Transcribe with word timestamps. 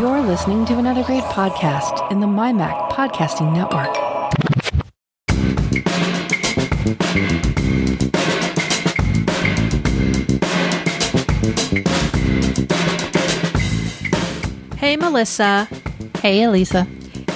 You're 0.00 0.22
listening 0.22 0.64
to 0.64 0.78
another 0.78 1.04
great 1.04 1.24
podcast 1.24 2.10
in 2.10 2.20
the 2.20 2.26
MyMac 2.26 2.88
Podcasting 2.88 3.52
Network. 3.52 3.94
Hey, 14.78 14.96
Melissa. 14.96 15.68
Hey, 16.22 16.44
Elisa. 16.44 16.86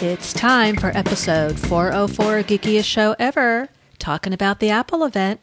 It's 0.01 0.33
time 0.33 0.77
for 0.77 0.89
episode 0.97 1.59
404 1.59 2.45
Geekiest 2.45 2.87
Show 2.87 3.15
Ever, 3.19 3.69
talking 3.99 4.33
about 4.33 4.61
the 4.61 4.71
Apple 4.71 5.05
event. 5.05 5.43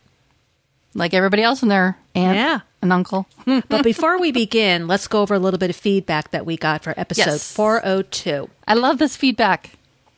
Like 0.95 1.13
everybody 1.13 1.43
else 1.43 1.61
in 1.61 1.69
there, 1.69 1.99
aunt 2.15 2.35
Yeah. 2.35 2.61
And 2.81 2.91
uncle. 2.93 3.27
But 3.69 3.83
before 3.83 4.19
we 4.19 4.31
begin, 4.31 4.87
let's 4.87 5.07
go 5.07 5.21
over 5.21 5.33
a 5.33 5.39
little 5.39 5.57
bit 5.57 5.69
of 5.69 5.75
feedback 5.75 6.31
that 6.31 6.45
we 6.45 6.57
got 6.57 6.83
for 6.83 6.93
episode 6.97 7.31
Yes. 7.31 7.53
402. 7.53 8.49
I 8.67 8.73
love 8.75 8.97
this 8.97 9.15
feedback. 9.15 9.71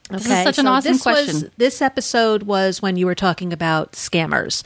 This 0.09 0.25
is 0.25 0.43
such 0.43 0.59
an 0.59 0.65
so 0.65 0.71
awesome 0.71 0.91
this 0.93 1.01
question. 1.01 1.33
Was, 1.33 1.49
this 1.57 1.81
episode 1.81 2.43
was 2.43 2.81
when 2.81 2.97
you 2.97 3.05
were 3.05 3.15
talking 3.15 3.53
about 3.53 3.93
scammers. 3.93 4.63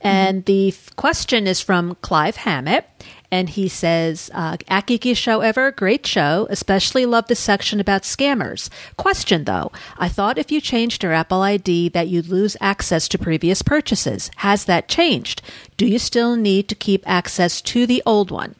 And 0.00 0.38
mm-hmm. 0.38 0.44
the 0.44 0.68
f- 0.68 0.96
question 0.96 1.46
is 1.46 1.60
from 1.60 1.96
Clive 2.02 2.36
Hammett. 2.36 2.86
And 3.32 3.48
he 3.48 3.68
says, 3.68 4.30
uh, 4.34 4.56
Geekiest 4.56 5.16
Show 5.16 5.40
Ever, 5.40 5.70
great 5.70 6.06
show. 6.06 6.46
Especially 6.50 7.06
love 7.06 7.28
the 7.28 7.34
section 7.34 7.78
about 7.78 8.02
scammers. 8.02 8.68
Question 8.96 9.44
though, 9.44 9.70
I 9.98 10.08
thought 10.08 10.38
if 10.38 10.50
you 10.50 10.60
changed 10.60 11.02
your 11.02 11.12
Apple 11.12 11.42
ID 11.42 11.90
that 11.90 12.08
you'd 12.08 12.28
lose 12.28 12.56
access 12.60 13.06
to 13.08 13.18
previous 13.18 13.62
purchases. 13.62 14.30
Has 14.36 14.64
that 14.64 14.88
changed? 14.88 15.42
Do 15.76 15.86
you 15.86 15.98
still 15.98 16.34
need 16.36 16.68
to 16.68 16.74
keep 16.74 17.08
access 17.08 17.60
to 17.62 17.86
the 17.86 18.02
old 18.04 18.30
one? 18.30 18.56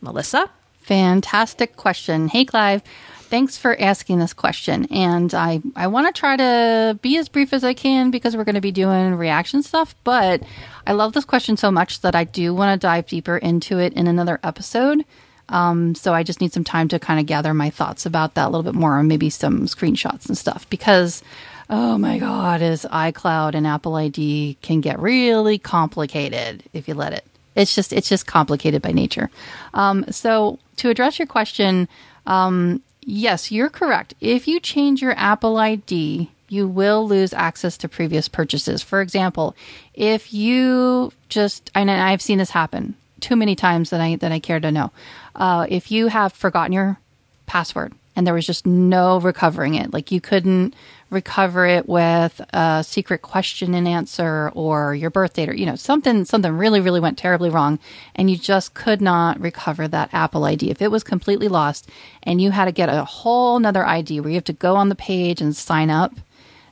Melissa? 0.00 0.50
Fantastic 0.82 1.76
question. 1.76 2.28
Hey, 2.28 2.44
Clive. 2.44 2.82
Thanks 3.24 3.56
for 3.56 3.78
asking 3.80 4.18
this 4.18 4.32
question. 4.32 4.86
And 4.90 5.34
I, 5.34 5.60
I 5.74 5.86
want 5.88 6.14
to 6.14 6.18
try 6.18 6.36
to 6.36 6.98
be 7.00 7.16
as 7.16 7.28
brief 7.28 7.52
as 7.52 7.64
I 7.64 7.74
can 7.74 8.10
because 8.10 8.36
we're 8.36 8.44
going 8.44 8.54
to 8.54 8.60
be 8.60 8.72
doing 8.72 9.14
reaction 9.14 9.62
stuff. 9.62 9.94
But 10.04 10.42
I 10.86 10.92
love 10.92 11.12
this 11.12 11.24
question 11.24 11.56
so 11.56 11.70
much 11.70 12.00
that 12.02 12.14
I 12.14 12.24
do 12.24 12.54
want 12.54 12.78
to 12.78 12.84
dive 12.84 13.06
deeper 13.06 13.36
into 13.36 13.78
it 13.78 13.94
in 13.94 14.06
another 14.06 14.38
episode. 14.42 15.04
Um, 15.48 15.94
so 15.94 16.14
I 16.14 16.22
just 16.22 16.40
need 16.40 16.52
some 16.52 16.64
time 16.64 16.88
to 16.88 16.98
kind 16.98 17.20
of 17.20 17.26
gather 17.26 17.52
my 17.54 17.70
thoughts 17.70 18.06
about 18.06 18.34
that 18.34 18.46
a 18.46 18.50
little 18.50 18.62
bit 18.62 18.74
more 18.74 18.98
and 18.98 19.08
maybe 19.08 19.30
some 19.30 19.66
screenshots 19.66 20.26
and 20.26 20.38
stuff 20.38 20.68
because, 20.70 21.22
oh 21.68 21.98
my 21.98 22.18
God, 22.18 22.62
is 22.62 22.86
iCloud 22.90 23.54
and 23.54 23.66
Apple 23.66 23.94
ID 23.96 24.58
can 24.62 24.80
get 24.80 24.98
really 24.98 25.58
complicated 25.58 26.62
if 26.72 26.88
you 26.88 26.94
let 26.94 27.12
it. 27.12 27.24
It's 27.54 27.74
just 27.74 27.92
it's 27.92 28.08
just 28.08 28.26
complicated 28.26 28.82
by 28.82 28.92
nature. 28.92 29.30
Um, 29.74 30.04
so 30.10 30.58
to 30.76 30.90
address 30.90 31.18
your 31.18 31.26
question, 31.26 31.88
um, 32.26 32.82
yes, 33.06 33.50
you're 33.50 33.70
correct. 33.70 34.14
If 34.20 34.48
you 34.48 34.60
change 34.60 35.02
your 35.02 35.14
Apple 35.16 35.56
ID, 35.56 36.30
you 36.48 36.68
will 36.68 37.06
lose 37.06 37.32
access 37.32 37.76
to 37.78 37.88
previous 37.88 38.28
purchases. 38.28 38.82
For 38.82 39.00
example, 39.00 39.56
if 39.94 40.32
you 40.32 41.12
just 41.28 41.70
and 41.74 41.90
I've 41.90 42.22
seen 42.22 42.38
this 42.38 42.50
happen 42.50 42.94
too 43.20 43.36
many 43.36 43.56
times 43.56 43.90
that 43.90 44.00
I 44.00 44.16
that 44.16 44.32
I 44.32 44.38
care 44.38 44.60
to 44.60 44.70
know. 44.70 44.92
Uh, 45.34 45.66
if 45.68 45.90
you 45.90 46.08
have 46.08 46.32
forgotten 46.32 46.72
your 46.72 46.98
password 47.46 47.92
and 48.16 48.26
there 48.26 48.34
was 48.34 48.46
just 48.46 48.66
no 48.66 49.20
recovering 49.20 49.74
it, 49.74 49.92
like 49.92 50.10
you 50.12 50.20
couldn't 50.20 50.74
recover 51.10 51.66
it 51.66 51.88
with 51.88 52.40
a 52.52 52.84
secret 52.84 53.22
question 53.22 53.74
and 53.74 53.86
answer 53.86 54.50
or 54.54 54.94
your 54.94 55.10
birth 55.10 55.34
date 55.34 55.48
or 55.48 55.54
you 55.54 55.64
know 55.64 55.76
something 55.76 56.24
something 56.24 56.52
really 56.56 56.80
really 56.80 56.98
went 56.98 57.16
terribly 57.16 57.48
wrong 57.48 57.78
and 58.16 58.28
you 58.28 58.36
just 58.36 58.74
could 58.74 59.00
not 59.00 59.38
recover 59.38 59.86
that 59.86 60.12
apple 60.12 60.44
id 60.44 60.68
if 60.68 60.82
it 60.82 60.90
was 60.90 61.04
completely 61.04 61.46
lost 61.46 61.88
and 62.24 62.40
you 62.40 62.50
had 62.50 62.64
to 62.64 62.72
get 62.72 62.88
a 62.88 63.04
whole 63.04 63.60
nother 63.60 63.86
id 63.86 64.18
where 64.18 64.30
you 64.30 64.34
have 64.34 64.42
to 64.42 64.52
go 64.52 64.74
on 64.74 64.88
the 64.88 64.96
page 64.96 65.40
and 65.40 65.54
sign 65.54 65.88
up 65.88 66.12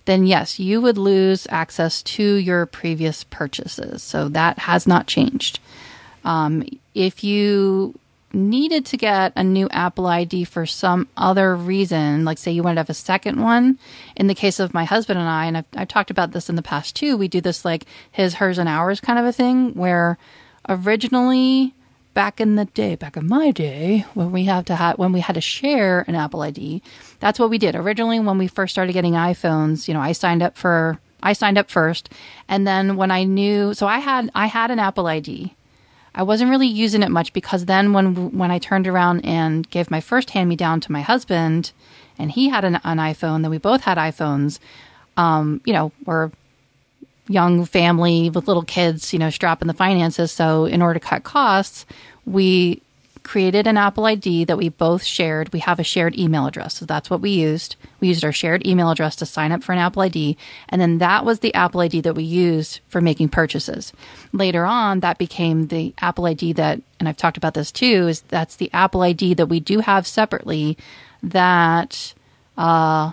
then 0.04 0.26
yes 0.26 0.58
you 0.58 0.80
would 0.80 0.98
lose 0.98 1.46
access 1.50 2.02
to 2.02 2.34
your 2.34 2.66
previous 2.66 3.24
purchases. 3.24 4.02
So 4.02 4.28
that 4.30 4.58
has 4.60 4.86
not 4.86 5.06
changed. 5.06 5.60
Um, 6.24 6.64
if 6.94 7.24
you 7.24 7.98
needed 8.34 8.86
to 8.86 8.96
get 8.96 9.32
a 9.36 9.44
new 9.44 9.68
Apple 9.70 10.06
ID 10.06 10.44
for 10.44 10.66
some 10.66 11.08
other 11.16 11.54
reason, 11.54 12.24
like 12.24 12.38
say 12.38 12.52
you 12.52 12.62
wanted 12.62 12.76
to 12.76 12.80
have 12.80 12.90
a 12.90 12.94
second 12.94 13.40
one, 13.40 13.78
in 14.16 14.26
the 14.26 14.34
case 14.34 14.60
of 14.60 14.74
my 14.74 14.84
husband 14.84 15.18
and 15.18 15.28
I, 15.28 15.46
and 15.46 15.58
I've, 15.58 15.64
I've 15.76 15.88
talked 15.88 16.10
about 16.10 16.32
this 16.32 16.48
in 16.48 16.56
the 16.56 16.62
past 16.62 16.96
too, 16.96 17.16
we 17.16 17.28
do 17.28 17.40
this 17.40 17.64
like 17.64 17.84
his, 18.10 18.34
hers, 18.34 18.58
and 18.58 18.68
ours 18.68 19.00
kind 19.00 19.18
of 19.18 19.24
a 19.24 19.32
thing 19.32 19.74
where 19.74 20.18
originally 20.68 21.74
back 22.14 22.40
in 22.40 22.56
the 22.56 22.66
day, 22.66 22.94
back 22.94 23.16
in 23.16 23.26
my 23.26 23.50
day, 23.50 24.04
when 24.14 24.32
we 24.32 24.44
have 24.44 24.64
to 24.66 24.94
when 24.96 25.12
we 25.12 25.20
had 25.20 25.34
to 25.34 25.40
share 25.40 26.04
an 26.06 26.14
Apple 26.14 26.42
ID, 26.42 26.82
that's 27.20 27.38
what 27.38 27.50
we 27.50 27.58
did. 27.58 27.74
Originally 27.74 28.20
when 28.20 28.38
we 28.38 28.46
first 28.46 28.72
started 28.72 28.92
getting 28.92 29.14
iPhones, 29.14 29.88
you 29.88 29.94
know, 29.94 30.00
I 30.00 30.12
signed 30.12 30.42
up 30.42 30.56
for 30.56 31.00
I 31.22 31.32
signed 31.32 31.58
up 31.58 31.70
first, 31.70 32.10
and 32.48 32.66
then 32.66 32.96
when 32.96 33.10
I 33.10 33.24
knew, 33.24 33.74
so 33.74 33.86
I 33.86 33.98
had 33.98 34.30
I 34.34 34.46
had 34.46 34.70
an 34.70 34.78
Apple 34.78 35.06
ID. 35.06 35.54
I 36.14 36.22
wasn't 36.22 36.50
really 36.50 36.66
using 36.66 37.02
it 37.02 37.10
much 37.10 37.32
because 37.32 37.64
then 37.64 37.92
when 37.92 38.36
when 38.36 38.50
I 38.50 38.58
turned 38.58 38.86
around 38.86 39.24
and 39.24 39.68
gave 39.70 39.90
my 39.90 40.00
first 40.00 40.30
hand 40.30 40.48
me 40.48 40.56
down 40.56 40.80
to 40.80 40.92
my 40.92 41.00
husband, 41.00 41.72
and 42.18 42.30
he 42.30 42.48
had 42.48 42.64
an, 42.64 42.80
an 42.84 42.98
iPhone, 42.98 43.42
then 43.42 43.50
we 43.50 43.58
both 43.58 43.82
had 43.82 43.98
iPhones. 43.98 44.58
Um, 45.16 45.60
you 45.64 45.72
know, 45.72 45.92
we're 46.04 46.30
young 47.28 47.64
family 47.64 48.30
with 48.30 48.48
little 48.48 48.62
kids, 48.62 49.12
you 49.12 49.18
know, 49.18 49.30
strapping 49.30 49.68
the 49.68 49.74
finances. 49.74 50.32
So 50.32 50.66
in 50.66 50.82
order 50.82 50.98
to 50.98 51.06
cut 51.06 51.24
costs, 51.24 51.86
we 52.26 52.82
created 53.22 53.66
an 53.66 53.76
Apple 53.76 54.04
ID 54.06 54.44
that 54.44 54.58
we 54.58 54.68
both 54.68 55.02
shared. 55.02 55.52
We 55.52 55.60
have 55.60 55.78
a 55.78 55.84
shared 55.84 56.18
email 56.18 56.46
address. 56.46 56.74
So 56.74 56.86
that's 56.86 57.08
what 57.08 57.20
we 57.20 57.30
used. 57.30 57.76
We 58.00 58.08
used 58.08 58.24
our 58.24 58.32
shared 58.32 58.66
email 58.66 58.90
address 58.90 59.16
to 59.16 59.26
sign 59.26 59.52
up 59.52 59.62
for 59.62 59.72
an 59.72 59.78
Apple 59.78 60.02
ID. 60.02 60.36
And 60.68 60.80
then 60.80 60.98
that 60.98 61.24
was 61.24 61.38
the 61.38 61.54
Apple 61.54 61.80
ID 61.80 62.00
that 62.02 62.14
we 62.14 62.24
used 62.24 62.80
for 62.88 63.00
making 63.00 63.28
purchases. 63.28 63.92
Later 64.32 64.64
on, 64.64 65.00
that 65.00 65.18
became 65.18 65.68
the 65.68 65.94
Apple 65.98 66.26
ID 66.26 66.54
that, 66.54 66.80
and 66.98 67.08
I've 67.08 67.16
talked 67.16 67.36
about 67.36 67.54
this 67.54 67.72
too, 67.72 68.08
is 68.08 68.22
that's 68.22 68.56
the 68.56 68.70
Apple 68.72 69.02
ID 69.02 69.34
that 69.34 69.46
we 69.46 69.60
do 69.60 69.80
have 69.80 70.06
separately 70.06 70.76
that, 71.22 72.14
uh, 72.56 73.12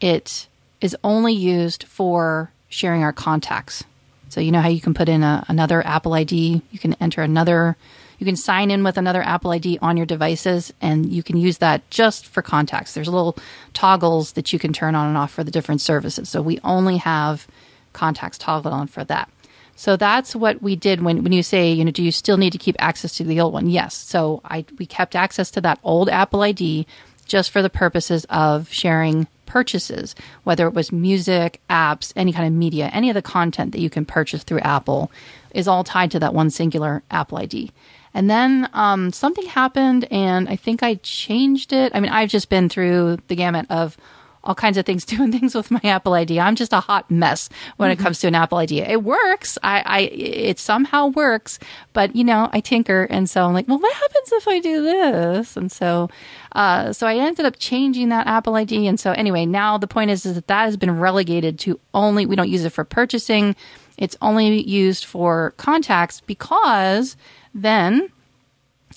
it 0.00 0.48
is 0.80 0.96
only 1.04 1.32
used 1.32 1.84
for 1.84 2.50
sharing 2.68 3.02
our 3.02 3.12
contacts. 3.12 3.84
So 4.28 4.40
you 4.40 4.52
know 4.52 4.60
how 4.60 4.68
you 4.68 4.80
can 4.80 4.94
put 4.94 5.08
in 5.08 5.22
a, 5.22 5.44
another 5.48 5.84
Apple 5.84 6.14
ID, 6.14 6.62
you 6.70 6.78
can 6.78 6.94
enter 6.94 7.22
another, 7.22 7.76
you 8.20 8.26
can 8.26 8.36
sign 8.36 8.70
in 8.70 8.84
with 8.84 8.98
another 8.98 9.22
Apple 9.22 9.50
ID 9.50 9.78
on 9.80 9.96
your 9.96 10.04
devices, 10.04 10.72
and 10.80 11.10
you 11.10 11.22
can 11.22 11.38
use 11.38 11.58
that 11.58 11.88
just 11.90 12.26
for 12.26 12.42
contacts. 12.42 12.92
There's 12.92 13.08
little 13.08 13.36
toggles 13.72 14.32
that 14.32 14.52
you 14.52 14.58
can 14.58 14.74
turn 14.74 14.94
on 14.94 15.08
and 15.08 15.16
off 15.16 15.32
for 15.32 15.42
the 15.42 15.50
different 15.50 15.80
services. 15.80 16.28
So 16.28 16.42
we 16.42 16.60
only 16.62 16.98
have 16.98 17.48
contacts 17.94 18.36
toggled 18.36 18.74
on 18.74 18.88
for 18.88 19.04
that. 19.04 19.30
So 19.74 19.96
that's 19.96 20.36
what 20.36 20.60
we 20.60 20.76
did 20.76 21.02
when, 21.02 21.22
when 21.22 21.32
you 21.32 21.42
say, 21.42 21.72
you 21.72 21.82
know, 21.82 21.90
do 21.90 22.02
you 22.02 22.12
still 22.12 22.36
need 22.36 22.52
to 22.52 22.58
keep 22.58 22.76
access 22.78 23.16
to 23.16 23.24
the 23.24 23.40
old 23.40 23.54
one? 23.54 23.70
Yes. 23.70 23.94
So 23.94 24.42
I 24.44 24.66
we 24.78 24.84
kept 24.84 25.16
access 25.16 25.50
to 25.52 25.62
that 25.62 25.80
old 25.82 26.10
Apple 26.10 26.42
ID 26.42 26.86
just 27.24 27.50
for 27.50 27.62
the 27.62 27.70
purposes 27.70 28.26
of 28.28 28.70
sharing 28.70 29.26
purchases, 29.46 30.14
whether 30.44 30.66
it 30.66 30.74
was 30.74 30.92
music, 30.92 31.62
apps, 31.70 32.12
any 32.14 32.32
kind 32.32 32.46
of 32.46 32.52
media, 32.52 32.90
any 32.92 33.08
of 33.08 33.14
the 33.14 33.22
content 33.22 33.72
that 33.72 33.80
you 33.80 33.88
can 33.88 34.04
purchase 34.04 34.42
through 34.42 34.60
Apple 34.60 35.10
is 35.52 35.66
all 35.66 35.82
tied 35.82 36.10
to 36.10 36.18
that 36.18 36.34
one 36.34 36.50
singular 36.50 37.02
Apple 37.10 37.38
ID. 37.38 37.72
And 38.12 38.28
then 38.28 38.68
um, 38.72 39.12
something 39.12 39.46
happened, 39.46 40.06
and 40.10 40.48
I 40.48 40.56
think 40.56 40.82
I 40.82 40.94
changed 40.96 41.72
it. 41.72 41.92
I 41.94 42.00
mean, 42.00 42.10
I've 42.10 42.28
just 42.28 42.48
been 42.48 42.68
through 42.68 43.18
the 43.28 43.36
gamut 43.36 43.66
of 43.70 43.96
all 44.42 44.54
kinds 44.54 44.78
of 44.78 44.86
things, 44.86 45.04
doing 45.06 45.32
things 45.32 45.54
with 45.54 45.70
my 45.70 45.80
Apple 45.84 46.14
ID. 46.14 46.40
I'm 46.40 46.56
just 46.56 46.72
a 46.72 46.80
hot 46.80 47.10
mess 47.10 47.48
when 47.76 47.90
it 47.90 47.98
comes 47.98 48.20
to 48.20 48.26
an 48.26 48.34
Apple 48.34 48.58
ID. 48.58 48.80
It 48.80 49.02
works. 49.02 49.58
I, 49.62 49.82
I, 49.84 50.00
it 50.00 50.58
somehow 50.58 51.08
works, 51.08 51.58
but 51.92 52.14
you 52.16 52.24
know, 52.24 52.48
I 52.52 52.60
tinker. 52.60 53.04
And 53.04 53.28
so 53.28 53.44
I'm 53.44 53.52
like, 53.52 53.68
well, 53.68 53.78
what 53.78 53.94
happens 53.94 54.32
if 54.32 54.48
I 54.48 54.60
do 54.60 54.82
this? 54.82 55.56
And 55.56 55.70
so, 55.70 56.08
uh, 56.52 56.92
so 56.92 57.06
I 57.06 57.16
ended 57.16 57.46
up 57.46 57.56
changing 57.58 58.08
that 58.10 58.26
Apple 58.26 58.54
ID. 58.54 58.86
And 58.86 58.98
so 58.98 59.12
anyway, 59.12 59.46
now 59.46 59.78
the 59.78 59.86
point 59.86 60.10
is, 60.10 60.24
is 60.26 60.34
that 60.34 60.46
that 60.48 60.64
has 60.64 60.76
been 60.76 60.98
relegated 60.98 61.58
to 61.60 61.78
only, 61.94 62.26
we 62.26 62.36
don't 62.36 62.48
use 62.48 62.64
it 62.64 62.70
for 62.70 62.84
purchasing. 62.84 63.56
It's 64.00 64.16
only 64.20 64.68
used 64.68 65.04
for 65.04 65.54
contacts 65.58 66.20
because 66.22 67.16
then 67.54 68.10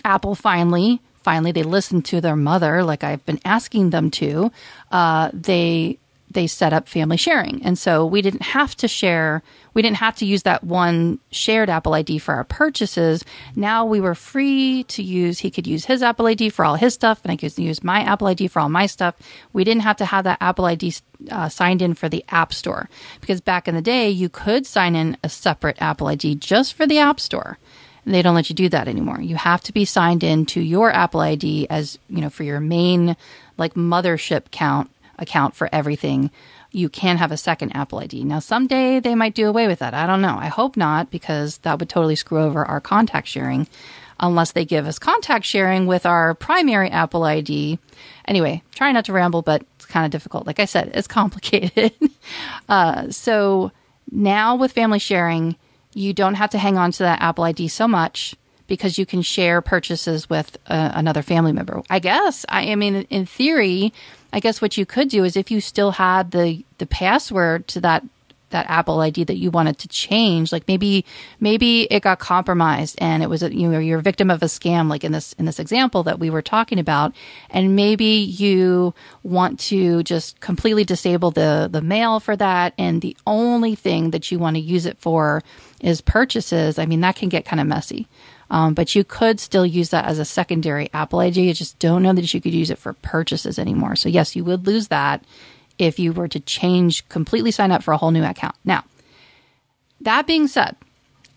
Apple 0.03 0.33
finally, 0.33 1.01
finally, 1.21 1.51
they 1.51 1.63
listened 1.63 2.05
to 2.05 2.21
their 2.21 2.35
mother, 2.35 2.83
like 2.83 3.03
I've 3.03 3.23
been 3.25 3.39
asking 3.45 3.91
them 3.91 4.09
to. 4.11 4.51
Uh, 4.91 5.29
they 5.33 5.99
they 6.33 6.47
set 6.47 6.73
up 6.73 6.87
family 6.87 7.17
sharing, 7.17 7.63
and 7.63 7.77
so 7.77 8.05
we 8.05 8.21
didn't 8.21 8.41
have 8.41 8.75
to 8.77 8.87
share. 8.87 9.43
We 9.73 9.81
didn't 9.81 9.97
have 9.97 10.15
to 10.17 10.25
use 10.25 10.43
that 10.43 10.63
one 10.63 11.19
shared 11.31 11.69
Apple 11.69 11.93
ID 11.93 12.19
for 12.19 12.35
our 12.35 12.43
purchases. 12.43 13.23
Now 13.55 13.85
we 13.85 13.99
were 13.99 14.15
free 14.15 14.83
to 14.85 15.01
use. 15.01 15.39
He 15.39 15.49
could 15.49 15.65
use 15.65 15.85
his 15.85 16.03
Apple 16.03 16.27
ID 16.27 16.49
for 16.49 16.65
all 16.65 16.75
his 16.75 16.93
stuff, 16.93 17.21
and 17.23 17.31
I 17.31 17.37
could 17.37 17.57
use 17.57 17.83
my 17.83 18.01
Apple 18.01 18.27
ID 18.27 18.47
for 18.47 18.59
all 18.59 18.69
my 18.69 18.85
stuff. 18.85 19.15
We 19.53 19.63
didn't 19.63 19.83
have 19.83 19.97
to 19.97 20.05
have 20.05 20.23
that 20.25 20.37
Apple 20.41 20.65
ID 20.65 20.93
uh, 21.31 21.49
signed 21.49 21.81
in 21.81 21.93
for 21.93 22.09
the 22.09 22.23
App 22.29 22.53
Store 22.53 22.89
because 23.21 23.41
back 23.41 23.67
in 23.67 23.75
the 23.75 23.81
day, 23.81 24.09
you 24.09 24.29
could 24.29 24.65
sign 24.65 24.95
in 24.95 25.17
a 25.23 25.29
separate 25.29 25.81
Apple 25.81 26.07
ID 26.07 26.35
just 26.35 26.73
for 26.73 26.85
the 26.85 26.99
App 26.99 27.19
Store. 27.19 27.57
They 28.05 28.21
don't 28.21 28.35
let 28.35 28.49
you 28.49 28.55
do 28.55 28.69
that 28.69 28.87
anymore. 28.87 29.21
You 29.21 29.35
have 29.37 29.61
to 29.61 29.73
be 29.73 29.85
signed 29.85 30.23
in 30.23 30.45
to 30.47 30.61
your 30.61 30.91
Apple 30.91 31.21
ID 31.21 31.67
as, 31.69 31.97
you 32.09 32.21
know, 32.21 32.29
for 32.29 32.43
your 32.43 32.59
main 32.59 33.15
like 33.57 33.75
mothership 33.75 34.51
count 34.51 34.89
account 35.23 35.55
for 35.55 35.67
everything. 35.71 36.29
You 36.71 36.89
can 36.89 37.17
have 37.17 37.31
a 37.31 37.37
second 37.37 37.75
Apple 37.75 37.99
ID. 37.99 38.23
Now, 38.23 38.39
someday 38.39 38.99
they 38.99 39.15
might 39.15 39.33
do 39.33 39.47
away 39.47 39.67
with 39.67 39.79
that. 39.79 39.93
I 39.93 40.05
don't 40.05 40.21
know. 40.21 40.37
I 40.39 40.47
hope 40.47 40.77
not 40.77 41.09
because 41.09 41.57
that 41.59 41.79
would 41.79 41.89
totally 41.89 42.15
screw 42.15 42.41
over 42.43 42.63
our 42.65 42.79
contact 42.79 43.27
sharing 43.27 43.67
unless 44.19 44.51
they 44.51 44.65
give 44.65 44.87
us 44.87 44.99
contact 44.99 45.45
sharing 45.45 45.85
with 45.87 46.05
our 46.05 46.33
primary 46.35 46.89
Apple 46.89 47.23
ID. 47.23 47.79
Anyway, 48.27 48.63
try 48.75 48.91
not 48.91 49.05
to 49.05 49.13
ramble, 49.13 49.41
but 49.41 49.63
it's 49.75 49.85
kind 49.85 50.05
of 50.05 50.11
difficult. 50.11 50.47
Like 50.47 50.59
I 50.59 50.65
said, 50.65 50.91
it's 50.93 51.07
complicated. 51.19 51.93
uh, 52.69 53.09
so 53.09 53.71
now 54.11 54.55
with 54.55 54.71
family 54.71 54.99
sharing, 54.99 55.55
you 55.93 56.13
don't 56.13 56.35
have 56.35 56.51
to 56.51 56.57
hang 56.57 56.77
on 56.77 56.91
to 56.93 57.03
that 57.03 57.21
Apple 57.21 57.43
ID 57.43 57.67
so 57.67 57.87
much 57.87 58.35
because 58.67 58.97
you 58.97 59.05
can 59.05 59.21
share 59.21 59.61
purchases 59.61 60.29
with 60.29 60.57
uh, 60.67 60.91
another 60.93 61.21
family 61.21 61.51
member. 61.51 61.81
I 61.89 61.99
guess. 61.99 62.45
I, 62.49 62.71
I 62.71 62.75
mean, 62.75 63.05
in 63.09 63.25
theory, 63.25 63.93
I 64.33 64.39
guess 64.39 64.61
what 64.61 64.77
you 64.77 64.85
could 64.85 65.07
do 65.07 65.23
is 65.23 65.37
if 65.37 65.51
you 65.51 65.61
still 65.61 65.91
had 65.91 66.31
the 66.31 66.65
the 66.79 66.85
password 66.85 67.67
to 67.69 67.81
that 67.81 68.03
that 68.53 68.69
Apple 68.69 69.01
ID 69.01 69.25
that 69.25 69.35
you 69.35 69.51
wanted 69.51 69.77
to 69.79 69.87
change. 69.89 70.51
Like 70.51 70.67
maybe 70.67 71.03
maybe 71.41 71.83
it 71.91 72.01
got 72.01 72.19
compromised 72.19 72.95
and 72.99 73.21
it 73.21 73.29
was 73.29 73.43
a, 73.43 73.53
you 73.53 73.67
know 73.67 73.79
you're 73.79 73.99
a 73.99 74.01
victim 74.01 74.31
of 74.31 74.41
a 74.41 74.45
scam, 74.45 74.89
like 74.89 75.03
in 75.03 75.11
this 75.11 75.33
in 75.33 75.45
this 75.45 75.59
example 75.59 76.03
that 76.03 76.19
we 76.19 76.29
were 76.29 76.41
talking 76.41 76.79
about, 76.79 77.13
and 77.49 77.75
maybe 77.75 78.05
you 78.05 78.93
want 79.23 79.59
to 79.59 80.01
just 80.03 80.39
completely 80.39 80.85
disable 80.85 81.31
the 81.31 81.67
the 81.69 81.81
mail 81.81 82.21
for 82.21 82.37
that, 82.37 82.73
and 82.77 83.01
the 83.01 83.17
only 83.27 83.75
thing 83.75 84.11
that 84.11 84.31
you 84.31 84.39
want 84.39 84.55
to 84.55 84.61
use 84.61 84.85
it 84.85 84.97
for 84.99 85.43
is 85.81 85.99
purchases. 85.99 86.79
I 86.79 86.85
mean 86.85 87.01
that 87.01 87.17
can 87.17 87.29
get 87.29 87.45
kind 87.45 87.59
of 87.59 87.67
messy. 87.67 88.07
Um, 88.53 88.75
but 88.75 88.93
you 88.93 89.03
could 89.03 89.39
still 89.39 89.65
use 89.65 89.89
that 89.89 90.05
as 90.05 90.19
a 90.19 90.25
secondary 90.25 90.87
Apple 90.93 91.19
ID. 91.19 91.41
You 91.41 91.55
just 91.55 91.79
don't 91.79 92.03
know 92.03 92.13
that 92.13 92.35
you 92.35 92.39
could 92.39 92.53
use 92.53 92.69
it 92.69 92.77
for 92.77 92.93
purchases 92.93 93.57
anymore. 93.57 93.95
So 93.95 94.09
yes, 94.09 94.35
you 94.35 94.43
would 94.43 94.67
lose 94.67 94.89
that 94.89 95.25
if 95.79 95.97
you 95.97 96.13
were 96.13 96.27
to 96.27 96.39
change, 96.39 97.09
completely 97.09 97.49
sign 97.49 97.71
up 97.71 97.81
for 97.81 97.93
a 97.93 97.97
whole 97.97 98.11
new 98.11 98.23
account. 98.23 98.55
Now, 98.63 98.83
that 100.01 100.27
being 100.27 100.47
said, 100.47 100.75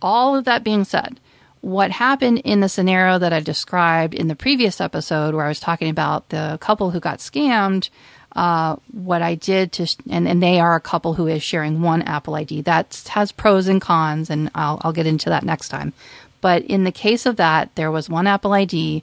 all 0.02 0.36
of 0.36 0.44
that 0.44 0.62
being 0.62 0.84
said, 0.84 1.18
what 1.62 1.90
happened 1.90 2.42
in 2.44 2.60
the 2.60 2.68
scenario 2.68 3.18
that 3.18 3.32
I 3.32 3.40
described 3.40 4.12
in 4.12 4.28
the 4.28 4.36
previous 4.36 4.78
episode 4.78 5.34
where 5.34 5.46
I 5.46 5.48
was 5.48 5.58
talking 5.58 5.88
about 5.88 6.28
the 6.28 6.58
couple 6.60 6.90
who 6.90 7.00
got 7.00 7.20
scammed, 7.20 7.88
uh, 8.32 8.76
what 8.92 9.22
I 9.22 9.36
did 9.36 9.72
to, 9.72 9.88
and, 10.10 10.28
and 10.28 10.42
they 10.42 10.60
are 10.60 10.74
a 10.74 10.80
couple 10.80 11.14
who 11.14 11.26
is 11.26 11.42
sharing 11.42 11.80
one 11.80 12.02
Apple 12.02 12.34
ID. 12.34 12.60
That 12.60 13.02
has 13.08 13.32
pros 13.32 13.68
and 13.68 13.80
cons, 13.80 14.28
and 14.28 14.50
I'll, 14.54 14.78
I'll 14.82 14.92
get 14.92 15.06
into 15.06 15.30
that 15.30 15.44
next 15.44 15.70
time. 15.70 15.94
But 16.40 16.62
in 16.62 16.84
the 16.84 16.92
case 16.92 17.26
of 17.26 17.36
that, 17.36 17.74
there 17.74 17.90
was 17.90 18.08
one 18.08 18.26
Apple 18.26 18.52
ID. 18.52 19.02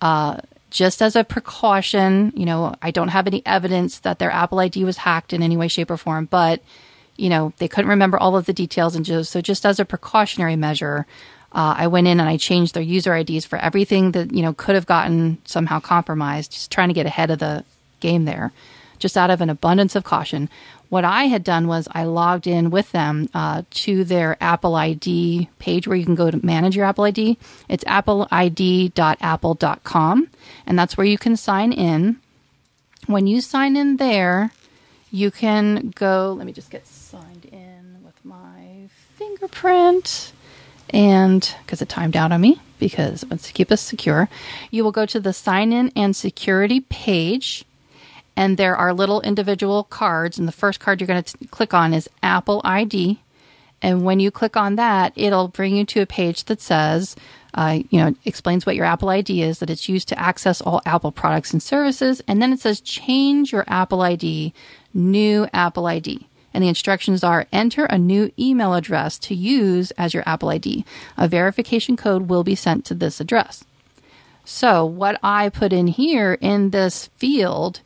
Uh, 0.00 0.38
just 0.70 1.02
as 1.02 1.14
a 1.14 1.22
precaution, 1.22 2.32
you 2.34 2.46
know, 2.46 2.74
I 2.80 2.90
don't 2.90 3.08
have 3.08 3.26
any 3.26 3.42
evidence 3.44 3.98
that 4.00 4.18
their 4.18 4.30
Apple 4.30 4.58
ID 4.58 4.84
was 4.84 4.96
hacked 4.96 5.32
in 5.32 5.42
any 5.42 5.56
way, 5.56 5.68
shape, 5.68 5.90
or 5.90 5.96
form, 5.96 6.26
but 6.26 6.62
you 7.16 7.28
know, 7.28 7.52
they 7.58 7.68
couldn't 7.68 7.90
remember 7.90 8.18
all 8.18 8.36
of 8.36 8.46
the 8.46 8.52
details, 8.52 8.96
and 8.96 9.04
just 9.04 9.32
so 9.32 9.40
just 9.40 9.66
as 9.66 9.78
a 9.78 9.84
precautionary 9.84 10.56
measure, 10.56 11.06
uh, 11.52 11.74
I 11.76 11.86
went 11.86 12.06
in 12.06 12.18
and 12.18 12.28
I 12.28 12.38
changed 12.38 12.74
their 12.74 12.82
user 12.82 13.14
IDs 13.14 13.44
for 13.44 13.58
everything 13.58 14.12
that 14.12 14.32
you 14.32 14.42
know 14.42 14.54
could 14.54 14.74
have 14.74 14.86
gotten 14.86 15.38
somehow 15.44 15.78
compromised. 15.78 16.52
Just 16.52 16.70
trying 16.70 16.88
to 16.88 16.94
get 16.94 17.06
ahead 17.06 17.30
of 17.30 17.38
the 17.38 17.64
game 18.00 18.24
there, 18.24 18.52
just 18.98 19.16
out 19.16 19.30
of 19.30 19.40
an 19.40 19.50
abundance 19.50 19.94
of 19.94 20.04
caution. 20.04 20.48
What 20.92 21.06
I 21.06 21.24
had 21.24 21.42
done 21.42 21.68
was 21.68 21.88
I 21.92 22.04
logged 22.04 22.46
in 22.46 22.68
with 22.68 22.92
them 22.92 23.30
uh, 23.32 23.62
to 23.70 24.04
their 24.04 24.36
Apple 24.42 24.74
ID 24.74 25.48
page 25.58 25.88
where 25.88 25.96
you 25.96 26.04
can 26.04 26.14
go 26.14 26.30
to 26.30 26.44
manage 26.44 26.76
your 26.76 26.84
Apple 26.84 27.04
ID. 27.04 27.38
It's 27.66 27.82
appleid.apple.com, 27.84 30.28
and 30.66 30.78
that's 30.78 30.98
where 30.98 31.06
you 31.06 31.16
can 31.16 31.38
sign 31.38 31.72
in. 31.72 32.18
When 33.06 33.26
you 33.26 33.40
sign 33.40 33.74
in 33.74 33.96
there, 33.96 34.52
you 35.10 35.30
can 35.30 35.94
go. 35.94 36.34
Let 36.36 36.44
me 36.44 36.52
just 36.52 36.70
get 36.70 36.86
signed 36.86 37.46
in 37.46 37.96
with 38.04 38.22
my 38.22 38.90
fingerprint. 39.16 40.34
And 40.90 41.54
because 41.62 41.80
it 41.80 41.88
timed 41.88 42.18
out 42.18 42.32
on 42.32 42.42
me, 42.42 42.60
because 42.78 43.22
it 43.22 43.30
wants 43.30 43.46
to 43.46 43.54
keep 43.54 43.72
us 43.72 43.80
secure, 43.80 44.28
you 44.70 44.84
will 44.84 44.92
go 44.92 45.06
to 45.06 45.20
the 45.20 45.32
sign 45.32 45.72
in 45.72 45.90
and 45.96 46.14
security 46.14 46.80
page 46.80 47.64
and 48.36 48.56
there 48.56 48.76
are 48.76 48.94
little 48.94 49.20
individual 49.20 49.84
cards. 49.84 50.38
And 50.38 50.48
the 50.48 50.52
first 50.52 50.80
card 50.80 51.00
you're 51.00 51.08
going 51.08 51.22
to 51.22 51.46
click 51.48 51.74
on 51.74 51.92
is 51.92 52.08
Apple 52.22 52.60
ID. 52.64 53.20
And 53.82 54.04
when 54.04 54.20
you 54.20 54.30
click 54.30 54.56
on 54.56 54.76
that, 54.76 55.12
it'll 55.16 55.48
bring 55.48 55.76
you 55.76 55.84
to 55.86 56.00
a 56.00 56.06
page 56.06 56.44
that 56.44 56.60
says, 56.60 57.16
uh, 57.54 57.80
you 57.90 57.98
know, 57.98 58.14
explains 58.24 58.64
what 58.64 58.76
your 58.76 58.86
Apple 58.86 59.10
ID 59.10 59.42
is, 59.42 59.58
that 59.58 59.70
it's 59.70 59.88
used 59.88 60.08
to 60.08 60.18
access 60.18 60.60
all 60.60 60.80
Apple 60.86 61.12
products 61.12 61.52
and 61.52 61.62
services. 61.62 62.22
And 62.28 62.40
then 62.40 62.52
it 62.52 62.60
says, 62.60 62.80
change 62.80 63.52
your 63.52 63.64
Apple 63.66 64.00
ID, 64.02 64.54
new 64.94 65.46
Apple 65.52 65.86
ID. 65.86 66.26
And 66.54 66.62
the 66.62 66.68
instructions 66.68 67.24
are 67.24 67.46
enter 67.52 67.86
a 67.86 67.98
new 67.98 68.30
email 68.38 68.74
address 68.74 69.18
to 69.20 69.34
use 69.34 69.90
as 69.92 70.14
your 70.14 70.22
Apple 70.26 70.50
ID. 70.50 70.84
A 71.16 71.26
verification 71.26 71.96
code 71.96 72.28
will 72.28 72.44
be 72.44 72.54
sent 72.54 72.84
to 72.86 72.94
this 72.94 73.20
address. 73.20 73.64
So, 74.44 74.84
what 74.84 75.18
I 75.22 75.48
put 75.48 75.72
in 75.72 75.86
here 75.86 76.36
in 76.40 76.70
this 76.70 77.06
field 77.16 77.80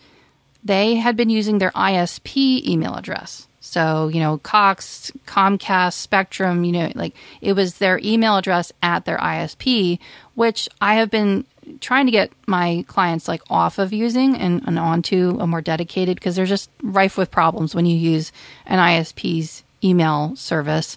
they 0.67 0.97
had 0.97 1.17
been 1.17 1.31
using 1.31 1.59
their 1.59 1.71
ISP 1.73 2.67
email 2.67 2.95
address. 2.95 3.47
So, 3.61 4.09
you 4.09 4.21
know, 4.21 4.39
Cox, 4.39 5.11
Comcast, 5.27 5.95
Spectrum, 5.95 6.65
you 6.65 6.73
know, 6.73 6.93
like 6.95 7.15
it 7.41 7.55
was 7.55 7.79
their 7.79 8.01
email 8.03 8.37
address 8.37 8.73
at 8.83 9.05
their 9.05 9.19
ISP, 9.19 9.99
which 10.35 10.69
I 10.81 10.95
have 10.95 11.11
been 11.11 11.45
trying 11.81 12.07
to 12.07 12.13
get 12.13 12.31
my 12.47 12.85
clients 12.87 13.27
like 13.27 13.43
off 13.51 13.79
of 13.79 13.93
using 13.93 14.37
and, 14.37 14.63
and 14.67 14.79
onto 14.79 15.37
a 15.41 15.47
more 15.47 15.61
dedicated 15.61 16.17
because 16.17 16.37
they're 16.37 16.47
just 16.47 16.71
rife 16.83 17.19
with 17.19 17.31
problems 17.31 17.75
when 17.75 17.87
you 17.87 17.97
use 17.97 18.31
an 18.67 18.79
ISP's 18.79 19.65
email 19.83 20.35
service. 20.37 20.97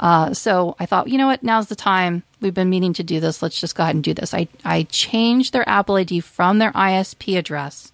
Uh, 0.00 0.32
so 0.32 0.76
I 0.78 0.86
thought, 0.86 1.08
you 1.08 1.18
know 1.18 1.26
what, 1.26 1.42
now's 1.42 1.68
the 1.68 1.76
time. 1.76 2.22
We've 2.40 2.54
been 2.54 2.70
meaning 2.70 2.92
to 2.94 3.02
do 3.02 3.20
this. 3.20 3.42
Let's 3.42 3.60
just 3.60 3.74
go 3.74 3.82
ahead 3.84 3.94
and 3.94 4.04
do 4.04 4.14
this. 4.14 4.34
I, 4.34 4.48
I 4.64 4.84
changed 4.84 5.52
their 5.52 5.68
Apple 5.68 5.96
ID 5.96 6.20
from 6.20 6.58
their 6.58 6.72
ISP 6.72 7.38
address 7.38 7.92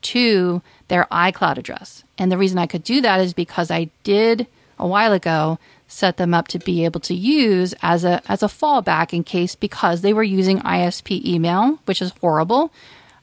to 0.00 0.62
their 0.88 1.04
iCloud 1.10 1.58
address. 1.58 2.04
And 2.16 2.30
the 2.30 2.38
reason 2.38 2.58
I 2.58 2.66
could 2.66 2.84
do 2.84 3.00
that 3.00 3.20
is 3.20 3.32
because 3.32 3.70
I 3.70 3.90
did 4.02 4.46
a 4.78 4.86
while 4.86 5.12
ago 5.12 5.58
set 5.88 6.18
them 6.18 6.34
up 6.34 6.48
to 6.48 6.58
be 6.58 6.84
able 6.84 7.00
to 7.00 7.14
use 7.14 7.74
as 7.82 8.04
a 8.04 8.22
as 8.30 8.42
a 8.42 8.46
fallback 8.46 9.12
in 9.12 9.24
case 9.24 9.54
because 9.54 10.02
they 10.02 10.12
were 10.12 10.22
using 10.22 10.60
ISP 10.60 11.24
email, 11.24 11.78
which 11.86 12.02
is 12.02 12.12
horrible. 12.20 12.70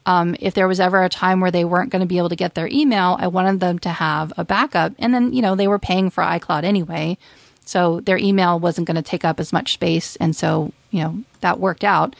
Um, 0.07 0.35
if 0.39 0.53
there 0.53 0.67
was 0.67 0.79
ever 0.79 1.03
a 1.03 1.09
time 1.09 1.39
where 1.39 1.51
they 1.51 1.65
weren't 1.65 1.89
going 1.91 2.01
to 2.01 2.07
be 2.07 2.19
able 2.19 2.29
to 2.29 2.35
get 2.35 2.53
their 2.53 2.67
email, 2.67 3.17
I 3.19 3.27
wanted 3.27 3.59
them 3.59 3.79
to 3.79 3.89
have 3.89 4.33
a 4.37 4.43
backup. 4.43 4.93
And 4.99 5.13
then, 5.13 5.33
you 5.33 5.41
know, 5.41 5.55
they 5.55 5.67
were 5.67 5.79
paying 5.79 6.11
for 6.11 6.23
iCloud 6.23 6.63
anyway. 6.63 7.17
So 7.65 8.01
their 8.01 8.17
email 8.17 8.59
wasn't 8.59 8.85
going 8.85 8.97
to 8.97 9.01
take 9.01 9.25
up 9.25 9.39
as 9.39 9.51
much 9.51 9.73
space. 9.73 10.15
And 10.17 10.35
so, 10.35 10.71
you 10.91 11.01
know, 11.01 11.23
that 11.41 11.59
worked 11.59 11.83
out. 11.83 12.15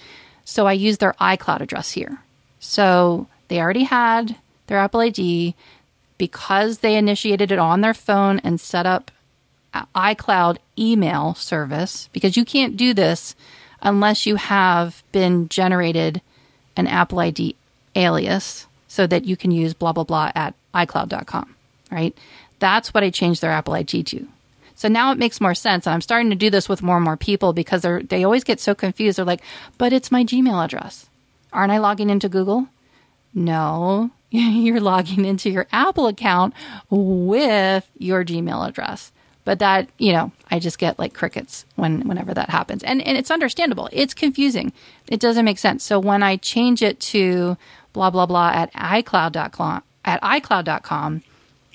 So 0.46 0.66
I 0.66 0.74
used 0.74 1.00
their 1.00 1.14
iCloud 1.22 1.62
address 1.62 1.92
here. 1.92 2.20
So 2.60 3.28
they 3.50 3.62
already 3.62 3.84
had 3.84 4.36
their 4.68 4.78
Apple 4.78 5.02
ID 5.02 5.56
because 6.18 6.80
they 6.80 6.96
initiated 6.96 7.52
it 7.52 7.60
on 7.60 7.82
their 7.82 7.94
phone 7.94 8.40
and 8.40 8.60
set 8.60 8.86
up 8.86 9.12
iCloud 9.96 10.58
email 10.80 11.34
service 11.36 12.10
because 12.14 12.38
you 12.38 12.46
can't 12.46 12.78
do 12.78 12.94
this 12.94 13.36
unless 13.82 14.26
you 14.26 14.36
have 14.36 15.04
been 15.12 15.50
generated 15.50 16.22
an 16.78 16.88
Apple 16.88 17.20
ID 17.20 17.56
alias 17.96 18.68
so 18.88 19.06
that 19.08 19.26
you 19.26 19.36
can 19.36 19.52
use 19.52 19.74
blah 19.74 19.92
blah 19.92 20.04
blah 20.04 20.32
at 20.36 20.54
iCloud.com, 20.74 21.56
right? 21.92 22.18
That's 22.60 22.94
what 22.94 23.04
I 23.04 23.10
changed 23.10 23.42
their 23.42 23.52
Apple 23.52 23.74
ID 23.74 24.04
to. 24.04 24.28
So 24.76 24.88
now 24.90 25.12
it 25.12 25.18
makes 25.18 25.42
more 25.42 25.56
sense. 25.56 25.86
And 25.86 25.94
I'm 25.94 26.02
starting 26.02 26.30
to 26.30 26.36
do 26.36 26.50
this 26.50 26.68
with 26.68 26.84
more 26.84 26.98
and 26.98 27.06
more 27.06 27.18
people 27.18 27.54
because 27.54 27.82
they 27.82 28.02
they 28.02 28.24
always 28.24 28.44
get 28.44 28.60
so 28.60 28.76
confused. 28.76 29.18
They're 29.18 29.26
like, 29.26 29.42
but 29.78 29.94
it's 29.94 30.12
my 30.12 30.24
Gmail 30.24 30.64
address. 30.64 31.08
Aren't 31.52 31.72
I 31.72 31.78
logging 31.78 32.10
into 32.10 32.30
Google? 32.30 32.68
No, 33.34 34.12
you're 34.64 34.80
logging 34.80 35.26
into 35.26 35.50
your 35.50 35.68
Apple 35.72 36.08
account 36.08 36.54
with 36.90 37.90
your 37.98 38.26
Gmail 38.26 38.68
address. 38.68 39.12
But 39.44 39.60
that, 39.60 39.88
you 40.00 40.12
know, 40.12 40.32
I 40.50 40.60
just 40.60 40.80
get 40.80 40.98
like 40.98 41.14
crickets 41.14 41.66
when 41.76 42.08
whenever 42.08 42.34
that 42.34 42.50
happens. 42.50 42.84
And 42.84 43.02
and 43.06 43.18
it's 43.18 43.32
understandable. 43.32 43.90
It's 43.92 44.14
confusing. 44.14 44.74
It 45.08 45.20
doesn't 45.20 45.46
make 45.46 45.60
sense. 45.60 45.84
So 45.84 46.00
when 46.00 46.24
I 46.24 46.38
change 46.38 46.82
it 46.82 47.00
to 47.02 47.56
blah 47.94 48.10
blah 48.10 48.26
blah 48.26 48.50
at 48.50 48.74
iCloud.com 48.74 49.84
at 50.04 50.22
iCloud.com, 50.22 51.22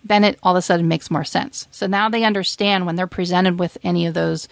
then 0.04 0.24
it 0.24 0.38
all 0.42 0.56
of 0.56 0.58
a 0.58 0.62
sudden 0.62 0.88
makes 0.88 1.10
more 1.10 1.24
sense. 1.24 1.68
So 1.70 1.86
now 1.86 2.08
they 2.08 2.24
understand 2.24 2.86
when 2.86 2.96
they're 2.96 3.06
presented 3.06 3.60
with 3.60 3.78
any 3.84 4.06
of 4.06 4.14
those 4.14 4.48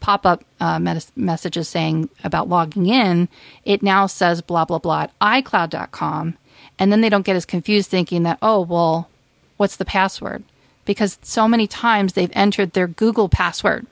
pop 0.00 0.24
up 0.26 0.42
uh, 0.58 0.78
mes- 0.78 1.12
messages 1.14 1.68
saying 1.68 2.08
about 2.24 2.48
logging 2.48 2.86
in, 2.86 3.28
it 3.64 3.82
now 3.82 4.06
says 4.06 4.40
blah 4.40 4.64
blah 4.64 4.78
blah 4.78 5.02
at 5.02 5.18
iCloud.com 5.20 6.38
and 6.78 6.90
then 6.90 7.00
they 7.00 7.08
don't 7.08 7.26
get 7.26 7.36
as 7.36 7.46
confused 7.46 7.90
thinking 7.90 8.22
that, 8.24 8.38
oh, 8.42 8.60
well, 8.60 9.08
what's 9.56 9.76
the 9.76 9.84
password? 9.84 10.42
Because 10.84 11.18
so 11.22 11.46
many 11.46 11.66
times 11.66 12.12
they've 12.12 12.30
entered 12.32 12.72
their 12.72 12.88
Google 12.88 13.28
password 13.28 13.86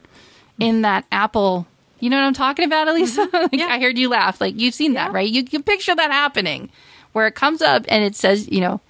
in 0.59 0.83
that 0.83 1.05
Apple 1.13 1.67
You 2.01 2.11
know 2.11 2.17
what 2.17 2.27
I'm 2.27 2.35
talking 2.35 2.65
about, 2.65 2.89
mm-hmm. 2.89 2.97
Elisa? 2.97 3.29
like, 3.33 3.61
I 3.61 3.79
heard 3.79 3.99
you 3.99 4.09
laugh. 4.09 4.41
Like 4.41 4.59
you've 4.59 4.75
seen 4.75 4.95
that, 4.95 5.13
right? 5.13 5.29
You 5.29 5.45
can 5.45 5.63
picture 5.63 5.95
that 5.95 6.11
happening, 6.11 6.71
where 7.13 7.27
it 7.27 7.35
comes 7.35 7.63
up 7.63 7.85
and 7.89 8.03
it 8.05 8.17
says, 8.17 8.49
you 8.49 8.61
know, 8.61 8.81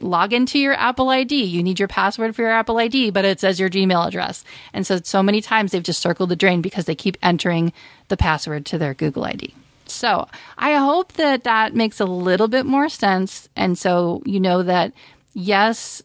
log 0.00 0.32
into 0.32 0.58
your 0.58 0.74
Apple 0.74 1.08
ID. 1.08 1.44
You 1.44 1.62
need 1.62 1.78
your 1.78 1.88
password 1.88 2.36
for 2.36 2.42
your 2.42 2.50
Apple 2.50 2.78
ID, 2.78 3.10
but 3.10 3.24
it 3.24 3.40
says 3.40 3.58
your 3.58 3.70
Gmail 3.70 4.06
address. 4.06 4.44
And 4.72 4.86
so, 4.86 5.00
so 5.02 5.22
many 5.22 5.40
times 5.40 5.72
they've 5.72 5.82
just 5.82 6.00
circled 6.00 6.28
the 6.28 6.36
drain 6.36 6.60
because 6.60 6.84
they 6.84 6.94
keep 6.94 7.16
entering 7.22 7.72
the 8.08 8.16
password 8.16 8.66
to 8.66 8.78
their 8.78 8.94
Google 8.94 9.24
ID. 9.24 9.54
So 9.96 10.28
I 10.58 10.74
hope 10.74 11.14
that 11.14 11.44
that 11.44 11.74
makes 11.74 12.00
a 12.00 12.04
little 12.04 12.48
bit 12.48 12.66
more 12.66 12.88
sense. 12.88 13.48
And 13.56 13.78
so 13.78 14.22
you 14.24 14.40
know 14.40 14.62
that, 14.62 14.92
yes, 15.34 16.02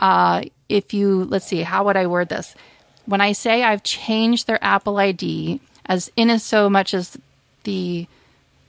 uh, 0.00 0.42
if 0.68 0.94
you, 0.94 1.24
let's 1.24 1.46
see, 1.46 1.62
how 1.62 1.84
would 1.84 1.96
I 1.96 2.06
word 2.06 2.28
this? 2.28 2.54
When 3.06 3.20
I 3.20 3.32
say 3.32 3.62
I've 3.62 3.82
changed 3.82 4.46
their 4.46 4.62
Apple 4.62 4.98
ID, 4.98 5.60
as 5.86 6.10
in 6.16 6.30
as 6.30 6.42
so 6.42 6.70
much 6.70 6.94
as 6.94 7.18
the 7.64 8.06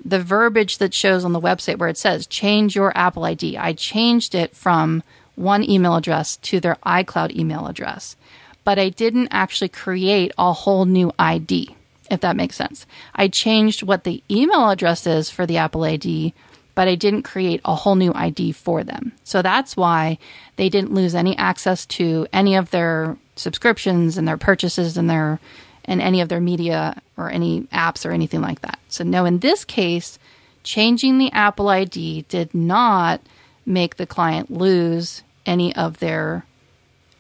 the 0.06 0.20
verbiage 0.20 0.80
that 0.80 0.94
shows 0.94 1.24
on 1.24 1.32
the 1.32 1.40
website 1.40 1.78
where 1.78 1.88
it 1.88 1.98
says 1.98 2.28
change 2.28 2.76
your 2.76 2.92
Apple 2.98 3.24
ID. 3.24 3.58
I 3.58 3.74
changed 3.74 4.36
it 4.36 4.56
from 4.56 5.02
one 5.36 5.64
email 5.64 5.96
address 5.96 6.36
to 6.38 6.60
their 6.60 6.76
iCloud 6.86 7.36
email 7.36 7.68
address, 7.68 8.18
but 8.64 8.78
I 8.78 8.90
didn't 8.90 9.30
actually 9.32 9.70
create 9.70 10.32
a 10.38 10.52
whole 10.52 10.86
new 10.86 11.12
ID, 11.18 11.76
if 12.10 12.22
that 12.22 12.36
makes 12.36 12.56
sense. 12.56 12.86
I 13.16 13.28
changed 13.28 13.84
what 13.84 14.04
the 14.04 14.24
email 14.30 14.70
address 14.70 15.08
is 15.08 15.30
for 15.30 15.46
the 15.46 15.58
Apple 15.58 15.84
ID, 15.84 16.34
but 16.76 16.88
I 16.88 16.96
didn't 16.96 17.24
create 17.24 17.62
a 17.66 17.76
whole 17.76 17.96
new 17.96 18.14
ID 18.14 18.52
for 18.54 18.84
them. 18.84 19.14
So 19.24 19.42
that's 19.42 19.78
why 19.78 20.18
they 20.56 20.70
didn't 20.70 20.94
lose 20.94 21.16
any 21.16 21.38
access 21.38 21.86
to 21.88 22.28
any 22.34 22.56
of 22.56 22.72
their 22.72 23.18
subscriptions 23.36 24.18
and 24.18 24.28
their 24.28 24.38
purchases 24.38 24.98
and 24.98 25.10
their 25.10 25.40
and 25.86 26.02
any 26.02 26.22
of 26.22 26.30
their 26.30 26.40
media 26.40 27.02
or 27.18 27.30
any 27.30 27.64
apps 27.64 28.06
or 28.06 28.12
anything 28.12 28.42
like 28.42 28.62
that. 28.62 28.80
So, 28.88 29.04
no, 29.04 29.26
in 29.26 29.40
this 29.40 29.66
case, 29.66 30.18
changing 30.64 31.18
the 31.18 31.32
Apple 31.32 31.68
ID 31.70 32.26
did 32.30 32.54
not 32.54 33.22
make 33.66 33.98
the 33.98 34.08
client 34.08 34.50
lose 34.50 35.24
any 35.46 35.76
of 35.76 36.00
their 36.00 36.46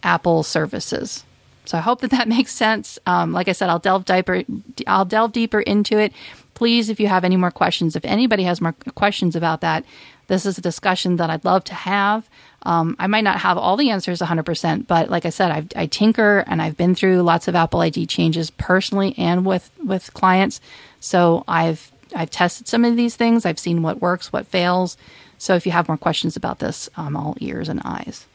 Apple 0.01 0.43
services. 0.43 1.23
So 1.65 1.77
I 1.77 1.81
hope 1.81 2.01
that 2.01 2.11
that 2.11 2.27
makes 2.37 2.51
sense. 2.51 2.99
Um, 3.05 3.33
like 3.33 3.47
I 3.47 3.53
said, 3.53 3.69
I'll 3.69 3.79
delve 3.79 4.05
deeper. 4.05 4.43
I'll 4.87 5.05
delve 5.05 5.31
deeper 5.31 5.61
into 5.61 5.97
it. 5.97 6.13
Please, 6.53 6.89
if 6.89 6.99
you 6.99 7.07
have 7.07 7.23
any 7.23 7.35
more 7.35 7.51
questions, 7.51 7.95
if 7.95 8.05
anybody 8.05 8.43
has 8.43 8.61
more 8.61 8.73
questions 8.93 9.35
about 9.35 9.61
that, 9.61 9.83
this 10.27 10.45
is 10.45 10.57
a 10.57 10.61
discussion 10.61 11.17
that 11.17 11.29
I'd 11.29 11.43
love 11.43 11.63
to 11.65 11.73
have. 11.73 12.29
Um, 12.63 12.95
I 12.99 13.07
might 13.07 13.23
not 13.23 13.39
have 13.39 13.57
all 13.57 13.75
the 13.75 13.89
answers 13.89 14.19
100%, 14.19 14.87
but 14.87 15.09
like 15.09 15.25
I 15.25 15.29
said, 15.29 15.51
I've, 15.51 15.67
I 15.75 15.85
tinker 15.85 16.43
and 16.47 16.61
I've 16.61 16.77
been 16.77 16.95
through 16.95 17.21
lots 17.23 17.47
of 17.47 17.55
Apple 17.55 17.81
ID 17.81 18.05
changes 18.05 18.49
personally 18.51 19.13
and 19.17 19.45
with, 19.45 19.69
with 19.83 20.13
clients. 20.13 20.61
So 20.99 21.43
I've, 21.47 21.91
I've 22.15 22.29
tested 22.29 22.67
some 22.67 22.85
of 22.85 22.95
these 22.95 23.15
things. 23.15 23.45
I've 23.45 23.59
seen 23.59 23.81
what 23.81 24.01
works, 24.01 24.31
what 24.31 24.47
fails. 24.47 24.95
So 25.37 25.55
if 25.55 25.65
you 25.65 25.73
have 25.73 25.89
more 25.89 25.97
questions 25.97 26.37
about 26.37 26.59
this, 26.59 26.89
I'm 26.95 27.17
all 27.17 27.35
ears 27.41 27.67
and 27.67 27.81
eyes. 27.83 28.25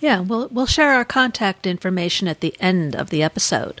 Yeah, 0.00 0.20
we'll 0.20 0.48
we'll 0.48 0.66
share 0.66 0.92
our 0.92 1.04
contact 1.04 1.66
information 1.66 2.28
at 2.28 2.40
the 2.40 2.54
end 2.60 2.94
of 2.94 3.10
the 3.10 3.22
episode. 3.22 3.80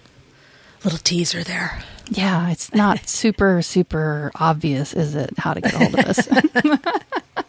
Little 0.84 0.98
teaser 0.98 1.42
there. 1.44 1.82
Yeah, 2.10 2.50
it's 2.50 2.74
not 2.74 3.08
super 3.08 3.62
super 3.62 4.30
obvious, 4.34 4.94
is 4.94 5.14
it? 5.14 5.38
How 5.38 5.54
to 5.54 5.60
get 5.60 5.74
a 5.74 5.78
hold 5.78 5.94
of 5.98 6.04
us? 6.06 6.28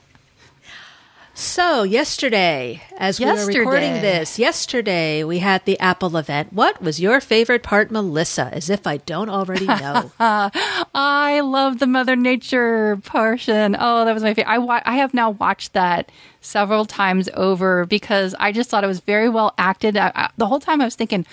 So, 1.39 1.84
yesterday, 1.84 2.81
as 2.98 3.17
Yesterday. 3.17 3.60
we 3.60 3.65
were 3.65 3.72
recording 3.72 4.01
this, 4.01 4.38
yesterday 4.38 5.24
we 5.24 5.39
had 5.39 5.63
the 5.63 5.79
Apple 5.79 6.17
event. 6.17 6.51
What 6.51 6.81
was 6.81 7.00
your 7.00 7.22
favorite 7.22 7.63
part, 7.63 7.91
Melissa? 7.91 8.50
As 8.51 8.69
if 8.69 8.86
I 8.86 8.98
don't 8.98 9.29
already 9.29 9.65
know. 9.65 10.12
I 10.19 11.39
love 11.39 11.79
the 11.79 11.88
Mother 11.88 12.17
Nature 12.17 12.98
portion. 13.05 13.77
Oh, 13.79 14.03
that 14.03 14.13
was 14.13 14.22
my 14.22 14.34
favorite. 14.34 14.51
I 14.51 14.58
wa- 14.58 14.81
I 14.84 14.98
have 14.98 15.13
now 15.13 15.29
watched 15.29 15.72
that 15.72 16.12
several 16.41 16.84
times 16.84 17.29
over 17.36 17.86
because 17.86 18.36
I 18.38 18.51
just 18.51 18.69
thought 18.69 18.84
it 18.84 18.88
was 18.88 19.00
very 19.00 19.29
well 19.29 19.53
acted. 19.58 19.96
I, 19.96 20.12
I, 20.13 20.29
the 20.36 20.46
whole 20.48 20.60
time 20.60 20.81
I 20.81 20.86
was 20.86 20.96
thinking, 20.96 21.25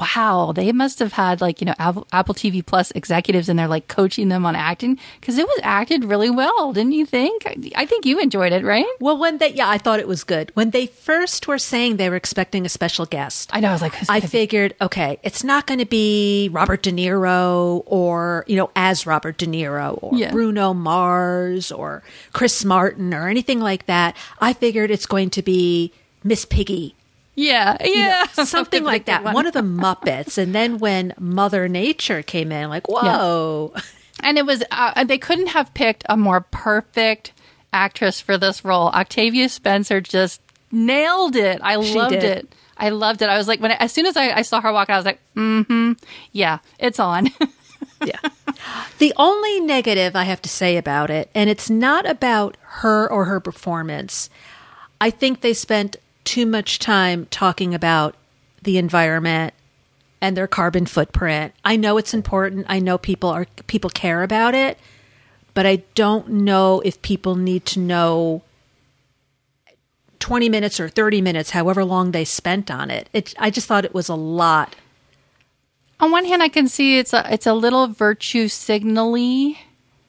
wow, 0.00 0.52
they 0.54 0.70
must 0.72 0.98
have 1.00 1.12
had 1.12 1.40
like, 1.40 1.60
you 1.60 1.64
know, 1.64 1.74
Apple, 1.78 2.06
Apple 2.12 2.34
TV 2.34 2.64
Plus 2.64 2.90
executives 2.92 3.48
and 3.48 3.58
they're 3.58 3.68
like 3.68 3.88
coaching 3.88 4.28
them 4.28 4.46
on 4.46 4.54
acting 4.54 4.98
because 5.20 5.38
it 5.38 5.46
was 5.46 5.60
acted 5.62 6.04
really 6.04 6.30
well, 6.30 6.72
didn't 6.72 6.92
you 6.92 7.04
think? 7.04 7.44
I, 7.46 7.56
I 7.76 7.86
think 7.86 8.06
you 8.06 8.18
enjoyed 8.20 8.52
it, 8.52 8.64
right? 8.64 8.86
well, 9.00 9.18
when 9.18 9.38
they, 9.38 9.52
yeah, 9.54 9.68
I 9.68 9.78
thought 9.78 9.98
it 10.00 10.08
was 10.08 10.24
good. 10.24 10.50
When 10.54 10.70
they 10.70 10.86
first 10.86 11.46
were 11.48 11.58
saying 11.58 11.96
they 11.96 12.08
were 12.10 12.16
expecting 12.16 12.64
a 12.64 12.68
special 12.68 13.06
guest, 13.06 13.50
I 13.52 13.60
know. 13.60 13.68
I 13.70 13.72
was 13.72 13.82
like, 13.82 13.94
I 14.08 14.20
figured, 14.20 14.74
okay, 14.80 15.18
it's 15.22 15.42
not 15.44 15.66
going 15.66 15.80
to 15.80 15.86
be 15.86 16.48
Robert 16.52 16.82
De 16.82 16.92
Niro 16.92 17.82
or, 17.86 18.44
you 18.46 18.56
know, 18.56 18.70
as 18.76 19.06
Robert 19.06 19.36
De 19.38 19.46
Niro 19.46 19.98
or 20.02 20.16
Yeah. 20.16 20.30
Bruno 20.30 20.74
Mars 20.74 21.72
or 21.72 22.02
Chris 22.32 22.64
Martin 22.64 23.12
or 23.14 23.28
anything 23.28 23.60
like 23.60 23.86
that. 23.86 24.16
I 24.40 24.52
figured 24.52 24.90
it's 24.90 25.06
going 25.06 25.30
to 25.30 25.42
be 25.42 25.92
Miss 26.24 26.44
Piggy 26.44 26.94
yeah, 27.38 27.76
yeah. 27.84 28.26
something 28.44 28.82
like 28.84 29.04
that. 29.06 29.22
One 29.22 29.46
of 29.46 29.52
the 29.52 29.60
Muppets. 29.60 30.38
And 30.38 30.54
then 30.54 30.78
when 30.78 31.14
Mother 31.18 31.68
Nature 31.68 32.22
came 32.22 32.50
in, 32.50 32.68
like, 32.68 32.88
whoa. 32.88 33.72
And 34.20 34.36
it 34.36 34.44
was, 34.44 34.64
uh, 34.70 35.04
they 35.04 35.18
couldn't 35.18 35.48
have 35.48 35.72
picked 35.74 36.04
a 36.08 36.16
more 36.16 36.40
perfect 36.40 37.32
actress 37.72 38.20
for 38.20 38.36
this 38.36 38.64
role. 38.64 38.88
Octavia 38.88 39.48
Spencer 39.48 40.00
just 40.00 40.40
nailed 40.72 41.36
it. 41.36 41.60
I 41.62 41.80
She 41.80 41.94
loved 41.94 42.12
did. 42.12 42.24
it. 42.24 42.54
I 42.76 42.88
loved 42.90 43.22
it. 43.22 43.28
I 43.28 43.38
was 43.38 43.46
like, 43.46 43.60
when 43.60 43.70
as 43.72 43.92
soon 43.92 44.06
as 44.06 44.16
I, 44.16 44.30
I 44.32 44.42
saw 44.42 44.60
her 44.60 44.72
walk, 44.72 44.90
out, 44.90 44.94
I 44.94 44.96
was 44.98 45.06
like, 45.06 45.20
mm-hmm, 45.36 45.92
yeah, 46.32 46.58
it's 46.78 46.98
on. 47.00 47.28
Yeah. 48.04 48.18
The 48.98 49.12
only 49.16 49.58
negative 49.60 50.14
I 50.14 50.22
have 50.24 50.40
to 50.42 50.48
say 50.48 50.76
about 50.76 51.10
it, 51.10 51.30
and 51.34 51.50
it's 51.50 51.68
not 51.68 52.08
about 52.08 52.56
her 52.60 53.10
or 53.10 53.24
her 53.24 53.40
performance, 53.40 54.30
I 55.00 55.10
think 55.10 55.40
they 55.40 55.52
spent 55.52 55.96
too 56.28 56.44
much 56.44 56.78
time 56.78 57.26
talking 57.30 57.74
about 57.74 58.14
the 58.62 58.76
environment 58.76 59.54
and 60.20 60.36
their 60.36 60.46
carbon 60.46 60.84
footprint. 60.84 61.54
I 61.64 61.76
know 61.76 61.96
it's 61.96 62.12
important. 62.12 62.66
I 62.68 62.80
know 62.80 62.98
people 62.98 63.30
are 63.30 63.46
people 63.66 63.88
care 63.88 64.22
about 64.22 64.54
it, 64.54 64.78
but 65.54 65.64
I 65.64 65.76
don't 65.94 66.28
know 66.28 66.82
if 66.84 67.00
people 67.00 67.34
need 67.34 67.64
to 67.66 67.80
know 67.80 68.42
20 70.18 70.50
minutes 70.50 70.78
or 70.78 70.90
30 70.90 71.22
minutes, 71.22 71.50
however 71.50 71.82
long 71.82 72.10
they 72.10 72.26
spent 72.26 72.70
on 72.70 72.90
it. 72.90 73.08
It 73.14 73.32
I 73.38 73.48
just 73.48 73.66
thought 73.66 73.86
it 73.86 73.94
was 73.94 74.10
a 74.10 74.14
lot. 74.14 74.76
on 75.98 76.10
one 76.10 76.26
hand, 76.26 76.42
I 76.42 76.50
can 76.50 76.68
see 76.68 76.98
it's 76.98 77.14
a 77.14 77.26
it's 77.32 77.46
a 77.46 77.54
little 77.54 77.86
virtue 77.86 78.48
signally 78.48 79.60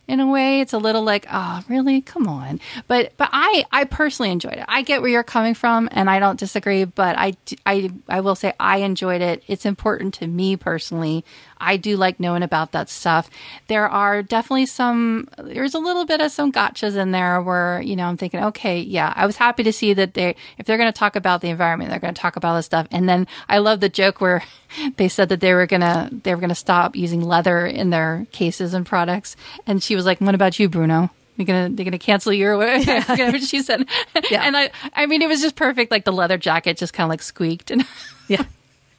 in 0.09 0.19
a 0.19 0.27
way. 0.27 0.59
It's 0.59 0.73
a 0.73 0.77
little 0.77 1.03
like, 1.03 1.27
oh, 1.31 1.61
really? 1.69 2.01
Come 2.01 2.27
on. 2.27 2.59
But 2.87 3.13
but 3.15 3.29
I 3.31 3.63
I 3.71 3.85
personally 3.85 4.31
enjoyed 4.31 4.53
it. 4.53 4.65
I 4.67 4.81
get 4.81 5.01
where 5.01 5.11
you're 5.11 5.23
coming 5.23 5.53
from, 5.53 5.87
and 5.91 6.09
I 6.09 6.19
don't 6.19 6.39
disagree. 6.39 6.83
But 6.85 7.15
I 7.17 7.33
I 7.65 7.91
I 8.09 8.21
will 8.21 8.35
say 8.35 8.53
I 8.59 8.77
enjoyed 8.77 9.21
it. 9.21 9.43
It's 9.47 9.65
important 9.65 10.15
to 10.15 10.27
me 10.27 10.57
personally. 10.57 11.23
I 11.59 11.77
do 11.77 11.97
like 11.97 12.19
knowing 12.19 12.43
about 12.43 12.71
that 12.71 12.89
stuff. 12.89 13.29
There 13.67 13.87
are 13.87 14.21
definitely 14.23 14.65
some. 14.65 15.27
There's 15.37 15.73
a 15.73 15.79
little 15.79 16.05
bit 16.05 16.21
of 16.21 16.31
some 16.31 16.51
gotchas 16.51 16.95
in 16.95 17.11
there 17.11 17.41
where 17.41 17.81
you 17.81 17.95
know 17.95 18.05
I'm 18.05 18.17
thinking, 18.17 18.43
okay, 18.45 18.79
yeah, 18.79 19.13
I 19.15 19.25
was 19.25 19.37
happy 19.37 19.63
to 19.63 19.73
see 19.73 19.93
that 19.93 20.13
they 20.13 20.35
if 20.57 20.65
they're 20.65 20.77
going 20.77 20.91
to 20.91 20.97
talk 20.97 21.15
about 21.15 21.41
the 21.41 21.49
environment, 21.49 21.89
they're 21.89 21.99
going 21.99 22.13
to 22.13 22.21
talk 22.21 22.35
about 22.35 22.55
this 22.55 22.65
stuff. 22.65 22.87
And 22.91 23.07
then 23.07 23.27
I 23.47 23.57
love 23.59 23.79
the 23.79 23.89
joke 23.89 24.21
where 24.21 24.43
they 24.97 25.07
said 25.07 25.29
that 25.29 25.39
they 25.39 25.53
were 25.53 25.65
gonna 25.65 26.09
they 26.23 26.33
were 26.33 26.41
gonna 26.41 26.55
stop 26.55 26.95
using 26.95 27.21
leather 27.21 27.65
in 27.65 27.89
their 27.89 28.27
cases 28.31 28.73
and 28.73 28.85
products, 28.85 29.35
and 29.67 29.81
she 29.83 29.95
was 29.95 30.05
like, 30.05 30.21
"What 30.21 30.35
about 30.35 30.59
you, 30.59 30.69
Bruno?" 30.69 31.09
You're 31.39 31.45
gonna 31.45 31.69
they're 31.69 31.85
gonna 31.85 31.97
cancel 31.97 32.33
you 32.39 32.47
or 32.47 32.57
whatever 32.57 33.39
she 33.39 33.61
said. 33.61 33.87
Yeah. 34.29 34.43
And 34.43 34.57
I 34.57 34.71
I 34.93 35.05
mean 35.05 35.21
it 35.21 35.29
was 35.29 35.41
just 35.41 35.55
perfect. 35.55 35.89
Like 35.89 36.03
the 36.03 36.11
leather 36.11 36.37
jacket 36.37 36.77
just 36.77 36.93
kind 36.93 37.05
of 37.05 37.09
like 37.09 37.21
squeaked 37.21 37.71
and 37.71 37.85
Yeah. 38.27 38.43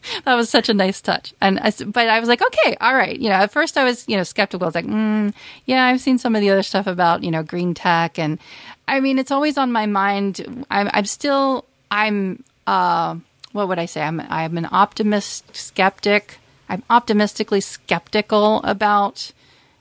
that 0.25 0.35
was 0.35 0.49
such 0.49 0.69
a 0.69 0.75
nice 0.75 1.00
touch. 1.00 1.35
And 1.40 1.59
I, 1.61 1.73
but 1.87 2.09
I 2.09 2.21
was 2.21 2.28
like, 2.28 2.42
okay, 2.42 2.76
all 2.80 2.95
right. 2.95 3.19
You 3.19 3.28
know, 3.28 3.37
at 3.37 3.52
first 3.52 3.76
I 3.76 3.85
was, 3.85 4.09
you 4.09 4.16
know, 4.16 4.23
skeptical. 4.23 4.64
I 4.64 4.69
was 4.69 4.75
like, 4.75 4.87
mm, 4.87 5.35
yeah, 5.66 5.87
I've 5.87 6.00
seen 6.00 6.19
some 6.19 6.35
of 6.35 6.40
the 6.40 6.50
other 6.50 6.62
stuff 6.62 6.87
about, 6.87 7.23
you 7.23 7.30
know, 7.30 7.42
green 7.42 7.75
tech. 7.75 8.19
And 8.19 8.38
I 8.88 9.00
mean, 9.00 9.19
it's 9.19 9.30
always 9.30 9.59
on 9.59 9.73
my 9.73 9.87
mind. 9.87 10.64
I'm, 10.71 10.90
I'm 10.92 11.04
still, 11.04 11.64
I'm, 11.90 12.42
uh, 12.66 13.16
what 13.52 13.69
would 13.69 13.78
I 13.78 13.87
say? 13.87 14.02
I'm, 14.02 14.21
I'm 14.21 14.57
an 14.57 14.69
optimist 14.71 15.57
skeptic. 15.57 16.38
I'm 16.69 16.83
optimistically 16.88 17.61
skeptical 17.61 18.61
about, 18.62 19.33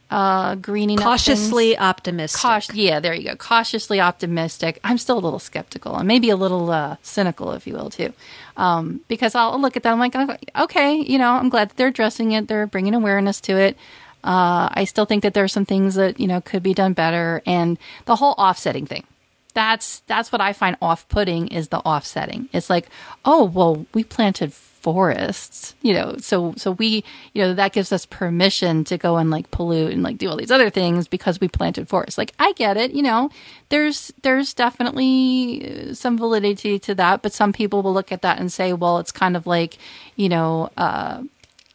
uh, 0.09 0.55
greening. 0.55 0.97
Cautiously 0.97 1.77
optimistic. 1.77 2.41
Cautious, 2.41 2.75
yeah, 2.75 2.99
there 2.99 3.13
you 3.13 3.25
go. 3.25 3.35
Cautiously 3.35 3.99
optimistic. 3.99 4.79
I'm 4.83 4.97
still 4.97 5.17
a 5.17 5.23
little 5.23 5.39
skeptical 5.39 5.95
and 5.95 6.07
maybe 6.07 6.29
a 6.29 6.35
little 6.35 6.71
uh, 6.71 6.97
cynical, 7.01 7.51
if 7.53 7.67
you 7.67 7.73
will, 7.73 7.89
too. 7.89 8.13
Um, 8.57 9.01
because 9.07 9.35
I'll 9.35 9.59
look 9.61 9.77
at 9.77 9.83
that. 9.83 9.91
I'm 9.91 9.99
like, 9.99 10.15
okay, 10.57 10.95
you 10.95 11.17
know, 11.17 11.31
I'm 11.31 11.49
glad 11.49 11.69
that 11.69 11.77
they're 11.77 11.87
addressing 11.87 12.31
it. 12.33 12.47
They're 12.47 12.67
bringing 12.67 12.93
awareness 12.95 13.39
to 13.41 13.57
it. 13.57 13.77
Uh, 14.23 14.67
I 14.73 14.83
still 14.83 15.05
think 15.05 15.23
that 15.23 15.33
there 15.33 15.45
are 15.45 15.47
some 15.47 15.65
things 15.65 15.95
that 15.95 16.19
you 16.19 16.27
know 16.27 16.41
could 16.41 16.61
be 16.61 16.73
done 16.73 16.91
better, 16.93 17.41
and 17.45 17.77
the 18.05 18.17
whole 18.17 18.35
offsetting 18.37 18.85
thing. 18.85 19.05
that's 19.53 19.99
that's 20.07 20.31
what 20.31 20.41
I 20.41 20.53
find 20.53 20.77
off-putting 20.81 21.47
is 21.49 21.69
the 21.69 21.79
offsetting. 21.79 22.49
It's 22.53 22.69
like, 22.69 22.87
oh 23.25 23.43
well, 23.45 23.85
we 23.93 24.03
planted 24.03 24.53
forests, 24.81 25.75
you 25.81 25.93
know, 25.93 26.15
so 26.17 26.53
so 26.57 26.71
we, 26.71 27.03
you 27.33 27.41
know, 27.41 27.53
that 27.53 27.73
gives 27.73 27.91
us 27.91 28.05
permission 28.05 28.83
to 28.85 28.97
go 28.97 29.17
and 29.17 29.29
like 29.29 29.51
pollute 29.51 29.91
and 29.93 30.03
like 30.03 30.17
do 30.17 30.29
all 30.29 30.37
these 30.37 30.51
other 30.51 30.69
things 30.69 31.07
because 31.07 31.39
we 31.39 31.47
planted 31.47 31.87
forests. 31.87 32.17
Like 32.17 32.33
I 32.39 32.53
get 32.53 32.77
it, 32.77 32.91
you 32.91 33.01
know, 33.03 33.29
there's 33.69 34.11
there's 34.21 34.53
definitely 34.53 35.93
some 35.93 36.17
validity 36.17 36.79
to 36.79 36.95
that, 36.95 37.21
but 37.21 37.33
some 37.33 37.53
people 37.53 37.81
will 37.81 37.93
look 37.93 38.11
at 38.11 38.21
that 38.21 38.39
and 38.39 38.51
say, 38.51 38.73
well, 38.73 38.99
it's 38.99 39.11
kind 39.11 39.35
of 39.35 39.45
like, 39.45 39.77
you 40.15 40.29
know, 40.29 40.69
uh 40.77 41.23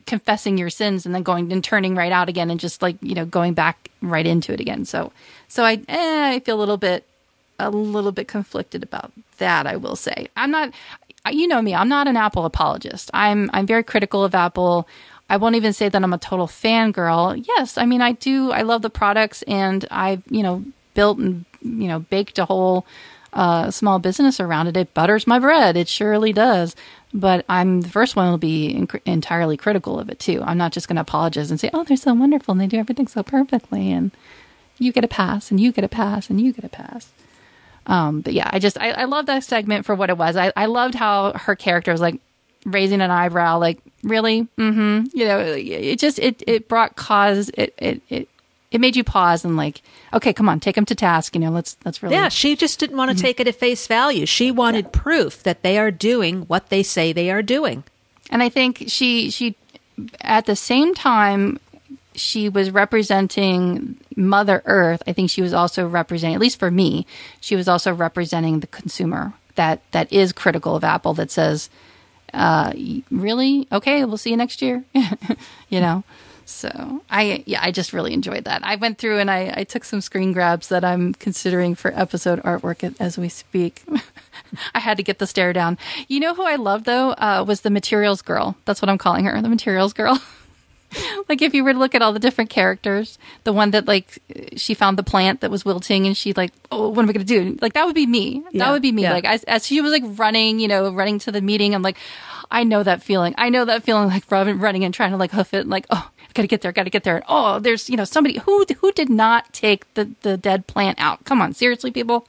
confessing 0.06 0.58
your 0.58 0.70
sins 0.70 1.06
and 1.06 1.14
then 1.14 1.22
going 1.22 1.52
and 1.52 1.64
turning 1.64 1.94
right 1.94 2.12
out 2.12 2.28
again 2.28 2.50
and 2.50 2.60
just 2.60 2.82
like 2.82 2.96
you 3.00 3.14
know 3.14 3.24
going 3.24 3.54
back 3.54 3.90
right 4.02 4.26
into 4.26 4.52
it 4.52 4.60
again 4.60 4.84
so 4.84 5.12
so 5.48 5.64
i 5.64 5.80
eh, 5.88 6.34
i 6.34 6.40
feel 6.40 6.56
a 6.56 6.60
little 6.60 6.76
bit 6.76 7.06
a 7.58 7.70
little 7.70 8.12
bit 8.12 8.28
conflicted 8.28 8.82
about 8.82 9.12
that 9.38 9.66
i 9.66 9.76
will 9.76 9.96
say 9.96 10.28
i'm 10.36 10.50
not 10.50 10.72
you 11.30 11.46
know 11.48 11.62
me 11.62 11.74
i'm 11.74 11.88
not 11.88 12.08
an 12.08 12.16
apple 12.16 12.44
apologist. 12.44 13.10
I'm 13.14 13.50
i'm 13.52 13.66
very 13.66 13.82
critical 13.82 14.24
of 14.24 14.34
apple. 14.34 14.88
I 15.30 15.38
won't 15.38 15.54
even 15.56 15.72
say 15.72 15.88
that 15.88 16.02
i'm 16.02 16.12
a 16.12 16.18
total 16.18 16.46
fangirl. 16.46 17.42
Yes 17.46 17.78
i 17.78 17.86
mean 17.86 18.00
i 18.02 18.12
do 18.12 18.50
i 18.52 18.62
love 18.62 18.82
the 18.82 18.90
products 18.90 19.42
and 19.42 19.84
i've 19.90 20.22
you 20.30 20.42
know 20.42 20.64
built 20.94 21.18
and 21.18 21.44
you 21.62 21.88
know 21.88 22.00
baked 22.00 22.38
a 22.38 22.44
whole 22.44 22.86
uh, 23.34 23.70
small 23.70 23.98
business 23.98 24.38
around 24.40 24.68
it. 24.68 24.76
It 24.76 24.94
butters 24.94 25.26
my 25.26 25.38
bread. 25.40 25.76
It 25.76 25.88
surely 25.88 26.32
does. 26.32 26.76
But 27.12 27.44
I'm 27.48 27.80
the 27.82 27.88
first 27.88 28.16
one 28.16 28.32
to 28.32 28.38
be 28.38 28.74
inc- 28.74 29.00
entirely 29.04 29.56
critical 29.56 29.98
of 29.98 30.08
it 30.08 30.18
too. 30.18 30.42
I'm 30.44 30.58
not 30.58 30.72
just 30.72 30.88
going 30.88 30.96
to 30.96 31.02
apologize 31.02 31.50
and 31.50 31.60
say, 31.60 31.70
"Oh, 31.72 31.84
they're 31.84 31.96
so 31.96 32.14
wonderful 32.14 32.52
and 32.52 32.60
they 32.60 32.66
do 32.66 32.78
everything 32.78 33.06
so 33.08 33.22
perfectly," 33.22 33.92
and 33.92 34.10
you 34.78 34.92
get 34.92 35.04
a 35.04 35.08
pass, 35.08 35.50
and 35.50 35.60
you 35.60 35.70
get 35.72 35.84
a 35.84 35.88
pass, 35.88 36.28
and 36.30 36.40
you 36.40 36.52
get 36.52 36.64
a 36.64 36.68
pass. 36.68 37.10
Um, 37.86 38.20
but 38.20 38.32
yeah, 38.32 38.48
I 38.52 38.58
just 38.58 38.78
I, 38.80 38.90
I 38.90 39.04
love 39.04 39.26
that 39.26 39.44
segment 39.44 39.84
for 39.84 39.94
what 39.94 40.10
it 40.10 40.16
was. 40.16 40.36
I, 40.36 40.52
I 40.56 40.66
loved 40.66 40.94
how 40.94 41.32
her 41.32 41.54
character 41.54 41.92
was 41.92 42.00
like 42.00 42.20
raising 42.64 43.00
an 43.00 43.10
eyebrow, 43.10 43.58
like 43.58 43.78
really, 44.02 44.48
mm-hmm. 44.58 45.06
You 45.16 45.24
know, 45.26 45.40
it 45.40 45.98
just 45.98 46.18
it 46.18 46.42
it 46.46 46.68
brought 46.68 46.96
cause. 46.96 47.50
It 47.50 47.74
it 47.78 48.02
it 48.08 48.28
it 48.70 48.80
made 48.80 48.96
you 48.96 49.04
pause 49.04 49.44
and 49.44 49.56
like, 49.56 49.82
okay, 50.12 50.32
come 50.32 50.48
on, 50.48 50.60
take 50.60 50.74
them 50.74 50.84
to 50.86 50.94
task. 50.94 51.34
You 51.34 51.40
know, 51.40 51.50
let's 51.50 51.76
let's 51.84 52.02
really. 52.02 52.14
Yeah, 52.14 52.28
she 52.28 52.56
just 52.56 52.78
didn't 52.80 52.96
want 52.96 53.10
to 53.10 53.16
mm-hmm. 53.16 53.22
take 53.22 53.40
it 53.40 53.48
at 53.48 53.54
face 53.54 53.86
value. 53.86 54.26
She 54.26 54.50
wanted 54.50 54.86
yeah. 54.86 54.90
proof 54.92 55.42
that 55.42 55.62
they 55.62 55.78
are 55.78 55.90
doing 55.90 56.42
what 56.42 56.70
they 56.70 56.82
say 56.82 57.12
they 57.12 57.30
are 57.30 57.42
doing. 57.42 57.84
And 58.30 58.42
I 58.42 58.48
think 58.48 58.84
she 58.88 59.30
she 59.30 59.56
at 60.22 60.46
the 60.46 60.56
same 60.56 60.94
time 60.94 61.60
she 62.14 62.48
was 62.48 62.70
representing 62.70 63.96
Mother 64.16 64.62
Earth. 64.64 65.02
I 65.06 65.12
think 65.12 65.30
she 65.30 65.42
was 65.42 65.52
also 65.52 65.86
representing, 65.86 66.34
at 66.34 66.40
least 66.40 66.58
for 66.58 66.70
me, 66.70 67.06
she 67.40 67.56
was 67.56 67.68
also 67.68 67.92
representing 67.92 68.60
the 68.60 68.66
consumer 68.66 69.34
that 69.56 69.82
that 69.92 70.12
is 70.12 70.32
critical 70.32 70.76
of 70.76 70.84
Apple. 70.84 71.14
That 71.14 71.30
says, 71.30 71.70
uh, 72.32 72.72
"Really? 73.10 73.66
Okay, 73.70 74.04
we'll 74.04 74.16
see 74.16 74.30
you 74.30 74.36
next 74.36 74.62
year." 74.62 74.84
you 75.68 75.80
know. 75.80 76.04
So 76.46 77.02
I 77.08 77.42
yeah, 77.46 77.60
I 77.62 77.70
just 77.70 77.92
really 77.92 78.12
enjoyed 78.12 78.44
that. 78.44 78.64
I 78.64 78.76
went 78.76 78.98
through 78.98 79.18
and 79.18 79.30
I, 79.30 79.52
I 79.56 79.64
took 79.64 79.84
some 79.84 80.00
screen 80.00 80.32
grabs 80.32 80.68
that 80.68 80.84
I'm 80.84 81.14
considering 81.14 81.74
for 81.74 81.92
episode 81.98 82.42
artwork 82.42 82.94
as 83.00 83.16
we 83.16 83.28
speak. 83.28 83.82
I 84.74 84.80
had 84.80 84.98
to 84.98 85.02
get 85.02 85.18
the 85.18 85.26
stare 85.26 85.52
down. 85.52 85.78
You 86.06 86.20
know 86.20 86.34
who 86.34 86.44
I 86.44 86.56
love 86.56 86.84
though 86.84 87.10
uh, 87.12 87.44
was 87.46 87.62
the 87.62 87.70
materials 87.70 88.20
girl. 88.20 88.56
That's 88.66 88.82
what 88.82 88.88
I'm 88.90 88.98
calling 88.98 89.24
her, 89.24 89.40
the 89.40 89.48
materials 89.48 89.92
girl. 89.92 90.20
like 91.28 91.42
if 91.42 91.54
you 91.54 91.64
were 91.64 91.72
to 91.72 91.78
look 91.78 91.94
at 91.94 92.02
all 92.02 92.12
the 92.12 92.18
different 92.18 92.50
characters, 92.50 93.18
the 93.44 93.52
one 93.52 93.70
that 93.72 93.86
like 93.86 94.18
she 94.56 94.74
found 94.74 94.98
the 94.98 95.02
plant 95.02 95.40
that 95.40 95.50
was 95.50 95.64
wilting 95.64 96.06
and 96.06 96.16
she 96.16 96.32
like, 96.32 96.52
oh, 96.70 96.88
what 96.88 97.02
am 97.02 97.08
I 97.08 97.12
going 97.12 97.26
to 97.26 97.42
do? 97.42 97.58
Like 97.60 97.74
that 97.74 97.86
would 97.86 97.94
be 97.94 98.06
me. 98.06 98.42
Yeah, 98.50 98.64
that 98.64 98.72
would 98.72 98.82
be 98.82 98.92
me. 98.92 99.02
Yeah. 99.02 99.12
Like 99.12 99.24
as, 99.24 99.44
as 99.44 99.66
she 99.66 99.80
was 99.80 99.92
like 99.92 100.02
running, 100.18 100.58
you 100.58 100.68
know, 100.68 100.92
running 100.92 101.18
to 101.20 101.32
the 101.32 101.40
meeting, 101.40 101.74
I'm 101.74 101.82
like, 101.82 101.98
I 102.50 102.64
know 102.64 102.82
that 102.82 103.02
feeling. 103.02 103.34
I 103.36 103.48
know 103.48 103.64
that 103.64 103.82
feeling 103.82 104.08
like 104.08 104.30
running 104.30 104.84
and 104.84 104.94
trying 104.94 105.10
to 105.10 105.16
like 105.16 105.32
hoof 105.32 105.54
it. 105.54 105.66
Like, 105.66 105.86
oh, 105.90 106.10
I 106.18 106.32
gotta 106.34 106.48
get 106.48 106.60
there, 106.60 106.72
gotta 106.72 106.90
get 106.90 107.04
there. 107.04 107.16
And, 107.16 107.24
oh, 107.28 107.58
there's 107.58 107.88
you 107.88 107.96
know 107.96 108.04
somebody 108.04 108.38
who 108.38 108.64
who 108.80 108.92
did 108.92 109.08
not 109.08 109.52
take 109.52 109.92
the 109.94 110.10
the 110.22 110.36
dead 110.36 110.66
plant 110.66 111.00
out. 111.00 111.24
Come 111.24 111.40
on, 111.40 111.52
seriously, 111.52 111.90
people. 111.90 112.28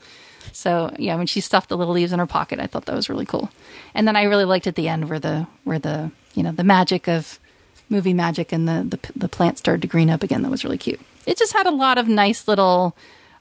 So 0.51 0.93
yeah, 0.97 1.15
when 1.15 1.27
she 1.27 1.41
stuffed 1.41 1.69
the 1.69 1.77
little 1.77 1.93
leaves 1.93 2.13
in 2.13 2.19
her 2.19 2.25
pocket, 2.25 2.59
I 2.59 2.67
thought 2.67 2.85
that 2.85 2.95
was 2.95 3.09
really 3.09 3.25
cool. 3.25 3.49
And 3.93 4.07
then 4.07 4.15
I 4.15 4.23
really 4.23 4.45
liked 4.45 4.67
at 4.67 4.75
the 4.75 4.87
end 4.87 5.09
where 5.09 5.19
the 5.19 5.47
where 5.63 5.79
the 5.79 6.11
you 6.33 6.43
know 6.43 6.51
the 6.51 6.63
magic 6.63 7.07
of 7.07 7.39
movie 7.89 8.13
magic 8.13 8.51
and 8.51 8.67
the 8.67 8.97
the, 8.97 9.11
the 9.15 9.29
plant 9.29 9.57
started 9.57 9.81
to 9.81 9.87
green 9.87 10.09
up 10.09 10.23
again. 10.23 10.41
That 10.41 10.51
was 10.51 10.63
really 10.63 10.77
cute. 10.77 10.99
It 11.25 11.37
just 11.37 11.53
had 11.53 11.65
a 11.65 11.71
lot 11.71 11.97
of 11.97 12.07
nice 12.07 12.47
little 12.47 12.95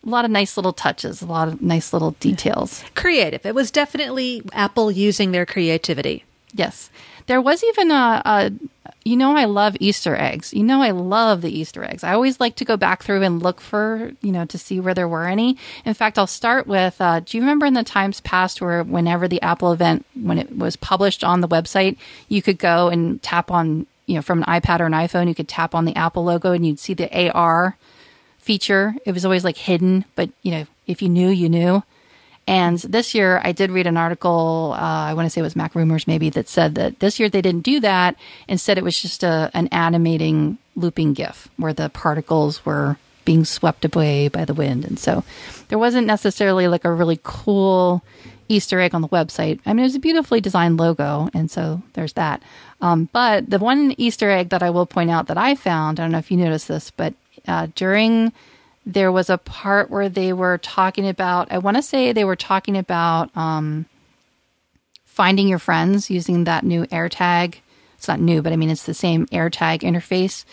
a 0.05 0.09
lot 0.09 0.25
of 0.25 0.31
nice 0.31 0.57
little 0.57 0.73
touches, 0.73 1.23
a 1.23 1.27
lot 1.27 1.49
of 1.49 1.63
nice 1.63 1.93
little 1.93 2.13
details. 2.13 2.85
Creative. 2.95 3.45
It 3.45 3.55
was 3.55 3.71
definitely 3.71 4.43
Apple 4.53 4.91
using 4.91 5.33
their 5.33 5.47
creativity. 5.47 6.25
Yes. 6.53 6.91
There 7.27 7.41
was 7.41 7.65
even 7.65 7.91
a, 7.91 8.23
a 8.25 8.53
you 9.03 9.17
know 9.17 9.37
I 9.37 9.47
love 9.47 9.77
Easter 9.81 10.15
eggs. 10.15 10.53
You 10.53 10.63
know 10.63 10.83
I 10.83 10.91
love 10.91 11.41
the 11.41 11.51
Easter 11.51 11.83
eggs. 11.83 12.05
I 12.05 12.13
always 12.13 12.39
like 12.39 12.57
to 12.57 12.65
go 12.65 12.77
back 12.77 13.03
through 13.03 13.23
and 13.23 13.43
look 13.43 13.61
for, 13.61 14.13
you 14.21 14.31
know, 14.31 14.45
to 14.47 14.59
see 14.59 14.79
where 14.79 14.95
there 14.95 15.09
were 15.09 15.27
any. 15.27 15.57
In 15.85 15.95
fact, 15.95 16.19
I'll 16.19 16.27
start 16.27 16.67
with 16.67 17.01
uh, 17.01 17.21
do 17.21 17.37
you 17.37 17.43
remember 17.43 17.67
in 17.67 17.75
the 17.75 17.83
times 17.83 18.21
past 18.21 18.61
where 18.61 18.83
whenever 18.83 19.27
the 19.27 19.41
Apple 19.41 19.73
event 19.73 20.05
when 20.15 20.39
it 20.39 20.57
was 20.57 20.77
published 20.77 21.25
on 21.25 21.41
the 21.41 21.49
website, 21.49 21.97
you 22.29 22.43
could 22.43 22.59
go 22.59 22.89
and 22.89 23.23
tap 23.23 23.51
on, 23.51 23.87
you 24.07 24.15
know, 24.15 24.23
from 24.23 24.43
an 24.43 24.61
iPad 24.61 24.81
or 24.81 24.87
an 24.87 24.93
iPhone, 24.93 25.29
you 25.29 25.35
could 25.35 25.49
tap 25.49 25.75
on 25.75 25.85
the 25.85 25.97
Apple 25.97 26.25
logo 26.25 26.53
and 26.53 26.67
you'd 26.67 26.79
see 26.79 26.95
the 26.95 27.31
AR 27.31 27.77
feature. 28.39 28.95
It 29.07 29.13
was 29.13 29.25
always 29.25 29.45
like 29.45 29.57
hidden, 29.57 30.05
but 30.15 30.31
you 30.43 30.51
know, 30.53 30.67
if 30.87 31.03
you 31.03 31.09
knew, 31.09 31.29
you 31.29 31.49
knew. 31.49 31.83
And 32.47 32.79
this 32.79 33.15
year, 33.15 33.41
I 33.43 33.53
did 33.53 33.71
read 33.71 33.87
an 33.87 33.97
article. 33.97 34.75
Uh, 34.77 34.81
I 34.81 35.15
want 35.15 35.25
to 35.27 35.31
say 35.31 35.41
it 35.41 35.45
was 35.45 35.55
MacRumors, 35.55 36.07
maybe, 36.07 36.29
that 36.31 36.49
said 36.49 36.75
that 36.75 37.01
this 37.01 37.19
year 37.19 37.31
they 37.31 37.41
didn't 37.41 37.63
do 37.63 37.81
that. 37.81 38.17
Instead, 38.49 38.77
it 38.77 38.85
was 38.85 39.01
just 39.01 39.23
a, 39.23 39.51
an 39.55 39.69
animating 39.69 40.59
looping 40.77 41.15
GIF 41.15 41.49
where 41.57 41.73
the 41.73 41.89
particles 41.89 42.67
were 42.67 42.99
being 43.25 43.47
swept 43.47 43.87
away 43.87 44.29
by 44.29 44.45
the 44.45 44.53
wind. 44.53 44.85
And 44.85 44.99
so 44.99 45.25
there 45.69 45.79
wasn't 45.79 46.07
necessarily 46.07 46.69
like 46.69 46.85
a 46.85 46.93
really 46.93 47.19
cool 47.23 48.03
Easter 48.49 48.81
egg 48.81 48.95
on 48.95 49.03
the 49.03 49.09
website. 49.09 49.61
I 49.65 49.73
mean, 49.73 49.81
it 49.81 49.89
was 49.89 49.95
a 49.95 50.01
beautifully 50.01 50.41
designed 50.41 50.79
logo. 50.79 51.29
And 51.35 51.51
so 51.51 51.83
there's 51.95 52.13
that. 52.15 52.43
Um, 52.81 53.09
but 53.13 53.49
the 53.49 53.59
one 53.59 53.95
Easter 53.97 54.31
egg 54.31 54.51
that 54.51 54.63
I 54.63 54.71
will 54.71 54.87
point 54.87 55.11
out 55.11 55.27
that 55.29 55.39
I 55.39 55.55
found, 55.55 55.99
I 55.99 56.05
don't 56.05 56.13
know 56.13 56.19
if 56.19 56.31
you 56.31 56.37
noticed 56.37 56.69
this, 56.69 56.91
but 56.91 57.15
uh, 57.47 57.69
during 57.75 58.33
there 58.87 59.11
was 59.11 59.31
a 59.31 59.39
part 59.39 59.91
where 59.91 60.09
they 60.09 60.33
were 60.33 60.59
talking 60.59 61.09
about, 61.09 61.51
I 61.51 61.59
want 61.59 61.77
to 61.77 61.83
say 61.83 62.13
they 62.13 62.25
were 62.25 62.37
talking 62.37 62.77
about 62.77 63.35
um, 63.37 63.87
finding 65.05 65.49
your 65.49 65.59
friends 65.59 66.11
using 66.11 66.45
that 66.45 66.65
new 66.65 66.85
AirTag. 66.87 67.57
It's 67.97 68.09
not 68.09 68.21
new, 68.21 68.43
but 68.43 68.53
I 68.53 68.57
mean, 68.57 68.71
it's 68.71 68.85
the 68.85 68.95
same 68.95 69.27
AirTag 69.29 69.81
interface. 69.81 70.45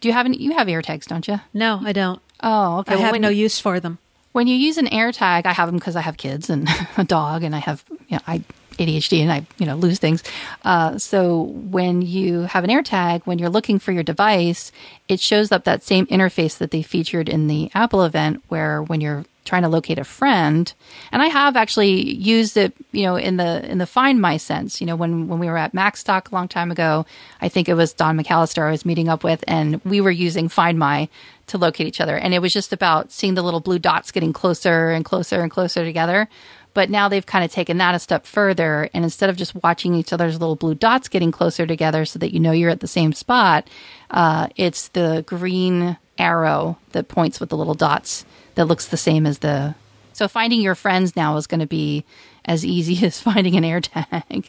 Do 0.00 0.08
you 0.08 0.14
have 0.14 0.26
any? 0.26 0.38
You 0.38 0.52
have 0.52 0.66
AirTags, 0.66 1.06
don't 1.06 1.26
you? 1.28 1.40
No, 1.52 1.80
I 1.84 1.92
don't. 1.92 2.20
Oh, 2.42 2.78
okay. 2.78 2.94
I 2.94 2.96
well, 2.96 3.12
have 3.12 3.20
no 3.20 3.28
you, 3.28 3.42
use 3.42 3.58
for 3.58 3.80
them. 3.80 3.98
When 4.34 4.48
you 4.48 4.56
use 4.56 4.78
an 4.78 4.86
AirTag, 4.86 5.46
I 5.46 5.52
have 5.52 5.68
them 5.68 5.76
because 5.76 5.94
I 5.94 6.00
have 6.00 6.16
kids 6.16 6.50
and 6.50 6.68
a 6.96 7.04
dog, 7.04 7.44
and 7.44 7.54
I 7.54 7.60
have, 7.60 7.84
you 8.08 8.16
know, 8.16 8.22
I 8.26 8.42
ADHD 8.78 9.20
and 9.20 9.30
I, 9.30 9.46
you 9.58 9.66
know, 9.66 9.76
lose 9.76 10.00
things. 10.00 10.24
Uh, 10.64 10.98
so 10.98 11.42
when 11.42 12.02
you 12.02 12.40
have 12.40 12.64
an 12.64 12.70
AirTag, 12.70 13.22
when 13.26 13.38
you're 13.38 13.48
looking 13.48 13.78
for 13.78 13.92
your 13.92 14.02
device, 14.02 14.72
it 15.06 15.20
shows 15.20 15.52
up 15.52 15.62
that 15.64 15.84
same 15.84 16.06
interface 16.06 16.58
that 16.58 16.72
they 16.72 16.82
featured 16.82 17.28
in 17.28 17.46
the 17.46 17.70
Apple 17.74 18.02
event, 18.02 18.42
where 18.48 18.82
when 18.82 19.00
you're 19.00 19.24
trying 19.44 19.62
to 19.62 19.68
locate 19.68 19.98
a 19.98 20.04
friend, 20.04 20.72
and 21.12 21.22
I 21.22 21.26
have 21.26 21.54
actually 21.54 22.14
used 22.14 22.56
it, 22.56 22.74
you 22.92 23.02
know, 23.02 23.16
in 23.16 23.36
the 23.36 23.70
in 23.70 23.78
the 23.78 23.86
Find 23.86 24.20
My 24.20 24.36
sense. 24.36 24.80
You 24.80 24.86
know, 24.86 24.96
when 24.96 25.28
when 25.28 25.38
we 25.38 25.46
were 25.46 25.58
at 25.58 25.74
Macstock 25.74 26.32
a 26.32 26.34
long 26.34 26.48
time 26.48 26.70
ago, 26.70 27.06
I 27.40 27.48
think 27.48 27.68
it 27.68 27.74
was 27.74 27.92
Don 27.92 28.18
McAllister 28.18 28.66
I 28.66 28.70
was 28.70 28.84
meeting 28.84 29.08
up 29.08 29.22
with, 29.22 29.44
and 29.46 29.80
we 29.84 30.00
were 30.00 30.10
using 30.10 30.48
Find 30.48 30.78
My 30.78 31.08
to 31.46 31.58
locate 31.58 31.86
each 31.86 32.00
other, 32.00 32.16
and 32.16 32.32
it 32.32 32.40
was 32.40 32.52
just 32.52 32.72
about 32.72 33.12
seeing 33.12 33.34
the 33.34 33.42
little 33.42 33.60
blue 33.60 33.78
dots 33.78 34.10
getting 34.10 34.32
closer 34.32 34.90
and 34.90 35.04
closer 35.04 35.40
and 35.40 35.50
closer 35.50 35.84
together. 35.84 36.28
But 36.74 36.90
now 36.90 37.08
they've 37.08 37.24
kind 37.24 37.44
of 37.44 37.52
taken 37.52 37.78
that 37.78 37.94
a 37.94 38.00
step 38.00 38.26
further. 38.26 38.90
And 38.92 39.04
instead 39.04 39.30
of 39.30 39.36
just 39.36 39.54
watching 39.62 39.94
each 39.94 40.12
other's 40.12 40.40
little 40.40 40.56
blue 40.56 40.74
dots 40.74 41.08
getting 41.08 41.30
closer 41.30 41.66
together 41.66 42.04
so 42.04 42.18
that 42.18 42.34
you 42.34 42.40
know 42.40 42.50
you're 42.50 42.70
at 42.70 42.80
the 42.80 42.88
same 42.88 43.12
spot, 43.12 43.70
uh, 44.10 44.48
it's 44.56 44.88
the 44.88 45.22
green 45.26 45.96
arrow 46.18 46.76
that 46.92 47.08
points 47.08 47.38
with 47.38 47.48
the 47.48 47.56
little 47.56 47.74
dots 47.74 48.24
that 48.56 48.66
looks 48.66 48.88
the 48.88 48.96
same 48.96 49.24
as 49.24 49.38
the. 49.38 49.76
So 50.12 50.26
finding 50.26 50.60
your 50.60 50.74
friends 50.74 51.16
now 51.16 51.36
is 51.36 51.46
going 51.46 51.60
to 51.60 51.66
be 51.66 52.04
as 52.44 52.66
easy 52.66 53.06
as 53.06 53.20
finding 53.20 53.56
an 53.56 53.62
AirTag. 53.62 54.48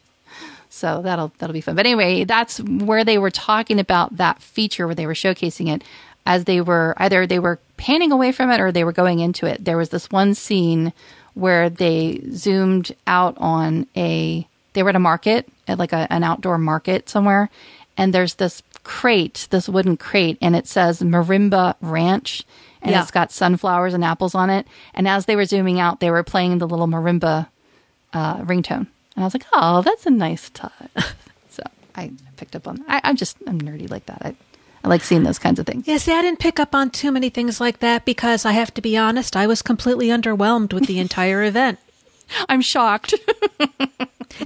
So 0.69 1.01
that'll 1.03 1.31
that'll 1.38 1.53
be 1.53 1.62
fun. 1.62 1.75
But 1.75 1.86
anyway, 1.86 2.25
that's 2.25 2.60
where 2.60 3.05
they 3.05 3.17
were 3.17 3.31
talking 3.31 3.79
about 3.79 4.17
that 4.17 4.41
feature 4.41 4.88
where 4.88 4.95
they 4.95 5.05
were 5.05 5.13
showcasing 5.13 5.73
it 5.73 5.84
as 6.25 6.45
they 6.45 6.61
were 6.61 6.93
either 6.97 7.25
they 7.27 7.39
were 7.39 7.59
panning 7.77 8.11
away 8.11 8.31
from 8.31 8.49
it 8.51 8.59
or 8.59 8.71
they 8.71 8.83
were 8.83 8.91
going 8.91 9.19
into 9.19 9.45
it. 9.45 9.63
There 9.63 9.77
was 9.77 9.89
this 9.89 10.09
one 10.09 10.33
scene 10.35 10.93
where 11.33 11.69
they 11.69 12.21
zoomed 12.31 12.95
out 13.07 13.35
on 13.38 13.88
a 13.95 14.47
they 14.73 14.83
were 14.83 14.89
at 14.89 14.95
a 14.95 14.99
market 14.99 15.47
at 15.67 15.77
like 15.79 15.93
a, 15.93 16.07
an 16.11 16.23
outdoor 16.23 16.57
market 16.57 17.09
somewhere 17.09 17.49
and 17.97 18.13
there's 18.13 18.35
this 18.35 18.61
crate 18.83 19.47
this 19.51 19.67
wooden 19.67 19.97
crate 19.97 20.38
and 20.41 20.55
it 20.55 20.67
says 20.67 21.01
marimba 21.01 21.75
ranch 21.81 22.43
and 22.81 22.91
Yeah. 22.91 23.01
it's 23.01 23.11
got 23.11 23.31
sunflowers 23.31 23.93
and 23.95 24.03
apples 24.05 24.35
on 24.35 24.49
it. 24.49 24.67
And 24.93 25.07
as 25.07 25.25
they 25.25 25.35
were 25.35 25.45
zooming 25.45 25.79
out, 25.79 25.99
they 25.99 26.11
were 26.11 26.21
playing 26.23 26.59
the 26.59 26.67
little 26.67 26.88
marimba 26.88 27.47
uh, 28.13 28.38
ringtone, 28.43 28.85
and 29.15 29.17
I 29.17 29.23
was 29.23 29.33
like, 29.33 29.45
"Oh, 29.51 29.81
that's 29.81 30.05
a 30.05 30.11
nice 30.11 30.49
touch." 30.51 30.71
so 31.49 31.63
I 31.95 32.11
picked 32.38 32.55
up 32.55 32.67
on. 32.67 32.85
I, 32.88 33.01
I'm 33.03 33.15
just 33.17 33.38
I'm 33.47 33.59
nerdy 33.59 33.89
like 33.89 34.05
that. 34.05 34.21
I 34.23 34.35
I 34.86 34.88
like 34.88 35.02
seeing 35.02 35.24
those 35.24 35.39
kinds 35.39 35.60
of 35.60 35.65
things. 35.65 35.88
Yeah, 35.88 35.98
see, 35.98 36.13
I 36.13 36.21
didn't 36.21 36.39
pick 36.39 36.60
up 36.60 36.76
on 36.76 36.91
too 36.91 37.12
many 37.12 37.30
things 37.30 37.60
like 37.60 37.80
that 37.80 38.06
because 38.06 38.45
I 38.45 38.52
have 38.52 38.71
to 38.76 38.82
be 38.82 38.95
honest, 38.95 39.36
I 39.36 39.48
was 39.48 39.62
completely 39.63 40.08
underwhelmed 40.08 40.74
with 40.74 40.86
the 40.86 41.00
entire 41.00 41.43
event. 41.52 41.80
I'm 42.48 42.62
shocked. 42.62 43.13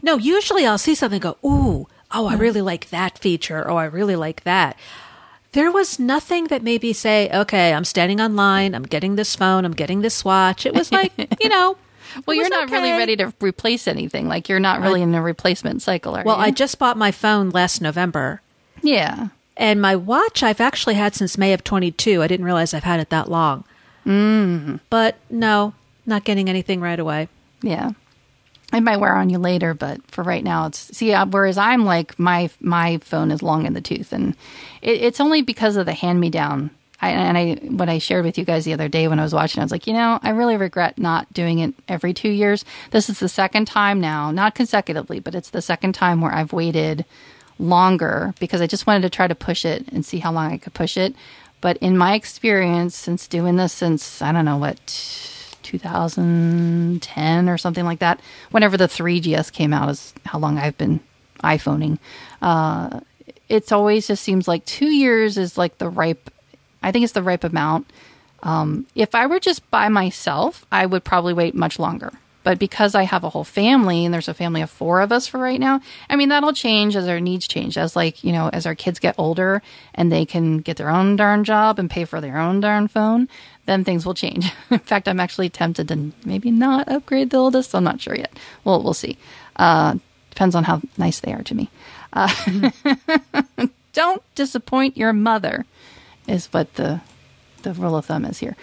No, 0.04 0.18
usually 0.18 0.68
I'll 0.68 0.78
see 0.78 0.94
something 0.94 1.16
and 1.24 1.36
go, 1.42 1.48
ooh, 1.48 1.88
oh, 2.12 2.28
I 2.28 2.36
really 2.36 2.62
like 2.62 2.90
that 2.92 3.18
feature. 3.18 3.68
Oh, 3.70 3.76
I 3.76 3.86
really 3.86 4.16
like 4.16 4.44
that. 4.44 4.78
There 5.54 5.72
was 5.72 5.98
nothing 5.98 6.46
that 6.48 6.62
made 6.62 6.84
me 6.84 6.94
say, 6.94 7.28
okay, 7.34 7.74
I'm 7.74 7.86
standing 7.86 8.22
online, 8.22 8.76
I'm 8.76 8.84
getting 8.84 9.16
this 9.16 9.36
phone, 9.36 9.66
I'm 9.66 9.72
getting 9.74 10.02
this 10.02 10.24
watch. 10.24 10.68
It 10.68 10.76
was 10.76 10.92
like, 10.92 11.12
you 11.42 11.50
know. 11.50 11.76
well, 12.28 12.36
you're 12.38 12.50
not 12.50 12.70
really 12.70 12.92
ready 12.92 13.16
to 13.16 13.34
replace 13.42 13.88
anything. 13.88 14.28
Like 14.28 14.48
you're 14.48 14.60
not 14.60 14.80
really 14.82 15.02
in 15.02 15.16
a 15.16 15.22
replacement 15.24 15.82
cycle, 15.82 16.14
Well, 16.14 16.38
you? 16.38 16.44
I 16.44 16.52
just 16.52 16.78
bought 16.78 16.98
my 16.98 17.12
phone 17.12 17.50
last 17.50 17.82
November. 17.82 18.42
yeah. 18.84 19.30
And 19.60 19.82
my 19.82 19.96
watch 19.96 20.42
I've 20.42 20.62
actually 20.62 20.96
had 20.96 21.14
since 21.14 21.38
May 21.38 21.54
of 21.54 21.64
22. 21.64 22.24
I 22.24 22.28
didn't 22.28 22.46
realize 22.46 22.74
I've 22.74 22.84
had 22.84 23.02
it 23.02 23.10
that 23.10 23.30
long. 23.30 23.66
Mm. 24.06 24.80
But 24.90 25.18
no, 25.30 25.74
not 26.06 26.24
getting 26.24 26.50
anything 26.50 26.80
right 26.82 27.00
away. 27.00 27.28
Yeah. 27.62 27.92
It 28.72 28.82
might 28.82 28.98
wear 28.98 29.16
on 29.16 29.30
you 29.30 29.38
later, 29.38 29.74
but 29.74 30.00
for 30.10 30.24
right 30.24 30.44
now, 30.44 30.68
it's 30.68 30.96
see. 30.96 31.12
uh, 31.12 31.26
Whereas 31.26 31.58
I'm 31.58 31.86
like 31.86 32.18
my 32.20 32.50
my 32.60 33.00
phone 33.00 33.32
is 33.32 33.42
long 33.42 33.66
in 33.66 33.74
the 33.74 33.82
tooth, 33.82 34.14
and 34.14 34.36
it, 34.84 35.02
it's 35.02 35.20
only 35.20 35.42
because 35.42 35.76
of 35.76 35.88
the 35.88 35.94
hand 35.94 36.20
me 36.20 36.30
down. 36.30 36.70
I, 37.02 37.10
and 37.10 37.38
I 37.38 37.54
what 37.76 37.90
I 37.90 37.98
shared 37.98 38.26
with 38.26 38.38
you 38.38 38.46
guys 38.46 38.66
the 38.66 38.74
other 38.74 38.88
day 38.88 39.08
when 39.08 39.20
I 39.20 39.24
was 39.24 39.34
watching, 39.34 39.60
I 39.62 39.66
was 39.66 39.72
like, 39.72 39.88
you 39.88 39.94
know, 39.94 40.20
I 40.22 40.30
really 40.30 40.56
regret 40.56 41.00
not 41.00 41.32
doing 41.34 41.60
it 41.60 41.74
every 41.88 42.14
two 42.14 42.30
years. 42.30 42.64
This 42.92 43.10
is 43.10 43.20
the 43.20 43.30
second 43.30 43.66
time 43.66 44.00
now, 44.00 44.30
not 44.32 44.54
consecutively, 44.54 45.20
but 45.20 45.34
it's 45.34 45.50
the 45.50 45.62
second 45.64 45.94
time 45.94 46.22
where 46.22 46.32
I've 46.34 46.54
waited 46.54 47.06
longer 47.60 48.34
because 48.40 48.62
I 48.62 48.68
just 48.68 48.88
wanted 48.88 49.02
to 49.02 49.10
try 49.10 49.28
to 49.28 49.36
push 49.36 49.66
it 49.66 49.88
and 49.92 50.06
see 50.06 50.20
how 50.20 50.32
long 50.32 50.52
I 50.52 50.58
could 50.58 50.74
push 50.74 50.98
it. 50.98 51.14
But 51.62 51.78
in 51.78 51.98
my 51.98 52.14
experience, 52.16 52.96
since 52.96 53.28
doing 53.28 53.58
this 53.58 53.74
since 53.74 54.22
I 54.22 54.32
don't 54.32 54.46
know 54.46 54.58
what 54.58 54.78
2010 55.64 57.50
or 57.50 57.58
something 57.58 57.86
like 57.86 58.00
that, 58.00 58.20
whenever 58.52 58.78
the 58.78 58.88
3GS 58.88 59.52
came 59.52 59.74
out, 59.74 59.90
is 59.90 60.14
how 60.26 60.40
long 60.40 60.58
I've 60.58 60.78
been 60.78 61.02
iPhoning. 61.44 62.00
Uh, 62.42 63.02
it's 63.50 63.72
always 63.72 64.08
just 64.08 64.24
seems 64.24 64.48
like 64.48 64.64
two 64.66 64.90
years 64.90 65.38
is 65.38 65.58
like 65.58 65.78
the 65.78 65.90
ripe. 65.90 66.32
I 66.82 66.92
think 66.92 67.04
it's 67.04 67.14
the 67.14 67.24
ripe 67.24 67.44
amount. 67.44 67.92
Um, 68.42 68.86
if 68.96 69.14
I 69.14 69.26
were 69.26 69.40
just 69.40 69.70
by 69.70 69.90
myself, 69.90 70.66
I 70.72 70.86
would 70.86 71.04
probably 71.04 71.34
wait 71.34 71.56
much 71.56 71.78
longer. 71.78 72.14
But 72.44 72.58
because 72.58 72.96
I 72.96 73.04
have 73.04 73.24
a 73.24 73.30
whole 73.30 73.44
family 73.44 74.06
and 74.06 74.14
there's 74.14 74.30
a 74.30 74.34
family 74.34 74.62
of 74.62 74.70
four 74.70 75.02
of 75.02 75.12
us 75.12 75.28
for 75.28 75.40
right 75.40 75.60
now, 75.60 75.82
I 76.10 76.16
mean, 76.16 76.30
that'll 76.30 76.54
change 76.54 76.96
as 76.96 77.08
our 77.08 77.20
needs 77.20 77.48
change. 77.48 77.78
As 77.78 77.96
like, 77.96 78.24
you 78.24 78.32
know, 78.32 78.50
as 78.54 78.66
our 78.66 78.76
kids 78.76 79.00
get 79.00 79.16
older 79.18 79.62
and 79.94 80.12
they 80.12 80.26
can 80.26 80.60
get 80.60 80.78
their 80.78 80.90
own 80.90 81.16
darn 81.16 81.44
job 81.44 81.80
and 81.80 81.90
pay 81.90 82.06
for 82.06 82.22
their 82.22 82.38
own 82.38 82.62
darn 82.62 82.88
phone, 82.88 83.28
then 83.66 83.84
things 83.84 84.06
will 84.06 84.14
change. 84.14 84.52
In 84.70 84.80
fact, 84.80 85.08
I'm 85.08 85.20
actually 85.20 85.50
tempted 85.50 85.90
to 85.90 86.12
maybe 86.24 86.50
not 86.50 86.88
upgrade 86.88 87.30
the 87.30 87.38
oldest. 87.38 87.76
I'm 87.76 87.84
not 87.84 88.02
sure 88.02 88.16
yet. 88.16 88.32
Well, 88.64 88.82
we'll 88.82 88.94
see. 88.94 89.18
Uh, 89.58 89.96
depends 90.30 90.56
on 90.56 90.64
how 90.64 90.82
nice 90.98 91.20
they 91.20 91.34
are 91.34 91.44
to 91.44 91.56
me. 91.56 91.70
Uh, 92.14 92.34
don't 93.94 94.24
disappoint 94.36 94.98
your 94.98 95.14
mother, 95.14 95.66
is 96.28 96.48
what 96.48 96.76
the 96.76 97.02
the 97.64 97.74
rule 97.74 97.98
of 97.98 98.06
thumb 98.06 98.24
is 98.24 98.38
here. 98.40 98.56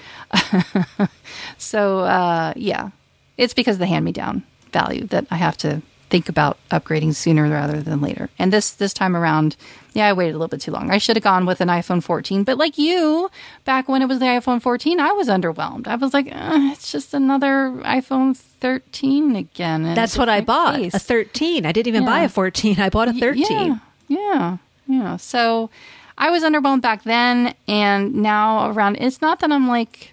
so 1.58 2.00
uh, 2.00 2.54
yeah, 2.56 2.90
it's 3.36 3.54
because 3.54 3.76
of 3.76 3.80
the 3.80 3.86
hand 3.86 4.04
me 4.04 4.12
down 4.12 4.42
value 4.72 5.06
that 5.08 5.26
I 5.30 5.36
have 5.36 5.56
to 5.58 5.82
think 6.08 6.28
about 6.28 6.56
upgrading 6.70 7.14
sooner 7.16 7.48
rather 7.50 7.80
than 7.82 8.00
later. 8.00 8.30
And 8.38 8.52
this 8.52 8.70
this 8.70 8.94
time 8.94 9.16
around, 9.16 9.56
yeah, 9.92 10.06
I 10.06 10.12
waited 10.12 10.34
a 10.34 10.38
little 10.38 10.46
bit 10.48 10.60
too 10.60 10.70
long. 10.70 10.90
I 10.90 10.98
should 10.98 11.16
have 11.16 11.24
gone 11.24 11.46
with 11.46 11.60
an 11.60 11.66
iPhone 11.68 12.00
14, 12.02 12.44
but 12.44 12.58
like 12.58 12.78
you, 12.78 13.28
back 13.64 13.88
when 13.88 14.02
it 14.02 14.06
was 14.06 14.20
the 14.20 14.26
iPhone 14.26 14.62
14, 14.62 15.00
I 15.00 15.10
was 15.12 15.26
underwhelmed. 15.28 15.88
I 15.88 15.96
was 15.96 16.14
like, 16.14 16.28
uh, 16.30 16.70
it's 16.72 16.92
just 16.92 17.12
another 17.12 17.72
iPhone 17.84 18.36
13 18.36 19.34
again. 19.36 19.84
in 19.84 19.92
a 19.92 19.94
That's 19.96 20.16
what 20.16 20.28
I 20.28 20.40
bought. 20.42 20.76
case. 20.76 20.94
A 20.94 20.98
13. 21.00 21.66
I 21.66 21.72
didn't 21.72 21.88
even 21.88 22.02
Yeah. 22.04 22.08
buy 22.08 22.20
a 22.20 22.28
14. 22.28 22.78
I 22.80 22.88
bought 22.88 23.08
a 23.08 23.12
13. 23.12 23.44
Yeah, 23.50 23.78
yeah, 24.08 24.56
yeah. 24.86 25.16
So 25.16 25.70
I 26.16 26.30
was 26.30 26.44
underwhelmed 26.44 26.82
back 26.82 27.02
then, 27.02 27.54
and 27.66 28.14
now 28.14 28.70
around. 28.70 28.96
It's 29.00 29.20
not 29.20 29.40
that 29.40 29.50
I'm 29.50 29.66
like, 29.66 30.12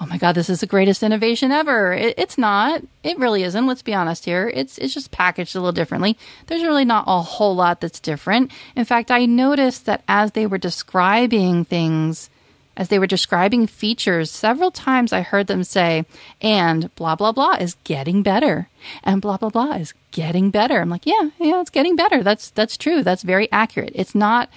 oh 0.00 0.06
my 0.06 0.18
god, 0.18 0.32
this 0.32 0.50
is 0.50 0.60
the 0.60 0.66
greatest 0.66 1.02
innovation 1.02 1.50
ever. 1.52 1.92
It, 1.92 2.14
it's 2.18 2.38
not. 2.38 2.82
It 3.02 3.18
really 3.18 3.42
isn't. 3.42 3.66
Let's 3.66 3.82
be 3.82 3.94
honest 3.94 4.24
here. 4.24 4.50
It's 4.54 4.78
it's 4.78 4.94
just 4.94 5.10
packaged 5.10 5.56
a 5.56 5.60
little 5.60 5.72
differently. 5.72 6.16
There's 6.46 6.62
really 6.62 6.84
not 6.84 7.04
a 7.06 7.22
whole 7.22 7.54
lot 7.54 7.80
that's 7.80 8.00
different. 8.00 8.52
In 8.76 8.84
fact, 8.84 9.10
I 9.10 9.26
noticed 9.26 9.86
that 9.86 10.02
as 10.08 10.32
they 10.32 10.46
were 10.46 10.58
describing 10.58 11.64
things. 11.64 12.30
As 12.76 12.90
they 12.90 13.00
were 13.00 13.08
describing 13.08 13.66
features, 13.66 14.30
several 14.30 14.70
times 14.70 15.12
I 15.12 15.22
heard 15.22 15.48
them 15.48 15.64
say, 15.64 16.04
and 16.40 16.94
blah, 16.94 17.16
blah, 17.16 17.32
blah 17.32 17.54
is 17.54 17.74
getting 17.82 18.22
better. 18.22 18.68
And 19.02 19.20
blah, 19.20 19.36
blah, 19.36 19.48
blah 19.48 19.72
is 19.72 19.94
getting 20.12 20.52
better. 20.52 20.80
I'm 20.80 20.88
like, 20.88 21.04
yeah, 21.04 21.30
yeah, 21.40 21.60
it's 21.60 21.70
getting 21.70 21.96
better. 21.96 22.22
That's, 22.22 22.50
that's 22.50 22.76
true. 22.76 23.02
That's 23.02 23.24
very 23.24 23.50
accurate. 23.50 23.90
It's 23.96 24.14
not, 24.14 24.48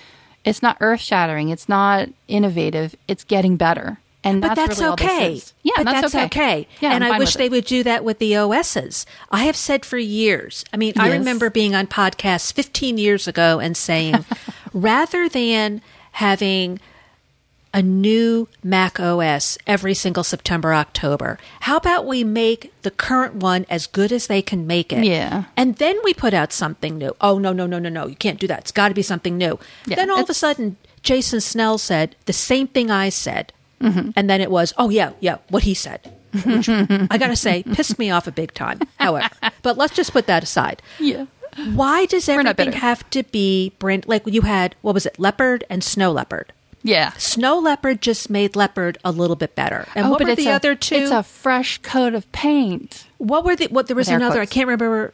it's 0.45 0.61
not 0.61 0.77
earth 0.81 0.99
shattering. 0.99 1.49
It's 1.49 1.67
not 1.67 2.09
innovative. 2.27 2.95
It's 3.07 3.23
getting 3.23 3.57
better. 3.57 3.97
And 4.23 4.41
But 4.41 4.55
that's, 4.55 4.77
that's, 4.77 4.81
really 4.81 4.93
okay. 4.93 5.41
Yeah, 5.63 5.73
but 5.77 5.83
that's, 5.85 6.13
that's 6.13 6.25
okay. 6.27 6.67
Yeah, 6.79 6.93
and 6.93 7.03
I 7.03 7.17
wish 7.17 7.33
they 7.35 7.49
would 7.49 7.65
do 7.65 7.81
that 7.83 8.03
with 8.03 8.19
the 8.19 8.37
OSs. 8.37 9.05
I 9.31 9.45
have 9.45 9.55
said 9.55 9.83
for 9.83 9.97
years. 9.97 10.63
I 10.71 10.77
mean, 10.77 10.93
I 10.97 11.11
remember 11.11 11.49
being 11.49 11.73
on 11.73 11.87
podcasts 11.87 12.53
15 12.53 12.99
years 12.99 13.27
ago 13.27 13.59
and 13.59 13.75
saying, 13.75 14.23
rather 14.73 15.27
than 15.27 15.81
having 16.11 16.79
a 17.73 17.81
new 17.81 18.47
Mac 18.63 18.99
OS 18.99 19.57
every 19.65 19.93
single 19.93 20.23
September, 20.23 20.73
October, 20.73 21.39
how 21.61 21.77
about 21.77 22.05
we 22.05 22.23
make 22.23 22.73
the 22.81 22.91
current 22.91 23.35
one 23.35 23.65
as 23.69 23.87
good 23.87 24.11
as 24.11 24.27
they 24.27 24.41
can 24.41 24.67
make 24.67 24.91
it? 24.91 25.03
Yeah. 25.03 25.45
And 25.55 25.77
then 25.77 25.97
we 26.03 26.13
put 26.13 26.33
out 26.33 26.51
something 26.53 26.97
new. 26.97 27.15
Oh, 27.21 27.39
no, 27.39 27.53
no, 27.53 27.65
no, 27.65 27.79
no, 27.79 27.89
no. 27.89 28.07
You 28.07 28.15
can't 28.15 28.39
do 28.39 28.47
that. 28.47 28.59
It's 28.59 28.71
got 28.71 28.89
to 28.89 28.93
be 28.93 29.01
something 29.01 29.37
new. 29.37 29.57
Yeah, 29.85 29.95
then 29.95 30.11
all 30.11 30.21
of 30.21 30.29
a 30.29 30.33
sudden, 30.33 30.77
Jason 31.01 31.41
Snell 31.41 31.77
said 31.77 32.15
the 32.25 32.33
same 32.33 32.67
thing 32.67 32.91
I 32.91 33.09
said. 33.09 33.53
Mm-hmm. 33.81 34.11
And 34.15 34.29
then 34.29 34.41
it 34.41 34.51
was, 34.51 34.73
oh, 34.77 34.89
yeah, 34.89 35.11
yeah, 35.19 35.37
what 35.49 35.63
he 35.63 35.73
said. 35.73 36.11
Which 36.45 36.69
I 36.69 37.17
got 37.17 37.27
to 37.27 37.35
say, 37.35 37.63
pissed 37.73 37.99
me 37.99 38.09
off 38.11 38.27
a 38.27 38.31
big 38.31 38.53
time, 38.53 38.79
however. 38.99 39.29
But 39.63 39.77
let's 39.77 39.93
just 39.95 40.13
put 40.13 40.27
that 40.27 40.43
aside. 40.43 40.81
Yeah. 40.99 41.25
Why 41.73 42.05
does 42.05 42.29
everything 42.29 42.71
have 42.71 43.09
to 43.09 43.23
be 43.23 43.73
brand 43.79 44.07
like 44.07 44.23
you 44.25 44.41
had, 44.43 44.75
what 44.81 44.93
was 44.93 45.05
it, 45.05 45.19
leopard 45.19 45.65
and 45.69 45.83
snow 45.83 46.11
leopard? 46.11 46.53
Yeah. 46.83 47.11
Snow 47.17 47.59
leopard 47.59 48.01
just 48.01 48.29
made 48.29 48.55
leopard 48.55 48.97
a 49.03 49.11
little 49.11 49.35
bit 49.35 49.53
better. 49.55 49.85
And 49.93 50.09
what 50.09 50.15
Oh, 50.15 50.17
but 50.19 50.27
were 50.27 50.33
it's 50.33 50.43
the 50.45 50.49
a, 50.51 50.55
other 50.55 50.73
two? 50.75 50.95
It's 50.95 51.11
a 51.11 51.21
fresh 51.23 51.77
coat 51.79 52.13
of 52.13 52.31
paint. 52.31 53.05
what 53.17 53.43
were 53.43 53.55
the 53.57 53.67
what 53.67 53.87
there 53.87 53.95
was 53.97 54.07
With 54.07 54.15
another. 54.15 54.39
I 54.41 54.45
can't 54.45 54.65
remember 54.67 55.13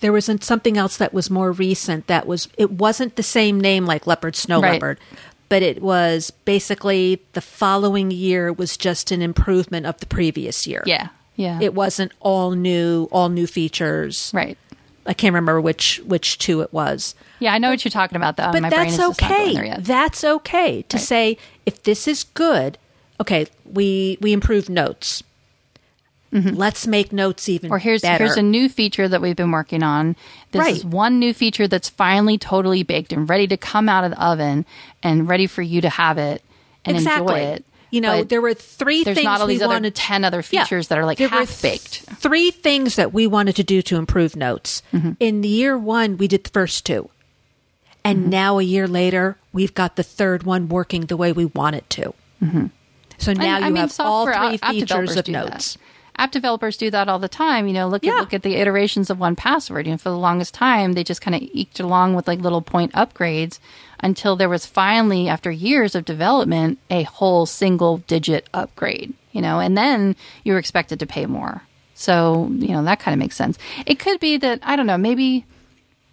there 0.00 0.12
was 0.12 0.30
something 0.42 0.76
else 0.76 0.96
that 0.98 1.12
was 1.14 1.28
more 1.30 1.50
recent 1.50 2.06
that 2.06 2.24
was 2.26 2.48
it 2.56 2.70
wasn't 2.70 3.16
the 3.16 3.22
same 3.24 3.58
name 3.60 3.84
like 3.86 4.06
leopard 4.06 4.36
snow 4.36 4.60
Right. 4.60 4.74
leopard 4.74 5.00
but 5.48 5.62
it 5.62 5.80
was 5.82 6.30
basically 6.30 7.22
the 7.32 7.40
following 7.40 8.10
year 8.10 8.52
was 8.52 8.76
just 8.76 9.10
an 9.10 9.22
improvement 9.22 9.86
of 9.86 9.98
the 10.00 10.06
previous 10.06 10.66
year 10.66 10.82
Yeah. 10.86 11.08
Yeah. 11.36 11.58
it 11.60 11.74
wasn't 11.74 12.12
all 12.20 12.52
new 12.52 13.08
all 13.12 13.28
new 13.28 13.46
features 13.46 14.30
right. 14.34 14.58
i 15.06 15.14
can't 15.14 15.32
remember 15.32 15.60
which 15.60 16.00
which 16.04 16.38
two 16.38 16.60
it 16.62 16.72
was 16.72 17.14
Yeah, 17.40 17.54
I 17.54 17.58
know 17.58 17.70
what 17.70 17.84
you're 17.84 17.90
talking 17.90 18.16
about. 18.16 18.36
Though 18.36 18.50
but 18.52 18.62
my 18.62 18.68
brain 18.70 18.80
that's 18.88 18.92
is 18.94 18.98
just 18.98 19.20
not 19.22 19.30
going 19.30 19.58
okay 19.58 19.76
that's 19.80 20.24
okay 20.24 20.82
to 20.88 20.96
Right. 20.96 21.02
say 21.06 21.38
if 21.66 21.82
this 21.84 22.08
is 22.08 22.24
good 22.24 22.76
okay 23.20 23.46
we 23.64 24.18
we 24.20 24.32
improve 24.32 24.68
notes 24.68 25.22
let's 26.32 26.86
make 26.86 27.12
notes 27.12 27.48
even 27.48 27.68
Mm-hmm. 27.68 27.74
Or 27.74 27.78
here's 27.78 28.02
better. 28.02 28.24
here's 28.24 28.36
a 28.36 28.42
new 28.42 28.68
feature 28.68 29.08
that 29.08 29.20
we've 29.22 29.36
been 29.36 29.50
working 29.50 29.82
on. 29.82 30.14
This 30.52 30.60
Right. 30.60 30.76
is 30.76 30.84
one 30.84 31.18
new 31.18 31.32
feature 31.32 31.66
that's 31.66 31.88
finally 31.88 32.36
totally 32.38 32.82
baked 32.82 33.12
and 33.12 33.28
ready 33.28 33.46
to 33.46 33.56
come 33.56 33.88
out 33.88 34.04
of 34.04 34.10
the 34.10 34.22
oven 34.22 34.66
and 35.02 35.28
ready 35.28 35.46
for 35.46 35.62
you 35.62 35.80
to 35.80 35.88
have 35.88 36.18
it 36.18 36.42
and 36.84 36.96
exactly. 36.96 37.34
enjoy 37.40 37.54
it. 37.54 37.64
You 37.90 38.02
know, 38.02 38.18
But 38.18 38.28
there 38.28 38.42
were 38.42 38.52
three 38.52 39.02
there's 39.04 39.14
things 39.14 39.24
not 39.24 39.40
all 39.40 39.46
we 39.46 39.54
these 39.54 39.62
other 39.62 39.88
ten 39.90 40.22
other 40.22 40.44
Yeah. 40.50 40.64
features 40.64 40.88
that 40.88 40.98
are 40.98 41.06
like 41.06 41.16
There 41.16 41.28
half 41.28 41.62
baked. 41.62 42.06
th- 42.06 42.18
three 42.18 42.50
things 42.50 42.96
that 42.96 43.14
we 43.14 43.26
wanted 43.26 43.56
to 43.56 43.64
do 43.64 43.80
to 43.80 43.96
improve 43.96 44.36
notes. 44.36 44.82
Mm-hmm. 44.92 45.12
In 45.20 45.42
year 45.42 45.78
one, 45.78 46.18
we 46.18 46.28
did 46.28 46.44
the 46.44 46.50
first 46.50 46.84
two, 46.84 47.08
and 48.04 48.18
Mm-hmm. 48.20 48.30
now 48.30 48.58
a 48.58 48.62
year 48.62 48.86
later, 48.86 49.38
we've 49.54 49.72
got 49.72 49.96
the 49.96 50.02
third 50.02 50.42
one 50.42 50.68
working 50.68 51.06
the 51.06 51.16
way 51.16 51.32
we 51.32 51.46
want 51.46 51.76
it 51.76 51.88
to. 51.90 52.12
So 53.20 53.32
now 53.32 53.56
And, 53.56 53.60
you 53.62 53.66
I 53.66 53.70
mean, 53.70 53.76
have 53.76 53.96
all 53.98 54.26
three 54.26 54.34
app- 54.62 54.70
features 54.70 55.16
of 55.16 55.26
notes. 55.26 55.74
that. 55.74 55.82
App 56.18 56.32
developers 56.32 56.76
do 56.76 56.90
that 56.90 57.08
all 57.08 57.18
the 57.20 57.28
time. 57.28 57.66
You 57.68 57.72
know, 57.72 57.88
look 57.88 58.04
Yeah. 58.04 58.14
at 58.14 58.20
look 58.20 58.34
at 58.34 58.42
the 58.42 58.56
iterations 58.56 59.08
of 59.08 59.18
1Password. 59.18 59.86
You 59.86 59.92
know, 59.92 59.98
for 59.98 60.10
the 60.10 60.18
longest 60.18 60.52
time, 60.52 60.92
they 60.94 61.04
just 61.04 61.20
kind 61.22 61.34
of 61.34 61.42
eked 61.52 61.78
along 61.80 62.14
with 62.14 62.26
like 62.26 62.40
little 62.40 62.60
point 62.62 62.92
upgrades 62.92 63.58
until 64.00 64.34
there 64.36 64.48
was 64.48 64.66
finally, 64.66 65.28
after 65.28 65.50
years 65.50 65.94
of 65.94 66.04
development, 66.04 66.78
a 66.90 67.04
whole 67.04 67.46
single 67.46 67.98
digit 68.08 68.48
upgrade. 68.52 69.14
You 69.32 69.40
know, 69.42 69.60
and 69.60 69.76
then 69.78 70.16
you 70.44 70.52
were 70.52 70.58
expected 70.58 70.98
to 71.00 71.06
pay 71.06 71.26
more. 71.26 71.62
So 71.94 72.48
you 72.52 72.68
know 72.68 72.82
that 72.84 73.00
kind 73.00 73.12
of 73.14 73.18
makes 73.18 73.36
sense. 73.36 73.58
It 73.86 73.98
could 73.98 74.18
be 74.20 74.36
that 74.38 74.60
I 74.62 74.76
don't 74.76 74.86
know. 74.86 74.98
Maybe 74.98 75.44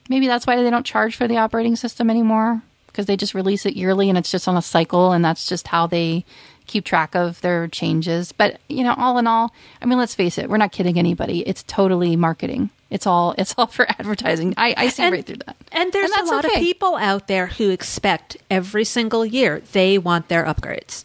maybe 0.10 0.28
that's 0.28 0.46
why 0.46 0.56
they 0.62 0.70
don't 0.70 0.86
charge 0.86 1.16
for 1.16 1.28
the 1.28 1.38
operating 1.38 1.76
system 1.76 2.10
anymore 2.10 2.62
because 2.88 3.08
they 3.08 3.18
just 3.18 3.34
release 3.34 3.66
it 3.66 3.76
yearly 3.76 4.08
and 4.10 4.18
it's 4.18 4.32
just 4.32 4.48
on 4.48 4.56
a 4.56 4.62
cycle 4.62 5.12
and 5.12 5.26
that's 5.26 5.48
just 5.48 5.68
how 5.68 5.86
they 5.88 6.24
keep 6.66 6.84
track 6.86 7.16
of 7.16 7.40
their 7.42 7.68
changes 7.68 8.32
but 8.32 8.60
you 8.68 8.84
know 8.84 8.94
all 8.98 9.18
in 9.18 9.28
all 9.28 9.54
i 9.82 9.86
mean 9.86 9.98
let's 9.98 10.16
face 10.16 10.38
it 10.38 10.50
we're 10.50 10.58
not 10.58 10.72
kidding 10.72 10.98
anybody 11.00 11.40
it's 11.48 11.64
totally 11.64 12.16
marketing 12.16 12.70
it's 12.90 13.06
all 13.08 13.34
it's 13.38 13.54
all 13.58 13.68
for 13.78 13.90
advertising 13.90 14.54
i, 14.58 14.74
I 14.78 14.90
see 14.90 15.04
And- 15.04 15.14
right 15.14 15.26
through 15.26 15.38
that 15.46 15.56
And 15.72 15.92
there's 15.94 16.12
that's 16.12 16.30
a 16.30 16.34
lot 16.34 16.46
of 16.46 16.52
people 16.54 16.96
out 16.96 17.28
there 17.28 17.48
who 17.48 17.70
expect 17.70 18.38
every 18.50 18.84
single 18.86 19.26
year 19.26 19.62
they 19.74 19.98
want 19.98 20.28
their 20.30 20.46
upgrades. 20.46 21.04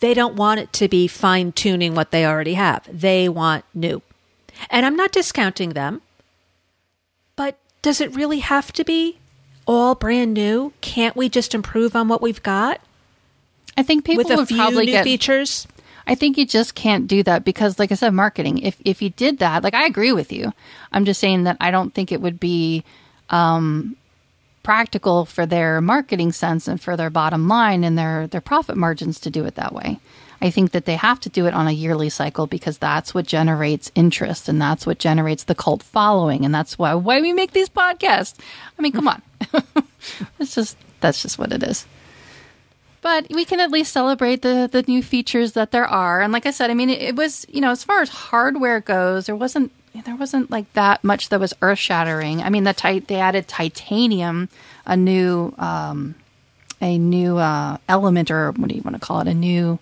They 0.00 0.12
don't 0.14 0.34
want 0.34 0.60
it 0.60 0.72
to 0.74 0.88
be 0.88 1.06
fine 1.06 1.52
tuning 1.52 1.94
what 1.94 2.10
they 2.10 2.26
already 2.26 2.54
have. 2.54 2.86
They 2.92 3.28
want 3.28 3.64
new. 3.72 4.02
And 4.68 4.84
I'm 4.84 4.96
not 4.96 5.12
discounting 5.12 5.70
them, 5.70 6.02
but 7.36 7.56
does 7.82 8.00
it 8.00 8.14
really 8.14 8.40
have 8.40 8.72
to 8.74 8.84
be 8.84 9.18
all 9.66 9.94
brand 9.94 10.34
new? 10.34 10.72
Can't 10.80 11.16
we 11.16 11.28
just 11.28 11.54
improve 11.54 11.94
on 11.96 12.08
what 12.08 12.20
we've 12.20 12.42
got 12.42 12.80
i 13.76 13.82
think 13.82 14.04
people 14.04 14.24
with 14.24 14.32
a 14.32 14.36
would 14.36 14.48
few 14.48 14.56
probably 14.56 14.86
new 14.86 14.92
get 14.92 15.04
features? 15.04 15.66
I 16.06 16.14
think 16.14 16.38
you 16.38 16.46
just 16.46 16.74
can't 16.74 17.08
do 17.08 17.22
that 17.24 17.44
because, 17.44 17.78
like 17.78 17.90
I 17.90 17.96
said, 17.96 18.14
marketing. 18.14 18.58
If 18.58 18.76
if 18.84 19.02
you 19.02 19.10
did 19.10 19.38
that, 19.38 19.64
like 19.64 19.74
I 19.74 19.86
agree 19.86 20.12
with 20.12 20.32
you. 20.32 20.52
I'm 20.92 21.04
just 21.04 21.20
saying 21.20 21.44
that 21.44 21.56
I 21.60 21.70
don't 21.70 21.92
think 21.92 22.12
it 22.12 22.20
would 22.20 22.38
be 22.38 22.84
um, 23.30 23.96
practical 24.62 25.24
for 25.24 25.46
their 25.46 25.80
marketing 25.80 26.32
sense 26.32 26.68
and 26.68 26.80
for 26.80 26.96
their 26.96 27.10
bottom 27.10 27.48
line 27.48 27.82
and 27.82 27.98
their 27.98 28.28
their 28.28 28.40
profit 28.40 28.76
margins 28.76 29.18
to 29.20 29.30
do 29.30 29.44
it 29.44 29.56
that 29.56 29.72
way. 29.72 29.98
I 30.40 30.50
think 30.50 30.72
that 30.72 30.84
they 30.84 30.96
have 30.96 31.18
to 31.20 31.30
do 31.30 31.46
it 31.46 31.54
on 31.54 31.66
a 31.66 31.72
yearly 31.72 32.10
cycle 32.10 32.46
because 32.46 32.78
that's 32.78 33.14
what 33.14 33.26
generates 33.26 33.90
interest 33.94 34.48
and 34.48 34.60
that's 34.60 34.86
what 34.86 34.98
generates 34.98 35.44
the 35.44 35.54
cult 35.54 35.82
following 35.82 36.44
and 36.44 36.54
that's 36.54 36.78
why 36.78 36.94
why 36.94 37.20
we 37.20 37.32
make 37.32 37.50
these 37.50 37.70
podcasts. 37.70 38.34
I 38.78 38.82
mean, 38.82 38.92
come 38.92 39.08
on. 39.08 39.22
it's 40.38 40.54
just 40.54 40.76
that's 41.00 41.22
just 41.22 41.36
what 41.36 41.52
it 41.52 41.64
is 41.64 41.84
but 43.06 43.28
we 43.30 43.44
can 43.44 43.60
at 43.60 43.70
least 43.70 43.92
celebrate 43.92 44.42
the 44.42 44.68
the 44.72 44.82
new 44.88 45.00
features 45.00 45.52
that 45.52 45.70
there 45.70 45.86
are. 45.86 46.20
And 46.22 46.32
like 46.32 46.44
i 46.44 46.50
said 46.50 46.72
i 46.72 46.74
mean 46.74 46.90
it, 46.90 47.00
it 47.00 47.14
was 47.14 47.46
you 47.48 47.60
know 47.60 47.70
as 47.70 47.84
far 47.84 48.02
as 48.02 48.08
hardware 48.08 48.80
goes 48.80 49.26
there 49.26 49.36
wasn't 49.36 49.70
there 50.04 50.16
wasn't 50.16 50.50
like 50.50 50.70
that 50.72 51.04
much 51.04 51.28
that 51.28 51.38
was 51.38 51.54
earth 51.62 51.78
shattering 51.78 52.42
i 52.42 52.50
mean 52.50 52.64
the 52.64 53.04
they 53.06 53.20
added 53.20 53.46
titanium 53.46 54.48
a 54.84 54.96
new 54.96 55.54
um 55.56 56.16
a 56.80 56.98
new 56.98 57.38
uh 57.38 57.78
element 57.88 58.30
or 58.30 58.50
what 58.52 58.68
do 58.68 58.74
you 58.74 58.82
want 58.82 58.96
to 58.96 59.00
call 59.00 59.20
it? 59.20 59.28
A 59.28 59.34
new 59.34 59.78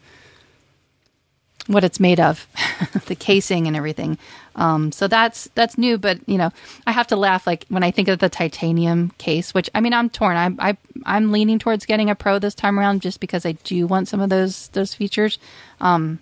what 1.67 1.85
it's 1.85 1.99
made 2.01 2.21
of, 2.21 2.47
the 3.07 3.15
casing 3.15 3.67
and 3.67 3.77
everything. 3.77 4.19
Um, 4.57 4.93
so 4.93 5.09
that's 5.09 5.49
that's 5.55 5.77
new, 5.79 5.99
but 5.99 6.21
you 6.29 6.39
know, 6.39 6.51
I 6.87 6.93
have 6.93 7.07
to 7.09 7.17
laugh 7.17 7.47
like 7.47 7.65
when 7.69 7.83
I 7.83 7.91
think 7.91 8.09
of 8.09 8.19
the 8.19 8.29
titanium 8.29 9.11
case, 9.19 9.55
which 9.55 9.69
I 9.75 9.81
mean, 9.81 9.93
I'm 9.93 10.11
torn. 10.11 10.37
I'm 10.37 10.57
I, 10.61 10.77
I'm 11.05 11.33
leaning 11.33 11.59
towards 11.59 11.87
getting 11.87 12.11
a 12.11 12.15
pro 12.15 12.39
this 12.39 12.55
time 12.55 12.79
around 12.79 13.03
just 13.03 13.21
because 13.21 13.45
I 13.45 13.53
do 13.53 13.87
want 13.87 14.09
some 14.09 14.21
of 14.21 14.31
those 14.31 14.69
those 14.69 14.95
features. 14.95 15.39
Um, 15.81 16.21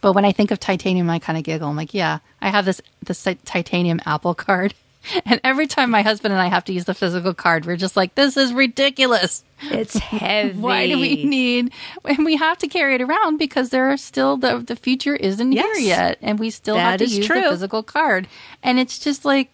but 0.00 0.12
when 0.12 0.24
I 0.24 0.32
think 0.32 0.50
of 0.50 0.60
titanium, 0.60 1.08
I 1.08 1.18
kind 1.18 1.38
of 1.38 1.44
giggle. 1.44 1.68
I'm 1.68 1.76
like, 1.76 1.94
yeah, 1.94 2.18
I 2.40 2.50
have 2.50 2.64
this 2.64 2.80
this 3.02 3.22
titanium 3.44 4.00
Apple 4.04 4.34
card, 4.34 4.74
and 5.26 5.40
every 5.44 5.66
time 5.66 5.90
my 5.90 6.02
husband 6.02 6.32
and 6.32 6.40
I 6.40 6.46
have 6.46 6.64
to 6.66 6.72
use 6.72 6.84
the 6.84 6.94
physical 6.94 7.34
card, 7.34 7.66
we're 7.66 7.76
just 7.76 7.96
like, 7.96 8.14
this 8.14 8.36
is 8.36 8.52
ridiculous. 8.52 9.44
It's 9.62 9.96
heavy. 9.96 10.58
Why 10.58 10.86
do 10.86 10.98
we 10.98 11.24
need? 11.24 11.72
And 12.04 12.24
we 12.24 12.36
have 12.36 12.58
to 12.58 12.68
carry 12.68 12.94
it 12.94 13.00
around 13.00 13.38
because 13.38 13.70
there 13.70 13.90
are 13.90 13.96
still 13.96 14.36
the 14.36 14.58
the 14.58 14.76
future 14.76 15.16
isn't 15.16 15.52
Yes. 15.52 15.78
here 15.78 15.88
yet, 15.88 16.18
and 16.22 16.38
we 16.38 16.50
still 16.50 16.76
have 16.76 16.98
to 16.98 17.06
use 17.06 17.26
true. 17.26 17.40
the 17.40 17.50
physical 17.50 17.82
card. 17.82 18.28
And 18.62 18.78
it's 18.78 18.98
just 18.98 19.24
like 19.24 19.48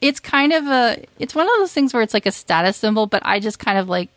it's 0.00 0.20
kind 0.20 0.52
of 0.52 0.66
a 0.66 1.04
it's 1.18 1.34
one 1.34 1.46
of 1.46 1.52
those 1.58 1.72
things 1.72 1.94
where 1.94 2.02
it's 2.02 2.14
like 2.14 2.26
a 2.26 2.32
status 2.32 2.76
symbol, 2.76 3.06
but 3.06 3.22
I 3.24 3.40
just 3.40 3.58
kind 3.58 3.78
of 3.78 3.88
like 3.88 4.10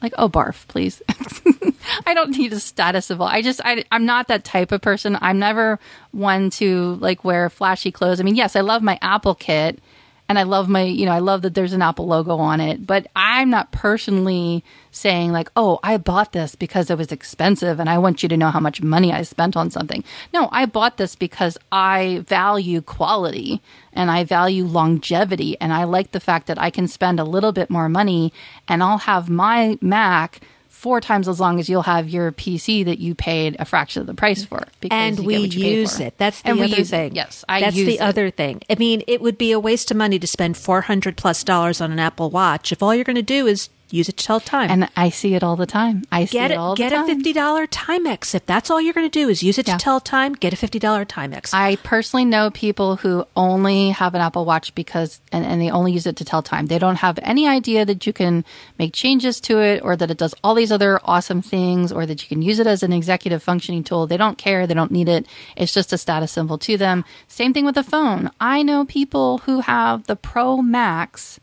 like 0.00 0.12
oh 0.16 0.28
barf 0.28 0.66
please 0.68 1.02
i 2.06 2.14
don't 2.14 2.30
need 2.36 2.52
a 2.52 2.60
status 2.60 3.06
symbol 3.06 3.26
i 3.26 3.42
just 3.42 3.60
I, 3.64 3.84
i'm 3.90 4.06
not 4.06 4.28
that 4.28 4.44
type 4.44 4.70
of 4.70 4.80
person 4.80 5.18
i'm 5.20 5.40
never 5.40 5.80
one 6.12 6.50
to 6.50 6.94
like 7.00 7.24
wear 7.24 7.50
flashy 7.50 7.90
clothes 7.90 8.20
i 8.20 8.22
mean 8.22 8.36
yes 8.36 8.54
i 8.54 8.60
love 8.60 8.80
my 8.82 8.98
apple 9.02 9.34
kit 9.34 9.80
and 10.28 10.38
i 10.38 10.42
love 10.42 10.68
my 10.68 10.82
you 10.82 11.06
know 11.06 11.12
i 11.12 11.18
love 11.18 11.42
that 11.42 11.54
there's 11.54 11.72
an 11.72 11.82
apple 11.82 12.06
logo 12.06 12.36
on 12.36 12.60
it 12.60 12.86
but 12.86 13.06
i'm 13.16 13.50
not 13.50 13.70
personally 13.72 14.64
saying 14.90 15.32
like 15.32 15.50
oh 15.56 15.78
i 15.82 15.96
bought 15.96 16.32
this 16.32 16.54
because 16.54 16.90
it 16.90 16.98
was 16.98 17.12
expensive 17.12 17.80
and 17.80 17.88
i 17.88 17.98
want 17.98 18.22
you 18.22 18.28
to 18.28 18.36
know 18.36 18.50
how 18.50 18.60
much 18.60 18.82
money 18.82 19.12
i 19.12 19.22
spent 19.22 19.56
on 19.56 19.70
something. 19.70 20.02
No 20.32 20.48
i 20.52 20.66
bought 20.66 20.96
this 20.96 21.14
because 21.14 21.58
i 21.72 22.22
value 22.26 22.80
quality 22.80 23.60
and 23.98 24.12
I 24.12 24.22
value 24.22 24.64
longevity 24.64 25.56
and 25.60 25.72
I 25.72 25.82
like 25.82 26.12
the 26.12 26.20
fact 26.20 26.46
that 26.46 26.58
I 26.58 26.70
can 26.70 26.86
spend 26.86 27.18
a 27.18 27.24
little 27.24 27.50
bit 27.50 27.68
more 27.68 27.88
money 27.88 28.32
and 28.68 28.80
I'll 28.80 28.98
have 28.98 29.28
my 29.28 29.76
Mac 29.80 30.40
four 30.78 31.00
times 31.00 31.26
as 31.26 31.40
long 31.40 31.58
as 31.58 31.68
you'll 31.68 31.82
have 31.82 32.08
your 32.08 32.30
PC 32.30 32.84
that 32.84 33.00
you 33.00 33.14
paid 33.14 33.56
a 33.58 33.64
fraction 33.64 34.00
of 34.00 34.06
the 34.06 34.14
price 34.14 34.44
for. 34.44 34.62
Because 34.80 35.18
and 35.18 35.26
we 35.26 35.34
get 35.34 35.40
what 35.40 35.54
you 35.54 35.62
pay 35.62 35.74
use 35.74 35.98
it. 35.98 36.14
That's 36.18 36.40
the 36.42 36.50
and 36.50 36.58
we 36.60 36.66
other 36.66 36.76
use 36.76 36.88
it. 36.88 36.90
thing. 36.90 37.14
Yes, 37.16 37.44
I 37.48 37.60
That's 37.60 37.74
the 37.74 37.94
it. 37.96 38.00
other 38.00 38.30
thing. 38.30 38.62
I 38.70 38.76
mean, 38.76 39.02
it 39.08 39.20
would 39.20 39.36
be 39.36 39.50
a 39.50 39.58
waste 39.58 39.90
of 39.90 39.96
money 39.96 40.18
to 40.20 40.26
spend 40.26 40.56
four 40.56 40.82
hundred 40.82 41.16
plus 41.16 41.42
dollars 41.42 41.80
on 41.80 41.90
an 41.90 41.98
Apple 41.98 42.30
Watch 42.30 42.70
if 42.70 42.82
all 42.82 42.94
you're 42.94 43.04
going 43.04 43.16
to 43.16 43.22
do 43.22 43.46
is 43.48 43.70
use 43.90 44.08
it 44.08 44.16
to 44.16 44.24
tell 44.24 44.40
time. 44.40 44.70
And 44.70 44.88
I 44.96 45.10
see 45.10 45.34
it 45.34 45.42
all 45.42 45.56
the 45.56 45.66
time. 45.66 46.04
I 46.12 46.24
see 46.24 46.32
get 46.32 46.50
it 46.50 46.54
it. 46.54 46.56
all 46.56 46.74
Get 46.74 46.92
a 46.92 47.04
fifty 47.06 47.32
dollar 47.32 47.66
Timex. 47.66 48.34
If 48.34 48.46
that's 48.46 48.70
all 48.70 48.80
you're 48.80 48.92
going 48.92 49.10
to 49.10 49.18
do 49.18 49.28
is 49.28 49.42
use 49.42 49.58
it 49.58 49.66
to 49.66 49.76
tell 49.76 50.00
time, 50.00 50.32
get 50.34 50.52
a 50.52 50.56
fifty 50.56 50.78
dollar 50.78 51.04
Timex. 51.04 51.54
I 51.54 51.76
personally 51.76 52.24
know 52.24 52.50
people 52.50 52.96
who 52.96 53.24
only 53.36 53.90
have 53.90 54.14
an 54.14 54.20
Apple 54.20 54.44
Watch 54.44 54.74
because, 54.74 55.20
and, 55.32 55.44
and 55.44 55.60
they 55.60 55.70
only 55.70 55.92
use 55.92 56.06
it 56.06 56.16
to 56.16 56.24
tell 56.24 56.42
time. 56.42 56.66
They 56.66 56.78
don't 56.78 56.96
have 56.96 57.18
any 57.22 57.46
idea 57.46 57.84
that 57.84 58.06
you 58.06 58.12
can 58.12 58.44
make 58.78 58.92
changes 58.92 59.40
to 59.42 59.60
it 59.60 59.82
or 59.82 59.96
that 59.96 60.10
it 60.10 60.18
does 60.18 60.34
all 60.44 60.54
these 60.54 60.72
other 60.72 61.00
awesome 61.04 61.42
things 61.42 61.92
or 61.92 62.06
that 62.06 62.22
you 62.22 62.28
can 62.28 62.42
use 62.42 62.58
it 62.58 62.66
as 62.66 62.82
an 62.82 62.92
executive 62.92 63.42
functioning 63.42 63.84
tool. 63.84 64.06
They 64.06 64.16
don't 64.16 64.38
care. 64.38 64.66
They 64.66 64.74
don't 64.74 64.90
need 64.90 65.08
it. 65.08 65.26
It's 65.56 65.74
just 65.74 65.92
a 65.92 65.98
status 65.98 66.32
symbol 66.32 66.58
to 66.58 66.76
them. 66.76 67.04
Same 67.26 67.52
thing 67.52 67.64
with 67.64 67.74
the 67.74 67.82
phone. 67.82 68.30
I 68.40 68.62
know 68.62 68.84
people 68.84 69.38
who 69.38 69.60
have 69.60 70.06
the 70.06 70.16
Pro 70.16 70.62
Max 70.62 71.40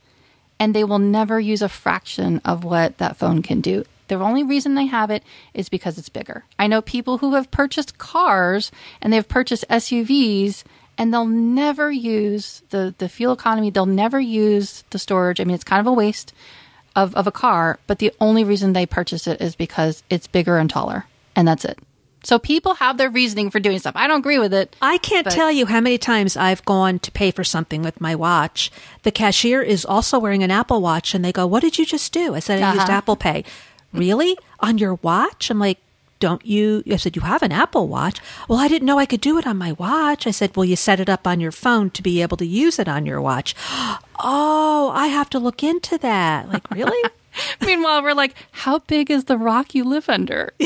and 0.59 0.73
they 0.73 0.83
will 0.83 0.99
never 0.99 1.39
use 1.39 1.61
a 1.61 1.69
fraction 1.69 2.41
of 2.45 2.63
what 2.63 2.97
that 2.97 3.17
phone 3.17 3.41
can 3.41 3.61
do. 3.61 3.83
The 4.07 4.15
only 4.15 4.43
reason 4.43 4.75
they 4.75 4.85
have 4.85 5.09
it 5.09 5.23
is 5.53 5.69
because 5.69 5.97
it's 5.97 6.09
bigger. 6.09 6.43
I 6.59 6.67
know 6.67 6.81
people 6.81 7.17
who 7.17 7.33
have 7.33 7.49
purchased 7.51 7.97
cars 7.97 8.71
and 9.01 9.11
they've 9.11 9.27
purchased 9.27 9.65
SUVs 9.69 10.63
and 10.97 11.13
they'll 11.13 11.25
never 11.25 11.91
use 11.91 12.61
the, 12.69 12.93
the 12.99 13.09
fuel 13.09 13.33
economy, 13.33 13.69
they'll 13.69 13.85
never 13.85 14.19
use 14.19 14.83
the 14.91 14.99
storage. 14.99 15.41
I 15.41 15.43
mean, 15.43 15.55
it's 15.55 15.63
kind 15.63 15.79
of 15.79 15.87
a 15.87 15.93
waste 15.93 16.33
of, 16.95 17.15
of 17.15 17.27
a 17.27 17.31
car, 17.31 17.79
but 17.87 17.99
the 17.99 18.13
only 18.21 18.43
reason 18.43 18.73
they 18.73 18.85
purchase 18.85 19.27
it 19.27 19.41
is 19.41 19.55
because 19.55 20.03
it's 20.09 20.27
bigger 20.27 20.57
and 20.57 20.69
taller. 20.69 21.05
And 21.35 21.47
that's 21.47 21.65
it. 21.65 21.79
So 22.25 22.39
people 22.39 22.73
have 22.75 22.97
their 22.97 23.09
reasoning 23.09 23.49
for 23.51 23.59
doing 23.59 23.79
stuff. 23.79 23.95
I 23.95 24.07
don't 24.07 24.19
agree 24.19 24.39
with 24.39 24.53
it. 24.53 24.75
I 24.81 24.97
can't 24.97 25.23
But- 25.25 25.33
tell 25.33 25.51
you 25.51 25.67
how 25.67 25.79
many 25.79 25.97
times 25.97 26.35
I've 26.35 26.65
gone 26.65 26.99
to 26.99 27.11
pay 27.11 27.31
for 27.31 27.43
something 27.43 27.81
with 27.83 28.01
my 28.01 28.15
watch. 28.15 28.71
The 29.03 29.11
cashier 29.11 29.61
is 29.61 29.85
also 29.85 30.17
wearing 30.19 30.43
an 30.43 30.51
Apple 30.51 30.81
Watch, 30.81 31.13
and 31.13 31.23
they 31.23 31.31
go, 31.31 31.45
"What 31.45 31.61
did 31.61 31.77
you 31.77 31.85
just 31.85 32.11
do?" 32.11 32.35
I 32.35 32.39
said, 32.39 32.61
"I 32.61 32.73
used 32.73 32.89
Uh-huh. 32.89 32.97
Apple 32.97 33.15
Pay." 33.15 33.43
Really? 33.93 34.38
On 34.59 34.77
your 34.77 34.95
watch? 34.95 35.49
I'm 35.51 35.59
like, 35.59 35.77
"Don't 36.19 36.43
you?" 36.45 36.81
I 36.91 36.95
said, 36.97 37.15
"You 37.15 37.21
have 37.21 37.43
an 37.43 37.51
Apple 37.51 37.88
Watch." 37.88 38.19
Well, 38.49 38.59
I 38.59 38.67
didn't 38.67 38.88
know 38.88 38.97
I 38.97 39.05
could 39.05 39.21
do 39.21 39.38
it 39.38 39.45
on 39.45 39.57
my 39.57 39.73
watch. 39.73 40.25
I 40.25 40.31
said, 40.31 40.55
"Well, 40.57 40.65
you 40.65 40.75
set 40.75 40.99
it 40.99 41.09
up 41.09 41.27
on 41.27 41.39
your 41.39 41.51
phone 41.51 41.91
to 41.91 42.01
be 42.01 42.21
able 42.23 42.38
to 42.38 42.45
use 42.45 42.79
it 42.79 42.88
on 42.89 43.05
your 43.05 43.21
watch." 43.21 43.53
Oh, 44.27 44.91
I 44.95 45.07
have 45.07 45.29
to 45.31 45.39
look 45.39 45.61
into 45.61 45.97
that. 45.97 46.47
Like, 46.51 46.63
really? 46.71 46.97
Meanwhile, 47.62 48.04
we're 48.04 48.13
like, 48.13 48.36
how 48.52 48.80
big 48.80 49.10
is 49.12 49.26
the 49.26 49.38
rock 49.38 49.74
you 49.76 49.84
live 49.84 50.10
under? 50.10 50.54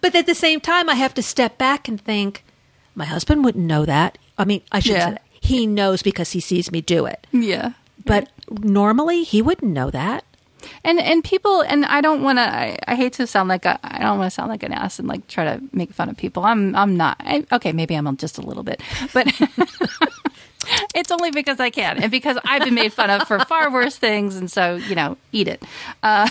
But 0.00 0.14
at 0.16 0.26
the 0.26 0.34
same 0.34 0.60
time, 0.60 0.88
I 0.88 0.94
have 0.94 1.14
to 1.14 1.22
step 1.22 1.58
back 1.58 1.86
and 1.86 2.00
think, 2.00 2.44
my 2.96 3.04
husband 3.04 3.44
wouldn't 3.44 3.64
know 3.64 3.84
that. 3.86 4.18
I 4.36 4.44
mean, 4.44 4.62
I 4.72 4.80
should 4.80 4.92
Yeah. 4.92 5.04
say 5.04 5.10
that. 5.12 5.22
He 5.40 5.66
knows 5.66 6.02
because 6.02 6.32
he 6.32 6.40
sees 6.40 6.72
me 6.72 6.80
do 6.80 7.06
it. 7.06 7.24
yeah. 7.32 7.72
But 8.04 8.28
normally, 8.50 9.22
he 9.22 9.42
wouldn't 9.42 9.72
know 9.72 9.90
that. 9.90 10.24
and 10.84 10.98
and 11.00 11.22
people 11.24 11.60
and 11.62 11.84
I 11.84 12.00
don't 12.00 12.22
want 12.22 12.38
to. 12.38 12.42
I, 12.42 12.76
I 12.86 12.94
hate 12.96 13.12
to 13.14 13.26
sound 13.26 13.48
like 13.48 13.64
a. 13.64 13.78
I 13.84 13.98
don't 14.02 14.18
want 14.18 14.30
to 14.30 14.34
sound 14.34 14.48
like 14.50 14.62
an 14.64 14.72
ass 14.72 14.98
and 14.98 15.06
like 15.08 15.26
try 15.28 15.44
to 15.44 15.60
make 15.72 15.92
fun 15.92 16.08
of 16.08 16.16
people. 16.16 16.44
I'm 16.44 16.74
I'm 16.74 16.96
not. 16.96 17.16
I, 17.20 17.44
okay, 17.52 17.72
maybe 17.72 17.94
I'm 17.94 18.16
just 18.16 18.38
a 18.38 18.42
little 18.42 18.62
bit, 18.64 18.80
but 19.12 19.26
it's 20.94 21.10
only 21.10 21.30
because 21.30 21.60
I 21.60 21.70
can 21.70 22.02
and 22.02 22.10
because 22.10 22.38
I've 22.44 22.64
been 22.64 22.74
made 22.74 22.92
fun 22.92 23.10
of 23.10 23.26
for 23.26 23.38
far 23.40 23.70
worse 23.72 23.96
things, 23.96 24.36
and 24.36 24.50
so 24.50 24.76
you 24.76 24.94
know, 24.94 25.16
eat 25.32 25.48
it. 25.48 25.62
Uh, 26.02 26.28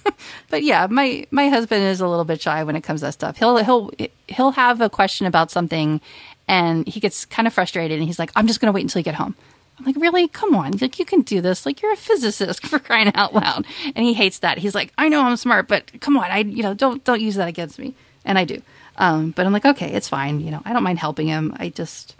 but 0.50 0.62
yeah, 0.62 0.86
my 0.90 1.26
my 1.30 1.48
husband 1.48 1.84
is 1.84 2.00
a 2.00 2.08
little 2.08 2.24
bit 2.24 2.40
shy 2.40 2.62
when 2.64 2.76
it 2.76 2.82
comes 2.82 3.00
to 3.00 3.06
that 3.06 3.12
stuff. 3.12 3.36
He'll 3.36 3.56
he'll 3.58 3.90
he'll 4.28 4.52
have 4.52 4.80
a 4.80 4.90
question 4.90 5.26
about 5.26 5.50
something, 5.50 6.00
and 6.48 6.86
he 6.86 7.00
gets 7.00 7.24
kind 7.24 7.46
of 7.46 7.54
frustrated, 7.54 7.98
and 7.98 8.06
he's 8.06 8.18
like, 8.18 8.30
"I'm 8.36 8.46
just 8.46 8.60
going 8.60 8.72
to 8.72 8.74
wait 8.74 8.82
until 8.82 9.00
you 9.00 9.04
get 9.04 9.14
home." 9.14 9.34
I'm 9.78 9.84
like, 9.84 9.96
"Really? 9.96 10.28
Come 10.28 10.54
on! 10.54 10.72
Like 10.78 10.98
you 10.98 11.04
can 11.04 11.22
do 11.22 11.40
this! 11.40 11.66
Like 11.66 11.82
you're 11.82 11.92
a 11.92 11.96
physicist 11.96 12.66
for 12.66 12.78
crying 12.78 13.12
out 13.14 13.34
loud!" 13.34 13.66
And 13.94 14.04
he 14.04 14.14
hates 14.14 14.40
that. 14.40 14.58
He's 14.58 14.74
like, 14.74 14.92
"I 14.98 15.08
know 15.08 15.22
I'm 15.22 15.36
smart, 15.36 15.68
but 15.68 16.00
come 16.00 16.16
on! 16.16 16.30
I 16.30 16.38
you 16.38 16.62
know 16.62 16.74
don't 16.74 17.02
don't 17.04 17.20
use 17.20 17.36
that 17.36 17.48
against 17.48 17.78
me." 17.78 17.94
And 18.24 18.38
I 18.38 18.44
do. 18.44 18.62
Um, 18.98 19.30
but 19.30 19.46
I'm 19.46 19.52
like, 19.52 19.64
okay, 19.64 19.90
it's 19.92 20.08
fine. 20.08 20.40
You 20.40 20.50
know, 20.50 20.62
I 20.64 20.72
don't 20.72 20.82
mind 20.82 20.98
helping 20.98 21.26
him. 21.26 21.56
I 21.58 21.70
just 21.70 22.14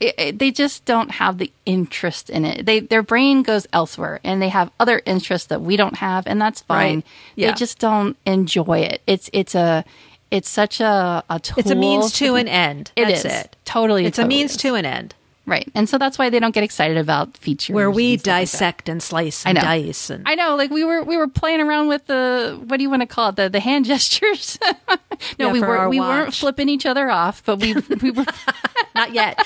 it, 0.00 0.14
it, 0.18 0.38
they 0.38 0.50
just 0.50 0.84
don't 0.86 1.10
have 1.12 1.38
the 1.38 1.52
interest 1.66 2.30
in 2.30 2.44
it. 2.44 2.66
They 2.66 2.80
their 2.80 3.02
brain 3.02 3.42
goes 3.42 3.66
elsewhere, 3.72 4.18
and 4.24 4.40
they 4.40 4.48
have 4.48 4.70
other 4.80 5.02
interests 5.04 5.48
that 5.48 5.60
we 5.60 5.76
don't 5.76 5.96
have, 5.96 6.26
and 6.26 6.40
that's 6.40 6.62
fine. 6.62 6.96
Right. 6.96 7.04
Yeah. 7.36 7.46
They 7.48 7.54
just 7.54 7.78
don't 7.78 8.16
enjoy 8.26 8.80
it. 8.80 9.02
It's 9.06 9.28
it's 9.32 9.54
a 9.54 9.84
it's 10.30 10.48
such 10.48 10.80
a 10.80 11.22
a 11.28 11.38
tool. 11.40 11.58
It's 11.58 11.70
a 11.70 11.74
means 11.74 12.12
to 12.14 12.36
an 12.36 12.48
end. 12.48 12.92
It 12.96 13.06
That's 13.06 13.24
is. 13.24 13.32
it. 13.32 13.56
Totally, 13.64 14.06
It's 14.06 14.16
totally 14.16 14.34
a 14.34 14.38
means 14.38 14.50
is. 14.52 14.56
to 14.58 14.74
an 14.74 14.86
end. 14.86 15.14
Right, 15.46 15.68
and 15.74 15.88
so 15.88 15.98
that's 15.98 16.18
why 16.18 16.30
they 16.30 16.38
don't 16.40 16.54
get 16.54 16.62
excited 16.64 16.96
about 16.96 17.36
features 17.36 17.74
Where 17.74 17.90
we 17.90 18.18
stuff 18.18 18.32
like 18.32 18.40
dissect 18.42 18.88
and 18.88 19.02
slice 19.02 19.44
and 19.46 19.56
know. 19.56 19.62
dice 19.62 20.10
and 20.10 20.22
I 20.26 20.34
know, 20.34 20.56
like 20.56 20.70
we 20.70 20.84
were 20.84 21.02
we 21.02 21.16
were 21.16 21.28
playing 21.28 21.60
around 21.60 21.88
with 21.88 22.06
the 22.06 22.58
what 22.66 22.76
do 22.76 22.82
you 22.82 22.90
want 22.90 23.02
to 23.02 23.06
call 23.06 23.30
it 23.30 23.36
the 23.36 23.48
the 23.48 23.60
hand 23.60 23.84
gestures. 23.86 24.58
no, 24.88 24.96
Yeah, 25.38 25.52
we 25.52 25.60
were 25.60 25.88
we 25.88 26.00
weren't 26.00 26.34
flipping 26.34 26.68
each 26.68 26.86
other 26.86 27.10
off, 27.10 27.44
but 27.44 27.56
we 27.60 27.74
we 28.02 28.10
were. 28.10 28.26
not 28.94 29.12
yet. 29.12 29.38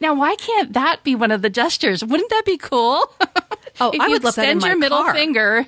now, 0.00 0.14
why 0.14 0.34
can't 0.36 0.72
that 0.74 1.02
be 1.02 1.14
one 1.14 1.30
of 1.30 1.42
the 1.42 1.50
gestures? 1.50 2.04
Wouldn't 2.04 2.30
that 2.30 2.44
be 2.44 2.56
cool? 2.58 3.10
Oh, 3.80 3.90
if 3.92 4.00
I 4.00 4.06
you 4.06 4.12
would 4.12 4.24
love 4.24 4.34
that 4.36 4.48
in 4.48 4.58
my 4.58 4.68
your 4.68 4.78
middle 4.78 4.98
car. 5.02 5.14
finger. 5.14 5.66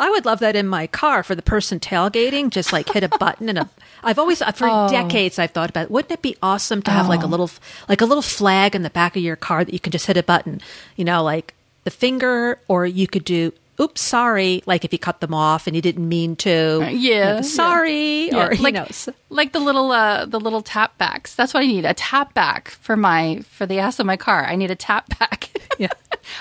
I 0.00 0.10
would 0.10 0.24
love 0.24 0.40
that 0.40 0.56
in 0.56 0.66
my 0.66 0.86
car 0.86 1.22
for 1.22 1.34
the 1.34 1.42
person 1.42 1.78
tailgating. 1.78 2.50
Just 2.50 2.72
like 2.72 2.88
hit 2.88 3.04
a 3.04 3.08
button 3.08 3.48
and 3.48 3.58
a. 3.58 3.68
I've 4.02 4.18
always 4.18 4.40
uh, 4.40 4.50
for 4.52 4.66
Oh. 4.68 4.88
decades 4.88 5.38
I've 5.38 5.50
thought 5.50 5.68
about. 5.70 5.90
Wouldn't 5.90 6.10
it 6.10 6.22
be 6.22 6.36
awesome 6.42 6.80
to 6.82 6.90
have 6.90 7.06
like 7.06 7.20
a 7.20 7.26
oh. 7.26 7.28
little 7.28 7.50
like 7.88 8.00
a 8.00 8.06
little 8.06 8.22
flag 8.22 8.74
in 8.74 8.82
the 8.82 8.90
back 8.90 9.14
of 9.14 9.22
your 9.22 9.36
car 9.36 9.64
that 9.64 9.72
you 9.72 9.78
can 9.80 9.92
just 9.92 10.06
hit 10.06 10.16
a 10.16 10.22
button? 10.22 10.60
You 10.96 11.04
know, 11.04 11.22
like 11.22 11.54
the 11.84 11.90
finger, 11.90 12.58
or 12.66 12.86
you 12.86 13.06
could 13.06 13.24
do. 13.24 13.52
Oops, 13.80 14.00
sorry. 14.00 14.62
Like 14.66 14.84
if 14.84 14.92
you 14.92 14.98
cut 14.98 15.20
them 15.20 15.32
off 15.32 15.66
and 15.66 15.74
you 15.74 15.80
didn't 15.80 16.06
mean 16.08 16.36
to. 16.36 16.80
Yeah, 16.82 16.88
you 16.90 17.14
know, 17.36 17.42
sorry, 17.42 18.28
Yeah, 18.28 18.48
or 18.48 18.52
you 18.54 18.62
like 18.62 18.74
know. 18.74 18.86
like 19.30 19.52
the 19.52 19.60
little 19.60 19.90
uh 19.90 20.26
the 20.26 20.38
little 20.38 20.60
tap 20.60 20.98
backs. 20.98 21.34
That's 21.34 21.54
what 21.54 21.62
I 21.62 21.66
need. 21.66 21.84
A 21.86 21.94
tap 21.94 22.34
back 22.34 22.68
for 22.68 22.96
my 22.96 23.40
for 23.48 23.64
the 23.66 23.78
ass 23.78 23.98
of 23.98 24.06
my 24.06 24.16
car. 24.16 24.44
I 24.44 24.56
need 24.56 24.70
a 24.70 24.74
tap 24.76 25.18
back. 25.18 25.50
Yeah. 25.78 25.88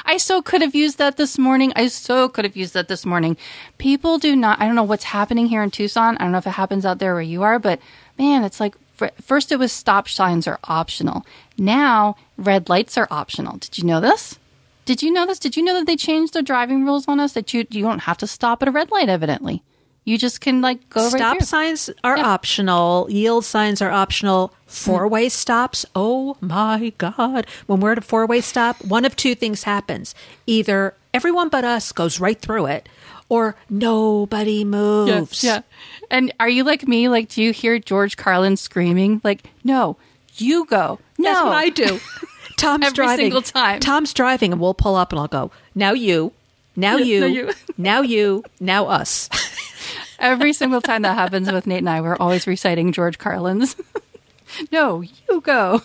I 0.05 0.17
so 0.17 0.41
could 0.41 0.61
have 0.61 0.75
used 0.75 0.97
that 0.97 1.15
this 1.15 1.37
morning. 1.37 1.71
I 1.75 1.87
so 1.87 2.27
could 2.27 2.43
have 2.43 2.57
used 2.57 2.73
that 2.73 2.89
this 2.89 3.05
morning. 3.05 3.37
People 3.77 4.17
do 4.17 4.35
not 4.35 4.59
I 4.59 4.65
don't 4.65 4.75
know 4.75 4.83
what's 4.83 5.05
happening 5.05 5.47
here 5.47 5.63
in 5.63 5.71
Tucson. 5.71 6.17
I 6.17 6.23
don't 6.23 6.33
know 6.33 6.39
if 6.39 6.47
it 6.47 6.51
happens 6.51 6.85
out 6.85 6.99
there 6.99 7.13
where 7.13 7.21
you 7.21 7.43
are, 7.43 7.57
but 7.57 7.79
man, 8.17 8.43
it's 8.43 8.59
like 8.59 8.75
first 9.21 9.53
it 9.53 9.59
was 9.59 9.71
stop 9.71 10.09
signs 10.09 10.45
are 10.45 10.59
optional. 10.65 11.25
Now 11.57 12.17
red 12.37 12.67
lights 12.67 12.97
are 12.97 13.07
optional. 13.09 13.57
Did 13.57 13.77
you 13.77 13.85
know 13.85 14.01
this? 14.01 14.37
Did 14.89 15.03
you 15.03 15.11
know 15.11 15.27
this? 15.27 15.37
Did 15.37 15.55
you 15.55 15.61
know 15.61 15.75
that 15.75 15.85
they 15.85 15.95
changed 15.95 16.33
their 16.33 16.41
driving 16.41 16.83
rules 16.83 17.07
on 17.07 17.19
us 17.19 17.33
that 17.33 17.53
you 17.53 17.63
you 17.69 17.83
don't 17.83 17.99
have 17.99 18.17
to 18.17 18.25
stop 18.25 18.63
at 18.63 18.67
a 18.67 18.71
red 18.71 18.89
light 18.89 19.07
evidently. 19.07 19.61
You 20.03 20.17
just 20.17 20.41
can 20.41 20.61
like 20.63 20.89
go 20.89 21.03
right 21.03 21.11
Stop 21.11 21.37
through. 21.37 21.45
signs 21.45 21.91
are 22.03 22.17
Yeah. 22.17 22.25
optional. 22.25 23.05
Yield 23.07 23.45
signs 23.45 23.83
are 23.83 23.91
optional. 23.91 24.51
Four 24.65 25.07
way 25.07 25.27
mm. 25.27 25.31
stops. 25.31 25.85
Oh 25.93 26.37
my 26.41 26.91
God. 26.97 27.45
When 27.67 27.81
we're 27.81 27.91
at 27.91 27.99
a 27.99 28.01
four 28.01 28.25
way 28.25 28.41
stop, 28.41 28.83
one 28.83 29.05
of 29.05 29.15
two 29.15 29.35
things 29.35 29.61
happens. 29.61 30.15
Either 30.47 30.95
everyone 31.13 31.49
but 31.49 31.63
us 31.63 31.91
goes 31.91 32.19
right 32.19 32.41
through 32.41 32.65
it, 32.65 32.89
or 33.29 33.55
nobody 33.69 34.63
moves. 34.63 35.43
Yeah. 35.43 35.61
And 36.09 36.33
are 36.39 36.49
you 36.49 36.63
like 36.63 36.87
me? 36.87 37.09
Like, 37.09 37.29
do 37.29 37.43
you 37.43 37.53
hear 37.53 37.77
George 37.77 38.17
Carlin 38.17 38.57
screaming? 38.57 39.21
Like, 39.23 39.51
no, 39.63 39.97
you 40.37 40.65
go. 40.65 40.97
No, 41.19 41.31
That's 41.31 41.43
what 41.43 41.53
I 41.53 41.69
do. 41.69 41.99
Tom's 42.59 42.85
Every 42.85 42.95
driving. 42.95 43.25
single 43.25 43.41
time. 43.41 43.79
Tom's 43.79 44.13
driving, 44.13 44.51
and 44.51 44.61
we'll 44.61 44.73
pull 44.73 44.95
up 44.95 45.11
and 45.11 45.19
I'll 45.19 45.27
go, 45.27 45.51
now 45.75 45.93
you, 45.93 46.33
now 46.75 46.97
you, 46.97 47.19
now 47.21 47.27
you." 47.27 47.53
now 47.77 48.01
you, 48.01 48.43
now 48.59 48.85
us. 48.87 49.29
Every 50.19 50.51
single 50.51 50.81
time 50.81 51.03
that 51.03 51.15
happens 51.15 51.49
with 51.49 51.65
Nate 51.65 51.79
and 51.79 51.89
I, 51.89 52.01
we're 52.01 52.17
always 52.17 52.45
reciting 52.45 52.91
George 52.91 53.17
Carlin's. 53.17 53.77
no, 54.71 54.99
you 55.01 55.39
go. 55.41 55.81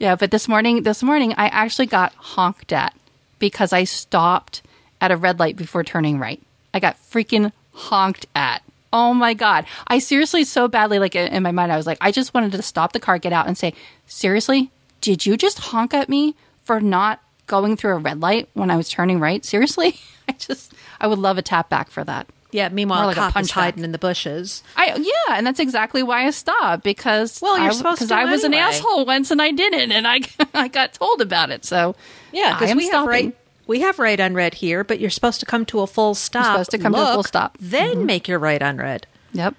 yeah, 0.00 0.16
but 0.16 0.32
this 0.32 0.48
morning, 0.48 0.82
this 0.82 1.02
morning, 1.02 1.32
I 1.36 1.46
actually 1.46 1.86
got 1.86 2.12
honked 2.14 2.72
at 2.72 2.92
because 3.38 3.72
I 3.72 3.84
stopped 3.84 4.62
at 5.00 5.12
a 5.12 5.16
red 5.16 5.38
light 5.38 5.56
before 5.56 5.84
turning 5.84 6.18
right. 6.18 6.42
I 6.74 6.80
got 6.80 6.96
freaking 6.96 7.52
honked 7.72 8.26
at. 8.34 8.62
Oh 8.92 9.14
my 9.14 9.34
god! 9.34 9.66
I 9.86 10.00
seriously 10.00 10.42
so 10.42 10.66
badly 10.66 10.98
like 10.98 11.14
in 11.14 11.32
in 11.32 11.44
my 11.44 11.52
mind, 11.52 11.70
I 11.70 11.76
was 11.76 11.86
like, 11.86 11.98
I 12.00 12.10
just 12.10 12.34
wanted 12.34 12.50
to 12.52 12.62
stop 12.62 12.92
the 12.92 12.98
car, 12.98 13.18
get 13.18 13.32
out, 13.32 13.46
and 13.46 13.56
say, 13.56 13.72
seriously, 14.08 14.72
did 15.00 15.26
you 15.26 15.36
just 15.36 15.58
honk 15.58 15.94
at 15.94 16.08
me 16.08 16.34
for 16.64 16.80
not 16.80 17.20
going 17.46 17.76
through 17.76 17.94
a 17.94 17.98
red 17.98 18.20
light 18.20 18.48
when 18.54 18.70
I 18.70 18.76
was 18.76 18.88
turning 18.88 19.18
right? 19.20 19.44
Seriously, 19.44 19.96
I 20.28 20.32
just, 20.32 20.72
I 21.00 21.06
would 21.06 21.18
love 21.18 21.38
a 21.38 21.42
tap 21.42 21.68
back 21.68 21.90
for 21.90 22.04
that. 22.04 22.26
Yeah, 22.52 22.68
meanwhile, 22.68 23.02
More 23.02 23.06
like 23.06 23.16
a 23.16 23.30
punch 23.32 23.44
is 23.44 23.50
back. 23.50 23.54
hiding 23.62 23.84
in 23.84 23.92
the 23.92 23.98
bushes. 23.98 24.64
I 24.76 24.96
yeah, 24.96 25.36
and 25.36 25.46
that's 25.46 25.60
exactly 25.60 26.02
why 26.02 26.26
I 26.26 26.30
stopped 26.30 26.82
because 26.82 27.40
Well, 27.40 27.56
you're 27.58 27.68
I, 27.68 27.72
supposed 27.72 28.00
'cause 28.00 28.08
to 28.08 28.14
I 28.16 28.24
was 28.24 28.42
anyway. 28.44 28.60
an 28.62 28.68
asshole 28.68 29.06
once 29.06 29.30
and 29.30 29.40
I 29.40 29.52
didn't, 29.52 29.92
and 29.92 30.06
I 30.06 30.20
I 30.54 30.66
got 30.66 30.92
told 30.94 31.20
about 31.20 31.50
it. 31.50 31.64
So 31.64 31.94
Yeah, 32.32 32.58
because 32.58 32.74
we 32.74 32.84
have 32.86 32.90
stopping. 33.04 33.08
right 33.08 33.36
we 33.68 33.80
have 33.82 34.00
right 34.00 34.18
on 34.18 34.34
red 34.34 34.54
here, 34.54 34.82
but 34.82 34.98
you're 34.98 35.10
supposed 35.10 35.38
to 35.38 35.46
come 35.46 35.64
to 35.66 35.78
a 35.80 35.86
full 35.86 36.16
stop. 36.16 36.44
supposed 36.46 36.70
to 36.72 36.78
come 36.78 36.92
to 36.92 37.00
a 37.00 37.14
full 37.14 37.22
stop. 37.22 37.56
then 37.60 37.98
mm-hmm. 37.98 38.06
make 38.06 38.26
your 38.26 38.40
right 38.40 38.60
on 38.60 38.78
red. 38.78 39.06
Yep, 39.32 39.54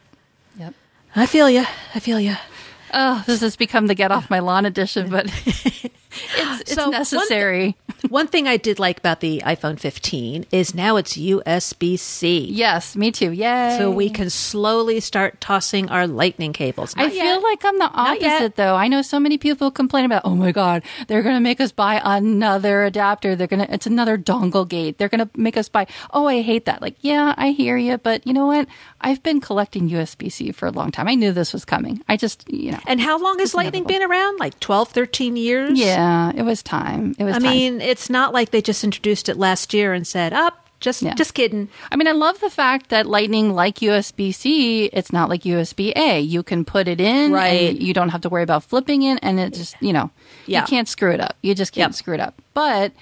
yep. 0.59 0.73
I 1.15 1.25
feel 1.27 1.49
you. 1.49 1.63
I 1.95 1.99
feel 2.01 2.19
you. 2.19 2.35
Oh, 2.93 3.23
this 3.25 3.41
has 3.41 3.55
become 3.55 3.87
the 3.87 3.95
get 3.95 4.11
off 4.11 4.29
my 4.29 4.39
lawn 4.39 4.65
edition, 4.65 5.09
but 5.09 5.31
it's 6.35 6.61
it's 6.61 6.73
So, 6.73 6.83
one 6.83 6.91
necessary. 6.91 7.75
One 8.09 8.25
thing 8.27 8.47
I 8.47 8.57
did 8.57 8.79
like 8.79 8.97
about 8.97 9.19
the 9.19 9.43
iPhone 9.45 9.79
15 9.79 10.47
is 10.51 10.73
now 10.73 10.97
it's 10.97 11.15
USB 11.15 11.99
C. 11.99 12.39
yes, 12.49 12.95
me 12.95 13.11
too. 13.11 13.31
Yay! 13.31 13.75
So 13.77 13.91
we 13.91 14.09
can 14.09 14.31
slowly 14.31 14.99
start 14.99 15.39
tossing 15.39 15.87
our 15.89 16.07
lightning 16.07 16.51
cables. 16.51 16.95
I 16.97 17.03
Not 17.03 17.11
feel 17.11 17.43
like 17.43 17.63
I'm 17.63 17.77
the 17.77 17.91
opposite, 17.93 18.55
though. 18.55 18.75
I 18.75 18.87
know 18.87 19.03
so 19.03 19.19
many 19.19 19.37
people 19.37 19.69
complain 19.69 20.05
about, 20.05 20.23
oh 20.25 20.33
my 20.35 20.51
god, 20.51 20.81
they're 21.07 21.21
going 21.21 21.35
to 21.35 21.39
make 21.41 21.61
us 21.61 21.71
buy 21.71 22.01
another 22.03 22.83
adapter. 22.85 23.35
They're 23.35 23.45
going 23.47 23.65
to, 23.65 23.71
it's 23.71 23.85
another 23.85 24.17
dongle 24.17 24.67
gate. 24.67 24.97
They're 24.97 25.09
going 25.09 25.21
to 25.27 25.29
make 25.39 25.55
us 25.55 25.69
buy. 25.69 25.85
Oh, 26.11 26.25
I 26.25 26.41
hate 26.41 26.65
that. 26.65 26.81
Like, 26.81 26.95
yeah, 27.01 27.35
I 27.37 27.51
hear 27.51 27.77
you, 27.77 27.99
but 27.99 28.25
you 28.25 28.33
know 28.33 28.47
what? 28.47 28.67
I've 28.99 29.21
been 29.21 29.41
collecting 29.41 29.89
USB 29.89 30.31
C 30.31 30.51
for 30.51 30.65
a 30.67 30.71
long 30.71 30.89
time. 30.89 31.07
I 31.07 31.13
knew 31.13 31.31
this 31.33 31.53
was 31.53 31.65
coming. 31.65 32.01
I 32.09 32.17
just, 32.17 32.49
you 32.51 32.71
know, 32.71 32.79
And 32.87 32.99
how 32.99 33.19
long 33.19 33.37
has 33.39 33.53
lightning 33.53 33.83
been 33.83 34.01
around? 34.01 34.39
Like 34.39 34.59
12, 34.59 34.89
13 34.89 35.35
years? 35.35 35.79
yeah, 35.79 36.00
Uh, 36.01 36.31
it 36.35 36.43
was 36.43 36.63
time. 36.63 37.15
It 37.19 37.23
was. 37.23 37.35
I 37.35 37.39
time. 37.39 37.49
mean, 37.49 37.81
it's 37.81 38.09
not 38.09 38.33
like 38.33 38.51
they 38.51 38.61
just 38.61 38.83
introduced 38.83 39.29
it 39.29 39.37
last 39.37 39.73
year 39.73 39.93
and 39.93 40.05
said, 40.05 40.33
up, 40.33 40.67
just 40.79 41.01
Yeah. 41.03 41.13
just 41.13 41.33
kidding. 41.35 41.69
I 41.91 41.95
mean, 41.95 42.07
I 42.07 42.11
love 42.13 42.39
the 42.39 42.49
fact 42.49 42.89
that 42.89 43.05
Lightning, 43.05 43.53
like 43.53 43.75
USB 43.81 44.31
C, 44.33 44.85
it's 44.85 45.13
not 45.13 45.29
like 45.29 45.43
USB 45.43 45.93
A. 45.95 46.19
You 46.19 46.41
can 46.43 46.65
put 46.65 46.87
it 46.87 46.99
in, 46.99 47.31
Right. 47.31 47.69
And 47.71 47.83
you 47.83 47.93
don't 47.93 48.09
have 48.09 48.21
to 48.21 48.29
worry 48.29 48.43
about 48.43 48.63
flipping 48.63 49.03
it, 49.03 49.19
and 49.21 49.39
it 49.39 49.53
just, 49.53 49.75
you 49.79 49.93
know, 49.93 50.09
Yeah. 50.47 50.61
you 50.61 50.67
can't 50.67 50.87
screw 50.89 51.11
it 51.11 51.19
up. 51.21 51.35
You 51.43 51.53
just 51.53 51.71
can't 51.71 51.91
Yep. 51.91 51.95
screw 51.95 52.13
it 52.15 52.19
up. 52.19 52.41
But 52.55 52.93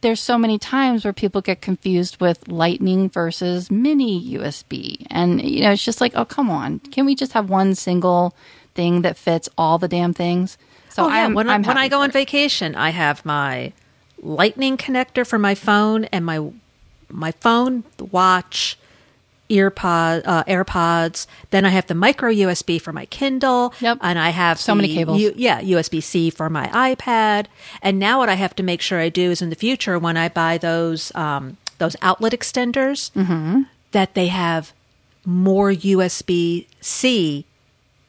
there's 0.00 0.20
so 0.20 0.38
many 0.38 0.58
times 0.58 1.04
where 1.04 1.12
people 1.12 1.40
get 1.42 1.60
confused 1.60 2.20
with 2.20 2.48
Lightning 2.48 3.10
versus 3.10 3.70
Mini 3.70 4.18
USB, 4.34 5.06
and 5.10 5.42
you 5.42 5.60
know, 5.62 5.72
it's 5.72 5.84
just 5.84 6.00
like, 6.00 6.12
oh, 6.14 6.24
come 6.24 6.48
on, 6.50 6.78
can 6.78 7.04
we 7.06 7.14
just 7.14 7.32
have 7.32 7.50
one 7.50 7.74
single 7.74 8.34
thing 8.74 9.02
that 9.02 9.16
fits 9.16 9.48
all 9.58 9.78
the 9.78 9.88
damn 9.88 10.12
things? 10.14 10.56
So 10.96 11.04
oh, 11.04 11.08
yeah. 11.08 11.28
When, 11.28 11.48
I- 11.48 11.54
I'm 11.54 11.62
when 11.62 11.78
I 11.78 11.88
go 11.88 12.00
on 12.00 12.10
it. 12.10 12.12
vacation, 12.14 12.74
I 12.74 12.90
have 12.90 13.24
my 13.24 13.72
lightning 14.22 14.76
connector 14.76 15.26
for 15.26 15.38
my 15.38 15.54
phone 15.54 16.04
and 16.06 16.24
my 16.24 16.38
my 17.10 17.32
phone, 17.32 17.84
watch, 18.10 18.78
earpod, 19.48 20.22
uh, 20.26 20.42
AirPods. 20.44 21.26
Then 21.50 21.64
I 21.64 21.68
have 21.68 21.86
the 21.86 21.94
micro 21.94 22.30
USB 22.32 22.80
for 22.80 22.92
my 22.92 23.06
Kindle. 23.06 23.72
Yep. 23.80 23.98
And 24.00 24.18
I 24.18 24.30
have 24.30 24.58
So 24.58 24.74
many 24.74 24.92
cables. 24.94 25.20
U- 25.20 25.34
yeah, 25.36 25.60
USB 25.60 26.02
C 26.02 26.30
for 26.30 26.50
my 26.50 26.66
iPad. 26.68 27.46
And 27.82 27.98
now 27.98 28.18
what 28.18 28.28
I 28.28 28.34
have 28.34 28.56
to 28.56 28.62
make 28.62 28.80
sure 28.82 28.98
I 28.98 29.08
do 29.08 29.30
is 29.30 29.40
in 29.42 29.50
the 29.50 29.56
future 29.56 29.98
when 29.98 30.16
I 30.16 30.28
buy 30.28 30.58
those 30.58 31.14
um, 31.14 31.58
those 31.78 31.94
outlet 32.02 32.32
extenders 32.32 33.12
Mm-hmm. 33.12 33.62
that 33.92 34.14
they 34.14 34.28
have 34.28 34.72
more 35.24 35.70
USB 35.72 36.66
C 36.80 37.44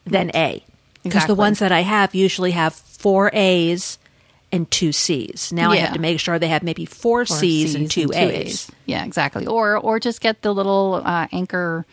than 0.05 0.31
A. 0.33 0.63
Because 1.09 1.27
the 1.27 1.35
ones 1.35 1.59
that 1.59 1.71
I 1.71 1.81
have 1.81 2.13
usually 2.15 2.51
have 2.51 2.73
four 2.73 3.29
A's 3.33 3.99
and 4.51 4.69
two 4.71 4.91
C's. 4.91 5.51
Now 5.51 5.71
I 5.71 5.77
have 5.77 5.93
to 5.93 5.99
make 5.99 6.19
sure 6.19 6.39
they 6.39 6.47
have 6.47 6.63
maybe 6.63 6.85
four, 6.85 7.21
Or 7.21 7.25
C's, 7.25 7.75
and 7.75 7.89
two 7.91 8.11
A's. 8.13 8.71
Yeah, 8.85 9.03
exactly. 9.05 9.45
Or 9.45 9.77
or 9.77 9.99
just 9.99 10.21
get 10.21 10.41
the 10.41 10.53
little 10.53 11.01
uh, 11.03 11.27
Anker 11.31 11.85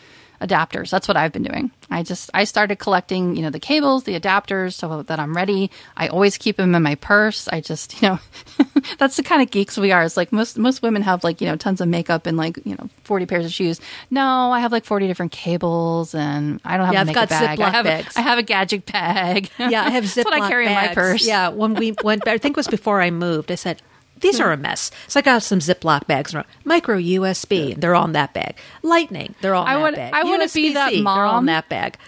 adapters. 0.46 0.90
That's 0.90 1.08
what 1.08 1.16
I've 1.16 1.32
been 1.32 1.42
doing. 1.44 1.70
I 1.90 2.02
just 2.02 2.30
I 2.34 2.44
started 2.44 2.76
collecting, 2.78 3.36
you 3.36 3.42
know, 3.42 3.50
the 3.50 3.60
cables, 3.60 4.04
the 4.04 4.18
adapters, 4.18 4.74
so 4.74 5.02
that 5.02 5.18
I'm 5.18 5.34
ready. 5.34 5.70
I 5.96 6.08
always 6.08 6.36
keep 6.36 6.56
them 6.56 6.74
in 6.74 6.82
my 6.82 6.94
purse. 6.96 7.48
I 7.48 7.60
just, 7.60 8.00
you 8.02 8.08
know, 8.08 8.18
That's 8.98 9.16
the 9.16 9.22
kind 9.22 9.42
of 9.42 9.50
geeks 9.50 9.78
we 9.78 9.92
are. 9.92 10.02
It's 10.02 10.16
like 10.16 10.32
most 10.32 10.58
most 10.58 10.82
women 10.82 11.02
have 11.02 11.24
like 11.24 11.40
you 11.40 11.46
know 11.46 11.56
tons 11.56 11.80
of 11.80 11.88
makeup 11.88 12.26
and 12.26 12.36
like 12.36 12.58
you 12.64 12.74
know 12.76 12.88
forty 13.04 13.26
pairs 13.26 13.44
of 13.46 13.52
shoes. 13.52 13.80
No, 14.10 14.50
I 14.52 14.60
have 14.60 14.72
like 14.72 14.84
forty 14.84 15.06
different 15.06 15.32
cables, 15.32 16.14
and 16.14 16.60
I 16.64 16.76
don't 16.76 16.86
have 16.86 16.94
Yeah, 16.94 17.04
a 17.04 17.06
I've 17.08 17.14
got 17.14 17.28
bag. 17.28 17.60
I 17.60 17.70
Ziploc 17.70 17.72
have 17.72 17.84
bags. 17.84 18.16
I 18.16 18.20
have 18.20 18.38
a 18.38 18.42
gadget 18.42 18.86
bag. 18.86 19.50
Yeah, 19.58 19.84
I 19.84 19.90
have 19.90 20.04
Ziploc 20.04 20.14
That's 20.14 20.24
what 20.26 20.34
I 20.42 20.48
carry 20.48 20.66
in 20.66 20.74
my 20.74 20.86
bags. 20.86 20.94
purse. 20.94 21.26
Yeah, 21.26 21.48
when 21.48 21.76
we 21.76 21.92
went, 21.92 22.26
I 22.28 22.38
think 22.38 22.54
it 22.54 22.56
was 22.56 22.68
before 22.68 23.00
I 23.00 23.10
moved. 23.10 23.50
I 23.50 23.56
said 23.56 23.80
these 24.24 24.38
hmm. 24.38 24.44
are 24.44 24.52
a 24.52 24.56
mess. 24.56 24.90
So 25.06 25.20
I 25.20 25.22
got 25.22 25.42
some 25.42 25.58
Ziploc 25.60 26.06
bags, 26.06 26.34
micro 26.64 26.98
USB. 26.98 27.78
They're 27.78 27.94
all 27.94 28.06
in 28.06 28.12
that 28.12 28.32
bag. 28.32 28.56
Lightning, 28.82 29.34
they're 29.40 29.54
all 29.54 29.64
in 29.64 29.68
I 29.68 29.74
that 29.74 29.80
wanna- 29.80 29.96
bag. 29.96 30.14
I 30.14 30.24
wanna 30.24 30.48
be 30.48 30.72
that 30.72 30.92
USB-C, 30.92 31.02
They're 31.04 31.24
all 31.24 31.38
in 31.38 31.46
that 31.46 31.68
bag. 31.68 31.98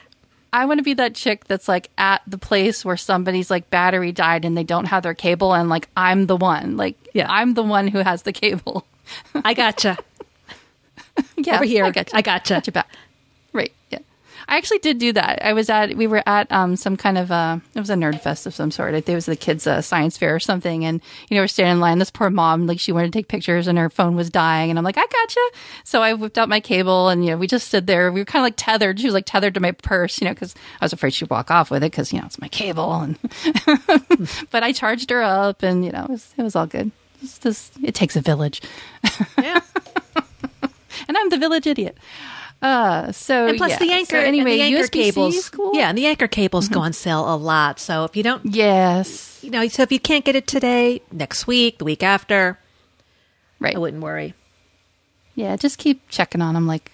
I 0.52 0.64
want 0.64 0.78
to 0.78 0.84
be 0.84 0.94
that 0.94 1.14
chick 1.14 1.44
that's 1.44 1.68
like 1.68 1.90
at 1.98 2.22
the 2.26 2.38
place 2.38 2.82
where 2.82 2.96
somebody's 2.96 3.50
like 3.50 3.68
battery 3.68 4.10
died 4.10 4.46
and 4.46 4.56
they 4.56 4.64
don't 4.64 4.86
have 4.86 5.02
their 5.02 5.12
cable, 5.12 5.52
and 5.52 5.68
like 5.68 5.88
I'm 5.96 6.26
the 6.26 6.36
one. 6.36 6.78
Like 6.78 6.96
Yeah. 7.12 7.26
I'm 7.28 7.52
the 7.52 7.62
one 7.62 7.88
who 7.88 7.98
has 7.98 8.22
the 8.22 8.32
cable. 8.32 8.86
I 9.34 9.52
gotcha. 9.52 9.98
yeah, 11.36 11.56
Over 11.56 11.64
here. 11.64 11.84
I 11.84 11.90
gotcha. 11.90 12.16
I 12.16 12.22
gotcha. 12.22 12.54
Got 12.54 12.66
your 12.68 12.72
back. 12.72 12.88
Right. 13.52 13.72
Yeah. 13.90 13.98
I 14.49 14.57
actually 14.59 14.78
did 14.78 14.99
do 14.99 15.12
that. 15.12 15.44
I 15.44 15.53
was 15.55 15.68
at 15.68 15.97
we 15.97 16.07
were 16.07 16.22
at 16.24 16.51
um, 16.53 16.76
some 16.76 16.97
kind 16.97 17.18
of 17.18 17.32
uh 17.32 17.59
it 17.74 17.80
was 17.80 17.90
a 17.90 17.94
nerd 17.94 18.20
fest 18.20 18.47
of 18.47 18.55
some 18.55 18.70
sort. 18.70 18.94
I 18.94 19.01
think 19.01 19.09
it 19.11 19.14
was 19.16 19.26
the 19.26 19.34
kids' 19.36 19.66
uh, 19.66 19.82
science 19.82 20.16
fair 20.16 20.34
or 20.34 20.40
something. 20.40 20.84
And 20.84 21.01
you 21.28 21.34
know 21.34 21.42
we're 21.42 21.49
standing 21.49 21.72
in 21.74 21.80
line. 21.80 21.99
This 21.99 22.11
poor 22.11 22.30
mom 22.30 22.66
like 22.66 22.78
she 22.78 22.92
wanted 22.92 23.12
to 23.12 23.18
take 23.18 23.28
pictures 23.28 23.66
and 23.66 23.76
her 23.76 23.90
phone 23.90 24.14
was 24.14 24.30
dying. 24.30 24.70
And 24.70 24.78
I'm 24.78 24.84
like 24.84 24.99
I 24.99 25.07
gotcha. 25.07 25.40
So 25.84 26.01
I 26.03 26.14
whipped 26.14 26.38
out 26.38 26.49
my 26.49 26.61
cable 26.61 27.09
and 27.09 27.24
you 27.24 27.32
know 27.32 27.36
we 27.36 27.47
just 27.47 27.66
stood 27.68 27.86
there. 27.86 28.12
We 28.12 28.20
were 28.20 28.24
kind 28.24 28.40
of 28.42 28.47
like 28.47 28.55
tethered. 28.57 29.01
She 29.01 29.07
was 29.07 29.14
like 29.14 29.26
tethered 29.26 29.55
to 29.55 29.61
my 29.61 29.72
purse, 29.72 30.20
you 30.20 30.26
know, 30.26 30.34
because 30.34 30.55
I 30.80 30.84
was 30.84 30.92
afraid 30.92 31.12
she'd 31.14 31.28
walk 31.30 31.51
off 31.51 31.70
with 31.70 31.82
it 31.82 31.90
because 31.90 32.12
you 32.12 32.20
know 32.20 32.26
it's 32.26 32.40
my 32.40 32.49
cable. 32.49 32.92
And 32.92 33.18
but 34.51 34.62
I 34.62 34.72
charged 34.72 35.11
her 35.11 35.22
up 35.22 35.62
and 35.62 35.84
you 35.84 35.90
know 35.90 36.05
it 36.05 36.11
was 36.11 36.32
it 36.36 36.42
was 36.42 36.55
all 36.55 36.66
good. 36.66 36.92
It's 37.22 37.38
just, 37.38 37.72
it 37.82 37.94
takes 37.94 38.14
a 38.14 38.20
village, 38.20 38.61
Yeah. 39.38 39.61
and 41.09 41.16
I'm 41.16 41.30
the 41.30 41.38
village 41.38 41.66
idiot. 41.66 41.97
Uh, 42.62 43.12
so 43.12 43.46
And 43.48 43.59
plus 43.59 43.72
yeah. 43.72 43.78
the 43.78 43.92
Anker, 43.92 44.11
So 44.12 44.18
anyway, 44.18 44.57
the 44.57 44.62
Anker 44.62 44.82
USB-C 44.84 44.88
cables. 45.12 45.50
cool. 45.50 45.72
Yeah, 45.74 45.88
and 45.90 45.96
the 45.98 46.07
Anker 46.07 46.26
cables 46.28 46.68
go 46.68 46.80
on 46.80 46.92
sale 46.92 47.32
a 47.32 47.36
lot. 47.36 47.78
So 47.78 48.04
if 48.04 48.16
you 48.16 48.22
don't, 48.22 48.44
Yes. 48.46 49.38
you 49.42 49.50
know, 49.50 49.66
so 49.68 49.82
if 49.82 49.92
you 49.92 50.00
can't 50.00 50.24
get 50.24 50.34
it 50.36 50.46
today, 50.46 51.02
next 51.12 51.46
week, 51.46 51.78
the 51.78 51.84
week 51.84 52.02
after, 52.02 52.59
Right. 53.61 53.74
I 53.74 53.78
wouldn't 53.78 54.02
worry. 54.02 54.34
Yeah, 55.34 55.57
just 55.57 55.78
keep 55.78 56.09
checking 56.09 56.40
on 56.42 56.54
them 56.54 56.66
like 56.66 56.90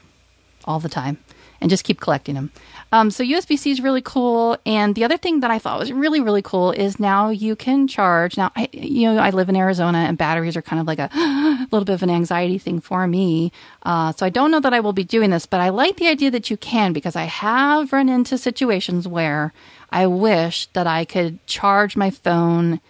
all 0.64 0.80
the 0.80 0.88
time 0.88 1.18
and 1.60 1.70
just 1.70 1.84
keep 1.84 2.00
collecting 2.00 2.34
them. 2.34 2.50
Um, 2.92 3.10
so 3.10 3.24
USB 3.24 3.58
C 3.58 3.70
is 3.70 3.80
really 3.80 4.02
cool. 4.02 4.58
And 4.66 4.94
the 4.94 5.04
other 5.04 5.16
thing 5.16 5.40
that 5.40 5.50
I 5.50 5.58
thought 5.58 5.78
was 5.78 5.90
really, 5.90 6.20
really 6.20 6.42
cool 6.42 6.72
is 6.72 7.00
now 7.00 7.30
you 7.30 7.56
can 7.56 7.88
charge. 7.88 8.36
Now, 8.36 8.52
I, 8.54 8.68
you 8.70 9.10
know, 9.10 9.18
I 9.18 9.30
live 9.30 9.48
in 9.48 9.56
Arizona 9.56 9.98
and 9.98 10.18
batteries 10.18 10.58
are 10.58 10.62
kind 10.62 10.78
of 10.78 10.86
like 10.86 10.98
a 10.98 11.08
little 11.72 11.86
bit 11.86 11.94
of 11.94 12.02
an 12.02 12.10
anxiety 12.10 12.58
thing 12.58 12.80
for 12.80 13.06
me. 13.06 13.50
Uh, 13.82 14.12
so 14.12 14.26
I 14.26 14.28
don't 14.28 14.50
know 14.50 14.60
that 14.60 14.74
I 14.74 14.80
will 14.80 14.92
be 14.92 15.04
doing 15.04 15.30
this, 15.30 15.46
but 15.46 15.60
I 15.60 15.70
like 15.70 15.96
the 15.96 16.08
idea 16.08 16.30
that 16.32 16.50
you 16.50 16.58
can 16.58 16.92
because 16.92 17.16
I 17.16 17.24
have 17.24 17.94
run 17.94 18.10
into 18.10 18.36
situations 18.36 19.08
where 19.08 19.54
I 19.90 20.06
wish 20.06 20.66
that 20.74 20.86
I 20.86 21.06
could 21.06 21.44
charge 21.46 21.96
my 21.96 22.10
phone 22.10 22.80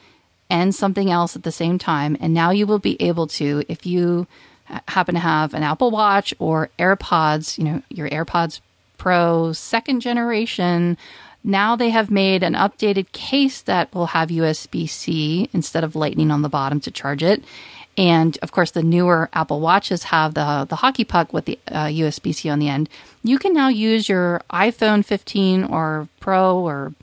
and 0.50 0.74
something 0.74 1.10
else 1.10 1.36
at 1.36 1.44
the 1.44 1.52
same 1.52 1.78
time. 1.78 2.16
And 2.20 2.34
now 2.34 2.50
you 2.50 2.66
will 2.66 2.80
be 2.80 3.00
able 3.00 3.28
to, 3.28 3.64
if 3.68 3.86
you 3.86 4.26
happen 4.88 5.14
to 5.14 5.20
have 5.20 5.54
an 5.54 5.62
Apple 5.62 5.92
Watch 5.92 6.34
or 6.40 6.70
AirPods, 6.78 7.56
you 7.56 7.64
know, 7.64 7.82
your 7.88 8.08
AirPods 8.08 8.60
Pro 9.02 9.52
second 9.52 9.98
generation. 9.98 10.96
Now 11.42 11.74
they 11.74 11.90
have 11.90 12.08
made 12.08 12.44
an 12.44 12.54
updated 12.54 13.10
case 13.10 13.60
that 13.62 13.92
will 13.92 14.06
have 14.06 14.28
USB 14.28 14.88
C 14.88 15.50
instead 15.52 15.82
of 15.82 15.96
Lightning 15.96 16.30
on 16.30 16.42
the 16.42 16.48
bottom 16.48 16.78
to 16.82 16.92
charge 16.92 17.24
it. 17.24 17.42
And 17.98 18.38
of 18.42 18.52
course, 18.52 18.70
the 18.70 18.82
newer 18.84 19.28
Apple 19.32 19.58
Watches 19.58 20.04
have 20.04 20.34
the 20.34 20.66
the 20.68 20.76
hockey 20.76 21.02
puck 21.04 21.32
with 21.32 21.46
the 21.46 21.58
uh, 21.66 21.86
USB 21.86 22.32
C 22.32 22.48
on 22.48 22.60
the 22.60 22.68
end. 22.68 22.88
You 23.24 23.40
can 23.40 23.52
now 23.52 23.66
use 23.66 24.08
your 24.08 24.40
iPhone 24.52 25.04
15 25.04 25.64
or 25.64 26.06
Pro 26.20 26.60
or 26.60 26.94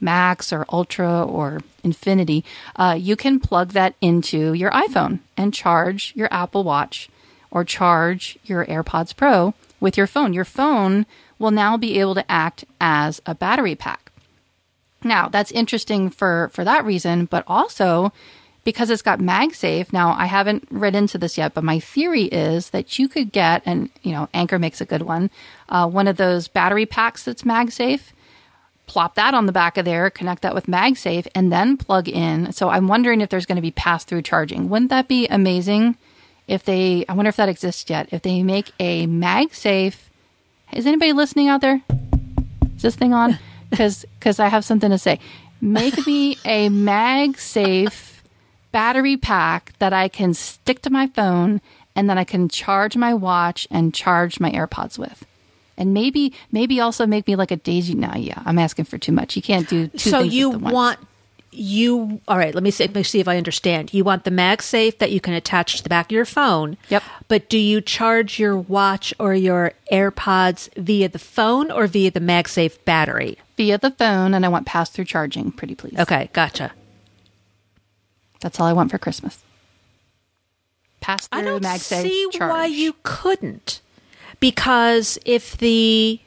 Max 0.00 0.52
or 0.52 0.66
Ultra 0.72 1.22
or 1.22 1.60
Infinity, 1.84 2.44
uh, 2.76 2.96
you 2.98 3.14
can 3.14 3.38
plug 3.38 3.70
that 3.70 3.94
into 4.00 4.52
your 4.52 4.70
iPhone 4.72 5.20
and 5.36 5.54
charge 5.54 6.12
your 6.16 6.28
Apple 6.32 6.64
Watch 6.64 7.08
or 7.50 7.64
charge 7.64 8.38
your 8.44 8.66
AirPods 8.66 9.16
Pro 9.16 9.54
with 9.80 9.96
your 9.96 10.06
phone. 10.06 10.32
Your 10.32 10.44
phone 10.44 11.06
will 11.38 11.50
now 11.50 11.76
be 11.76 11.98
able 12.00 12.14
to 12.14 12.30
act 12.30 12.64
as 12.80 13.20
a 13.26 13.34
battery 13.34 13.74
pack. 13.74 14.10
Now, 15.04 15.28
that's 15.28 15.52
interesting 15.52 16.10
for, 16.10 16.50
for 16.52 16.64
that 16.64 16.84
reason, 16.84 17.26
but 17.26 17.44
also 17.46 18.12
because 18.64 18.90
it's 18.90 19.02
got 19.02 19.20
MagSafe. 19.20 19.92
Now, 19.92 20.14
I 20.18 20.26
haven't 20.26 20.66
read 20.70 20.94
into 20.94 21.16
this 21.16 21.38
yet, 21.38 21.54
but 21.54 21.64
my 21.64 21.78
theory 21.78 22.24
is 22.24 22.70
that 22.70 22.98
you 22.98 23.08
could 23.08 23.32
get, 23.32 23.62
and 23.64 23.90
you 24.02 24.12
know, 24.12 24.28
Anker 24.34 24.58
makes 24.58 24.80
a 24.80 24.84
good 24.84 25.02
one, 25.02 25.30
uh, 25.68 25.88
one 25.88 26.08
of 26.08 26.16
those 26.16 26.48
battery 26.48 26.84
packs 26.84 27.24
that's 27.24 27.42
MagSafe 27.44 28.12
plop 28.88 29.14
that 29.14 29.34
on 29.34 29.46
the 29.46 29.52
back 29.52 29.76
of 29.76 29.84
there, 29.84 30.10
connect 30.10 30.42
that 30.42 30.54
with 30.54 30.66
MagSafe, 30.66 31.28
and 31.34 31.52
then 31.52 31.76
plug 31.76 32.08
in. 32.08 32.50
So 32.52 32.70
I'm 32.70 32.88
wondering 32.88 33.20
if 33.20 33.28
there's 33.28 33.46
going 33.46 33.56
to 33.56 33.62
be 33.62 33.70
pass 33.70 34.02
through 34.02 34.22
charging. 34.22 34.68
Wouldn't 34.68 34.90
that 34.90 35.06
be 35.06 35.28
amazing 35.28 35.96
if 36.48 36.64
they, 36.64 37.04
I 37.08 37.12
wonder 37.12 37.28
if 37.28 37.36
that 37.36 37.50
exists 37.50 37.88
yet, 37.88 38.08
if 38.10 38.22
they 38.22 38.42
make 38.42 38.72
a 38.80 39.06
MagSafe. 39.06 39.96
Is 40.72 40.86
anybody 40.86 41.12
listening 41.12 41.48
out 41.48 41.60
there? 41.60 41.80
Is 42.76 42.82
this 42.82 42.96
thing 42.96 43.12
on? 43.12 43.38
Because 43.70 44.40
I 44.40 44.48
have 44.48 44.64
something 44.64 44.88
to 44.88 44.96
say. 44.96 45.20
Make 45.60 46.06
me 46.06 46.38
a 46.46 46.70
MagSafe 46.70 48.22
battery 48.72 49.18
pack 49.18 49.74
that 49.78 49.92
I 49.92 50.08
can 50.08 50.32
stick 50.32 50.80
to 50.82 50.90
my 50.90 51.08
phone 51.08 51.60
and 51.94 52.08
then 52.08 52.16
I 52.16 52.24
can 52.24 52.48
charge 52.48 52.96
my 52.96 53.12
watch 53.12 53.68
and 53.70 53.92
charge 53.92 54.40
my 54.40 54.50
AirPods 54.52 54.98
with. 54.98 55.26
And 55.76 55.92
maybe, 55.92 56.32
maybe 56.50 56.80
also 56.80 57.06
make 57.06 57.26
me 57.26 57.36
like 57.36 57.50
a 57.50 57.56
daisy. 57.56 57.94
Now, 57.94 58.16
yeah, 58.16 58.42
I'm 58.46 58.58
asking 58.58 58.86
for 58.86 58.96
too 58.96 59.12
much. 59.12 59.36
You 59.36 59.42
can't 59.42 59.68
do 59.68 59.88
two 59.88 60.10
so 60.10 60.20
you 60.20 60.48
want 60.48 60.98
you 61.50 62.20
all 62.28 62.36
right 62.36 62.54
let 62.54 62.62
me 62.62 62.70
see, 62.70 62.84
let 62.84 62.94
me 62.94 63.02
see 63.02 63.20
if 63.20 63.26
i 63.28 63.36
understand 63.38 63.92
you 63.94 64.04
want 64.04 64.24
the 64.24 64.30
magsafe 64.30 64.98
that 64.98 65.10
you 65.10 65.20
can 65.20 65.32
attach 65.34 65.76
to 65.78 65.82
the 65.82 65.88
back 65.88 66.06
of 66.06 66.12
your 66.12 66.24
phone 66.26 66.76
Yep. 66.90 67.02
but 67.26 67.48
do 67.48 67.56
you 67.58 67.80
charge 67.80 68.38
your 68.38 68.56
watch 68.56 69.14
or 69.18 69.34
your 69.34 69.72
airpods 69.90 70.68
via 70.76 71.08
the 71.08 71.18
phone 71.18 71.70
or 71.70 71.86
via 71.86 72.10
the 72.10 72.20
magsafe 72.20 72.84
battery 72.84 73.38
via 73.56 73.76
the 73.78 73.90
phone, 73.90 74.34
and 74.34 74.44
I 74.46 74.48
want 74.48 74.66
pass 74.66 74.88
through 74.88 75.06
charging. 75.06 75.50
Pretty 75.50 75.74
please. 75.74 75.98
okay 75.98 76.28
gotcha 76.32 76.72
That's 78.40 78.60
all 78.60 78.66
I 78.66 78.72
want 78.72 78.90
for 78.90 78.98
Christmas. 78.98 79.38
Pass 81.00 81.26
through 81.28 81.40
i 81.40 81.42
don't 81.44 81.64
MagSafe 81.64 82.02
see 82.02 82.28
charge. 82.32 82.50
why 82.50 82.66
you 82.66 82.94
couldn't 83.04 83.80
because 84.40 85.18
if 85.24 85.56
the 85.56 86.20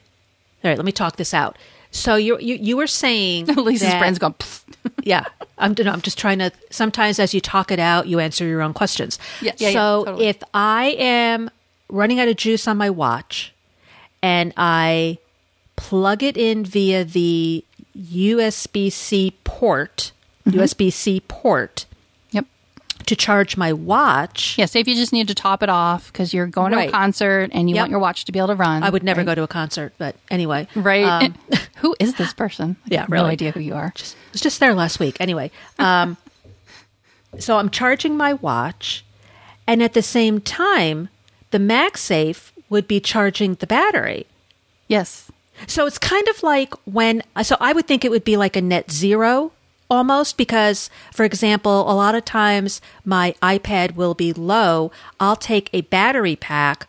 all 0.64 0.70
right 0.70 0.76
let 0.78 0.84
me 0.84 0.92
talk 0.92 1.16
this 1.16 1.32
out 1.34 1.56
so 1.90 2.16
you 2.16 2.38
you, 2.38 2.54
you 2.56 2.76
were 2.76 2.86
saying 2.86 3.46
Lisa's 3.56 3.88
that- 3.88 3.98
brain's 4.00 4.18
going. 4.18 4.32
"Pfft." 4.34 4.60
Yeah 5.02 5.24
i'm 5.58 5.74
no, 5.78 5.90
i'm 5.90 6.00
just 6.00 6.18
trying 6.18 6.38
to 6.38 6.50
sometimes 6.70 7.18
as 7.18 7.34
you 7.34 7.40
talk 7.40 7.70
it 7.70 7.78
out 7.78 8.06
you 8.06 8.18
answer 8.20 8.44
your 8.46 8.62
own 8.62 8.72
questions 8.72 9.18
Yeah, 9.40 9.52
yeah, 9.58 9.68
yeah, 9.68 9.72
so 9.74 10.04
totally. 10.04 10.26
if 10.28 10.42
i 10.54 10.94
am 10.98 11.50
running 11.88 12.20
out 12.20 12.28
of 12.28 12.36
juice 12.36 12.66
on 12.68 12.76
my 12.76 12.88
watch 12.90 13.52
and 14.22 14.52
i 14.56 15.18
plug 15.76 16.22
it 16.22 16.36
in 16.36 16.64
via 16.64 17.04
the 17.04 17.64
usb-c 17.96 19.34
port 19.44 20.12
Mm-hmm. 20.46 20.58
usb-c 20.58 21.20
port 21.28 21.84
Yep. 21.90 21.91
To 23.06 23.16
charge 23.16 23.56
my 23.56 23.72
watch 23.72 24.56
Yeah. 24.58 24.66
Say 24.66 24.80
if 24.80 24.88
you 24.88 24.94
just 24.94 25.12
need 25.12 25.28
to 25.28 25.34
top 25.34 25.62
it 25.62 25.68
off 25.68 26.12
because 26.12 26.32
you're 26.34 26.46
going 26.46 26.72
to 26.72 26.78
a 26.88 26.90
concert 26.90 27.50
and 27.52 27.68
you 27.68 27.74
Yep. 27.76 27.82
want 27.82 27.90
your 27.90 28.00
watch 28.00 28.24
to 28.26 28.32
be 28.32 28.38
able 28.38 28.48
to 28.48 28.54
run. 28.54 28.82
i 28.82 28.90
would 28.90 29.02
never 29.02 29.20
right? 29.20 29.26
go 29.26 29.34
to 29.34 29.42
a 29.42 29.48
concert 29.48 29.92
but 29.98 30.16
anyway 30.30 30.66
Right. 30.74 31.04
um, 31.04 31.34
who 31.76 31.94
is 32.00 32.14
this 32.14 32.32
person? 32.42 32.76
I 32.84 32.88
Yeah, 32.88 33.00
have 33.02 33.10
really. 33.10 33.24
No 33.24 33.30
idea 33.30 33.50
who 33.52 33.60
you 33.60 33.74
are. 33.74 33.92
Just, 33.94 34.14
I 34.16 34.18
was 34.32 34.40
just 34.40 34.60
there 34.60 34.74
last 34.74 35.00
week. 35.00 35.16
Anyway, 35.20 35.50
um, 35.78 36.16
so 37.38 37.56
I'm 37.58 37.70
charging 37.70 38.16
my 38.16 38.34
watch, 38.34 39.04
and 39.66 39.82
at 39.82 39.94
the 39.94 40.02
same 40.02 40.40
time, 40.40 41.08
the 41.50 41.58
MagSafe 41.58 42.50
would 42.68 42.86
be 42.88 43.00
charging 43.00 43.54
the 43.54 43.66
battery. 43.66 44.26
Yes. 44.88 45.30
So 45.66 45.86
it's 45.86 45.98
kind 45.98 46.26
of 46.28 46.42
like 46.42 46.74
when, 46.84 47.22
so 47.42 47.56
I 47.60 47.72
would 47.72 47.86
think 47.86 48.04
it 48.04 48.10
would 48.10 48.24
be 48.24 48.36
like 48.36 48.56
a 48.56 48.60
net 48.62 48.90
zero 48.90 49.52
almost 49.92 50.38
because, 50.38 50.88
for 51.12 51.24
example, 51.24 51.82
a 51.82 51.92
lot 51.92 52.14
of 52.14 52.24
times 52.24 52.80
my 53.04 53.34
iPad 53.42 53.94
will 53.94 54.14
be 54.14 54.32
low. 54.32 54.90
I'll 55.20 55.36
take 55.36 55.68
a 55.72 55.82
battery 55.82 56.34
pack, 56.34 56.88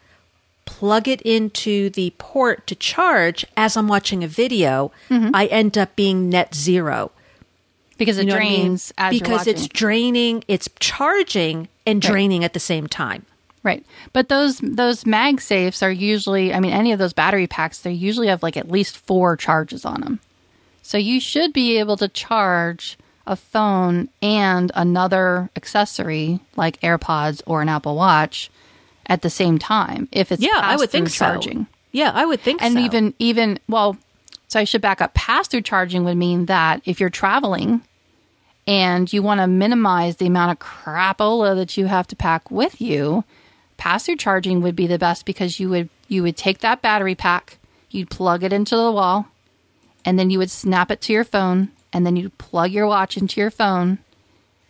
plug 0.64 1.10
it 1.10 1.22
into 1.24 1.90
the 1.90 2.14
port 2.18 2.66
to 2.68 2.76
charge 2.76 3.46
as 3.58 3.76
I'm 3.76 3.90
watching 3.90 4.24
a 4.24 4.28
video. 4.28 4.94
Mm-hmm. 5.10 5.36
I 5.36 5.48
end 5.48 5.78
up 5.78 5.98
being 5.98 6.30
net 6.30 6.56
zero. 6.56 7.12
Because 7.98 8.18
it 8.18 8.22
You 8.22 8.30
know 8.30 8.36
what 8.36 8.42
I 8.42 8.50
mean? 8.50 8.62
drains 8.62 8.94
because 9.12 9.48
it's 9.48 9.68
draining, 9.68 10.44
it's 10.48 10.70
charging 10.80 11.68
and 11.86 12.02
draining 12.02 12.44
at 12.44 12.54
the 12.54 12.60
same 12.60 12.88
time. 12.88 13.26
Right. 13.64 13.86
But 14.14 14.30
those 14.30 14.60
those 14.60 15.06
mag 15.06 15.40
safes 15.42 15.84
are 15.84 15.92
usually 15.92 16.54
I 16.54 16.60
mean 16.60 16.74
any 16.74 16.92
of 16.92 17.00
those 17.00 17.14
battery 17.14 17.48
packs 17.48 17.80
they 17.80 17.92
usually 17.92 18.28
have 18.28 18.44
like 18.44 18.58
at 18.58 18.72
least 18.72 18.98
4 18.98 19.38
charges 19.38 19.86
on 19.86 20.02
them. 20.02 20.20
So 20.84 20.98
you 20.98 21.20
should 21.20 21.54
be 21.54 21.78
able 21.80 21.98
to 21.98 22.08
charge 22.08 22.98
a 23.26 23.36
phone 23.36 24.10
and 24.22 24.72
another 24.76 25.50
accessory 25.56 26.40
like 26.56 26.80
AirPods 26.82 27.42
or 27.46 27.62
an 27.62 27.70
Apple 27.70 27.96
Watch 27.96 28.52
at 29.08 29.22
the 29.22 29.30
same 29.30 29.58
time 29.58 30.08
if 30.12 30.32
it's 30.32 30.44
Yeah, 30.44 30.52
I 30.56 30.76
would 30.76 30.90
think 30.92 31.10
so. 31.10 31.26
charging. 31.26 31.68
Yeah, 31.94 32.12
I 32.14 32.26
would 32.26 32.42
think 32.42 32.60
so. 32.60 32.68
And 32.68 32.74
so. 32.76 32.80
even 32.82 33.14
even 33.18 33.60
well, 33.68 33.98
so 34.50 34.60
I 34.60 34.66
should 34.66 34.82
back 34.82 35.02
up. 35.02 35.14
Pass 35.14 35.48
through 35.48 35.62
charging 35.62 36.04
would 36.04 36.18
mean 36.18 36.46
that 36.48 36.82
if 36.86 37.00
you're 37.00 37.10
traveling 37.10 37.82
and 38.68 39.12
you 39.12 39.24
want 39.24 39.40
to 39.40 39.48
minimize 39.48 40.18
the 40.18 40.28
amount 40.28 40.52
of 40.52 40.60
crapola 40.60 41.56
that 41.56 41.78
you 41.78 41.86
have 41.88 42.08
to 42.08 42.16
pack 42.16 42.52
with 42.52 42.82
you, 42.82 43.24
pass 43.78 44.06
through 44.06 44.18
charging 44.18 44.62
would 44.62 44.76
be 44.76 44.88
the 44.88 45.00
best 45.00 45.26
because 45.26 45.60
you 45.60 45.70
would 45.70 45.90
you 46.10 46.24
would 46.24 46.36
take 46.36 46.60
that 46.60 46.82
battery 46.82 47.16
pack, 47.16 47.58
you'd 47.90 48.10
plug 48.10 48.44
it 48.44 48.52
into 48.52 48.76
the 48.76 48.92
wall, 48.92 49.28
and 50.06 50.18
then 50.18 50.30
you 50.30 50.40
would 50.40 50.52
snap 50.52 50.92
it 50.92 51.02
to 51.02 51.14
your 51.14 51.24
phone, 51.24 51.70
and 51.92 52.06
then 52.06 52.16
you'd 52.16 52.38
plug 52.38 52.72
your 52.72 52.88
watch 52.88 53.18
into 53.18 53.40
your 53.40 53.52
phone, 53.52 54.00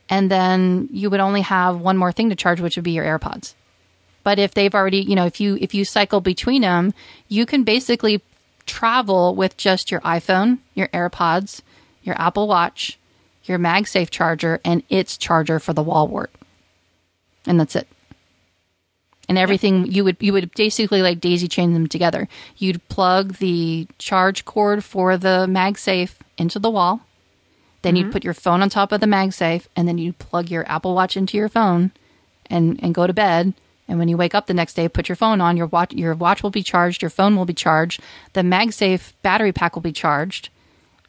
and 0.09 0.29
then 0.29 0.89
you 0.91 1.09
would 1.09 1.19
only 1.19 1.41
have 1.41 1.79
one 1.79 1.97
more 1.97 2.11
thing 2.11 2.29
to 2.29 2.35
charge, 2.35 2.61
which 2.61 2.75
would 2.75 2.83
be 2.83 2.91
your 2.91 3.05
AirPods. 3.05 3.53
But 4.23 4.39
if 4.39 4.53
they've 4.53 4.73
already, 4.73 5.01
you 5.01 5.15
know, 5.15 5.25
if 5.25 5.39
you 5.41 5.57
if 5.59 5.73
you 5.73 5.85
cycle 5.85 6.21
between 6.21 6.61
them, 6.61 6.93
you 7.27 7.45
can 7.45 7.63
basically 7.63 8.21
travel 8.65 9.35
with 9.35 9.57
just 9.57 9.91
your 9.91 9.99
iPhone, 10.01 10.59
your 10.73 10.87
AirPods, 10.89 11.61
your 12.03 12.19
Apple 12.19 12.47
Watch, 12.47 12.97
your 13.43 13.59
MagSafe 13.59 14.09
charger, 14.09 14.61
and 14.63 14.83
its 14.89 15.17
charger 15.17 15.59
for 15.59 15.73
the 15.73 15.83
wall 15.83 16.07
wart, 16.07 16.31
and 17.45 17.59
that's 17.59 17.75
it. 17.75 17.87
And 19.29 19.37
everything 19.37 19.85
you 19.89 20.03
would 20.03 20.17
you 20.19 20.33
would 20.33 20.53
basically 20.53 21.01
like 21.01 21.21
daisy 21.21 21.47
chain 21.47 21.73
them 21.73 21.87
together. 21.87 22.27
You'd 22.57 22.87
plug 22.89 23.35
the 23.37 23.87
charge 23.97 24.43
cord 24.43 24.83
for 24.83 25.17
the 25.17 25.47
MagSafe 25.49 26.15
into 26.37 26.59
the 26.59 26.69
wall. 26.69 27.01
Then 27.83 27.95
you'd 27.95 28.11
put 28.11 28.23
your 28.23 28.33
phone 28.33 28.61
on 28.61 28.69
top 28.69 28.91
of 28.91 29.01
the 29.01 29.07
MagSafe, 29.07 29.67
and 29.75 29.87
then 29.87 29.97
you'd 29.97 30.17
plug 30.17 30.49
your 30.49 30.69
Apple 30.69 30.95
Watch 30.95 31.17
into 31.17 31.37
your 31.37 31.49
phone, 31.49 31.91
and 32.49 32.79
and 32.83 32.93
go 32.95 33.07
to 33.07 33.13
bed. 33.13 33.53
And 33.87 33.99
when 33.99 34.07
you 34.07 34.15
wake 34.17 34.33
up 34.33 34.47
the 34.47 34.53
next 34.53 34.75
day, 34.75 34.87
put 34.87 35.09
your 35.09 35.15
phone 35.17 35.41
on. 35.41 35.57
Your 35.57 35.67
watch 35.67 35.93
your 35.93 36.15
watch 36.15 36.43
will 36.43 36.49
be 36.49 36.63
charged. 36.63 37.01
Your 37.01 37.09
phone 37.09 37.35
will 37.35 37.45
be 37.45 37.53
charged. 37.53 38.01
The 38.33 38.41
MagSafe 38.41 39.13
battery 39.21 39.51
pack 39.51 39.75
will 39.75 39.81
be 39.81 39.91
charged. 39.91 40.49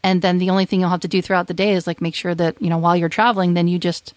And 0.02 0.20
then 0.20 0.38
the 0.38 0.50
only 0.50 0.66
thing 0.66 0.80
you'll 0.80 0.90
have 0.90 1.00
to 1.00 1.08
do 1.08 1.22
throughout 1.22 1.46
the 1.46 1.54
day 1.54 1.72
is 1.72 1.86
like 1.86 2.00
make 2.00 2.14
sure 2.14 2.34
that 2.34 2.60
you 2.60 2.68
know 2.68 2.78
while 2.78 2.96
you're 2.96 3.08
traveling, 3.08 3.54
then 3.54 3.68
you 3.68 3.78
just 3.78 4.12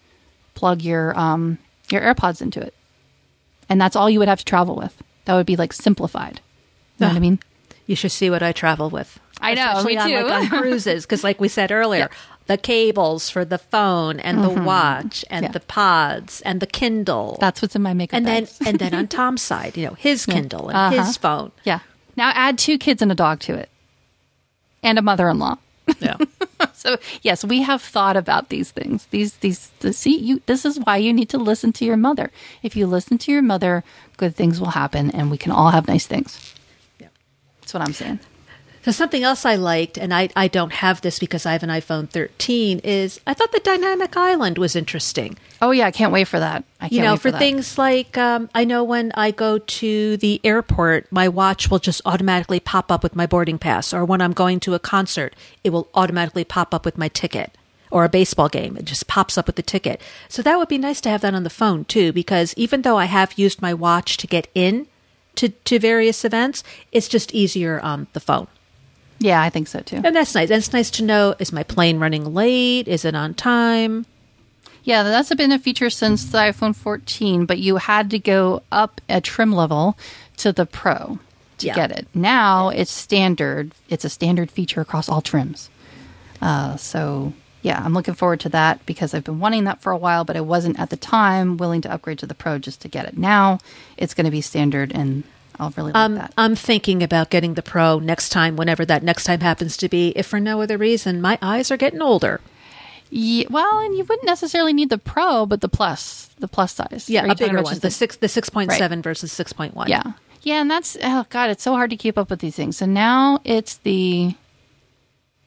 plug 0.54 0.82
your 0.82 1.18
um 1.18 1.58
your 1.90 2.02
AirPods 2.02 2.42
into 2.42 2.60
it, 2.60 2.74
and 3.68 3.80
that's 3.80 3.96
all 3.96 4.08
you 4.10 4.18
would 4.18 4.28
have 4.28 4.38
to 4.40 4.44
travel 4.44 4.74
with. 4.76 5.00
That 5.26 5.34
would 5.34 5.46
be 5.46 5.56
like 5.56 5.72
simplified. 5.72 6.40
You 6.98 7.06
know 7.06 7.08
what 7.08 7.16
I 7.16 7.20
mean? 7.20 7.38
you 7.86 7.96
should 7.96 8.12
see 8.12 8.28
what 8.28 8.42
I 8.42 8.52
travel 8.52 8.90
with. 8.90 9.18
I 9.40 9.54
know, 9.54 9.72
Especially 9.78 9.96
me 9.96 10.16
on, 10.16 10.22
too. 10.24 10.28
like, 10.28 10.52
on 10.52 10.58
cruises, 10.58 11.06
because 11.06 11.24
like 11.24 11.40
we 11.40 11.48
said 11.48 11.70
earlier, 11.72 12.10
the 12.48 12.58
cables 12.58 13.30
for 13.30 13.44
the 13.46 13.56
phone 13.56 14.20
and 14.20 14.42
the 14.44 14.50
watch 14.50 15.24
and 15.30 15.44
Mm-hmm. 15.44 15.52
Yeah. 15.52 15.52
the 15.52 15.60
pods 15.60 16.40
and 16.42 16.60
the 16.60 16.66
Kindle. 16.66 17.38
That's 17.40 17.62
what's 17.62 17.74
in 17.76 17.80
my 17.82 17.94
makeup 17.94 18.16
and 18.18 18.26
then 18.26 18.46
and 18.66 18.78
then 18.78 18.92
on 18.94 19.06
Tom's 19.18 19.40
side, 19.42 19.76
you 19.78 19.86
know, 19.86 19.94
his 19.94 20.26
Kindle 20.26 20.68
and 20.68 20.76
Uh-huh. 20.76 21.02
his 21.04 21.16
phone. 21.16 21.52
yeah. 21.64 21.80
Now 22.16 22.30
add 22.34 22.58
two 22.58 22.76
kids 22.78 23.00
and 23.00 23.10
a 23.12 23.14
dog 23.14 23.40
to 23.40 23.54
it, 23.54 23.70
and 24.82 24.98
a 24.98 25.02
mother-in-law. 25.02 25.56
Yeah. 26.00 26.16
So 26.72 26.96
yes, 27.22 27.44
we 27.44 27.62
have 27.62 27.82
thought 27.82 28.16
about 28.16 28.48
these 28.48 28.70
things. 28.70 29.06
These 29.06 29.36
these 29.36 29.70
the, 29.80 29.92
see 29.92 30.18
you. 30.18 30.40
This 30.46 30.64
is 30.64 30.78
why 30.80 30.96
you 30.96 31.12
need 31.12 31.28
to 31.30 31.38
listen 31.38 31.72
to 31.74 31.84
your 31.84 31.96
mother. 31.96 32.30
If 32.62 32.76
you 32.76 32.86
listen 32.86 33.18
to 33.18 33.32
your 33.32 33.42
mother, 33.42 33.84
good 34.16 34.34
things 34.34 34.60
will 34.60 34.70
happen, 34.70 35.10
and 35.10 35.30
we 35.30 35.38
can 35.38 35.52
all 35.52 35.70
have 35.70 35.86
nice 35.86 36.06
things. 36.06 36.54
Yeah. 36.98 37.08
That's 37.60 37.74
what 37.74 37.82
I'm 37.82 37.92
saying. 37.92 38.20
So 38.84 38.92
something 38.92 39.22
else 39.22 39.44
I 39.44 39.56
liked, 39.56 39.98
and 39.98 40.14
I, 40.14 40.28
I 40.36 40.48
don't 40.48 40.72
have 40.72 41.00
this 41.00 41.18
because 41.18 41.44
I 41.44 41.52
have 41.52 41.62
an 41.62 41.68
iPhone 41.68 42.08
13, 42.08 42.80
is 42.80 43.20
I 43.26 43.34
thought 43.34 43.52
the 43.52 43.60
dynamic 43.60 44.16
island 44.16 44.58
was 44.58 44.76
interesting. 44.76 45.36
Oh 45.60 45.72
yeah, 45.72 45.86
I 45.86 45.90
can't 45.90 46.12
wait 46.12 46.28
for 46.28 46.38
that. 46.38 46.64
I 46.80 46.84
can't 46.84 46.92
you 46.92 47.02
know, 47.02 47.16
for, 47.16 47.32
for, 47.32 47.38
things 47.38 47.76
like 47.78 48.16
um, 48.16 48.48
I 48.54 48.64
know 48.64 48.84
when 48.84 49.10
I 49.12 49.32
go 49.32 49.58
to 49.58 50.16
the 50.18 50.40
airport, 50.44 51.10
my 51.10 51.28
watch 51.28 51.70
will 51.70 51.80
just 51.80 52.00
automatically 52.06 52.60
pop 52.60 52.92
up 52.92 53.02
with 53.02 53.16
my 53.16 53.26
boarding 53.26 53.58
pass, 53.58 53.92
or 53.92 54.04
when 54.04 54.20
I'm 54.20 54.32
going 54.32 54.60
to 54.60 54.74
a 54.74 54.78
concert, 54.78 55.34
it 55.64 55.70
will 55.70 55.88
automatically 55.94 56.44
pop 56.44 56.72
up 56.72 56.84
with 56.84 56.96
my 56.96 57.08
ticket. 57.08 57.52
Or 57.90 58.04
a 58.04 58.10
baseball 58.10 58.50
game, 58.50 58.76
it 58.76 58.84
just 58.84 59.06
pops 59.06 59.38
up 59.38 59.46
with 59.46 59.56
the 59.56 59.62
ticket. 59.62 60.02
So 60.28 60.42
that 60.42 60.58
would 60.58 60.68
be 60.68 60.76
nice 60.76 61.00
to 61.00 61.08
have 61.08 61.22
that 61.22 61.32
on 61.32 61.42
the 61.42 61.48
phone 61.48 61.86
too, 61.86 62.12
because 62.12 62.52
even 62.58 62.82
though 62.82 62.98
I 62.98 63.06
have 63.06 63.38
used 63.38 63.62
my 63.62 63.72
watch 63.72 64.18
to 64.18 64.26
get 64.26 64.46
in 64.54 64.86
to, 65.36 65.48
to 65.48 65.78
various 65.78 66.22
events, 66.22 66.62
it's 66.92 67.08
just 67.08 67.34
easier 67.34 67.80
on 67.80 68.06
the 68.12 68.20
phone. 68.20 68.46
Yeah, 69.18 69.42
I 69.42 69.50
think 69.50 69.66
so 69.68 69.80
too. 69.80 70.00
And 70.04 70.14
that's 70.14 70.34
nice. 70.34 70.50
And 70.50 70.58
it's 70.58 70.72
nice 70.72 70.90
to 70.92 71.04
know 71.04 71.34
is 71.38 71.52
my 71.52 71.62
plane 71.64 71.98
running 71.98 72.32
late? 72.34 72.86
Is 72.88 73.04
it 73.04 73.14
on 73.14 73.34
time? 73.34 74.06
Yeah, 74.84 75.02
that's 75.02 75.34
been 75.34 75.52
a 75.52 75.58
feature 75.58 75.90
since 75.90 76.24
the 76.24 76.38
iPhone 76.38 76.74
14, 76.74 77.44
but 77.44 77.58
you 77.58 77.76
had 77.76 78.10
to 78.10 78.18
go 78.18 78.62
up 78.72 79.00
a 79.08 79.20
trim 79.20 79.52
level 79.52 79.98
to 80.38 80.52
the 80.52 80.64
Pro 80.66 81.18
to 81.58 81.66
Yeah. 81.66 81.74
get 81.74 81.90
it. 81.90 82.06
Now 82.14 82.68
it's 82.70 82.92
standard. 82.92 83.72
It's 83.88 84.04
a 84.04 84.08
standard 84.08 84.50
feature 84.50 84.80
across 84.80 85.08
all 85.08 85.20
trims. 85.20 85.68
Uh, 86.40 86.76
so 86.76 87.32
yeah, 87.62 87.82
I'm 87.84 87.92
looking 87.92 88.14
forward 88.14 88.38
to 88.40 88.48
that 88.50 88.86
because 88.86 89.12
I've 89.12 89.24
been 89.24 89.40
wanting 89.40 89.64
that 89.64 89.82
for 89.82 89.90
a 89.90 89.96
while, 89.98 90.24
but 90.24 90.36
I 90.36 90.40
wasn't 90.40 90.78
at 90.78 90.90
the 90.90 90.96
time 90.96 91.56
willing 91.56 91.80
to 91.82 91.92
upgrade 91.92 92.20
to 92.20 92.26
the 92.26 92.34
Pro 92.34 92.58
just 92.58 92.80
to 92.82 92.88
get 92.88 93.04
it. 93.06 93.18
Now 93.18 93.58
it's 93.96 94.14
going 94.14 94.26
to 94.26 94.30
be 94.30 94.40
standard, 94.40 94.92
and 94.94 95.24
I'll 95.58 95.72
really 95.76 95.92
like 95.92 96.02
Um, 96.02 96.14
that. 96.16 96.32
I'm 96.38 96.54
thinking 96.54 97.02
about 97.02 97.30
getting 97.30 97.54
the 97.54 97.62
Pro 97.62 97.98
next 97.98 98.28
time, 98.30 98.56
whenever 98.56 98.84
that 98.84 99.02
next 99.02 99.24
time 99.24 99.40
happens 99.40 99.76
to 99.78 99.88
be, 99.88 100.10
if 100.16 100.26
for 100.26 100.38
no 100.40 100.60
other 100.62 100.78
reason. 100.78 101.20
My 101.20 101.38
eyes 101.42 101.70
are 101.70 101.76
getting 101.76 102.00
older. 102.02 102.40
Yeah, 103.10 103.46
well, 103.50 103.78
and 103.78 103.96
you 103.96 104.04
wouldn't 104.04 104.26
necessarily 104.26 104.72
need 104.72 104.90
the 104.90 104.98
Pro, 104.98 105.46
but 105.46 105.60
the 105.60 105.68
Plus, 105.68 106.30
the 106.38 106.48
plus 106.48 106.74
size. 106.74 107.08
Yeah, 107.08 107.24
a 107.24 107.34
bigger 107.34 107.56
one. 107.62 107.72
just 107.72 107.82
The 107.82 107.90
six, 107.90 108.16
the 108.16 108.28
six 108.28 108.50
point 108.50 108.70
seven 108.72 109.02
versus 109.02 109.32
six 109.32 109.52
point 109.52 109.74
one. 109.74 109.88
Yeah. 109.88 110.12
Yeah, 110.42 110.60
and 110.60 110.70
that's 110.70 110.96
oh 111.02 111.26
god, 111.30 111.50
it's 111.50 111.62
so 111.64 111.72
hard 111.72 111.90
to 111.90 111.96
keep 111.96 112.16
up 112.16 112.30
with 112.30 112.38
these 112.40 112.54
things. 112.54 112.76
So 112.76 112.86
now 112.86 113.40
it's 113.44 113.78
the 113.78 114.34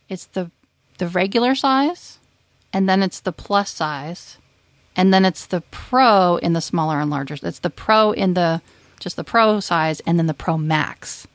it's 0.09 0.25
the 0.25 0.51
the 0.97 1.07
regular 1.07 1.55
size 1.55 2.19
and 2.73 2.87
then 2.89 3.01
it's 3.01 3.21
the 3.21 3.31
plus 3.31 3.69
size 3.71 4.37
and 4.95 5.13
then 5.13 5.23
it's 5.25 5.45
the 5.45 5.61
pro 5.71 6.35
in 6.37 6.53
the 6.53 6.61
smaller 6.61 6.99
and 6.99 7.09
larger. 7.09 7.37
It's 7.41 7.59
the 7.59 7.69
pro 7.69 8.11
in 8.11 8.33
the 8.33 8.61
just 9.01 9.17
the 9.17 9.23
pro 9.23 9.59
size 9.59 9.99
and 10.01 10.17
then 10.17 10.27
the 10.27 10.33
pro 10.33 10.57
max. 10.57 11.27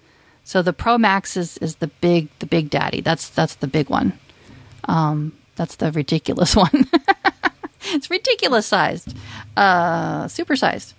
So 0.45 0.63
the 0.63 0.73
pro 0.73 0.97
max 0.97 1.37
is 1.37 1.59
is 1.59 1.77
the 1.77 1.89
big 1.89 2.29
the 2.39 2.47
big 2.47 2.71
daddy. 2.71 3.03
That's 3.03 3.29
that's 3.29 3.57
the 3.57 3.67
big 3.67 3.91
one. 3.91 4.19
Um 4.85 5.33
that's 5.57 5.77
the 5.77 5.93
ridiculous 5.93 6.57
one. 6.65 6.89
it's 7.93 8.09
ridiculous 8.09 8.67
sized. 8.67 9.15
Uh 9.57 10.29
super 10.29 10.57
sized. 10.57 10.95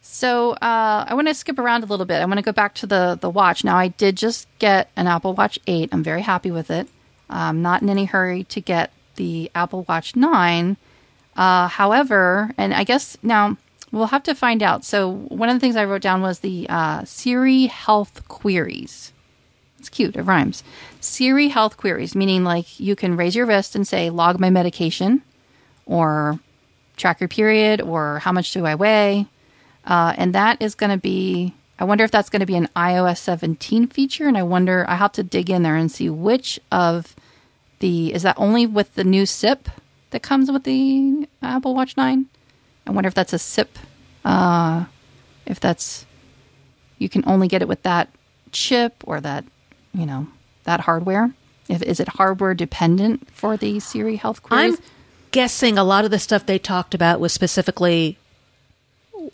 So 0.00 0.52
uh, 0.52 1.04
I 1.08 1.12
want 1.12 1.28
to 1.28 1.34
skip 1.34 1.58
around 1.58 1.82
a 1.82 1.86
little 1.86 2.06
bit. 2.06 2.22
I 2.22 2.24
want 2.24 2.38
to 2.38 2.42
go 2.42 2.52
back 2.52 2.74
to 2.76 2.86
the 2.86 3.18
the 3.20 3.28
watch. 3.28 3.64
Now 3.64 3.76
I 3.76 3.88
did 3.88 4.16
just 4.16 4.48
get 4.58 4.88
an 4.96 5.06
Apple 5.08 5.34
Watch 5.34 5.58
Eight. 5.66 5.90
I'm 5.92 6.02
very 6.02 6.22
happy 6.22 6.50
with 6.50 6.70
it. 6.70 6.88
I'm 7.28 7.60
not 7.60 7.82
in 7.82 7.90
any 7.90 8.06
hurry 8.06 8.44
to 8.44 8.60
get 8.62 8.92
the 9.16 9.50
Apple 9.54 9.84
Watch 9.88 10.16
Nine. 10.16 10.78
Uh, 11.36 11.68
however, 11.68 12.50
and 12.56 12.72
I 12.72 12.84
guess 12.84 13.18
now 13.22 13.58
we'll 13.96 14.06
have 14.06 14.22
to 14.24 14.34
find 14.34 14.62
out. 14.62 14.84
So 14.84 15.10
one 15.10 15.48
of 15.48 15.56
the 15.56 15.60
things 15.60 15.76
I 15.76 15.84
wrote 15.84 16.02
down 16.02 16.22
was 16.22 16.40
the 16.40 16.66
uh, 16.68 17.04
Siri 17.04 17.66
Health 17.66 18.26
Queries. 18.28 19.12
It's 19.78 19.88
cute. 19.88 20.16
It 20.16 20.22
rhymes. 20.22 20.62
Siri 21.00 21.48
Health 21.48 21.76
Queries, 21.76 22.14
meaning 22.14 22.44
like 22.44 22.80
you 22.80 22.96
can 22.96 23.16
raise 23.16 23.36
your 23.36 23.46
wrist 23.46 23.74
and 23.74 23.86
say, 23.86 24.10
"Log 24.10 24.40
my 24.40 24.50
medication," 24.50 25.22
or 25.84 26.40
track 26.96 27.20
your 27.20 27.28
period, 27.28 27.80
or 27.80 28.20
how 28.20 28.32
much 28.32 28.52
do 28.52 28.64
I 28.64 28.74
weigh 28.74 29.26
uh, 29.86 30.14
and 30.16 30.34
that 30.34 30.60
is 30.60 30.74
going 30.74 30.90
to 30.90 30.98
be. 30.98 31.54
I 31.78 31.84
wonder 31.84 32.04
if 32.04 32.10
that's 32.10 32.30
going 32.30 32.40
to 32.40 32.46
be 32.46 32.56
an 32.56 32.68
iOS 32.74 33.18
17 33.18 33.88
feature, 33.88 34.26
and 34.26 34.36
I 34.36 34.42
wonder. 34.42 34.84
I 34.88 34.96
have 34.96 35.12
to 35.12 35.22
dig 35.22 35.50
in 35.50 35.62
there 35.62 35.76
and 35.76 35.90
see 35.90 36.10
which 36.10 36.58
of 36.72 37.14
the 37.78 38.12
is 38.12 38.22
that 38.22 38.36
only 38.38 38.66
with 38.66 38.94
the 38.94 39.04
new 39.04 39.26
SIP 39.26 39.68
that 40.10 40.22
comes 40.22 40.50
with 40.50 40.64
the 40.64 41.28
Apple 41.42 41.74
Watch 41.74 41.96
9. 41.96 42.26
I 42.86 42.90
wonder 42.90 43.08
if 43.08 43.14
that's 43.14 43.32
a 43.32 43.38
SIP. 43.38 43.78
Uh, 44.26 44.84
if 45.46 45.60
that's 45.60 46.04
you 46.98 47.08
can 47.08 47.22
only 47.26 47.46
get 47.46 47.62
it 47.62 47.68
with 47.68 47.82
that 47.84 48.08
chip 48.50 48.94
or 49.04 49.20
that 49.20 49.44
you 49.94 50.04
know 50.04 50.26
that 50.64 50.80
hardware. 50.80 51.32
If 51.68 51.82
is 51.82 52.00
it 52.00 52.08
hardware 52.08 52.54
dependent 52.54 53.30
for 53.30 53.56
the 53.56 53.80
Siri 53.80 54.16
Health 54.16 54.42
queries? 54.42 54.78
I'm 54.78 54.84
guessing 55.30 55.78
a 55.78 55.84
lot 55.84 56.04
of 56.04 56.10
the 56.10 56.18
stuff 56.18 56.44
they 56.44 56.58
talked 56.58 56.94
about 56.94 57.20
was 57.20 57.32
specifically 57.32 58.18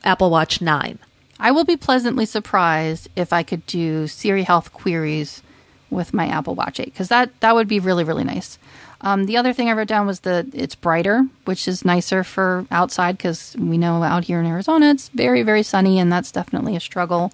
Apple 0.05 0.31
Watch 0.31 0.61
9. 0.61 0.99
I 1.39 1.51
will 1.51 1.65
be 1.65 1.77
pleasantly 1.77 2.27
surprised 2.27 3.09
if 3.17 3.33
I 3.33 3.43
could 3.43 3.67
do 3.67 4.07
Siri 4.07 4.43
Health 4.43 4.73
queries 4.73 5.43
with 5.91 6.15
my 6.15 6.27
Apple 6.27 6.55
Watch 6.55 6.81
8 6.81 6.87
because 6.87 7.09
that 7.09 7.39
that 7.41 7.55
would 7.55 7.69
be 7.69 7.81
really 7.81 8.05
really 8.05 8.25
nice. 8.25 8.59
Um, 9.03 9.25
the 9.25 9.37
other 9.37 9.53
thing 9.53 9.69
I 9.69 9.73
wrote 9.73 9.89
down 9.89 10.07
was 10.07 10.21
that 10.21 10.47
it's 10.53 10.77
brighter, 10.77 11.27
which 11.45 11.67
is 11.67 11.85
nicer 11.85 12.23
for 12.23 12.67
outside 12.71 13.17
because 13.19 13.57
we 13.59 13.77
know 13.77 14.03
out 14.03 14.25
here 14.25 14.39
in 14.39 14.47
Arizona 14.47 14.91
it's 14.91 15.09
very 15.09 15.43
very 15.43 15.63
sunny 15.65 15.99
and 15.99 16.13
that's 16.13 16.31
definitely 16.31 16.77
a 16.77 16.81
struggle. 16.81 17.33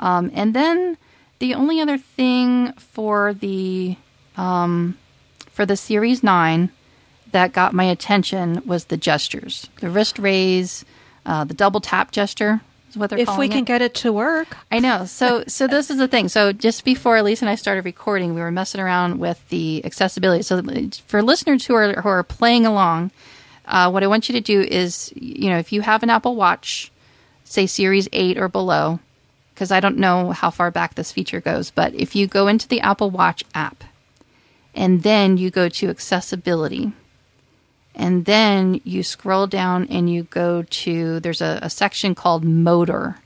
Um, 0.00 0.30
and 0.34 0.54
then 0.54 0.96
the 1.38 1.54
only 1.54 1.80
other 1.80 1.98
thing 1.98 2.72
for 2.74 3.32
the 3.32 3.96
um, 4.36 4.98
for 5.50 5.64
the 5.64 5.76
Series 5.76 6.22
9 6.22 6.70
that 7.30 7.52
got 7.52 7.72
my 7.72 7.84
attention 7.84 8.62
was 8.66 8.86
the 8.86 8.96
gestures. 8.96 9.68
The 9.80 9.90
wrist 9.90 10.18
raise, 10.18 10.84
uh, 11.26 11.44
the 11.44 11.54
double 11.54 11.80
tap 11.80 12.10
gesture 12.10 12.60
is 12.94 12.98
what 12.98 13.10
they're 13.10 13.18
If 13.18 13.36
we 13.36 13.48
can 13.48 13.58
it. 13.58 13.66
get 13.66 13.82
it 13.82 13.94
to 13.96 14.12
work. 14.12 14.56
I 14.70 14.78
know. 14.78 15.04
So 15.04 15.44
so 15.46 15.66
this 15.74 15.90
is 15.90 15.98
the 15.98 16.08
thing. 16.08 16.28
So 16.28 16.52
just 16.52 16.84
before 16.84 17.20
Lisa 17.22 17.44
and 17.44 17.50
I 17.50 17.54
started 17.54 17.84
recording, 17.84 18.34
we 18.34 18.40
were 18.40 18.50
messing 18.50 18.80
around 18.80 19.18
with 19.18 19.46
the 19.48 19.84
accessibility. 19.84 20.42
So 20.42 20.62
for 21.06 21.22
listeners 21.22 21.66
who 21.66 21.74
are 21.74 22.00
who 22.00 22.08
are 22.08 22.22
playing 22.22 22.66
along, 22.66 23.10
uh, 23.66 23.90
what 23.90 24.02
I 24.02 24.06
want 24.06 24.28
you 24.28 24.34
to 24.34 24.40
do 24.40 24.60
is, 24.60 25.12
you 25.16 25.50
know, 25.50 25.58
if 25.58 25.72
you 25.72 25.80
have 25.82 26.02
an 26.02 26.10
Apple 26.10 26.36
Watch, 26.36 26.92
say 27.44 27.66
Series 27.66 28.08
Eight 28.12 28.38
or 28.38 28.48
below, 28.48 29.00
because 29.54 29.70
I 29.70 29.80
don't 29.80 29.98
know 29.98 30.32
how 30.32 30.50
far 30.50 30.70
back 30.70 30.94
this 30.94 31.12
feature 31.12 31.40
goes, 31.40 31.70
but 31.70 31.94
if 31.94 32.14
you 32.14 32.26
go 32.26 32.46
into 32.48 32.68
the 32.68 32.80
Apple 32.80 33.10
Watch 33.10 33.44
app, 33.54 33.84
and 34.74 35.02
then 35.02 35.36
you 35.36 35.50
go 35.50 35.68
to 35.68 35.88
accessibility. 35.88 36.92
And 37.94 38.24
then 38.24 38.80
you 38.84 39.02
scroll 39.02 39.46
down 39.46 39.86
and 39.88 40.10
you 40.10 40.24
go 40.24 40.62
to 40.62 41.20
there's 41.20 41.40
a, 41.40 41.60
a 41.62 41.70
section 41.70 42.14
called 42.14 42.44
motor 42.44 43.16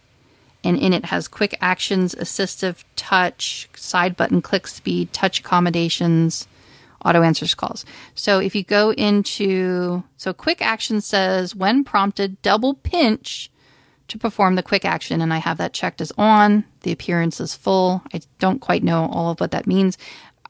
and 0.64 0.76
in 0.76 0.92
it 0.92 1.06
has 1.06 1.28
quick 1.28 1.56
actions, 1.60 2.14
assistive 2.14 2.84
touch, 2.96 3.68
side 3.74 4.16
button 4.16 4.42
click 4.42 4.66
speed, 4.66 5.12
touch 5.12 5.40
accommodations, 5.40 6.46
auto 7.04 7.22
answers 7.22 7.54
calls. 7.54 7.84
So 8.14 8.40
if 8.40 8.54
you 8.54 8.64
go 8.64 8.92
into 8.92 10.02
so 10.16 10.32
quick 10.32 10.60
action 10.60 11.00
says 11.00 11.54
when 11.54 11.84
prompted, 11.84 12.42
double 12.42 12.74
pinch 12.74 13.50
to 14.08 14.18
perform 14.18 14.54
the 14.54 14.62
quick 14.62 14.84
action 14.84 15.20
and 15.20 15.32
I 15.32 15.38
have 15.38 15.58
that 15.58 15.72
checked 15.72 16.00
as 16.00 16.12
on. 16.18 16.64
The 16.80 16.92
appearance 16.92 17.40
is 17.40 17.54
full. 17.54 18.02
I 18.12 18.20
don't 18.38 18.60
quite 18.60 18.82
know 18.82 19.06
all 19.12 19.30
of 19.30 19.40
what 19.40 19.50
that 19.52 19.66
means. 19.66 19.98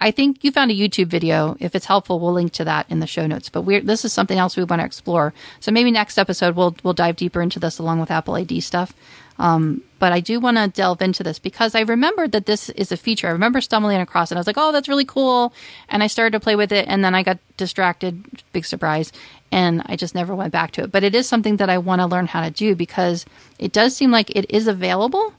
I 0.01 0.11
think 0.12 0.44
you 0.44 0.53
found 0.53 0.70
a 0.70 0.74
YouTube 0.74 1.09
video. 1.09 1.57
If 1.59 1.74
it's 1.74 1.86
helpful, 1.86 2.20
we'll 2.20 2.32
link 2.32 2.53
to 2.53 2.64
that 2.64 2.86
in 2.88 3.01
the 3.01 3.07
show 3.07 3.26
notes. 3.26 3.49
But 3.49 3.62
we're, 3.62 3.80
this 3.80 4.05
is 4.05 4.12
something 4.12 4.38
else 4.38 4.57
we 4.57 4.64
want 4.64 4.80
to 4.80 4.86
explore. 4.86 5.34
So 5.61 5.72
maybe 5.72 5.90
next 5.90 6.18
episode 6.18 6.55
we'll 6.55 6.76
we'll 6.82 6.94
dive 6.94 7.16
deeper 7.16 7.42
into 7.42 7.59
this 7.59 7.78
along 7.78 8.01
with 8.01 8.11
Apple 8.11 8.34
ID 8.34 8.61
stuff. 8.61 8.94
Um, 9.40 9.82
but 10.01 10.12
I 10.12 10.18
do 10.18 10.40
want 10.40 10.57
to 10.57 10.68
delve 10.68 11.01
into 11.01 11.22
this 11.22 11.38
because 11.38 11.74
I 11.76 11.80
remembered 11.80 12.32
that 12.32 12.46
this 12.46 12.70
is 12.70 12.90
a 12.90 12.96
feature. 12.96 13.28
I 13.28 13.32
remember 13.32 13.61
stumbling 13.61 14.01
across 14.01 14.30
it. 14.30 14.34
I 14.34 14.38
was 14.38 14.46
like, 14.46 14.59
"Oh, 14.59 14.72
that's 14.72 14.88
really 14.88 15.05
cool," 15.05 15.53
and 15.88 16.03
I 16.03 16.09
started 16.09 16.32
to 16.32 16.40
play 16.40 16.57
with 16.57 16.72
it, 16.72 16.86
and 16.88 17.05
then 17.05 17.14
I 17.14 17.22
got 17.22 17.38
distracted. 17.57 18.24
Big 18.53 18.64
surprise, 18.64 19.12
and 19.53 19.82
I 19.86 19.96
just 19.96 20.14
never 20.14 20.34
went 20.34 20.53
back 20.53 20.72
to 20.72 20.82
it. 20.82 20.92
But 20.92 21.05
it 21.05 21.14
is 21.14 21.28
something 21.28 21.57
that 21.57 21.70
I 21.70 21.78
want 21.78 22.01
to 22.01 22.07
learn 22.07 22.26
how 22.26 22.42
to 22.42 22.51
do 22.51 22.74
because 22.74 23.26
it 23.59 23.72
does 23.72 23.96
seem 23.96 24.11
like 24.11 24.30
it 24.30 24.46
is 24.51 24.66
available 24.66 25.34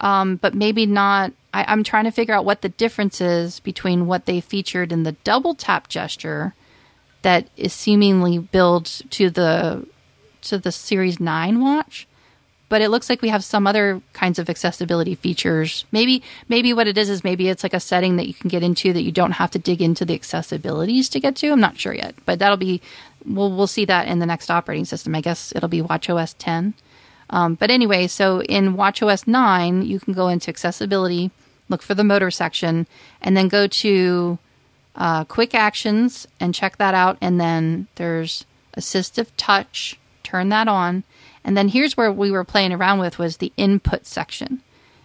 um, 0.00 0.36
but 0.36 0.54
maybe 0.54 0.86
not. 0.86 1.32
I, 1.52 1.64
I'm 1.68 1.84
trying 1.84 2.04
to 2.04 2.10
figure 2.10 2.34
out 2.34 2.44
what 2.44 2.62
the 2.62 2.68
difference 2.68 3.20
is 3.20 3.60
between 3.60 4.06
what 4.06 4.26
they 4.26 4.40
featured 4.40 4.92
in 4.92 5.02
the 5.02 5.12
double 5.12 5.54
tap 5.54 5.88
gesture 5.88 6.54
that 7.22 7.48
is 7.56 7.72
seemingly 7.72 8.38
built 8.38 9.02
to 9.10 9.30
the 9.30 9.86
to 10.42 10.58
the 10.58 10.72
Series 10.72 11.20
Nine 11.20 11.60
watch, 11.60 12.06
but 12.70 12.80
it 12.80 12.88
looks 12.88 13.10
like 13.10 13.20
we 13.20 13.28
have 13.28 13.44
some 13.44 13.66
other 13.66 14.00
kinds 14.14 14.38
of 14.38 14.48
accessibility 14.48 15.14
features. 15.14 15.84
Maybe 15.92 16.22
maybe 16.48 16.72
what 16.72 16.86
it 16.86 16.96
is 16.96 17.10
is 17.10 17.24
maybe 17.24 17.48
it's 17.48 17.62
like 17.62 17.74
a 17.74 17.80
setting 17.80 18.16
that 18.16 18.26
you 18.26 18.34
can 18.34 18.48
get 18.48 18.62
into 18.62 18.92
that 18.92 19.02
you 19.02 19.12
don't 19.12 19.32
have 19.32 19.50
to 19.50 19.58
dig 19.58 19.82
into 19.82 20.04
the 20.04 20.18
accessibilities 20.18 21.10
to 21.10 21.20
get 21.20 21.36
to. 21.36 21.50
I'm 21.50 21.60
not 21.60 21.78
sure 21.78 21.94
yet, 21.94 22.14
but 22.24 22.38
that'll 22.38 22.56
be 22.56 22.80
we'll 23.26 23.52
we'll 23.52 23.66
see 23.66 23.84
that 23.84 24.08
in 24.08 24.18
the 24.18 24.26
next 24.26 24.50
operating 24.50 24.86
system. 24.86 25.14
I 25.14 25.20
guess 25.20 25.52
it'll 25.54 25.68
be 25.68 25.82
WatchOS 25.82 26.36
10. 26.38 26.74
Um, 27.30 27.54
but 27.54 27.70
anyway, 27.70 28.08
so 28.08 28.42
in 28.42 28.76
WatchOS 28.76 29.26
9, 29.26 29.82
you 29.82 30.00
can 30.00 30.12
go 30.12 30.28
into 30.28 30.50
accessibility, 30.50 31.30
look 31.68 31.80
for 31.80 31.94
the 31.94 32.04
motor 32.04 32.30
section, 32.30 32.86
and 33.22 33.36
then 33.36 33.48
go 33.48 33.66
to 33.66 34.38
uh, 34.96 35.24
quick 35.24 35.54
actions 35.54 36.26
and 36.40 36.54
check 36.54 36.76
that 36.78 36.94
out. 36.94 37.16
And 37.20 37.40
then 37.40 37.86
there's 37.94 38.44
assistive 38.76 39.28
touch, 39.36 39.98
turn 40.22 40.48
that 40.50 40.68
on. 40.68 41.04
And 41.44 41.56
then 41.56 41.68
here's 41.68 41.96
where 41.96 42.12
we 42.12 42.30
were 42.30 42.44
playing 42.44 42.72
around 42.72 42.98
with 42.98 43.18
was 43.18 43.36
the 43.36 43.52
input 43.56 44.06
section. 44.06 44.60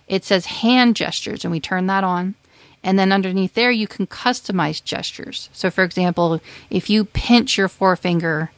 It 0.08 0.24
says 0.24 0.48
hand 0.48 0.96
gestures, 0.96 1.46
and 1.46 1.52
we 1.52 1.60
turn 1.60 1.88
that 1.88 2.04
on. 2.04 2.36
And 2.84 3.00
then 3.00 3.12
underneath 3.12 3.56
there, 3.56 3.72
you 3.72 3.88
can 3.88 4.06
customize 4.06 4.84
gestures. 4.84 5.50
So, 5.54 5.72
for 5.72 5.84
example, 5.84 6.40
if 6.70 6.90
you 6.90 7.06
pinch 7.06 7.58
your 7.58 7.68
forefinger 7.68 8.52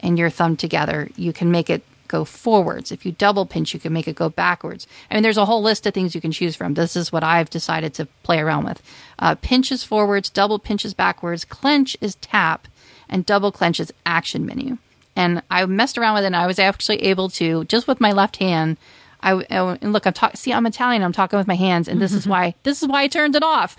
and 0.00 0.18
your 0.18 0.28
thumb 0.28 0.56
together, 0.56 1.08
you 1.16 1.32
can 1.32 1.50
make 1.50 1.70
it 1.70 1.82
go 2.10 2.24
forwards. 2.24 2.90
If 2.90 3.06
you 3.06 3.12
double 3.12 3.46
pinch, 3.46 3.72
you 3.72 3.80
can 3.80 3.92
make 3.92 4.08
it 4.08 4.16
go 4.16 4.28
backwards. 4.28 4.86
I 5.10 5.14
mean, 5.14 5.22
there's 5.22 5.38
a 5.38 5.44
whole 5.44 5.62
list 5.62 5.86
of 5.86 5.94
things 5.94 6.14
you 6.14 6.20
can 6.20 6.32
choose 6.32 6.56
from. 6.56 6.74
This 6.74 6.96
is 6.96 7.12
what 7.12 7.24
I've 7.24 7.48
decided 7.48 7.94
to 7.94 8.06
play 8.22 8.40
around 8.40 8.64
with. 8.64 8.82
Uh, 9.18 9.36
pinch 9.36 9.70
is 9.70 9.84
forwards, 9.84 10.28
double 10.28 10.58
pinch 10.58 10.84
is 10.84 10.92
backwards, 10.92 11.44
clench 11.44 11.96
is 12.00 12.16
tap, 12.16 12.66
and 13.08 13.24
double 13.24 13.52
clench 13.52 13.80
is 13.80 13.92
action 14.04 14.44
menu. 14.44 14.78
And 15.14 15.42
I 15.50 15.64
messed 15.66 15.98
around 15.98 16.14
with 16.14 16.24
it, 16.24 16.28
and 16.28 16.36
I 16.36 16.46
was 16.46 16.58
actually 16.58 17.02
able 17.04 17.28
to 17.30 17.64
just 17.64 17.86
with 17.86 18.00
my 18.00 18.12
left 18.12 18.36
hand. 18.36 18.76
I 19.22 19.34
and 19.34 19.92
look, 19.92 20.06
I'm 20.06 20.14
talking. 20.14 20.36
See, 20.36 20.52
I'm 20.52 20.66
Italian. 20.66 21.02
I'm 21.02 21.12
talking 21.12 21.38
with 21.38 21.46
my 21.46 21.56
hands, 21.56 21.88
and 21.88 22.00
this 22.00 22.12
is 22.12 22.26
why 22.26 22.54
this 22.62 22.82
is 22.82 22.88
why 22.88 23.02
I 23.02 23.08
turned 23.08 23.36
it 23.36 23.42
off. 23.42 23.76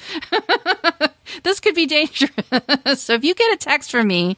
this 1.44 1.60
could 1.60 1.74
be 1.74 1.88
dangerous. 1.88 2.32
so 3.02 3.14
if 3.14 3.24
you 3.24 3.34
get 3.34 3.54
a 3.54 3.58
text 3.58 3.92
from 3.92 4.08
me, 4.08 4.38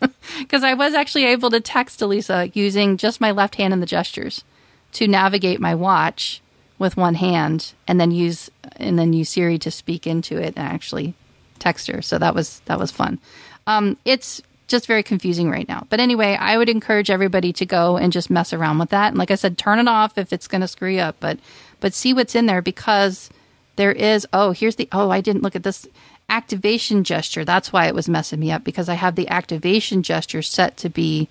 because 0.38 0.64
I 0.64 0.74
was 0.74 0.94
actually 0.94 1.24
able 1.26 1.50
to 1.50 1.60
text 1.60 2.02
Elisa 2.02 2.50
using 2.54 2.96
just 2.96 3.20
my 3.20 3.30
left 3.30 3.56
hand 3.56 3.72
and 3.72 3.82
the 3.82 3.86
gestures 3.86 4.44
to 4.92 5.06
navigate 5.06 5.60
my 5.60 5.74
watch 5.74 6.40
with 6.78 6.96
one 6.96 7.14
hand, 7.14 7.74
and 7.86 8.00
then 8.00 8.10
use 8.10 8.50
and 8.76 8.98
then 8.98 9.12
use 9.12 9.28
Siri 9.28 9.58
to 9.58 9.70
speak 9.70 10.06
into 10.06 10.38
it 10.38 10.54
and 10.56 10.66
actually 10.66 11.14
text 11.58 11.86
her. 11.88 12.00
So 12.02 12.18
that 12.18 12.34
was 12.34 12.60
that 12.64 12.78
was 12.78 12.90
fun. 12.90 13.20
Um, 13.66 13.98
it's 14.04 14.42
just 14.66 14.86
very 14.86 15.02
confusing 15.02 15.50
right 15.50 15.68
now. 15.68 15.86
But 15.90 16.00
anyway, 16.00 16.36
I 16.40 16.56
would 16.56 16.68
encourage 16.68 17.10
everybody 17.10 17.52
to 17.54 17.66
go 17.66 17.96
and 17.96 18.12
just 18.12 18.30
mess 18.30 18.52
around 18.52 18.78
with 18.78 18.90
that. 18.90 19.08
And 19.08 19.18
like 19.18 19.30
I 19.30 19.34
said, 19.34 19.58
turn 19.58 19.80
it 19.80 19.88
off 19.88 20.16
if 20.16 20.32
it's 20.32 20.48
going 20.48 20.60
to 20.60 20.68
screw 20.68 20.90
you 20.90 21.00
up, 21.00 21.16
but 21.20 21.38
but 21.80 21.92
see 21.92 22.14
what's 22.14 22.34
in 22.34 22.46
there 22.46 22.62
because 22.62 23.30
there 23.76 23.92
is 23.92 24.26
oh 24.32 24.52
here's 24.52 24.76
the 24.76 24.88
oh 24.92 25.10
I 25.10 25.20
didn't 25.20 25.42
look 25.42 25.56
at 25.56 25.62
this 25.62 25.86
activation 26.30 27.04
gesture. 27.04 27.44
That's 27.44 27.72
why 27.72 27.86
it 27.86 27.94
was 27.94 28.08
messing 28.08 28.40
me 28.40 28.50
up 28.50 28.64
because 28.64 28.88
I 28.88 28.94
have 28.94 29.16
the 29.16 29.28
activation 29.28 30.02
gesture 30.02 30.42
set 30.42 30.76
to 30.78 30.88
be 30.88 31.28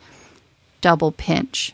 double 0.82 1.12
pinch. 1.12 1.74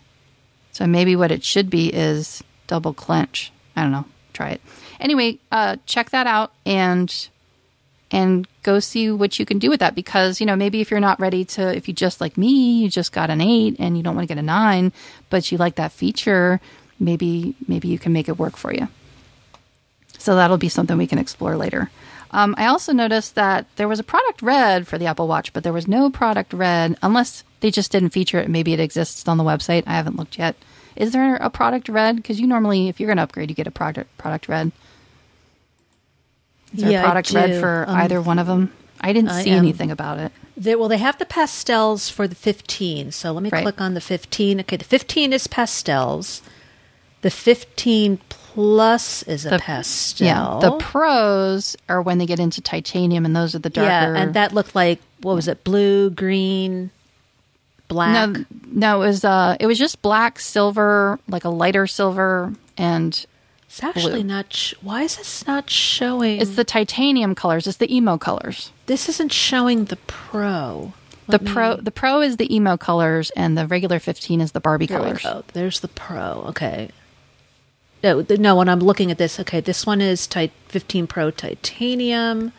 So 0.72 0.88
maybe 0.88 1.16
what 1.16 1.32
it 1.32 1.44
should 1.44 1.70
be 1.70 1.94
is 1.94 2.44
double 2.68 2.94
clench. 2.94 3.52
I 3.76 3.82
don't 3.82 3.92
know. 3.92 4.06
Try 4.34 4.52
it. 4.52 4.62
Anyway, 5.00 5.40
uh, 5.52 5.78
check 5.86 6.12
that 6.12 6.28
out 6.28 6.54
and 6.66 7.30
and 8.12 8.48
go 8.64 8.80
see 8.80 9.10
what 9.10 9.40
you 9.40 9.46
can 9.46 9.58
do 9.58 9.70
with 9.70 9.80
that 9.80 9.96
because 9.96 10.40
you 10.40 10.46
know 10.46 10.56
maybe 10.56 10.80
if 10.80 10.92
you're 10.92 11.00
not 11.00 11.20
ready 11.20 11.44
to 11.44 11.76
if 11.76 11.88
you 11.88 11.94
just 11.94 12.22
like 12.22 12.38
me 12.38 12.82
you 12.82 12.90
just 12.90 13.12
got 13.12 13.32
an 13.32 13.42
8 13.42 13.78
and 13.80 13.98
you 13.98 14.04
don't 14.04 14.16
want 14.16 14.28
to 14.28 14.34
get 14.34 14.40
a 14.40 14.46
9 14.46 14.94
but 15.32 15.52
you 15.52 15.58
like 15.58 15.76
that 15.76 15.92
feature 15.92 16.62
maybe 17.00 17.56
maybe 17.68 17.88
you 17.88 17.98
can 17.98 18.14
make 18.14 18.30
it 18.30 18.38
work 18.38 18.58
for 18.58 18.72
you 18.72 18.88
so 20.20 20.36
that'll 20.36 20.58
be 20.58 20.70
something 20.70 20.98
we 20.98 21.08
can 21.08 21.18
explore 21.18 21.58
later 21.58 21.90
um, 22.36 22.54
i 22.58 22.66
also 22.68 22.92
noticed 22.94 23.34
that 23.36 23.66
there 23.78 23.88
was 23.88 24.00
a 24.00 24.04
product 24.04 24.42
red 24.42 24.88
for 24.88 24.98
the 24.98 25.06
apple 25.08 25.28
watch 25.28 25.52
but 25.54 25.64
there 25.64 25.74
was 25.74 25.88
no 25.88 26.10
product 26.10 26.54
red 26.54 26.96
unless 27.02 27.44
they 27.62 27.72
just 27.72 27.92
didn't 27.92 28.10
feature 28.12 28.40
it 28.40 28.50
maybe 28.50 28.74
it 28.74 28.80
exists 28.80 29.28
on 29.28 29.38
the 29.38 29.44
website 29.44 29.84
i 29.88 29.94
haven't 29.94 30.18
looked 30.18 30.38
yet 30.38 30.56
is 30.96 31.12
there 31.12 31.36
a 31.38 31.50
product 31.50 31.90
red 31.90 32.16
because 32.16 32.40
you 32.40 32.48
normally 32.48 32.88
if 32.90 33.00
you're 33.00 33.08
going 33.08 33.18
to 33.18 33.24
upgrade 33.24 33.50
you 33.50 33.56
get 33.56 33.68
a 33.68 33.72
product 33.72 34.16
product 34.18 34.48
red 34.48 34.72
is 36.74 36.82
there 36.82 36.92
Yeah, 36.92 37.00
a 37.02 37.04
product 37.04 37.32
red 37.32 37.60
for 37.60 37.86
Um, 37.88 37.96
either 37.98 38.22
one 38.22 38.38
of 38.40 38.48
them? 38.48 38.72
I 39.00 39.14
didn't 39.14 39.30
I 39.30 39.44
see 39.44 39.52
am- 39.52 39.60
anything 39.60 39.92
about 39.92 40.18
it. 40.20 40.32
They, 40.58 40.76
well, 40.76 40.90
they 40.90 40.98
have 40.98 41.18
the 41.20 41.26
pastels 41.26 42.10
for 42.10 42.28
the 42.28 42.36
15. 42.36 43.12
So 43.12 43.32
let 43.34 43.44
me 43.44 43.50
Right. 43.50 43.62
click 43.62 43.80
on 43.82 43.94
the 43.94 44.02
15. 44.02 44.62
Okay, 44.62 44.76
the 44.78 44.84
15 44.86 45.32
is 45.34 45.48
pastels. 45.48 46.42
The 47.22 47.30
15 47.30 48.18
plus 48.30 48.45
is 48.58 49.46
a 49.46 49.50
The- 49.50 49.60
pastel. 49.60 50.26
Yeah, 50.28 50.60
the 50.62 50.78
pros 50.78 51.76
are 51.90 52.02
when 52.02 52.18
they 52.18 52.26
get 52.26 52.40
into 52.40 52.62
titanium, 52.62 53.26
and 53.26 53.36
those 53.36 53.56
are 53.56 53.60
the 53.60 53.70
darker. 53.70 53.90
Yeah, 53.90 54.22
and 54.22 54.34
that 54.34 54.54
looked 54.54 54.76
like 54.76 55.00
what 55.22 55.36
was 55.36 55.48
it? 55.48 55.64
Blue, 55.64 56.10
green, 56.10 56.92
black. 57.88 58.30
no, 58.30 58.46
no, 58.72 59.02
it 59.02 59.08
was 59.08 59.26
uh, 59.26 59.58
it 59.60 59.68
was 59.68 59.78
just 59.78 60.02
black, 60.02 60.40
silver, 60.40 61.20
like 61.28 61.44
a 61.46 61.50
lighter 61.50 61.88
silver, 61.88 62.54
and 62.78 63.26
it's 63.68 63.84
actually 63.84 64.22
blue. 64.22 64.24
not. 64.24 64.54
Sh- 64.54 64.74
why 64.82 65.04
is 65.04 65.18
this 65.18 65.46
not 65.48 65.70
showing? 65.70 66.40
it's 66.42 66.56
the 66.56 66.64
titanium 66.64 67.36
colors. 67.36 67.68
It's 67.68 67.78
the 67.78 67.94
emo 67.94 68.18
colors. 68.18 68.72
this 68.86 69.10
isn't 69.10 69.32
showing 69.34 69.86
the 69.86 69.98
pro. 70.08 70.94
The 71.28 71.40
me- 71.40 71.52
pro, 71.52 71.76
the 71.78 71.90
pro 71.92 72.22
is 72.22 72.38
the 72.38 72.54
emo 72.56 72.78
colors, 72.78 73.32
and 73.32 73.58
the 73.58 73.66
regular 73.68 74.00
fifteen 74.00 74.42
is 74.42 74.52
the 74.52 74.60
Barbie 74.60 74.86
There 74.86 75.00
colors. 75.00 75.26
There's 75.54 75.80
the 75.80 75.88
pro. 75.88 76.46
Okay. 76.50 76.90
No, 78.04 78.26
no. 78.30 78.56
When 78.56 78.70
I'm 78.70 78.80
looking 78.80 79.10
at 79.12 79.18
this, 79.18 79.40
okay, 79.40 79.60
this 79.62 79.86
one 79.86 80.02
is 80.02 80.28
tit- 80.28 80.52
15 80.68 81.08
Pro 81.08 81.32
titanium. 81.32 82.52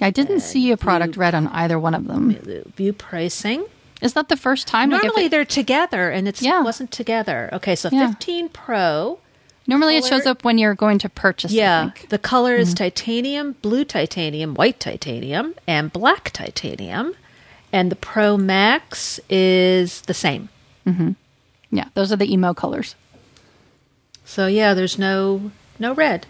I 0.00 0.10
didn't 0.10 0.40
see 0.40 0.70
a 0.70 0.76
product 0.78 1.16
red 1.16 1.34
on 1.34 1.48
either 1.48 1.78
one 1.78 1.94
of 1.94 2.06
them. 2.06 2.32
View 2.76 2.92
pricing. 2.94 3.66
Is 4.00 4.14
that 4.14 4.30
the 4.30 4.36
first 4.36 4.66
time? 4.66 4.88
like, 4.88 5.02
Normally 5.02 5.26
it- 5.26 5.30
they're 5.30 5.44
together, 5.44 6.08
and 6.10 6.26
it's 6.26 6.40
Yeah. 6.40 6.62
wasn't 6.62 6.90
together. 6.90 7.50
Okay, 7.52 7.76
so 7.76 7.90
Yeah. 7.92 8.06
15 8.08 8.48
Pro. 8.48 9.18
Normally, 9.66 9.96
it 9.98 10.04
shows 10.06 10.24
up 10.26 10.42
when 10.42 10.56
you're 10.58 10.74
going 10.74 10.98
to 10.98 11.08
purchase. 11.10 11.52
Yeah, 11.52 11.90
the 12.08 12.18
color 12.18 12.56
is 12.56 12.72
titanium, 12.74 13.56
blue 13.62 13.84
titanium, 13.84 14.54
white 14.54 14.80
titanium, 14.80 15.54
and 15.68 15.92
black 15.92 16.30
titanium. 16.32 17.14
And 17.72 17.92
the 17.92 17.96
Pro 17.96 18.36
Max 18.38 19.20
is 19.28 20.00
the 20.02 20.14
same. 20.14 20.48
Mm-hmm. 20.86 21.10
yeah, 21.70 21.84
those 21.94 22.10
are 22.10 22.16
the 22.16 22.32
emo 22.32 22.52
colors. 22.54 22.96
So 24.24 24.46
yeah, 24.46 24.74
there's 24.74 24.98
no 24.98 25.50
no 25.78 25.94
red. 25.94 26.26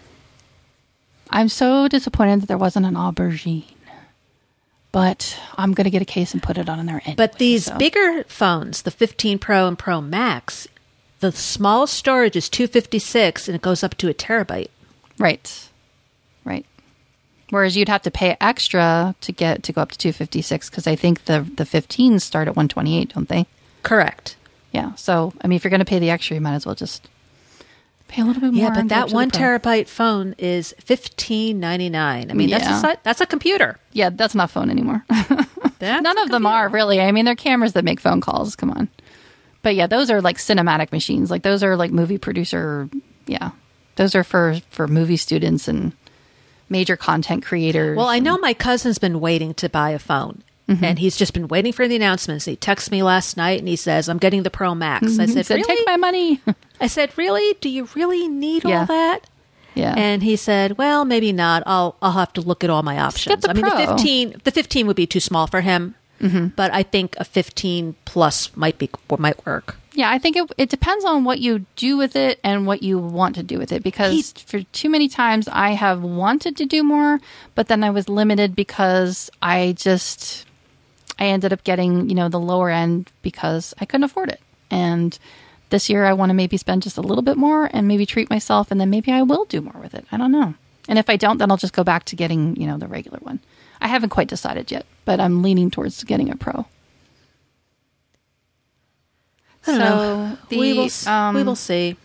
I'm 1.29 1.49
so 1.49 1.87
disappointed 1.87 2.41
that 2.41 2.47
there 2.47 2.57
wasn't 2.57 2.85
an 2.85 2.95
aubergine, 2.95 3.63
but 4.91 5.39
I'm 5.57 5.73
gonna 5.73 5.89
get 5.89 6.01
a 6.01 6.05
case 6.05 6.33
and 6.33 6.43
put 6.43 6.57
it 6.57 6.67
on 6.69 6.85
there. 6.85 7.01
Anyway, 7.05 7.15
But 7.15 7.37
these 7.37 7.65
so- 7.65 7.77
bigger 7.77 8.23
phones, 8.27 8.81
the 8.81 8.91
15 8.91 9.39
Pro 9.39 9.67
and 9.67 9.77
Pro 9.79 10.01
Max, 10.01 10.67
the 11.19 11.31
small 11.31 11.87
storage 11.87 12.35
is 12.35 12.49
256 12.49 13.47
and 13.47 13.55
it 13.55 13.61
goes 13.61 13.83
up 13.83 13.95
to 13.97 14.09
a 14.09 14.13
terabyte. 14.13 14.69
right, 15.19 15.69
right. 16.43 16.65
Whereas 17.51 17.75
you'd 17.77 17.89
have 17.89 18.01
to 18.03 18.11
pay 18.11 18.37
extra 18.41 19.13
to 19.21 19.31
get 19.33 19.61
to 19.63 19.73
go 19.73 19.81
up 19.81 19.91
to 19.91 19.97
256 19.97 20.69
because 20.69 20.87
I 20.87 20.95
think 20.95 21.25
the 21.25 21.41
the 21.55 21.65
15s 21.65 22.21
start 22.21 22.47
at 22.47 22.55
128, 22.55 23.13
don't 23.13 23.27
they? 23.29 23.45
Correct. 23.83 24.35
Yeah. 24.71 24.95
So 24.95 25.33
I 25.41 25.47
mean, 25.47 25.57
if 25.57 25.63
you're 25.63 25.71
gonna 25.71 25.85
pay 25.85 25.99
the 25.99 26.09
extra, 26.09 26.35
you 26.35 26.41
might 26.41 26.55
as 26.55 26.65
well 26.65 26.75
just 26.75 27.07
pay 28.11 28.21
a 28.21 28.25
little 28.25 28.41
bit 28.41 28.53
more. 28.53 28.63
Yeah, 28.63 28.69
but 28.69 28.79
and 28.79 28.89
go 28.89 28.95
up 28.97 29.09
that 29.09 29.15
one 29.15 29.31
terabyte 29.31 29.87
phone 29.87 30.35
is 30.37 30.73
1599. 30.85 32.29
I 32.29 32.33
mean, 32.33 32.49
that's 32.49 32.83
a 32.83 32.97
that's 33.03 33.21
a 33.21 33.25
computer. 33.25 33.79
Yeah, 33.93 34.09
that's 34.11 34.35
not 34.35 34.51
phone 34.51 34.69
anymore. 34.69 35.03
None 35.81 36.17
of 36.19 36.29
them 36.29 36.45
are 36.45 36.69
really. 36.69 37.01
I 37.01 37.11
mean, 37.11 37.25
they're 37.25 37.35
cameras 37.35 37.73
that 37.73 37.83
make 37.83 37.99
phone 37.99 38.21
calls. 38.21 38.55
Come 38.55 38.69
on. 38.71 38.89
But 39.63 39.75
yeah, 39.75 39.87
those 39.87 40.11
are 40.11 40.21
like 40.21 40.37
cinematic 40.37 40.91
machines. 40.91 41.31
Like 41.31 41.43
those 41.43 41.63
are 41.63 41.75
like 41.75 41.91
movie 41.91 42.17
producer. 42.17 42.89
Yeah, 43.25 43.51
those 43.95 44.13
are 44.15 44.23
for 44.23 44.59
for 44.69 44.87
movie 44.87 45.17
students 45.17 45.67
and 45.67 45.93
major 46.69 46.97
content 46.97 47.43
creators. 47.43 47.97
Well, 47.97 48.07
I 48.07 48.19
know 48.19 48.37
my 48.37 48.53
cousin's 48.53 48.97
been 48.97 49.19
waiting 49.19 49.53
to 49.55 49.69
buy 49.69 49.91
a 49.91 49.99
phone. 49.99 50.43
Mm-hmm. 50.71 50.85
And 50.85 50.99
he's 50.99 51.17
just 51.17 51.33
been 51.33 51.47
waiting 51.47 51.73
for 51.73 51.87
the 51.87 51.95
announcements. 51.95 52.45
He 52.45 52.55
texts 52.55 52.91
me 52.91 53.03
last 53.03 53.35
night 53.37 53.59
and 53.59 53.67
he 53.67 53.75
says, 53.75 54.07
I'm 54.09 54.17
getting 54.19 54.43
the 54.43 54.49
Pro 54.49 54.73
Max. 54.75 55.19
I 55.19 55.25
He 55.25 55.43
said, 55.43 55.49
really? 55.49 55.63
"Take 55.63 55.85
my 55.85 55.97
money." 55.97 56.41
I 56.79 56.87
said, 56.87 57.11
really? 57.17 57.55
Do 57.61 57.69
you 57.69 57.87
really 57.95 58.27
need 58.27 58.63
Yeah. 58.63 58.79
all 58.81 58.85
that? 58.87 59.19
yeah, 59.75 59.93
And 59.97 60.21
he 60.23 60.35
said, 60.35 60.77
"Well, 60.77 61.05
maybe 61.05 61.31
not. 61.31 61.63
I'll 61.65 61.95
I'll 62.01 62.11
have 62.13 62.33
to 62.33 62.41
look 62.41 62.63
at 62.63 62.69
all 62.69 62.83
my 62.83 62.99
options. 62.99 63.41
the 63.41 63.49
I 63.49 63.53
mean, 63.53 63.63
Pro. 63.65 63.77
the 63.77 63.87
15 63.87 64.41
the 64.43 64.51
15 64.51 64.87
would 64.87 64.95
be 64.97 65.07
too 65.07 65.19
small 65.21 65.47
for 65.47 65.61
him, 65.61 65.95
Mm-hmm. 66.21 66.47
but 66.55 66.71
I 66.73 66.83
think 66.83 67.15
a 67.17 67.23
15 67.25 67.95
plus 68.05 68.55
might 68.55 68.77
be 68.77 68.89
might 69.17 69.43
work. 69.45 69.75
yeah. 69.93 70.11
I 70.11 70.19
think 70.19 70.35
it 70.35 70.51
it 70.57 70.69
depends 70.69 71.03
on 71.05 71.23
what 71.23 71.39
you 71.39 71.65
do 71.75 71.97
with 71.97 72.15
it 72.15 72.39
and 72.43 72.67
what 72.67 72.83
you 72.83 72.99
want 72.99 73.35
to 73.35 73.43
do 73.43 73.57
with 73.57 73.71
it. 73.71 73.81
Because 73.81 74.31
for 74.45 74.61
too 74.71 74.89
many 74.89 75.07
times, 75.09 75.47
I 75.51 75.71
have 75.71 76.03
wanted 76.03 76.57
to 76.57 76.65
do 76.65 76.83
more, 76.83 77.19
but 77.55 77.67
then 77.67 77.83
I 77.83 77.89
was 77.89 78.07
limited 78.09 78.55
because 78.55 79.31
I 79.41 79.73
just 79.77 80.45
I 81.19 81.25
ended 81.25 81.53
up 81.53 81.63
getting, 81.63 82.09
you 82.09 82.15
know, 82.15 82.29
the 82.29 82.39
lower 82.39 82.69
end 82.69 83.11
because 83.21 83.73
I 83.79 83.85
couldn't 83.85 84.05
afford 84.05 84.29
it. 84.29 84.41
And 84.69 85.17
this 85.69 85.89
year 85.89 86.05
I 86.05 86.13
want 86.13 86.29
to 86.29 86.33
maybe 86.33 86.57
spend 86.57 86.83
just 86.83 86.97
a 86.97 87.01
little 87.01 87.21
bit 87.21 87.37
more 87.37 87.69
and 87.73 87.87
maybe 87.87 88.05
treat 88.05 88.29
myself 88.29 88.71
and 88.71 88.79
then 88.79 88.89
maybe 88.89 89.11
I 89.11 89.21
will 89.21 89.45
do 89.45 89.61
more 89.61 89.79
with 89.81 89.93
it. 89.93 90.05
I 90.11 90.17
don't 90.17 90.31
know. 90.31 90.55
And 90.87 90.97
if 90.97 91.09
I 91.09 91.15
don't, 91.15 91.37
then 91.37 91.51
I'll 91.51 91.57
just 91.57 91.73
go 91.73 91.83
back 91.83 92.05
to 92.05 92.15
getting, 92.15 92.55
you 92.55 92.67
know, 92.67 92.77
the 92.77 92.87
regular 92.87 93.19
one. 93.21 93.39
I 93.79 93.87
haven't 93.87 94.09
quite 94.09 94.27
decided 94.27 94.71
yet, 94.71 94.85
but 95.05 95.19
I'm 95.19 95.41
leaning 95.41 95.71
towards 95.71 96.03
getting 96.03 96.29
a 96.29 96.35
pro. 96.35 96.65
I 99.65 99.71
don't 99.71 99.75
so 99.75 99.77
know. 99.77 100.37
the, 100.49 100.57
we 100.57 100.73
will 100.73 100.89
um, 101.07 101.35
we 101.35 101.43
will 101.43 101.55
see. 101.55 101.97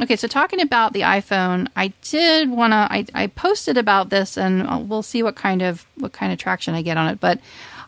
Okay, 0.00 0.16
so 0.16 0.26
talking 0.26 0.60
about 0.60 0.94
the 0.94 1.02
iPhone, 1.02 1.68
I 1.76 1.88
did 2.00 2.48
want 2.50 2.72
to. 2.72 2.76
I, 2.76 3.04
I 3.14 3.26
posted 3.26 3.76
about 3.76 4.08
this, 4.08 4.38
and 4.38 4.66
uh, 4.66 4.78
we'll 4.78 5.02
see 5.02 5.22
what 5.22 5.36
kind 5.36 5.60
of 5.60 5.86
what 5.96 6.12
kind 6.12 6.32
of 6.32 6.38
traction 6.38 6.74
I 6.74 6.80
get 6.80 6.96
on 6.96 7.08
it. 7.08 7.20
But 7.20 7.40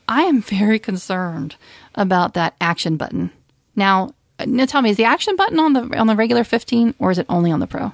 I 0.09 0.23
am 0.23 0.43
very 0.43 0.79
concerned 0.79 1.57
about 1.95 2.35
that 2.35 2.55
action 2.61 2.97
button. 2.97 3.31
Now, 3.77 4.15
now 4.45 4.67
tell 4.67 4.83
me, 4.83 4.91
is 4.91 4.97
the 4.97 5.05
action 5.05 5.37
button 5.37 5.59
on 5.59 5.73
the 5.73 5.97
on 5.99 6.07
the 6.07 6.17
regular 6.17 6.45
15, 6.45 6.95
or 6.99 7.11
is 7.11 7.19
it 7.19 7.27
only 7.29 7.51
on 7.51 7.61
the 7.61 7.67
Pro? 7.67 7.93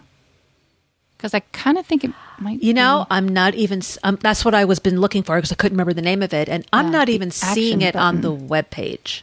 Because 1.16 1.34
I 1.34 1.40
kind 1.52 1.76
of 1.78 1.84
think 1.86 2.02
it 2.04 2.12
might. 2.38 2.62
You 2.62 2.72
know, 2.74 3.06
I'm 3.10 3.28
not 3.28 3.54
even. 3.54 3.82
Um, 4.02 4.18
that's 4.20 4.44
what 4.44 4.54
I 4.54 4.64
was 4.64 4.78
been 4.78 5.00
looking 5.00 5.22
for 5.22 5.36
because 5.36 5.52
I 5.52 5.54
couldn't 5.54 5.76
remember 5.76 5.92
the 5.92 6.02
name 6.02 6.22
of 6.22 6.32
it, 6.34 6.48
and 6.48 6.66
I'm 6.72 6.86
Yeah, 6.86 6.90
not 6.92 7.08
even 7.10 7.30
seeing 7.30 7.82
it 7.82 7.94
on 7.94 8.22
the 8.22 8.32
web 8.32 8.70
page. 8.70 9.22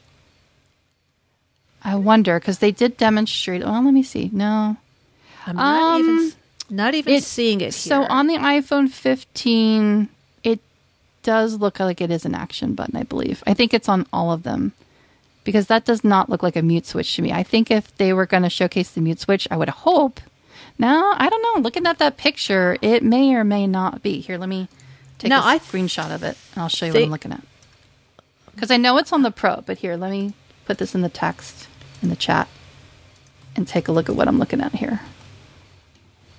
I 1.83 1.95
wonder 1.95 2.39
because 2.39 2.59
they 2.59 2.71
did 2.71 2.97
demonstrate. 2.97 3.63
Well, 3.63 3.83
let 3.83 3.93
me 3.93 4.03
see. 4.03 4.29
No, 4.33 4.77
I'm 5.45 5.55
not 5.55 5.99
even 5.99 6.11
Um, 6.19 6.27
s- 6.27 6.35
not 6.69 6.93
even 6.95 7.13
it- 7.13 7.23
seeing 7.23 7.61
it. 7.61 7.73
So 7.73 8.03
on 8.03 8.27
the 8.27 8.35
iPhone 8.35 8.89
15, 8.89 10.03
it 10.03 10.09
does 11.27 11.59
look 11.59 11.77
like 11.81 11.99
it 11.99 12.09
is 12.09 12.23
an 12.25 12.33
action 12.33 12.73
button, 12.73 12.95
I 12.95 13.03
believe. 13.03 13.43
I 13.45 13.53
think 13.53 13.73
it's 13.73 13.89
on 13.89 14.05
all 14.13 14.31
of 14.31 14.43
them 14.43 14.71
because 15.43 15.67
that 15.67 15.83
does 15.83 16.01
not 16.01 16.29
look 16.29 16.41
like 16.41 16.55
a 16.55 16.61
mute 16.61 16.85
switch 16.85 17.13
to 17.17 17.21
me. 17.21 17.33
I 17.33 17.43
think 17.43 17.69
if 17.69 17.95
they 17.97 18.13
were 18.13 18.25
going 18.25 18.43
to 18.43 18.49
showcase 18.49 18.91
the 18.91 19.01
mute 19.01 19.19
switch, 19.19 19.45
I 19.51 19.57
would 19.57 19.67
hope. 19.69 20.21
Now, 20.79 21.13
I 21.17 21.27
don't 21.27 21.41
know. 21.41 21.61
Looking 21.61 21.85
at 21.85 21.97
that 21.99 22.15
picture, 22.15 22.77
it 22.81 23.03
may 23.03 23.35
or 23.35 23.43
may 23.43 23.67
not 23.67 24.01
be. 24.01 24.21
Here, 24.21 24.37
let 24.37 24.47
me 24.47 24.69
take 25.19 25.29
No, 25.29 25.39
a 25.39 25.43
I 25.43 25.59
screenshot 25.59 26.15
of 26.15 26.23
it. 26.23 26.37
and 26.55 26.61
I'll 26.63 26.69
show 26.69 26.85
you 26.85 26.93
what 26.93 27.03
I'm 27.03 27.09
looking 27.11 27.33
at. 27.33 27.43
Because 28.55 28.71
I 28.71 28.77
know 28.77 28.97
it's 28.97 29.11
on 29.11 29.23
the 29.23 29.31
Pro, 29.31 29.61
but 29.65 29.79
here, 29.79 29.97
let 29.97 30.09
me 30.11 30.33
put 30.65 30.77
this 30.77 30.95
in 30.95 31.01
the 31.01 31.09
text 31.09 31.67
in 32.01 32.07
the 32.09 32.15
chat 32.15 32.47
and 33.55 33.67
take 33.67 33.87
a 33.89 33.91
look 33.91 34.07
at 34.09 34.15
what 34.15 34.27
I'm 34.29 34.39
looking 34.39 34.61
at 34.61 34.75
here. 34.75 35.01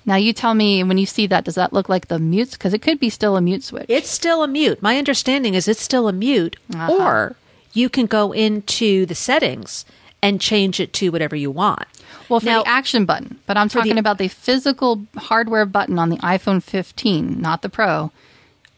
Now 0.09 0.15
you 0.15 0.33
tell 0.33 0.55
me 0.55 0.83
when 0.83 0.97
you 0.97 1.05
see 1.05 1.27
that, 1.27 1.45
does 1.45 1.53
that 1.53 1.71
look 1.71 1.87
like 1.87 2.07
the 2.07 2.17
mutes? 2.17 2.53
Because 2.53 2.73
it 2.73 2.81
could 2.81 2.99
be 2.99 3.11
still 3.11 3.37
a 3.37 3.41
mute 3.41 3.63
switch. 3.63 3.85
It's 3.89 4.09
still 4.09 4.41
a 4.43 4.47
mute. 4.47 4.81
My 4.81 4.97
understanding 4.97 5.53
is 5.53 5.67
it's 5.67 5.83
still 5.83 6.07
a 6.07 6.11
mute, 6.11 6.55
Uh-huh. 6.73 6.91
or 6.99 7.35
you 7.73 7.89
can 7.89 8.07
go 8.07 8.31
into 8.31 9.05
the 9.05 9.13
settings 9.13 9.85
and 10.23 10.41
change 10.41 10.79
it 10.79 10.93
to 10.93 11.11
whatever 11.11 11.35
you 11.35 11.51
want. 11.51 11.85
well, 12.27 12.39
for 12.39 12.45
now- 12.47 12.63
the 12.63 12.69
action 12.69 13.05
button, 13.05 13.37
but 13.45 13.55
I'm 13.55 13.69
For 13.69 13.73
the- 13.77 13.81
talking 13.81 13.97
about 13.99 14.17
the 14.17 14.27
physical 14.29 15.03
hardware 15.15 15.65
button 15.67 15.99
on 15.99 16.09
the 16.09 16.17
iPhone 16.17 16.61
15, 16.63 17.39
not 17.39 17.61
the 17.61 17.69
Pro. 17.69 18.11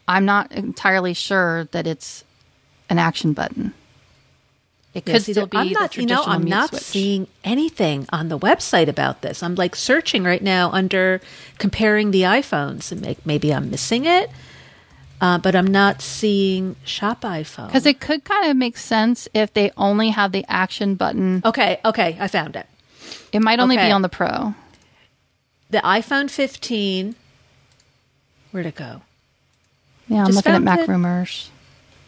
I'm 0.06 0.24
not 0.26 0.52
entirely 0.52 1.14
sure 1.14 1.64
that 1.72 1.86
it's 1.86 2.24
an 2.90 2.98
action 2.98 3.32
button. 3.32 3.72
It 4.94 5.06
could 5.06 5.22
still 5.22 5.46
be 5.46 5.56
I'm 5.56 5.68
the 5.68 5.72
not, 5.74 5.96
you 5.96 6.04
know, 6.04 6.22
I'm 6.26 6.44
not 6.44 6.68
switch. 6.68 6.82
seeing 6.82 7.26
anything 7.44 8.06
on 8.12 8.28
the 8.28 8.38
website 8.38 8.88
about 8.88 9.22
this. 9.22 9.42
I'm 9.42 9.54
like 9.54 9.74
searching 9.74 10.22
right 10.22 10.42
now 10.42 10.70
under 10.70 11.20
comparing 11.58 12.10
the 12.10 12.22
iPhones, 12.22 12.92
and 12.92 13.16
maybe 13.24 13.54
I'm 13.54 13.70
missing 13.70 14.04
it, 14.04 14.28
uh, 15.22 15.38
but 15.38 15.54
I'm 15.54 15.66
not 15.66 16.02
seeing 16.02 16.76
Shop 16.84 17.22
iPhone. 17.22 17.68
Because 17.68 17.86
it 17.86 18.00
could 18.00 18.24
kind 18.24 18.50
of 18.50 18.56
make 18.56 18.76
sense 18.76 19.28
if 19.32 19.54
they 19.54 19.70
only 19.78 20.10
have 20.10 20.32
the 20.32 20.44
action 20.46 20.94
button. 20.94 21.40
okay, 21.42 21.80
okay, 21.86 22.18
I 22.20 22.28
found 22.28 22.54
it. 22.54 22.66
It 23.32 23.40
might 23.40 23.60
only 23.60 23.76
Okay. 23.78 23.86
be 23.88 23.92
on 23.92 24.02
the 24.02 24.10
Pro. 24.10 24.54
The 25.70 25.78
iPhone 25.78 26.28
15. 26.30 27.14
Where'd 28.50 28.66
it 28.66 28.74
go? 28.74 29.00
Yeah, 30.08 30.20
I'm 30.20 30.26
Just 30.26 30.36
looking 30.36 30.52
at 30.52 30.60
Mac 30.62 30.80
it. 30.80 30.88
rumors. 30.88 31.48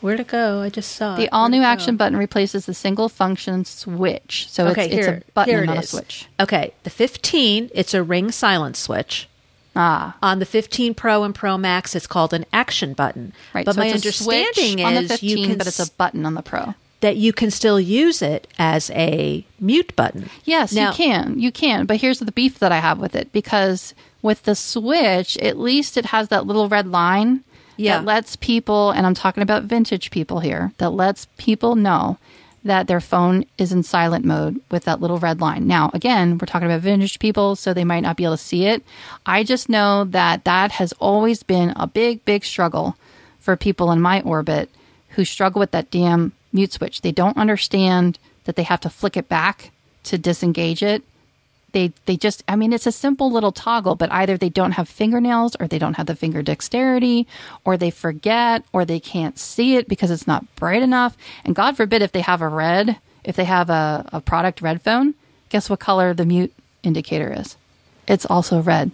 Where'd 0.04 0.20
it 0.20 0.26
go? 0.26 0.60
I 0.60 0.68
just 0.68 0.92
saw 0.92 1.16
The 1.16 1.30
all 1.30 1.48
new 1.48 1.62
action 1.62 1.96
button 1.96 2.18
replaces 2.18 2.66
the 2.66 2.74
single 2.74 3.08
function 3.08 3.64
switch. 3.64 4.46
So 4.50 4.66
okay, 4.66 4.84
it's, 4.84 4.92
here, 4.92 5.14
it's 5.14 5.26
a 5.26 5.32
button, 5.32 5.60
it 5.62 5.64
not 5.64 5.78
a 5.78 5.82
switch. 5.86 6.28
Okay, 6.38 6.74
the 6.82 6.90
15, 6.90 7.70
it's 7.74 7.94
a 7.94 8.02
ring 8.02 8.30
silent 8.30 8.76
switch. 8.76 9.30
Ah, 9.74 10.14
On 10.22 10.40
the 10.40 10.44
15 10.44 10.92
Pro 10.92 11.24
and 11.24 11.34
Pro 11.34 11.56
Max, 11.56 11.94
it's 11.96 12.06
called 12.06 12.34
an 12.34 12.44
action 12.52 12.92
button. 12.92 13.32
right. 13.54 13.64
But 13.64 13.76
so 13.76 13.80
my 13.80 13.86
it's 13.86 14.04
a 14.04 14.12
switch 14.12 14.46
understanding 14.58 14.84
on 14.84 14.92
the 14.92 15.00
is 15.00 15.10
15, 15.12 15.38
you 15.38 15.46
can 15.46 15.56
but 15.56 15.66
it's 15.68 15.78
a 15.80 15.90
button 15.92 16.26
on 16.26 16.34
the 16.34 16.42
Pro. 16.42 16.74
that 17.00 17.16
you 17.16 17.32
can 17.32 17.50
still 17.50 17.80
use 17.80 18.20
it 18.20 18.46
as 18.58 18.90
a 18.90 19.46
mute 19.58 19.96
button. 19.96 20.28
Yes, 20.44 20.74
Now- 20.74 20.90
you 20.90 20.96
can. 20.96 21.38
You 21.40 21.50
can. 21.50 21.86
But 21.86 22.02
here's 22.02 22.18
the 22.18 22.30
beef 22.30 22.58
that 22.58 22.72
I 22.72 22.80
have 22.80 22.98
with 22.98 23.16
it 23.16 23.32
because 23.32 23.94
with 24.20 24.42
the 24.42 24.54
Switch, 24.54 25.38
at 25.38 25.58
least 25.58 25.96
it 25.96 26.04
has 26.04 26.28
that 26.28 26.46
little 26.46 26.68
red 26.68 26.86
line 26.88 27.42
Yeah. 27.76 27.98
that 27.98 28.04
lets 28.04 28.36
people, 28.36 28.90
and 28.90 29.06
I'm 29.06 29.14
talking 29.14 29.42
about 29.42 29.64
vintage 29.64 30.10
people 30.10 30.40
here, 30.40 30.72
that 30.78 30.90
lets 30.90 31.26
people 31.36 31.74
know 31.76 32.18
that 32.64 32.86
their 32.86 33.00
phone 33.00 33.44
is 33.58 33.72
in 33.72 33.82
silent 33.82 34.24
mode 34.24 34.60
with 34.70 34.84
that 34.84 35.00
little 35.00 35.18
red 35.18 35.40
line. 35.40 35.66
Now, 35.66 35.90
again, 35.92 36.38
we're 36.38 36.46
talking 36.46 36.66
about 36.66 36.80
vintage 36.80 37.18
people, 37.18 37.56
so 37.56 37.74
they 37.74 37.84
might 37.84 38.00
not 38.00 38.16
be 38.16 38.24
able 38.24 38.36
to 38.36 38.42
see 38.42 38.64
it. 38.66 38.82
I 39.26 39.44
just 39.44 39.68
know 39.68 40.04
that 40.04 40.44
that 40.44 40.72
has 40.72 40.92
always 40.94 41.42
been 41.42 41.74
a 41.76 41.86
big, 41.86 42.24
big 42.24 42.44
struggle 42.44 42.96
for 43.38 43.56
people 43.56 43.92
in 43.92 44.00
my 44.00 44.22
orbit 44.22 44.70
who 45.10 45.24
struggle 45.26 45.60
with 45.60 45.72
that 45.72 45.90
damn 45.90 46.32
mute 46.52 46.72
switch. 46.72 47.02
They 47.02 47.12
don't 47.12 47.36
understand 47.36 48.18
that 48.44 48.56
they 48.56 48.62
have 48.62 48.80
to 48.80 48.90
flick 48.90 49.16
it 49.16 49.28
back 49.28 49.70
to 50.04 50.16
disengage 50.16 50.82
it. 50.82 51.02
They 51.74 51.92
they 52.06 52.16
just 52.16 52.42
I 52.48 52.56
mean 52.56 52.72
it's 52.72 52.86
a 52.86 52.92
simple 52.92 53.30
little 53.30 53.52
toggle, 53.52 53.94
but 53.96 54.10
either 54.10 54.38
they 54.38 54.48
don't 54.48 54.72
have 54.72 54.88
fingernails 54.88 55.54
or 55.60 55.68
they 55.68 55.78
don't 55.78 55.98
have 55.98 56.06
the 56.06 56.16
finger 56.16 56.40
dexterity 56.42 57.26
or 57.66 57.76
they 57.76 57.90
forget 57.90 58.64
or 58.72 58.86
they 58.86 59.00
can't 59.00 59.38
see 59.38 59.76
it 59.76 59.86
because 59.86 60.10
it's 60.10 60.26
not 60.26 60.46
bright 60.56 60.82
enough. 60.82 61.16
And 61.44 61.54
God 61.54 61.76
forbid 61.76 62.00
if 62.00 62.12
they 62.12 62.22
have 62.22 62.40
a 62.40 62.48
red, 62.48 62.96
if 63.24 63.36
they 63.36 63.44
have 63.44 63.68
a, 63.68 64.08
a 64.12 64.22
product 64.22 64.62
red 64.62 64.80
phone, 64.80 65.14
guess 65.50 65.68
what 65.68 65.80
color 65.80 66.14
the 66.14 66.24
mute 66.24 66.54
indicator 66.82 67.30
is? 67.36 67.56
it's 68.06 68.26
also 68.26 68.60
red. 68.60 68.90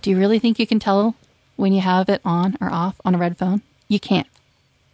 Do 0.00 0.10
you 0.10 0.18
really 0.18 0.38
think 0.38 0.58
you 0.58 0.66
can 0.66 0.78
tell 0.78 1.14
when 1.56 1.72
you 1.72 1.80
have 1.80 2.08
it 2.08 2.20
on 2.24 2.56
or 2.60 2.70
off 2.70 3.00
on 3.04 3.14
a 3.14 3.18
red 3.18 3.38
phone? 3.38 3.62
You 3.88 4.00
can't. 4.00 4.26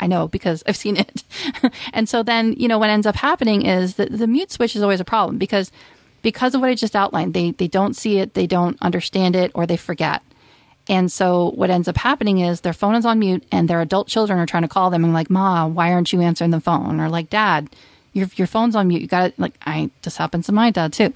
I 0.00 0.06
know 0.06 0.28
because 0.28 0.62
I've 0.66 0.76
seen 0.76 0.96
it. 0.96 1.24
and 1.92 2.08
so 2.08 2.22
then, 2.22 2.52
you 2.52 2.68
know, 2.68 2.78
what 2.78 2.90
ends 2.90 3.06
up 3.06 3.16
happening 3.16 3.62
is 3.62 3.96
that 3.96 4.16
the 4.16 4.26
mute 4.26 4.52
switch 4.52 4.76
is 4.76 4.82
always 4.82 5.00
a 5.00 5.04
problem 5.04 5.38
because 5.38 5.72
because 6.22 6.54
of 6.54 6.60
what 6.60 6.70
I 6.70 6.74
just 6.74 6.96
outlined, 6.96 7.34
they 7.34 7.52
they 7.52 7.68
don't 7.68 7.94
see 7.94 8.18
it, 8.18 8.34
they 8.34 8.46
don't 8.46 8.80
understand 8.80 9.36
it, 9.36 9.50
or 9.54 9.66
they 9.66 9.76
forget. 9.76 10.22
And 10.88 11.12
so 11.12 11.50
what 11.50 11.70
ends 11.70 11.86
up 11.86 11.98
happening 11.98 12.38
is 12.38 12.62
their 12.62 12.72
phone 12.72 12.94
is 12.94 13.04
on 13.04 13.18
mute 13.18 13.44
and 13.52 13.68
their 13.68 13.82
adult 13.82 14.08
children 14.08 14.38
are 14.38 14.46
trying 14.46 14.62
to 14.62 14.68
call 14.68 14.88
them 14.88 15.04
and 15.04 15.12
like, 15.12 15.28
Ma, 15.28 15.66
why 15.66 15.92
aren't 15.92 16.12
you 16.14 16.22
answering 16.22 16.50
the 16.50 16.60
phone? 16.60 16.98
Or 16.98 17.10
like, 17.10 17.28
Dad, 17.28 17.68
your 18.14 18.28
your 18.36 18.46
phone's 18.46 18.74
on 18.74 18.88
mute. 18.88 19.02
You 19.02 19.08
got 19.08 19.26
it. 19.26 19.38
Like, 19.38 19.54
I 19.66 19.90
this 20.02 20.16
happens 20.16 20.46
to 20.46 20.52
my 20.52 20.70
dad 20.70 20.92
too 20.92 21.12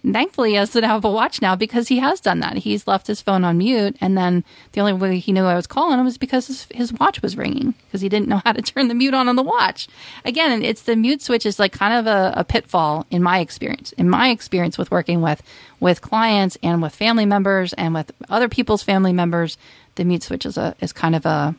thankfully 0.00 0.50
he 0.50 0.56
has 0.56 0.70
to 0.70 0.86
have 0.86 1.04
a 1.04 1.10
watch 1.10 1.42
now 1.42 1.54
because 1.54 1.88
he 1.88 1.98
has 1.98 2.20
done 2.20 2.40
that. 2.40 2.56
He's 2.58 2.86
left 2.86 3.06
his 3.06 3.20
phone 3.20 3.44
on 3.44 3.58
mute, 3.58 3.96
and 4.00 4.16
then 4.16 4.44
the 4.72 4.80
only 4.80 4.92
way 4.92 5.18
he 5.18 5.32
knew 5.32 5.44
I 5.44 5.54
was 5.54 5.66
calling 5.66 5.98
him 5.98 6.04
was 6.04 6.18
because 6.18 6.46
his, 6.46 6.66
his 6.70 6.92
watch 6.92 7.22
was 7.22 7.36
ringing 7.36 7.74
because 7.86 8.00
he 8.00 8.08
didn't 8.08 8.28
know 8.28 8.40
how 8.44 8.52
to 8.52 8.62
turn 8.62 8.88
the 8.88 8.94
mute 8.94 9.14
on 9.14 9.28
on 9.28 9.36
the 9.36 9.42
watch. 9.42 9.88
Again, 10.24 10.62
it's 10.62 10.82
the 10.82 10.96
mute 10.96 11.22
switch 11.22 11.46
is 11.46 11.58
like 11.58 11.72
kind 11.72 11.94
of 11.94 12.06
a, 12.06 12.32
a 12.36 12.44
pitfall 12.44 13.06
in 13.10 13.22
my 13.22 13.40
experience. 13.40 13.92
In 13.92 14.08
my 14.08 14.30
experience 14.30 14.78
with 14.78 14.90
working 14.90 15.20
with 15.20 15.42
with 15.80 16.00
clients 16.00 16.56
and 16.62 16.80
with 16.80 16.94
family 16.94 17.26
members 17.26 17.72
and 17.72 17.94
with 17.94 18.12
other 18.30 18.48
people's 18.48 18.82
family 18.82 19.12
members, 19.12 19.58
the 19.96 20.04
mute 20.04 20.22
switch 20.22 20.46
is 20.46 20.56
a 20.56 20.74
is 20.80 20.92
kind 20.92 21.14
of 21.14 21.26
a 21.26 21.54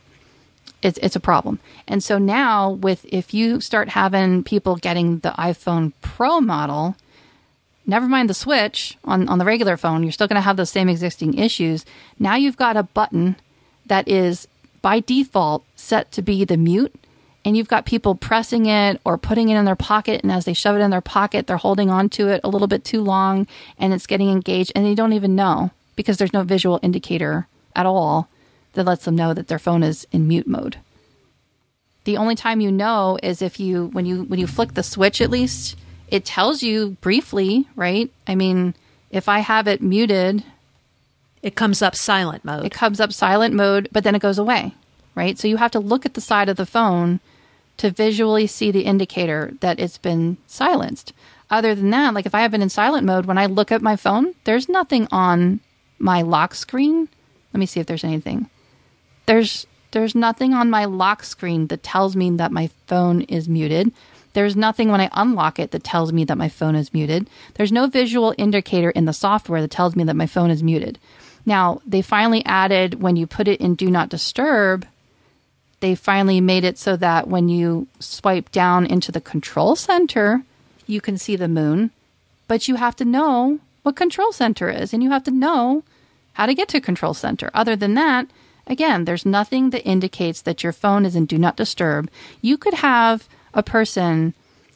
it's 0.84 1.00
it's 1.02 1.16
a 1.16 1.20
problem. 1.20 1.60
And 1.88 2.04
so 2.04 2.18
now 2.18 2.72
with 2.72 3.06
if 3.10 3.34
you 3.34 3.62
start 3.62 3.90
having 3.90 4.44
people 4.44 4.76
getting 4.76 5.20
the 5.20 5.32
iPhone 5.32 5.94
Pro 6.02 6.42
model, 6.42 6.96
never 7.86 8.08
mind 8.08 8.30
the 8.30 8.34
switch 8.34 8.98
on, 9.04 9.28
on 9.30 9.38
the 9.38 9.46
regular 9.46 9.78
phone, 9.78 10.04
you're 10.04 10.12
still 10.12 10.28
going 10.28 10.36
to 10.36 10.42
have 10.42 10.58
those 10.58 10.70
same 10.70 10.90
existing 10.90 11.36
issues. 11.36 11.86
Now 12.20 12.36
you've 12.36 12.58
got 12.58 12.78
a 12.78 12.84
button 12.84 13.36
that 13.86 14.08
is 14.08 14.48
by 14.82 15.00
default 15.00 15.64
set 15.76 16.12
to 16.14 16.22
be 16.22 16.46
the 16.46 16.58
mute, 16.58 16.94
and 17.46 17.58
you've 17.58 17.68
got 17.68 17.86
people 17.86 18.16
pressing 18.16 18.66
it 18.66 19.02
or 19.06 19.18
putting 19.18 19.50
it 19.50 19.58
in 19.58 19.66
their 19.66 19.76
pocket. 19.76 20.22
And 20.24 20.32
as 20.32 20.46
they 20.46 20.54
shove 20.54 20.76
it 20.76 20.82
in 20.82 20.92
their 20.92 21.02
pocket, 21.02 21.48
they're 21.48 21.58
holding 21.58 21.90
on 21.90 22.10
to 22.10 22.30
it 22.30 22.42
a 22.44 22.50
little 22.50 22.68
bit 22.68 22.86
too 22.86 23.02
long 23.02 23.48
and 23.78 23.94
it's 23.94 24.08
getting 24.08 24.30
engaged, 24.30 24.72
and 24.76 24.86
they 24.86 24.96
don't 24.96 25.14
even 25.14 25.36
know 25.36 25.72
because 25.96 26.18
there's 26.18 26.34
no 26.34 26.44
visual 26.44 26.80
indicator 26.82 27.48
at 27.76 27.86
all 27.86 28.28
that 28.74 28.86
lets 28.86 29.06
them 29.06 29.16
know 29.16 29.34
that 29.34 29.48
their 29.48 29.60
phone 29.60 29.84
is 29.84 30.08
in 30.12 30.28
mute 30.28 30.48
mode. 30.48 30.78
The 32.06 32.18
only 32.18 32.36
time 32.36 32.60
you 32.60 32.72
know 32.72 33.18
is 33.24 33.42
if 33.42 33.60
you 33.60 33.88
when 33.88 34.06
you 34.06 34.24
when 34.24 34.40
you 34.40 34.48
flick 34.48 34.74
the 34.74 34.84
switch 34.84 35.22
at 35.22 35.30
least 35.30 35.78
it 36.08 36.26
tells 36.26 36.64
you 36.64 36.92
briefly, 37.02 37.68
right? 37.76 38.12
I 38.28 38.36
mean, 38.36 38.76
if 39.10 39.30
I 39.30 39.40
have 39.40 39.68
it 39.68 39.82
muted, 39.82 40.44
it 41.42 41.56
comes 41.56 41.82
up 41.82 41.96
silent 41.96 42.46
mode. 42.46 42.66
It 42.66 42.72
comes 42.72 43.00
up 43.00 43.12
silent 43.14 43.54
mode, 43.54 43.90
but 43.92 44.04
then 44.04 44.16
it 44.16 44.22
goes 44.22 44.38
away, 44.38 44.74
right? 45.16 45.38
So 45.38 45.48
you 45.48 45.58
have 45.58 45.72
to 45.72 45.80
look 45.80 46.06
at 46.06 46.14
the 46.14 46.22
side 46.22 46.50
of 46.50 46.58
the 46.58 46.66
phone 46.66 47.20
to 47.78 47.90
visually 47.90 48.48
see 48.48 48.72
the 48.72 48.86
indicator 48.86 49.54
that 49.60 49.80
it's 49.80 49.98
been 49.98 50.38
silenced. 50.48 51.14
Other 51.50 51.76
than 51.76 51.90
that, 51.92 52.14
like 52.14 52.26
if 52.26 52.34
I 52.34 52.42
have 52.42 52.54
it 52.54 52.62
in 52.62 52.70
silent 52.70 53.06
mode, 53.06 53.26
when 53.26 53.38
I 53.38 53.46
look 53.46 53.72
at 53.72 53.82
my 53.82 53.96
phone, 53.96 54.34
there's 54.46 54.70
nothing 54.70 55.08
on 55.12 55.60
my 56.00 56.22
lock 56.22 56.56
screen. 56.56 57.10
Let 57.54 57.60
me 57.60 57.66
see 57.66 57.80
if 57.80 57.86
there's 57.86 58.04
anything. 58.04 58.50
There's 59.26 59.68
there's 59.92 60.16
nothing 60.16 60.56
on 60.56 60.72
my 60.72 60.86
lock 60.86 61.24
screen 61.24 61.68
that 61.68 61.84
tells 61.84 62.16
me 62.16 62.32
that 62.32 62.52
my 62.52 62.70
phone 62.88 63.22
is 63.22 63.48
muted. 63.48 63.92
There's 64.34 64.56
nothing 64.56 64.90
when 64.90 65.02
I 65.02 65.10
unlock 65.14 65.60
it 65.60 65.72
that 65.72 65.84
tells 65.84 66.12
me 66.12 66.26
that 66.26 66.38
my 66.38 66.50
phone 66.50 66.76
is 66.76 66.94
muted. 66.94 67.30
There's 67.54 67.72
no 67.72 67.88
visual 67.88 68.34
indicator 68.38 68.90
in 68.90 69.06
the 69.06 69.14
software 69.14 69.62
that 69.62 69.72
tells 69.72 69.96
me 69.96 70.04
that 70.06 70.16
my 70.16 70.26
phone 70.26 70.50
is 70.50 70.64
muted. 70.64 71.00
Now, 71.46 71.82
they 71.86 72.02
finally 72.02 72.44
added 72.46 73.02
when 73.02 73.16
you 73.16 73.28
put 73.28 73.48
it 73.48 73.62
in 73.62 73.76
Do 73.76 73.92
Not 73.92 74.10
Disturb, 74.10 74.88
they 75.84 75.96
finally 75.96 76.40
made 76.40 76.64
it 76.64 76.78
so 76.78 76.96
that 76.96 77.28
when 77.28 77.50
you 77.50 77.88
swipe 78.00 78.50
down 78.54 78.86
into 78.86 79.12
the 79.12 79.20
control 79.20 79.76
center, 79.76 80.44
you 80.88 81.02
can 81.02 81.18
see 81.18 81.36
the 81.36 81.50
moon, 81.50 81.92
but 82.48 82.70
you 82.70 82.76
have 82.76 82.96
to 82.96 83.06
know 83.06 83.60
what 83.82 83.98
control 83.98 84.32
center 84.32 84.70
is 84.70 84.94
and 84.94 85.04
you 85.04 85.10
have 85.10 85.26
to 85.26 85.32
know 85.32 85.84
how 86.34 86.46
to 86.46 86.56
get 86.56 86.70
to 86.70 86.80
control 86.80 87.14
center. 87.14 87.52
Other 87.54 87.76
than 87.76 87.96
that, 87.96 88.28
again, 88.66 89.04
there's 89.04 89.26
nothing 89.26 89.72
that 89.72 89.86
indicates 89.86 90.42
that 90.44 90.64
your 90.64 90.72
phone 90.72 91.06
is 91.06 91.18
in 91.18 91.26
do 91.26 91.38
not 91.38 91.58
disturb. 91.58 92.10
You 92.42 92.58
could 92.58 92.76
have 92.76 93.28
a 93.54 93.64
person 93.64 94.34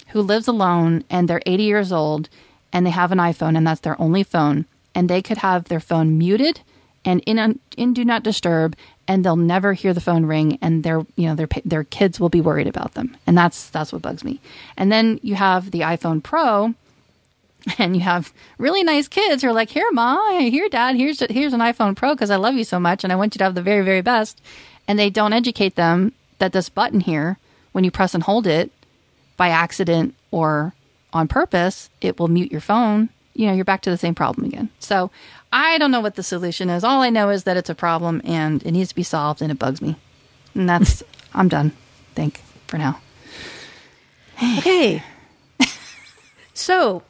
who 0.09 0.21
lives 0.21 0.47
alone 0.47 1.03
and 1.09 1.27
they're 1.27 1.41
80 1.45 1.63
years 1.63 1.91
old 1.91 2.29
and 2.71 2.85
they 2.85 2.91
have 2.91 3.11
an 3.11 3.17
iPhone 3.17 3.57
and 3.57 3.65
that's 3.65 3.81
their 3.81 3.99
only 4.01 4.23
phone 4.23 4.65
and 4.93 5.09
they 5.09 5.21
could 5.21 5.39
have 5.39 5.65
their 5.65 5.79
phone 5.79 6.17
muted 6.17 6.61
and 7.05 7.21
in 7.25 7.59
in 7.77 7.93
do 7.93 8.03
not 8.03 8.23
disturb 8.23 8.75
and 9.07 9.23
they'll 9.23 9.35
never 9.35 9.73
hear 9.73 9.93
the 9.93 10.01
phone 10.01 10.25
ring 10.25 10.59
and 10.61 10.83
their 10.83 11.05
you 11.15 11.27
know 11.27 11.35
their 11.35 11.47
their 11.63 11.83
kids 11.83 12.19
will 12.19 12.29
be 12.29 12.41
worried 12.41 12.67
about 12.67 12.93
them. 12.93 13.15
And 13.25 13.37
that's 13.37 13.69
that's 13.69 13.93
what 13.93 14.01
bugs 14.01 14.23
me. 14.23 14.39
And 14.75 14.91
then 14.91 15.19
you 15.23 15.35
have 15.35 15.71
the 15.71 15.81
iPhone 15.81 16.21
Pro 16.21 16.73
and 17.77 17.95
you 17.95 18.01
have 18.01 18.33
really 18.57 18.83
nice 18.83 19.07
kids 19.07 19.41
who 19.41 19.49
are 19.49 19.53
like 19.53 19.69
here 19.69 19.89
mom 19.91 20.41
here 20.41 20.69
dad 20.69 20.95
here's 20.95 21.19
here's 21.29 21.53
an 21.53 21.61
iPhone 21.61 21.95
Pro 21.95 22.13
because 22.13 22.29
I 22.29 22.35
love 22.35 22.55
you 22.55 22.63
so 22.63 22.79
much 22.79 23.03
and 23.03 23.13
I 23.13 23.15
want 23.15 23.33
you 23.33 23.39
to 23.39 23.45
have 23.45 23.55
the 23.55 23.61
very 23.61 23.83
very 23.83 24.01
best. 24.01 24.41
And 24.87 24.97
they 24.99 25.09
don't 25.09 25.33
educate 25.33 25.75
them 25.75 26.13
that 26.39 26.51
this 26.51 26.69
button 26.69 26.99
here 26.99 27.37
when 27.77 27.83
you 27.83 27.91
press 27.91 28.15
and 28.15 28.23
hold 28.23 28.47
it 28.47 28.71
by 29.37 29.49
accident 29.49 30.15
or 30.31 30.73
on 31.13 31.27
purpose, 31.27 31.91
it 32.01 32.17
will 32.17 32.27
mute 32.27 32.51
your 32.51 32.59
phone. 32.59 33.09
You 33.35 33.45
know, 33.45 33.53
you're 33.53 33.65
back 33.65 33.83
to 33.83 33.91
the 33.91 33.99
same 33.99 34.15
problem 34.15 34.47
again. 34.47 34.69
So 34.79 35.11
I 35.53 35.77
don't 35.77 35.91
know 35.91 35.99
what 35.99 36.15
the 36.15 36.23
solution 36.23 36.71
is. 36.71 36.83
All 36.83 37.03
I 37.03 37.11
know 37.11 37.29
is 37.29 37.43
that 37.43 37.55
it's 37.55 37.69
a 37.69 37.75
problem 37.75 38.19
and 38.25 38.63
it 38.63 38.71
needs 38.71 38.89
to 38.89 38.95
be 38.95 39.03
solved 39.03 39.43
and 39.43 39.51
it 39.51 39.59
bugs 39.59 39.79
me. 39.79 39.95
And 40.55 40.67
that's, 40.67 41.03
I'm 41.35 41.49
done. 41.49 41.71
Think 42.15 42.41
for 42.65 42.79
now. 42.79 42.99
okay. 44.57 45.03
so, 46.55 47.03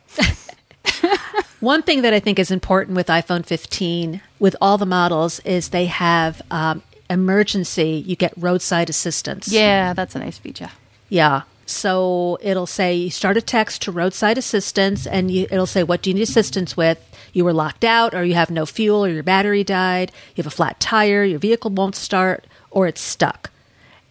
one 1.61 1.81
thing 1.81 2.01
that 2.01 2.13
I 2.13 2.19
think 2.19 2.39
is 2.39 2.51
important 2.51 2.97
with 2.97 3.07
iPhone 3.07 3.45
15, 3.45 4.19
with 4.37 4.57
all 4.59 4.77
the 4.77 4.85
models, 4.85 5.39
is 5.45 5.69
they 5.69 5.85
have 5.85 6.41
um, 6.51 6.83
emergency, 7.09 8.03
you 8.05 8.15
get 8.15 8.33
roadside 8.37 8.89
assistance. 8.89 9.47
Yeah, 9.47 9.93
that's 9.93 10.15
a 10.15 10.19
nice 10.19 10.37
feature. 10.37 10.71
Yeah. 11.09 11.43
So 11.65 12.37
it'll 12.41 12.65
say 12.65 12.95
you 12.95 13.09
start 13.09 13.35
a 13.35 13.41
text 13.41 13.81
to 13.83 13.91
roadside 13.91 14.37
assistance 14.37 15.05
and 15.05 15.29
you, 15.29 15.47
it'll 15.51 15.67
say, 15.67 15.83
What 15.83 16.01
do 16.01 16.09
you 16.09 16.13
need 16.13 16.21
assistance 16.21 16.77
with? 16.77 17.03
You 17.33 17.43
were 17.43 17.53
locked 17.53 17.83
out, 17.83 18.15
or 18.15 18.23
you 18.23 18.35
have 18.35 18.49
no 18.49 18.65
fuel, 18.65 19.05
or 19.05 19.09
your 19.09 19.21
battery 19.21 19.63
died, 19.63 20.11
you 20.35 20.43
have 20.43 20.51
a 20.51 20.55
flat 20.55 20.79
tire, 20.79 21.23
your 21.23 21.39
vehicle 21.39 21.69
won't 21.69 21.95
start, 21.95 22.47
or 22.71 22.87
it's 22.87 23.01
stuck. 23.01 23.51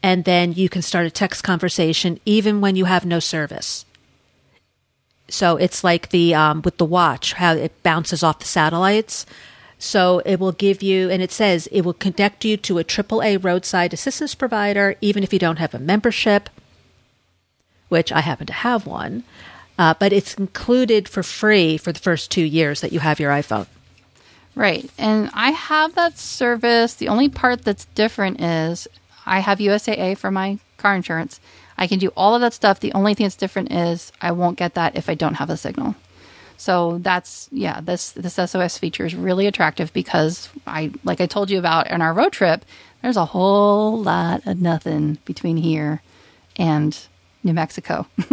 And 0.03 0.25
then 0.25 0.53
you 0.53 0.69
can 0.69 0.83
start 0.83 1.07
a 1.07 1.11
text 1.11 1.43
conversation 1.43 2.21
even 2.27 2.61
when 2.61 2.77
you 2.77 2.85
have 2.85 3.07
no 3.07 3.19
service. 3.19 3.87
So 5.29 5.57
it's 5.57 5.83
like 5.83 6.11
the 6.11 6.35
um, 6.35 6.63
with 6.63 6.77
the 6.77 6.85
watch, 6.85 7.33
how 7.33 7.55
it 7.55 7.83
bounces 7.83 8.23
off 8.23 8.39
the 8.39 8.45
satellites. 8.45 9.27
So 9.79 10.21
it 10.21 10.41
will 10.41 10.53
give 10.53 10.83
you, 10.83 11.11
and 11.11 11.23
it 11.23 11.31
says 11.31 11.67
it 11.69 11.83
will 11.83 11.93
connect 11.93 12.45
you 12.45 12.57
to 12.59 12.79
a 12.79 12.85
AAA 12.85 13.43
roadside 13.43 13.93
assistance 13.93 14.35
provider, 14.35 14.97
even 15.01 15.23
if 15.23 15.33
you 15.33 15.39
don't 15.39 15.59
have 15.59 15.75
a 15.75 15.79
membership, 15.79 16.49
which 17.89 18.11
I 18.11 18.21
happen 18.21 18.47
to 18.47 18.53
have 18.53 18.87
one. 18.87 19.25
Uh, 19.79 19.95
but 19.99 20.13
it's 20.13 20.35
included 20.35 21.09
for 21.09 21.23
free 21.23 21.77
for 21.77 21.93
the 21.93 21.99
first 21.99 22.31
two 22.31 22.45
years 22.45 22.81
that 22.81 22.93
you 22.93 23.01
have 23.01 23.21
your 23.21 23.31
iPhone. 23.31 23.67
Right. 24.55 24.91
And 24.97 25.31
I 25.35 25.51
have 25.51 25.95
that 25.95 26.17
service. 26.19 26.95
The 26.95 27.09
only 27.09 27.29
part 27.29 27.63
that's 27.63 27.85
different 27.95 28.41
is 28.41 28.89
I 29.27 29.41
have 29.41 29.59
USAA 29.59 30.17
for 30.17 30.31
my 30.31 30.59
car 30.79 30.97
insurance. 30.97 31.41
I 31.77 31.87
can 31.87 31.99
do 31.99 32.11
all 32.17 32.35
of 32.35 32.41
that 32.41 32.55
stuff. 32.55 32.81
The 32.81 32.95
only 32.95 33.13
thing 33.13 33.25
that's 33.25 33.37
different 33.37 33.71
is 33.71 34.13
I 34.23 34.33
won't 34.33 34.57
get 34.57 34.73
that 34.75 34.97
if 34.97 35.11
I 35.11 35.15
don't 35.15 35.35
have 35.35 35.51
a 35.51 35.59
signal. 35.59 35.95
So 36.57 36.99
that's 36.99 37.49
yeah, 37.53 37.81
this 37.81 38.13
this 38.13 38.35
SOS 38.35 38.79
feature 38.79 39.05
is 39.05 39.15
really 39.15 39.47
attractive 39.47 39.93
because 39.93 40.49
I 40.67 40.93
like 41.05 41.21
I 41.21 41.27
told 41.27 41.51
you 41.51 41.59
about 41.59 41.91
in 41.91 42.01
our 42.01 42.15
road 42.15 42.33
trip, 42.33 42.65
there's 43.03 43.17
a 43.17 43.27
whole 43.27 44.01
lot 44.01 44.47
of 44.47 44.61
nothing 44.61 45.19
between 45.25 45.57
here 45.57 46.03
and 46.57 46.99
New 47.45 47.53
Mexico. 47.53 48.07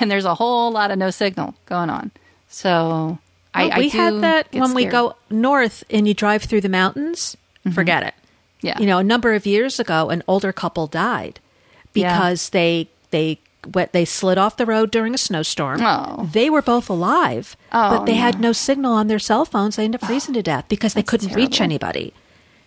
and 0.00 0.10
there's 0.10 0.24
a 0.24 0.34
whole 0.34 0.70
lot 0.70 0.90
of 0.90 0.98
no 0.98 1.10
signal 1.10 1.54
going 1.66 1.90
on. 1.90 2.10
So 2.48 2.68
well, 2.68 3.18
I, 3.54 3.78
we 3.78 3.86
I 3.86 3.88
had 3.88 4.20
that 4.20 4.52
when 4.52 4.70
scared. 4.70 4.74
we 4.76 4.84
go 4.84 5.16
north 5.30 5.84
and 5.90 6.06
you 6.06 6.14
drive 6.14 6.44
through 6.44 6.60
the 6.60 6.68
mountains. 6.68 7.36
Mm-hmm. 7.60 7.74
Forget 7.74 8.02
it. 8.02 8.14
Yeah. 8.60 8.78
You 8.78 8.86
know, 8.86 8.98
a 8.98 9.04
number 9.04 9.34
of 9.34 9.46
years 9.46 9.80
ago, 9.80 10.10
an 10.10 10.22
older 10.28 10.52
couple 10.52 10.86
died 10.86 11.40
because 11.92 12.48
yeah. 12.48 12.52
they 12.52 12.88
they 13.10 13.40
they 13.92 14.04
slid 14.04 14.38
off 14.38 14.56
the 14.56 14.66
road 14.66 14.90
during 14.90 15.14
a 15.14 15.18
snowstorm. 15.18 15.80
Oh. 15.82 16.28
They 16.32 16.50
were 16.50 16.62
both 16.62 16.88
alive, 16.88 17.56
oh, 17.72 17.98
but 17.98 18.04
they 18.04 18.14
had 18.14 18.40
no 18.40 18.52
signal 18.52 18.92
on 18.92 19.08
their 19.08 19.18
cell 19.18 19.44
phones. 19.44 19.76
They 19.76 19.84
ended 19.84 20.02
up 20.02 20.08
freezing 20.08 20.34
oh, 20.34 20.38
to 20.38 20.42
death 20.42 20.66
because 20.68 20.94
they 20.94 21.02
couldn't 21.02 21.28
terrible. 21.28 21.44
reach 21.44 21.60
anybody. 21.60 22.12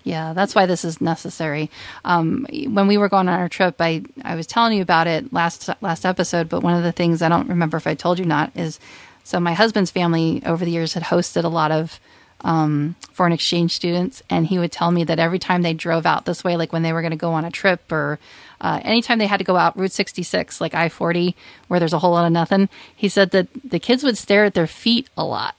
Yeah, 0.03 0.33
that's 0.33 0.55
why 0.55 0.65
this 0.65 0.85
is 0.85 1.01
necessary. 1.01 1.69
Um, 2.05 2.47
when 2.67 2.87
we 2.87 2.97
were 2.97 3.09
going 3.09 3.27
on 3.27 3.39
our 3.39 3.49
trip, 3.49 3.75
I, 3.79 4.03
I 4.23 4.35
was 4.35 4.47
telling 4.47 4.77
you 4.77 4.81
about 4.81 5.07
it 5.07 5.31
last 5.33 5.69
last 5.81 6.05
episode, 6.05 6.49
but 6.49 6.63
one 6.63 6.73
of 6.73 6.83
the 6.83 6.91
things 6.91 7.21
I 7.21 7.29
don't 7.29 7.49
remember 7.49 7.77
if 7.77 7.85
I 7.85 7.95
told 7.95 8.17
you 8.17 8.25
not 8.25 8.51
is 8.55 8.79
so 9.23 9.39
my 9.39 9.53
husband's 9.53 9.91
family 9.91 10.41
over 10.45 10.65
the 10.65 10.71
years 10.71 10.93
had 10.93 11.03
hosted 11.03 11.43
a 11.43 11.49
lot 11.49 11.71
of 11.71 11.99
um, 12.41 12.95
foreign 13.11 13.33
exchange 13.33 13.73
students, 13.73 14.23
and 14.29 14.47
he 14.47 14.59
would 14.59 14.71
tell 14.71 14.91
me 14.91 15.03
that 15.03 15.19
every 15.19 15.39
time 15.39 15.61
they 15.61 15.73
drove 15.73 16.05
out 16.05 16.25
this 16.25 16.43
way, 16.43 16.55
like 16.55 16.71
when 16.71 16.83
they 16.83 16.93
were 16.93 17.01
going 17.01 17.11
to 17.11 17.17
go 17.17 17.33
on 17.33 17.45
a 17.45 17.51
trip 17.51 17.91
or 17.91 18.19
uh, 18.61 18.79
anytime 18.83 19.19
they 19.19 19.27
had 19.27 19.37
to 19.37 19.43
go 19.43 19.55
out 19.55 19.77
Route 19.77 19.91
66, 19.91 20.61
like 20.61 20.73
I 20.73 20.89
40, 20.89 21.35
where 21.67 21.79
there's 21.79 21.93
a 21.93 21.99
whole 21.99 22.11
lot 22.11 22.25
of 22.25 22.31
nothing, 22.31 22.69
he 22.95 23.09
said 23.09 23.31
that 23.31 23.47
the 23.63 23.79
kids 23.79 24.03
would 24.03 24.17
stare 24.17 24.45
at 24.45 24.53
their 24.53 24.67
feet 24.67 25.09
a 25.17 25.23
lot 25.23 25.55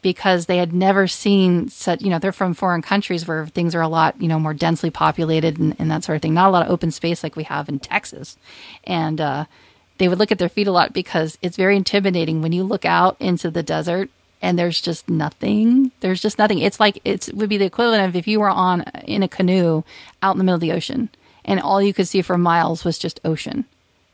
because 0.00 0.46
they 0.46 0.58
had 0.58 0.72
never 0.72 1.08
seen 1.08 1.68
such, 1.68 2.02
you 2.02 2.10
know, 2.10 2.18
they're 2.18 2.32
from 2.32 2.54
foreign 2.54 2.82
countries 2.82 3.26
where 3.26 3.46
things 3.46 3.74
are 3.74 3.80
a 3.80 3.88
lot, 3.88 4.20
you 4.20 4.28
know, 4.28 4.38
more 4.38 4.54
densely 4.54 4.90
populated 4.90 5.58
and, 5.58 5.74
and 5.78 5.90
that 5.90 6.04
sort 6.04 6.16
of 6.16 6.22
thing. 6.22 6.34
Not 6.34 6.48
a 6.48 6.52
lot 6.52 6.66
of 6.66 6.70
open 6.70 6.90
space 6.92 7.22
like 7.22 7.34
we 7.34 7.44
have 7.44 7.68
in 7.68 7.80
Texas. 7.80 8.36
And, 8.84 9.20
uh, 9.20 9.44
they 9.98 10.08
would 10.08 10.18
look 10.20 10.30
at 10.30 10.38
their 10.38 10.48
feet 10.48 10.68
a 10.68 10.72
lot 10.72 10.92
because 10.92 11.36
it's 11.42 11.56
very 11.56 11.76
intimidating 11.76 12.40
when 12.40 12.52
you 12.52 12.62
look 12.62 12.84
out 12.84 13.16
into 13.18 13.50
the 13.50 13.64
desert 13.64 14.10
and 14.40 14.58
there's 14.58 14.80
just 14.80 15.08
nothing. 15.08 15.90
There's 16.00 16.20
just 16.20 16.38
nothing. 16.38 16.58
It's 16.58 16.80
like 16.80 17.00
it 17.04 17.28
would 17.34 17.48
be 17.48 17.58
the 17.58 17.64
equivalent 17.64 18.08
of 18.08 18.16
if 18.16 18.28
you 18.28 18.40
were 18.40 18.50
on 18.50 18.82
in 19.04 19.22
a 19.22 19.28
canoe 19.28 19.82
out 20.22 20.32
in 20.32 20.38
the 20.38 20.44
middle 20.44 20.56
of 20.56 20.60
the 20.60 20.72
ocean 20.72 21.08
and 21.44 21.60
all 21.60 21.82
you 21.82 21.94
could 21.94 22.06
see 22.06 22.22
for 22.22 22.38
miles 22.38 22.84
was 22.84 22.98
just 22.98 23.20
ocean. 23.24 23.64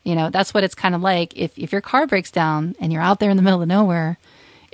You 0.03 0.15
know, 0.15 0.29
that's 0.29 0.53
what 0.53 0.63
it's 0.63 0.75
kind 0.75 0.95
of 0.95 1.01
like 1.01 1.35
if 1.35 1.57
if 1.57 1.71
your 1.71 1.81
car 1.81 2.07
breaks 2.07 2.31
down 2.31 2.75
and 2.79 2.93
you're 2.93 3.01
out 3.01 3.19
there 3.19 3.29
in 3.29 3.37
the 3.37 3.43
middle 3.43 3.61
of 3.61 3.67
nowhere. 3.67 4.17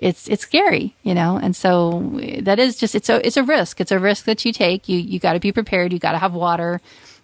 It's 0.02 0.28
it's 0.28 0.42
scary, 0.42 0.96
you 1.04 1.14
know, 1.14 1.38
and 1.42 1.56
so 1.56 2.20
that 2.42 2.60
is 2.60 2.76
just 2.76 2.96
it's 2.96 3.08
a 3.08 3.26
it's 3.26 3.38
a 3.38 3.44
risk. 3.44 3.80
It's 3.80 3.92
a 3.92 4.00
risk 4.00 4.26
that 4.26 4.44
you 4.44 4.52
take. 4.52 4.90
You 4.90 4.98
you 4.98 5.20
got 5.20 5.34
to 5.34 5.40
be 5.40 5.54
prepared. 5.54 5.94
You 5.94 6.00
got 6.00 6.14
to 6.14 6.18
have 6.18 6.34
water 6.34 6.82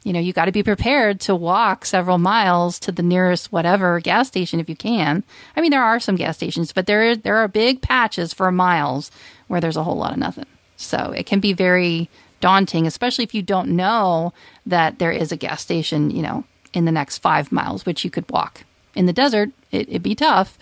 you 0.08 0.14
know, 0.14 0.22
you 0.22 0.32
got 0.32 0.46
to 0.46 0.54
be 0.54 0.64
prepared 0.64 1.20
to 1.20 1.36
walk 1.36 1.86
several 1.86 2.18
miles 2.18 2.80
to 2.80 2.94
the 2.94 3.04
nearest 3.04 3.52
whatever 3.52 4.00
gas 4.00 4.30
station 4.30 4.58
if 4.62 4.70
you 4.70 4.76
can. 4.76 5.22
I 5.54 5.60
mean, 5.60 5.70
there 5.70 5.84
are 5.84 6.00
some 6.00 6.16
gas 6.16 6.38
stations, 6.38 6.72
but 6.72 6.86
there 6.86 7.04
is, 7.04 7.18
there 7.20 7.36
are 7.36 7.48
big 7.50 7.82
patches 7.82 8.32
for 8.32 8.50
miles 8.50 9.12
where 9.48 9.60
there's 9.60 9.76
a 9.76 9.84
whole 9.84 9.98
lot 9.98 10.14
of 10.14 10.18
nothing. 10.18 10.46
So 10.78 11.14
it 11.16 11.26
can 11.26 11.42
be 11.42 11.52
very 11.52 12.10
daunting, 12.40 12.88
especially 12.88 13.26
if 13.26 13.34
you 13.34 13.42
don't 13.42 13.76
know 13.76 14.32
that 14.66 14.98
there 14.98 15.12
is 15.12 15.34
a 15.34 15.38
gas 15.38 15.62
station, 15.62 16.10
you 16.10 16.22
know, 16.22 16.46
in 16.74 16.86
the 16.86 16.92
next 16.94 17.18
five 17.18 17.52
miles, 17.52 17.86
which 17.86 18.06
you 18.06 18.10
could 18.10 18.30
walk. 18.32 18.64
In 18.96 19.08
the 19.08 19.14
desert, 19.14 19.50
it, 19.72 19.90
it'd 19.90 20.04
be 20.04 20.16
tough, 20.16 20.58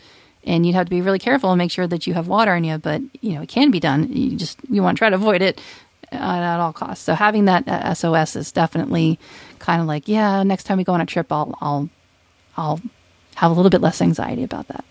and 0.45 0.65
you'd 0.65 0.75
have 0.75 0.85
to 0.85 0.89
be 0.89 1.01
really 1.01 1.19
careful 1.19 1.51
and 1.51 1.57
make 1.57 1.71
sure 1.71 1.87
that 1.87 2.07
you 2.07 2.13
have 2.13 2.27
water 2.27 2.55
in 2.55 2.63
you. 2.63 2.77
But 2.77 3.01
you 3.21 3.33
know, 3.33 3.41
it 3.41 3.49
can 3.49 3.71
be 3.71 3.79
done. 3.79 4.11
You 4.11 4.37
just 4.37 4.59
you 4.69 4.81
want 4.83 4.97
to 4.97 4.99
try 4.99 5.09
to 5.09 5.15
avoid 5.15 5.41
it 5.41 5.59
at 6.11 6.59
all 6.59 6.73
costs. 6.73 7.03
So 7.03 7.13
having 7.13 7.45
that 7.45 7.67
uh, 7.67 7.93
SOS 7.93 8.35
is 8.35 8.51
definitely 8.51 9.19
kind 9.59 9.81
of 9.81 9.87
like, 9.87 10.07
yeah, 10.07 10.43
next 10.43 10.63
time 10.63 10.77
we 10.77 10.83
go 10.83 10.93
on 10.93 11.01
a 11.01 11.05
trip, 11.05 11.31
I'll 11.31 11.57
I'll 11.61 11.89
I'll 12.57 12.79
have 13.35 13.51
a 13.51 13.53
little 13.53 13.69
bit 13.69 13.81
less 13.81 14.01
anxiety 14.01 14.43
about 14.43 14.67
that. 14.69 14.85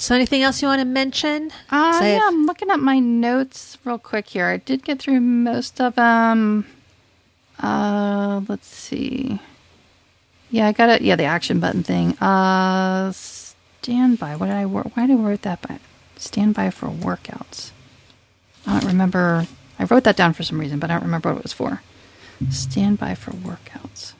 So, 0.00 0.14
anything 0.14 0.42
else 0.42 0.62
you 0.62 0.68
want 0.68 0.78
to 0.78 0.84
mention? 0.84 1.50
Uh, 1.70 1.98
yeah, 2.00 2.20
I'm 2.22 2.46
looking 2.46 2.70
at 2.70 2.78
my 2.78 3.00
notes 3.00 3.78
real 3.84 3.98
quick 3.98 4.28
here. 4.28 4.46
I 4.46 4.58
did 4.58 4.84
get 4.84 5.00
through 5.00 5.20
most 5.20 5.80
of 5.80 5.96
them. 5.96 6.66
Uh, 7.58 8.42
let's 8.48 8.68
see. 8.68 9.40
Yeah, 10.50 10.68
I 10.68 10.72
got 10.72 10.88
it. 10.88 11.02
Yeah, 11.02 11.16
the 11.16 11.24
action 11.24 11.58
button 11.58 11.82
thing. 11.82 12.16
Uh, 12.18 13.10
standby. 13.92 14.36
What 14.36 14.46
did 14.46 14.54
I? 14.54 14.66
Why 14.66 15.06
did 15.06 15.12
I 15.18 15.22
write 15.22 15.42
that 15.42 15.62
by? 15.62 15.78
Standby 16.16 16.70
for 16.70 16.88
workouts. 16.88 17.70
I 18.66 18.78
don't 18.80 18.88
remember. 18.88 19.46
I 19.78 19.84
wrote 19.84 20.04
that 20.04 20.16
down 20.16 20.32
for 20.34 20.42
some 20.42 20.60
reason, 20.60 20.78
but 20.78 20.90
I 20.90 20.94
don't 20.94 21.04
remember 21.04 21.30
what 21.32 21.38
it 21.38 21.42
was 21.44 21.52
for. 21.54 21.82
Standby 22.50 23.14
for 23.14 23.30
workouts. 23.30 24.12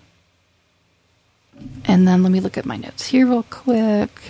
And 1.85 2.07
then 2.09 2.23
let 2.23 2.31
me 2.33 2.41
look 2.41 2.57
at 2.57 2.65
my 2.65 2.77
notes 2.77 3.09
here 3.09 3.27
real 3.27 3.43
quick. 3.43 4.21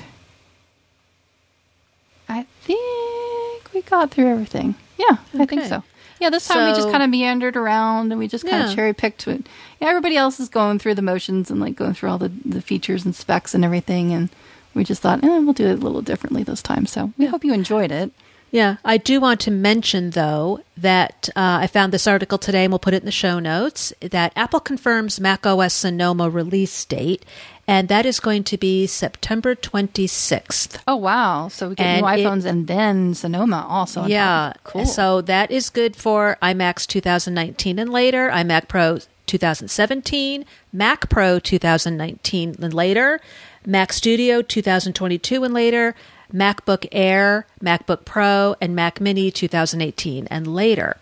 I 2.28 2.44
think 2.62 3.72
we 3.72 3.82
got 3.82 4.10
through 4.10 4.28
everything. 4.28 4.74
Yeah, 4.96 5.18
I 5.38 5.46
think 5.46 5.64
so. 5.64 5.82
Yeah, 6.20 6.30
this 6.30 6.48
time 6.48 6.68
we 6.68 6.74
just 6.76 6.90
kind 6.90 7.02
of 7.04 7.10
meandered 7.10 7.56
around 7.56 8.10
and 8.10 8.18
we 8.18 8.26
just 8.26 8.44
kind 8.44 8.62
Yeah. 8.64 8.70
of 8.70 8.74
cherry 8.74 8.92
picked 8.92 9.28
it. 9.28 9.46
Yeah, 9.80 9.88
everybody 9.88 10.16
else 10.16 10.40
is 10.40 10.48
going 10.48 10.78
through 10.80 10.96
the 10.96 11.02
motions 11.02 11.48
and 11.50 11.60
like 11.60 11.76
going 11.76 11.94
through 11.94 12.10
all 12.10 12.18
the, 12.18 12.32
the 12.44 12.60
features 12.60 13.04
and 13.04 13.14
specs 13.14 13.54
and 13.54 13.64
everything. 13.64 14.12
And 14.12 14.30
we 14.74 14.84
just 14.84 15.02
thought, 15.02 15.22
eh, 15.24 15.38
we'll 15.40 15.52
do 15.52 15.66
it 15.66 15.72
a 15.78 15.82
little 15.82 16.02
differently 16.02 16.42
this 16.42 16.62
time. 16.62 16.86
So 16.86 17.12
we 17.18 17.26
hope 17.26 17.44
you 17.44 17.52
enjoyed 17.52 17.90
it. 17.92 18.10
Yeah, 18.50 18.76
I 18.82 18.96
do 18.96 19.20
want 19.20 19.40
to 19.40 19.50
mention 19.50 20.10
though 20.10 20.60
that 20.78 21.28
uh, 21.36 21.58
I 21.60 21.66
found 21.66 21.92
this 21.92 22.06
article 22.06 22.38
today, 22.38 22.64
and 22.64 22.72
we'll 22.72 22.78
put 22.78 22.94
it 22.94 23.02
in 23.02 23.04
the 23.06 23.12
show 23.12 23.38
notes. 23.38 23.92
That 24.00 24.32
Apple 24.36 24.60
confirms 24.60 25.20
Mac 25.20 25.44
OS 25.44 25.74
Sonoma 25.74 26.30
release 26.30 26.82
date, 26.86 27.26
and 27.66 27.88
that 27.88 28.06
is 28.06 28.20
going 28.20 28.44
to 28.44 28.56
be 28.56 28.86
September 28.86 29.54
twenty 29.54 30.06
sixth. 30.06 30.82
Oh 30.88 30.96
wow! 30.96 31.48
So 31.48 31.68
we 31.68 31.74
get 31.74 31.84
And 31.84 32.06
new 32.06 32.08
it- 32.10 32.18
iPhones 32.24 32.46
and 32.46 32.66
then 32.66 33.12
Sonoma 33.14 33.66
also. 33.68 34.00
on 34.04 34.08
Yeah, 34.10 34.54
cool. 34.64 34.86
So 34.86 35.20
that 35.20 35.50
is 35.50 35.68
good 35.68 35.94
for 35.94 36.38
iMacs 36.40 36.86
2019 36.86 37.78
and 37.78 37.90
later, 37.92 38.30
iMac 38.30 38.66
Pro 38.66 39.00
2017, 39.26 40.46
Mac 40.72 41.10
Pro 41.10 41.38
2019 41.38 42.56
and 42.62 42.72
later, 42.72 43.20
Mac 43.66 43.92
Studio 43.92 44.42
2022 44.42 45.44
and 45.44 45.54
later, 45.54 45.94
MacBook 46.32 46.86
Air, 46.92 47.46
MacBook 47.62 48.04
Pro, 48.04 48.54
and 48.60 48.74
Mac 48.74 49.00
Mini 49.00 49.30
2018 49.30 50.26
and 50.28 50.54
later. 50.54 50.96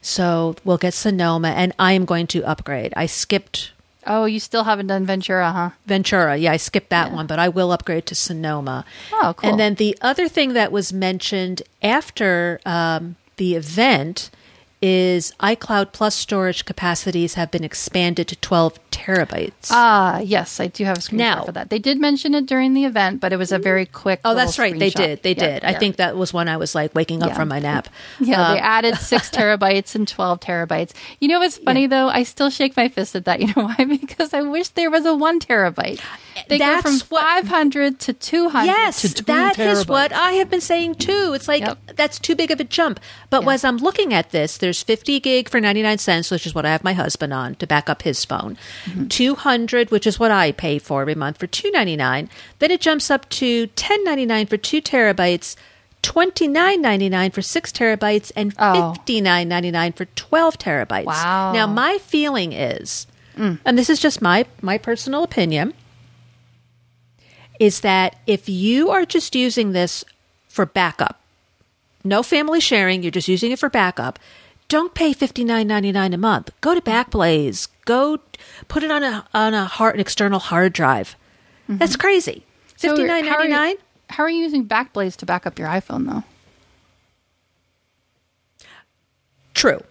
So 0.00 0.56
we'll 0.64 0.78
get 0.78 0.94
Sonoma, 0.94 1.48
and 1.48 1.72
I 1.78 1.92
am 1.92 2.04
going 2.04 2.26
to 2.28 2.44
upgrade. 2.44 2.92
I 2.96 3.06
skipped 3.06 3.72
oh, 4.06 4.24
you 4.24 4.40
still 4.40 4.64
haven't 4.64 4.88
done 4.88 5.06
Ventura, 5.06 5.52
huh? 5.52 5.70
Ventura. 5.86 6.36
Yeah, 6.36 6.52
I 6.52 6.56
skipped 6.56 6.90
that 6.90 7.12
one, 7.12 7.26
but 7.26 7.38
I 7.38 7.48
will 7.48 7.72
upgrade 7.72 8.06
to 8.06 8.14
Sonoma. 8.14 8.84
Oh, 9.12 9.34
cool. 9.36 9.50
And 9.50 9.58
then 9.58 9.74
the 9.76 9.96
other 10.00 10.28
thing 10.28 10.52
that 10.52 10.72
was 10.72 10.92
mentioned 10.92 11.62
after 11.82 12.60
um, 12.66 13.16
the 13.36 13.54
event 13.54 14.30
is 14.82 15.32
iCloud 15.40 15.92
Plus 15.92 16.14
storage 16.14 16.64
capacities 16.64 17.34
have 17.34 17.50
been 17.50 17.64
expanded 17.64 18.28
to 18.28 18.36
12 18.36 18.83
terabytes. 18.94 19.68
Ah, 19.70 20.20
yes, 20.20 20.60
I 20.60 20.68
do 20.68 20.84
have 20.84 20.98
a 20.98 21.00
screenshot 21.00 21.12
Now- 21.16 21.44
for 21.44 21.52
that. 21.52 21.70
They 21.70 21.78
did 21.78 22.00
mention 22.00 22.34
it 22.34 22.46
during 22.46 22.74
the 22.74 22.84
event, 22.84 23.20
but 23.20 23.32
it 23.32 23.36
was 23.36 23.52
a 23.52 23.58
very 23.58 23.86
quick. 23.86 24.20
oh, 24.24 24.34
that's 24.34 24.58
right. 24.58 24.78
They 24.78 24.90
did. 24.90 25.22
They 25.22 25.34
Yeah, 25.34 25.46
did. 25.60 25.64
I 25.64 25.74
think 25.74 25.96
that 25.96 26.16
was 26.16 26.32
when 26.32 26.48
I 26.48 26.56
was 26.56 26.74
like 26.74 26.94
waking 26.94 27.22
up 27.22 27.30
Yeah. 27.30 27.34
from 27.36 27.48
my 27.48 27.58
nap. 27.58 27.88
Yeah, 28.20 28.52
they 28.54 28.58
Um, 28.60 28.64
added 28.64 28.96
six 29.12 29.30
terabytes 29.30 29.94
and 29.94 30.06
12 30.06 30.40
terabytes. 30.40 30.92
You 31.20 31.28
know 31.28 31.40
what's 31.40 31.58
funny 31.58 31.86
though? 31.86 32.08
I 32.08 32.22
still 32.22 32.50
shake 32.50 32.76
my 32.76 32.88
fist 32.88 33.14
at 33.16 33.24
that. 33.26 33.40
You 33.44 33.48
know 33.56 33.64
why? 33.76 33.84
Because 33.84 34.32
I 34.32 34.40
wish 34.42 34.68
there 34.70 34.90
was 34.90 35.04
a 35.04 35.14
one 35.14 35.38
terabyte. 35.40 36.00
They 36.48 36.58
go 36.58 36.64
That's 36.64 36.82
from 37.02 37.08
what- 37.10 37.22
500 37.22 37.98
to 38.00 38.12
200 38.12 38.66
Yes, 38.66 39.12
to 39.14 39.22
that 39.24 39.58
is 39.58 39.86
what. 39.86 40.12
I 40.12 40.32
have 40.32 40.50
been 40.50 40.60
saying 40.60 40.96
too. 40.96 41.32
It's 41.34 41.46
like 41.48 41.60
Yep. 41.62 41.78
that's 41.96 42.18
too 42.18 42.34
big 42.34 42.50
of 42.50 42.58
a 42.60 42.64
jump. 42.64 43.00
But 43.30 43.42
Yeah. 43.44 43.50
as 43.52 43.64
I'm 43.64 43.76
looking 43.78 44.12
at 44.14 44.30
this, 44.30 44.56
there's 44.58 44.82
50 44.82 45.20
gig 45.20 45.48
for 45.48 45.60
99 45.60 45.98
cents, 45.98 46.30
which 46.30 46.46
is 46.46 46.54
what 46.54 46.64
I 46.66 46.70
have 46.70 46.82
my 46.84 46.92
husband 46.92 47.32
on 47.32 47.54
to 47.56 47.66
back 47.66 47.88
up 47.90 48.02
his 48.02 48.24
phone. 48.24 48.56
Mm-hmm. 48.84 49.08
200, 49.08 49.90
which 49.90 50.06
is 50.06 50.18
what 50.18 50.30
I 50.30 50.52
pay 50.52 50.78
for 50.78 51.00
every 51.02 51.14
month 51.14 51.38
for 51.38 51.46
2.99. 51.46 52.28
Then 52.58 52.70
it 52.70 52.80
jumps 52.80 53.10
up 53.10 53.28
to 53.30 53.66
10.99 53.68 54.48
for 54.48 54.56
2 54.56 54.82
terabytes. 54.82 55.56
Twenty 56.02 56.48
nine 56.48 56.82
ninety 56.82 57.08
nine 57.08 57.30
for 57.30 57.40
six 57.40 57.72
terabytes 57.72 58.30
and 58.36 58.52
Oh. 58.58 58.92
fifty 58.92 59.22
nine 59.22 59.48
ninety 59.48 59.70
nine 59.70 59.92
for 59.94 60.04
twelve 60.04 60.58
terabytes. 60.58 61.06
Wow. 61.06 61.52
Now 61.54 61.66
my 61.66 61.96
feeling 61.96 62.52
is, 62.52 63.06
and 63.38 63.58
this 63.78 63.88
is 63.88 64.00
just 64.00 64.20
my 64.20 64.44
my 64.60 64.76
personal 64.76 65.22
opinion, 65.22 65.72
is 67.58 67.80
that 67.80 68.16
if 68.26 68.48
you 68.50 68.90
are 68.90 69.06
just 69.06 69.34
using 69.34 69.72
this 69.72 70.04
for 70.46 70.66
backup, 70.66 71.20
no 72.04 72.22
family 72.22 72.60
sharing, 72.60 73.02
you're 73.02 73.10
just 73.10 73.28
using 73.28 73.50
it 73.52 73.58
for 73.58 73.70
backup, 73.70 74.18
don't 74.68 74.94
pay 74.94 75.12
fifty 75.12 75.44
nine 75.44 75.66
ninety 75.66 75.92
nine 75.92 76.12
a 76.12 76.18
month. 76.18 76.50
Go 76.60 76.74
to 76.74 76.80
Backblaze. 76.80 77.68
Go 77.84 78.18
put 78.68 78.82
it 78.82 78.90
on 78.90 79.02
a 79.02 79.26
on 79.34 79.54
a 79.54 79.64
hard 79.66 79.94
an 79.94 80.00
external 80.00 80.38
hard 80.38 80.72
drive. 80.72 81.16
Mm-hmm. 81.68 81.78
That's 81.78 81.96
crazy. 81.96 82.44
So 82.76 82.88
Fifty 82.90 83.04
nine 83.04 83.24
how 83.24 83.36
are 83.38 83.46
you- 83.46 83.78
How 84.10 84.24
are 84.24 84.28
you 84.30 84.42
using 84.42 84.66
Backblaze 84.66 85.16
to 85.16 85.26
back 85.26 85.46
up 85.46 85.58
your 85.58 85.68
iPhone 85.68 86.06
though? 86.06 86.24
True. 89.54 89.82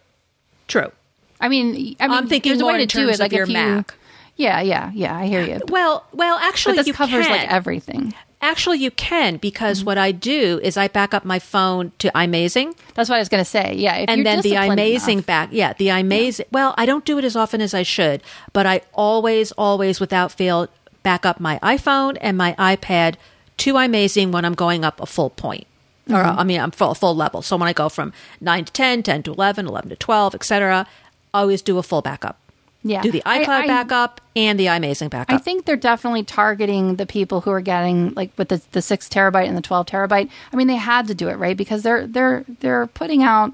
True. 0.68 0.92
I 1.40 1.50
mean, 1.50 1.96
I 2.00 2.08
mean, 2.08 2.18
I'm 2.18 2.28
thinking 2.28 2.52
there's 2.52 2.62
a 2.62 2.66
way 2.66 2.86
to 2.86 2.86
do 2.86 3.10
it. 3.10 3.20
Like 3.20 3.32
your 3.32 3.44
if 3.44 3.50
you, 3.50 3.54
Mac. 3.54 3.94
Yeah, 4.36 4.62
yeah, 4.62 4.92
yeah. 4.94 5.16
I 5.18 5.26
hear 5.28 5.44
you. 5.46 5.60
Well, 5.70 6.06
well, 6.14 6.38
actually, 6.38 6.74
But 6.74 6.82
this 6.82 6.88
you 6.88 6.94
covers 6.94 7.28
can. 7.28 7.38
like 7.38 7.52
everything. 7.52 8.14
Actually, 8.44 8.78
you 8.80 8.92
can 8.92 9.38
because 9.38 9.80
Mm-hmm. 9.80 9.86
what 9.86 9.98
I 9.98 10.12
do 10.12 10.60
is 10.62 10.76
I 10.78 10.88
back 10.90 11.14
up 11.14 11.24
my 11.26 11.40
phone 11.40 11.92
to 12.00 12.12
iMazing, 12.14 12.76
That's 12.94 13.10
what 13.10 13.16
I 13.16 13.20
was 13.20 13.30
going 13.30 13.44
to 13.44 13.50
say. 13.50 13.74
Yeah, 13.76 13.96
if 13.96 14.10
and 14.10 14.26
then 14.26 14.42
the 14.42 14.52
iMazing 14.52 15.14
enough. 15.14 15.26
back. 15.26 15.50
Yeah, 15.54 15.74
the 15.74 15.88
iMazing. 15.88 16.46
Well, 16.52 16.76
I 16.78 16.86
don't 16.86 17.06
do 17.06 17.18
it 17.18 17.24
as 17.24 17.36
often 17.36 17.62
as 17.62 17.74
I 17.74 17.84
should, 17.84 18.22
but 18.52 18.66
I 18.66 18.82
always, 18.94 19.52
always, 19.54 20.00
without 20.00 20.32
fail, 20.34 20.68
back 21.04 21.26
up 21.26 21.40
my 21.40 21.58
iPhone 21.64 22.18
and 22.22 22.38
my 22.38 22.54
iPad 22.60 23.16
to 23.58 23.74
iMazing 23.74 24.32
when 24.32 24.44
I'm 24.46 24.56
going 24.56 24.84
up 24.84 25.00
a 25.00 25.06
full 25.06 25.30
point. 25.30 25.66
Or 26.10 26.16
Mm-hmm. 26.18 26.40
I 26.40 26.44
mean, 26.44 26.60
I'm 26.60 26.72
full 26.72 26.94
full 26.96 27.16
level. 27.16 27.42
So 27.42 27.56
when 27.56 27.70
I 27.70 27.74
go 27.74 27.88
from 27.88 28.12
nine 28.42 28.66
to 28.66 28.74
10, 28.74 29.04
10 29.04 29.24
to 29.24 29.32
11, 29.32 29.68
11 29.68 29.90
to 29.90 29.96
twelve, 29.96 30.36
etc., 30.36 30.86
I 31.34 31.40
always 31.40 31.62
do 31.62 31.78
a 31.78 31.84
full 31.84 32.02
backup. 32.02 32.38
Yeah. 32.84 33.02
do 33.02 33.12
the 33.12 33.24
I- 33.26 33.44
iCloud 33.46 33.64
I- 33.64 33.68
backup 33.68 34.22
and 34.36 34.60
the 34.60 34.66
iMazing 34.66 35.10
backup. 35.10 35.34
I 35.34 35.38
think 35.38 35.66
they're 35.66 35.76
definitely 35.78 36.24
targeting 36.24 36.96
the 36.98 37.06
people 37.06 37.42
who 37.42 37.52
are 37.52 37.62
getting 37.62 38.14
like 38.16 38.32
with 38.38 38.50
the, 38.50 38.62
the 38.72 38.82
six 38.82 39.08
terabyte 39.08 39.48
and 39.48 39.56
the 39.58 39.62
twelve 39.62 39.86
terabyte. 39.86 40.30
I 40.52 40.56
mean, 40.56 40.68
they 40.68 40.76
had 40.76 41.08
to 41.08 41.16
do 41.16 41.30
it 41.30 41.36
right 41.36 41.56
because 41.56 41.84
they're 41.84 42.06
they're 42.08 42.44
they're 42.60 42.88
putting 42.88 43.24
out 43.24 43.54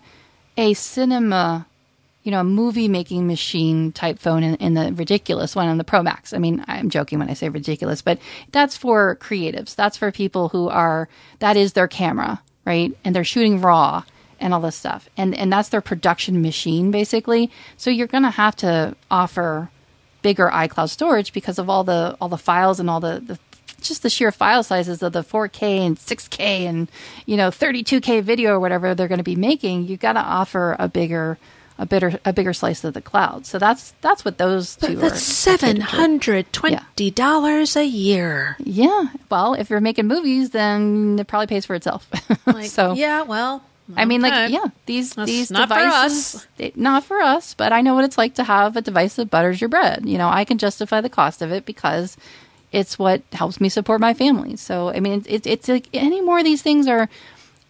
a 0.57 0.73
cinema, 0.73 1.67
you 2.23 2.31
know, 2.31 2.43
movie 2.43 2.87
making 2.87 3.27
machine 3.27 3.91
type 3.91 4.19
phone 4.19 4.43
in, 4.43 4.55
in 4.55 4.73
the 4.73 4.91
ridiculous 4.93 5.55
one 5.55 5.67
on 5.67 5.77
the 5.77 5.83
Pro 5.83 6.01
Max. 6.03 6.33
I 6.33 6.37
mean, 6.37 6.63
I'm 6.67 6.89
joking 6.89 7.19
when 7.19 7.29
I 7.29 7.33
say 7.33 7.49
ridiculous, 7.49 8.01
but 8.01 8.19
that's 8.51 8.75
for 8.75 9.15
creatives. 9.21 9.75
That's 9.75 9.95
for 9.95 10.11
people 10.11 10.49
who 10.49 10.69
are 10.69 11.07
that 11.39 11.55
is 11.55 11.73
their 11.73 11.87
camera, 11.87 12.41
right? 12.65 12.91
And 13.05 13.15
they're 13.15 13.23
shooting 13.23 13.61
raw 13.61 14.03
and 14.39 14.53
all 14.53 14.61
this 14.61 14.75
stuff. 14.75 15.09
And 15.17 15.35
and 15.35 15.51
that's 15.51 15.69
their 15.69 15.81
production 15.81 16.41
machine 16.41 16.91
basically. 16.91 17.51
So 17.77 17.89
you're 17.89 18.07
going 18.07 18.23
to 18.23 18.29
have 18.29 18.55
to 18.57 18.95
offer 19.09 19.69
bigger 20.21 20.49
iCloud 20.49 20.89
storage 20.89 21.33
because 21.33 21.59
of 21.59 21.69
all 21.69 21.83
the 21.83 22.15
all 22.19 22.29
the 22.29 22.37
files 22.37 22.79
and 22.79 22.89
all 22.89 22.99
the, 22.99 23.19
the 23.19 23.39
just 23.81 24.03
the 24.03 24.09
sheer 24.09 24.31
file 24.31 24.63
sizes 24.63 25.01
of 25.01 25.13
the 25.13 25.23
4K 25.23 25.85
and 25.85 25.97
6K 25.97 26.39
and 26.65 26.91
you 27.25 27.37
know 27.37 27.49
32K 27.49 28.21
video 28.21 28.51
or 28.51 28.59
whatever 28.59 28.93
they're 28.93 29.07
going 29.07 29.19
to 29.19 29.23
be 29.23 29.35
making. 29.35 29.87
You've 29.87 29.99
got 29.99 30.13
to 30.13 30.19
offer 30.19 30.75
a 30.79 30.87
bigger 30.87 31.37
a 31.79 31.85
bigger 31.85 32.19
a 32.25 32.33
bigger 32.33 32.53
slice 32.53 32.83
of 32.83 32.93
the 32.93 33.01
cloud. 33.01 33.45
So 33.45 33.57
that's 33.57 33.93
that's 34.01 34.25
what 34.25 34.37
those 34.37 34.75
two 34.75 34.95
But 34.95 35.01
That's 35.01 35.23
seven 35.23 35.79
hundred 35.79 36.51
twenty 36.51 37.11
dollars 37.11 37.75
a 37.77 37.85
year. 37.85 38.57
Yeah. 38.59 39.05
Well, 39.31 39.53
if 39.53 39.69
you're 39.69 39.79
making 39.79 40.07
movies, 40.07 40.49
then 40.49 41.17
it 41.19 41.27
probably 41.27 41.47
pays 41.47 41.65
for 41.65 41.75
itself. 41.75 42.07
Like, 42.45 42.65
so 42.65 42.93
yeah, 42.93 43.21
well, 43.21 43.63
I 43.95 44.05
mean, 44.05 44.21
like, 44.21 44.51
yeah, 44.51 44.65
these 44.85 45.13
That's 45.13 45.29
these 45.29 45.51
not 45.51 45.69
for 45.69 45.75
devices, 45.75 46.35
us. 46.35 46.47
they- 46.57 46.73
not 46.75 47.03
for 47.03 47.21
us. 47.21 47.53
But 47.53 47.73
I 47.73 47.81
know 47.81 47.95
what 47.95 48.05
it's 48.05 48.17
like 48.17 48.35
to 48.35 48.43
have 48.43 48.75
a 48.77 48.81
device 48.81 49.15
that 49.15 49.29
butters 49.31 49.59
your 49.61 49.69
bread. 49.69 50.03
You 50.05 50.17
know, 50.17 50.29
I 50.29 50.45
can 50.45 50.57
justify 50.57 51.01
the 51.01 51.09
cost 51.09 51.41
of 51.41 51.51
it 51.51 51.65
because 51.65 52.17
it's 52.71 52.99
what 52.99 53.21
helps 53.33 53.59
me 53.59 53.67
support 53.69 53.99
my 53.99 54.13
family. 54.13 54.55
So, 54.55 54.89
I 54.89 54.99
mean, 54.99 55.23
it's 55.27 55.47
it's 55.47 55.67
like 55.67 55.87
any 55.93 56.21
more 56.21 56.39
of 56.39 56.45
these 56.45 56.61
things 56.61 56.87
are 56.87 57.09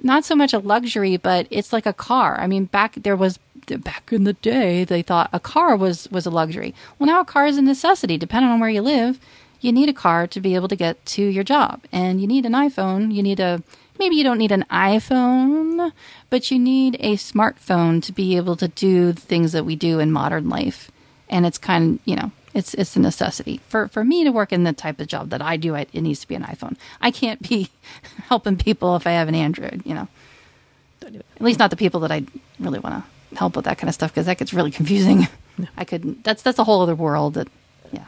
not 0.04 0.26
so 0.26 0.36
much 0.36 0.54
a 0.54 0.60
luxury, 0.60 1.18
but 1.18 1.48
it's 1.50 1.72
like 1.72 1.86
a 1.86 1.94
car. 1.94 2.38
I 2.40 2.48
mean, 2.48 2.66
back 2.66 2.96
there 2.96 3.16
was 3.16 3.40
back 3.78 4.12
in 4.12 4.24
the 4.24 4.34
day, 4.34 4.84
they 4.84 5.02
thought 5.02 5.30
a 5.32 5.40
car 5.40 5.76
was 5.76 6.10
was 6.12 6.26
a 6.26 6.30
luxury. 6.32 6.74
Well, 6.98 7.08
now 7.08 7.22
a 7.22 7.26
car 7.26 7.46
is 7.48 7.58
a 7.58 7.62
necessity, 7.62 8.18
depending 8.18 8.52
on 8.52 8.60
where 8.60 8.70
you 8.70 8.82
live. 8.82 9.20
You 9.62 9.74
need 9.74 9.90
a 9.90 9.94
car 9.94 10.26
to 10.28 10.40
be 10.40 10.56
able 10.56 10.70
to 10.70 10.76
get 10.76 11.06
to 11.08 11.22
your 11.22 11.44
job, 11.44 11.82
and 11.92 12.22
you 12.22 12.28
need 12.28 12.46
an 12.46 12.54
iPhone. 12.54 13.14
You 13.14 13.22
need 13.22 13.40
a 13.42 13.62
maybe 14.00 14.16
you 14.16 14.24
don't 14.24 14.38
need 14.38 14.52
an 14.52 14.66
iPhone, 14.72 15.92
but 16.30 16.50
you 16.50 16.58
need 16.58 16.96
a 17.00 17.16
smartphone 17.16 18.02
to 18.04 18.12
be 18.12 18.38
able 18.38 18.56
to 18.56 18.70
do 18.70 19.12
the 19.12 19.22
things 19.22 19.52
that 19.52 19.66
we 19.66 19.76
do 19.76 20.00
in 20.00 20.12
modern 20.12 20.50
life. 20.50 20.90
And 21.30 21.46
it's 21.46 21.58
kind 21.58 22.00
of 22.00 22.08
you 22.08 22.16
know 22.16 22.32
it's 22.54 22.74
it's 22.74 22.96
a 22.96 23.00
necessity 23.00 23.60
for 23.68 23.88
for 23.90 24.04
me 24.04 24.24
to 24.24 24.32
work 24.32 24.52
in 24.52 24.64
the 24.64 24.74
type 24.74 25.00
of 25.00 25.08
job 25.08 25.30
that 25.30 25.42
I 25.42 25.58
do. 25.58 25.76
It, 25.76 25.90
it 25.94 26.02
needs 26.02 26.22
to 26.22 26.28
be 26.28 26.36
an 26.36 26.44
iPhone. 26.44 26.78
I 27.02 27.12
can't 27.12 27.48
be 27.48 27.70
helping 28.28 28.58
people 28.58 28.96
if 28.96 29.06
I 29.06 29.12
have 29.12 29.28
an 29.28 29.36
Android. 29.36 29.84
You 29.86 29.96
know, 29.96 30.08
at 31.04 31.42
least 31.42 31.60
not 31.60 31.70
the 31.70 31.78
people 31.78 32.00
that 32.02 32.12
I 32.12 32.24
really 32.60 32.80
want 32.80 33.04
to 33.04 33.38
help 33.38 33.56
with 33.56 33.66
that 33.66 33.78
kind 33.78 33.90
of 33.90 33.94
stuff 33.94 34.12
because 34.12 34.26
that 34.26 34.38
gets 34.38 34.54
really 34.54 34.72
confusing. 34.72 35.28
I 35.78 35.86
could 35.86 36.24
that's 36.24 36.42
that's 36.42 36.60
a 36.60 36.64
whole 36.64 36.82
other 36.82 36.96
world 36.96 37.36
that 37.36 37.48
yeah. 37.92 38.06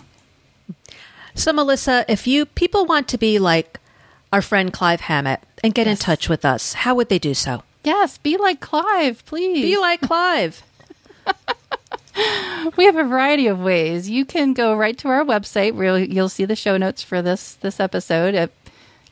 So, 1.36 1.54
Melissa, 1.54 2.06
if 2.08 2.28
you 2.28 2.46
people 2.46 2.86
want 2.86 3.08
to 3.10 3.18
be 3.18 3.40
like 3.40 3.80
our 4.34 4.42
friend 4.42 4.72
Clive 4.72 5.02
Hammett 5.02 5.44
and 5.64 5.74
get 5.74 5.88
in 5.88 5.98
touch 5.98 6.30
with 6.30 6.46
us, 6.46 6.74
how 6.74 6.96
would 6.96 7.10
they 7.10 7.20
do 7.20 7.34
so? 7.34 7.64
Yes, 7.84 8.18
be 8.18 8.38
like 8.38 8.60
Clive, 8.60 9.26
please. 9.26 9.64
Be 9.64 9.78
like 9.78 10.02
Clive. 10.02 10.64
we 12.78 12.86
have 12.86 12.96
a 12.96 13.04
variety 13.04 13.48
of 13.48 13.60
ways. 13.60 14.10
You 14.10 14.26
can 14.26 14.54
go 14.54 14.76
right 14.76 14.98
to 15.00 15.08
our 15.08 15.24
website 15.24 15.74
where 15.74 15.98
you'll, 15.98 16.08
you'll 16.08 16.30
see 16.30 16.46
the 16.46 16.56
show 16.56 16.78
notes 16.78 17.02
for 17.02 17.22
this 17.22 17.56
this 17.56 17.80
episode 17.80 18.36
at 18.36 18.52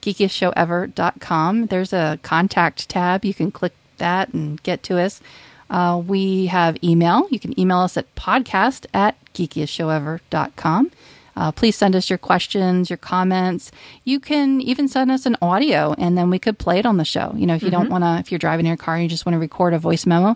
geekiestshowever.com. 0.01 1.65
There's 1.67 1.93
a 1.93 2.19
contact 2.21 2.89
tab. 2.89 3.25
You 3.25 3.33
can 3.33 3.51
click 3.51 3.73
that 3.97 4.33
and 4.33 4.61
get 4.63 4.83
to 4.83 4.99
us. 4.99 5.21
Uh, 5.69 6.01
we 6.05 6.47
have 6.47 6.81
email. 6.83 7.27
You 7.29 7.39
can 7.39 7.59
email 7.59 7.79
us 7.79 7.97
at 7.97 8.13
podcast 8.15 8.85
at 8.93 9.15
geekiestshowever.com. 9.33 10.91
Uh, 11.39 11.51
please 11.53 11.75
send 11.77 11.95
us 11.95 12.09
your 12.09 12.17
questions, 12.19 12.89
your 12.89 12.97
comments. 12.97 13.71
You 14.03 14.19
can 14.19 14.59
even 14.61 14.89
send 14.89 15.09
us 15.09 15.25
an 15.25 15.37
audio 15.41 15.95
and 15.97 16.17
then 16.17 16.29
we 16.29 16.37
could 16.37 16.59
play 16.59 16.79
it 16.79 16.85
on 16.85 16.97
the 16.97 17.05
show. 17.05 17.31
You 17.35 17.47
know, 17.47 17.55
if 17.55 17.63
you 17.63 17.71
don't 17.71 17.89
want 17.89 18.03
to, 18.03 18.17
if 18.19 18.29
you're 18.31 18.39
driving 18.39 18.65
in 18.65 18.69
your 18.69 18.77
car 18.77 18.95
and 18.95 19.03
you 19.03 19.09
just 19.09 19.25
want 19.25 19.35
to 19.35 19.39
record 19.39 19.73
a 19.73 19.79
voice 19.79 20.05
memo, 20.05 20.35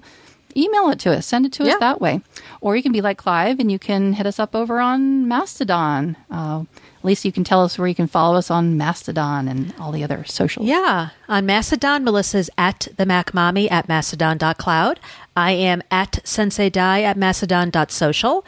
email 0.56 0.89
it 0.91 0.99
to 0.99 1.12
us, 1.12 1.26
send 1.26 1.45
it 1.45 1.51
to 1.54 1.66
Yeah. 1.66 1.74
us 1.74 1.80
that 1.82 1.99
way. 1.99 2.22
Or 2.62 2.76
you 2.78 2.84
can 2.84 2.91
be 2.93 3.01
like 3.01 3.18
Clive 3.18 3.60
and 3.60 3.70
you 3.72 3.80
can 3.80 4.14
hit 4.14 4.26
us 4.26 4.39
up 4.39 4.56
over 4.56 4.80
on 4.80 5.28
Mastodon. 5.28 6.16
Uh, 6.32 6.64
at 6.99 7.06
least 7.06 7.26
you 7.26 7.34
can 7.34 7.43
tell 7.43 7.62
us 7.64 7.78
where 7.78 7.88
you 7.89 7.95
can 7.95 8.08
follow 8.08 8.38
us 8.38 8.49
on 8.49 8.78
Mastodon 8.78 9.49
and 9.49 9.74
all 9.80 9.91
the 9.91 10.06
other 10.06 10.24
socials. 10.26 10.68
Yeah. 10.68 11.10
On 11.28 11.45
Mastodon, 11.45 12.06
Melissa's 12.06 12.49
at 12.58 12.88
the 12.95 13.06
Mac 13.06 13.34
Mommy 13.34 13.70
at 13.70 13.89
mastodon.cloud. 13.89 15.01
I 15.36 15.51
am 15.51 15.82
at 15.91 16.20
Sensei 16.24 16.70
Dai 16.70 17.01
at 17.04 17.18
mastodon.social. 17.18 18.45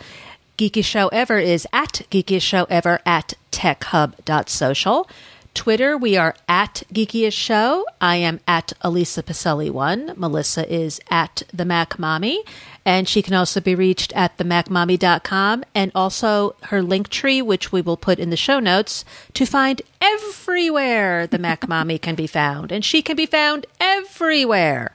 Geekiest 0.58 0.86
Show 0.86 1.10
Ever 1.10 1.38
is 1.38 1.68
at 1.74 2.03
Geekiest 2.10 2.41
Show 2.41 2.66
Ever 2.70 3.01
at 3.06 3.34
techhub.social. 3.51 5.10
Twitter, 5.53 5.97
we 5.97 6.16
are 6.16 6.34
at 6.47 6.84
Geekiest 6.93 7.34
Show. 7.34 7.86
I 7.99 8.18
am 8.18 8.39
at 8.47 8.72
Elisa 8.82 9.22
Pacelli1. 9.22 10.16
Melissa 10.16 10.72
is 10.74 11.01
at 11.10 11.43
the 11.53 11.66
Mac 11.66 11.99
Mommy. 11.99 12.41
And 12.86 13.10
she 13.10 13.22
can 13.22 13.34
also 13.34 13.60
be 13.60 13.76
reached 13.76 14.14
at 14.14 14.38
themacmommy.com 14.38 15.66
and 15.74 15.91
also 15.93 16.56
her 16.64 16.82
link 16.82 17.10
tree, 17.10 17.41
which 17.41 17.74
we 17.74 17.82
will 17.82 17.97
put 17.97 18.18
in 18.18 18.30
the 18.30 18.38
show 18.38 18.60
notes 18.60 19.03
to 19.34 19.45
find 19.45 19.82
everywhere 19.99 21.28
the 21.28 21.39
Mac 21.39 21.68
Mommy 21.68 21.97
can 21.97 22.16
be 22.16 22.28
found. 22.28 22.72
And 22.72 22.86
she 22.86 23.01
can 23.01 23.18
be 23.18 23.26
found 23.26 23.66
everywhere. 23.82 24.93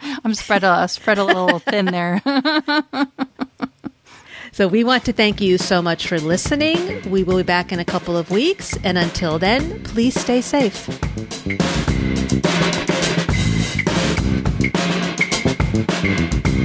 I'm 0.00 0.32
spread 0.32 0.64
a, 0.64 0.88
spread 0.88 1.18
a 1.18 1.24
little 1.24 1.58
thin 1.58 1.86
there. 1.86 2.22
So 4.56 4.66
we 4.66 4.84
want 4.84 5.04
to 5.04 5.12
thank 5.12 5.42
you 5.42 5.58
so 5.58 5.82
much 5.82 6.06
for 6.06 6.18
listening. 6.18 7.10
We 7.10 7.24
will 7.24 7.36
be 7.36 7.42
back 7.42 7.72
in 7.72 7.78
a 7.78 7.84
couple 7.84 8.16
of 8.16 8.30
weeks. 8.30 8.74
And 8.84 8.96
until 8.96 9.38
then, 9.38 9.82
please 9.82 10.18
stay 10.18 10.40
safe. 10.40 10.88
Thank 15.76 16.46
you. 16.46 16.55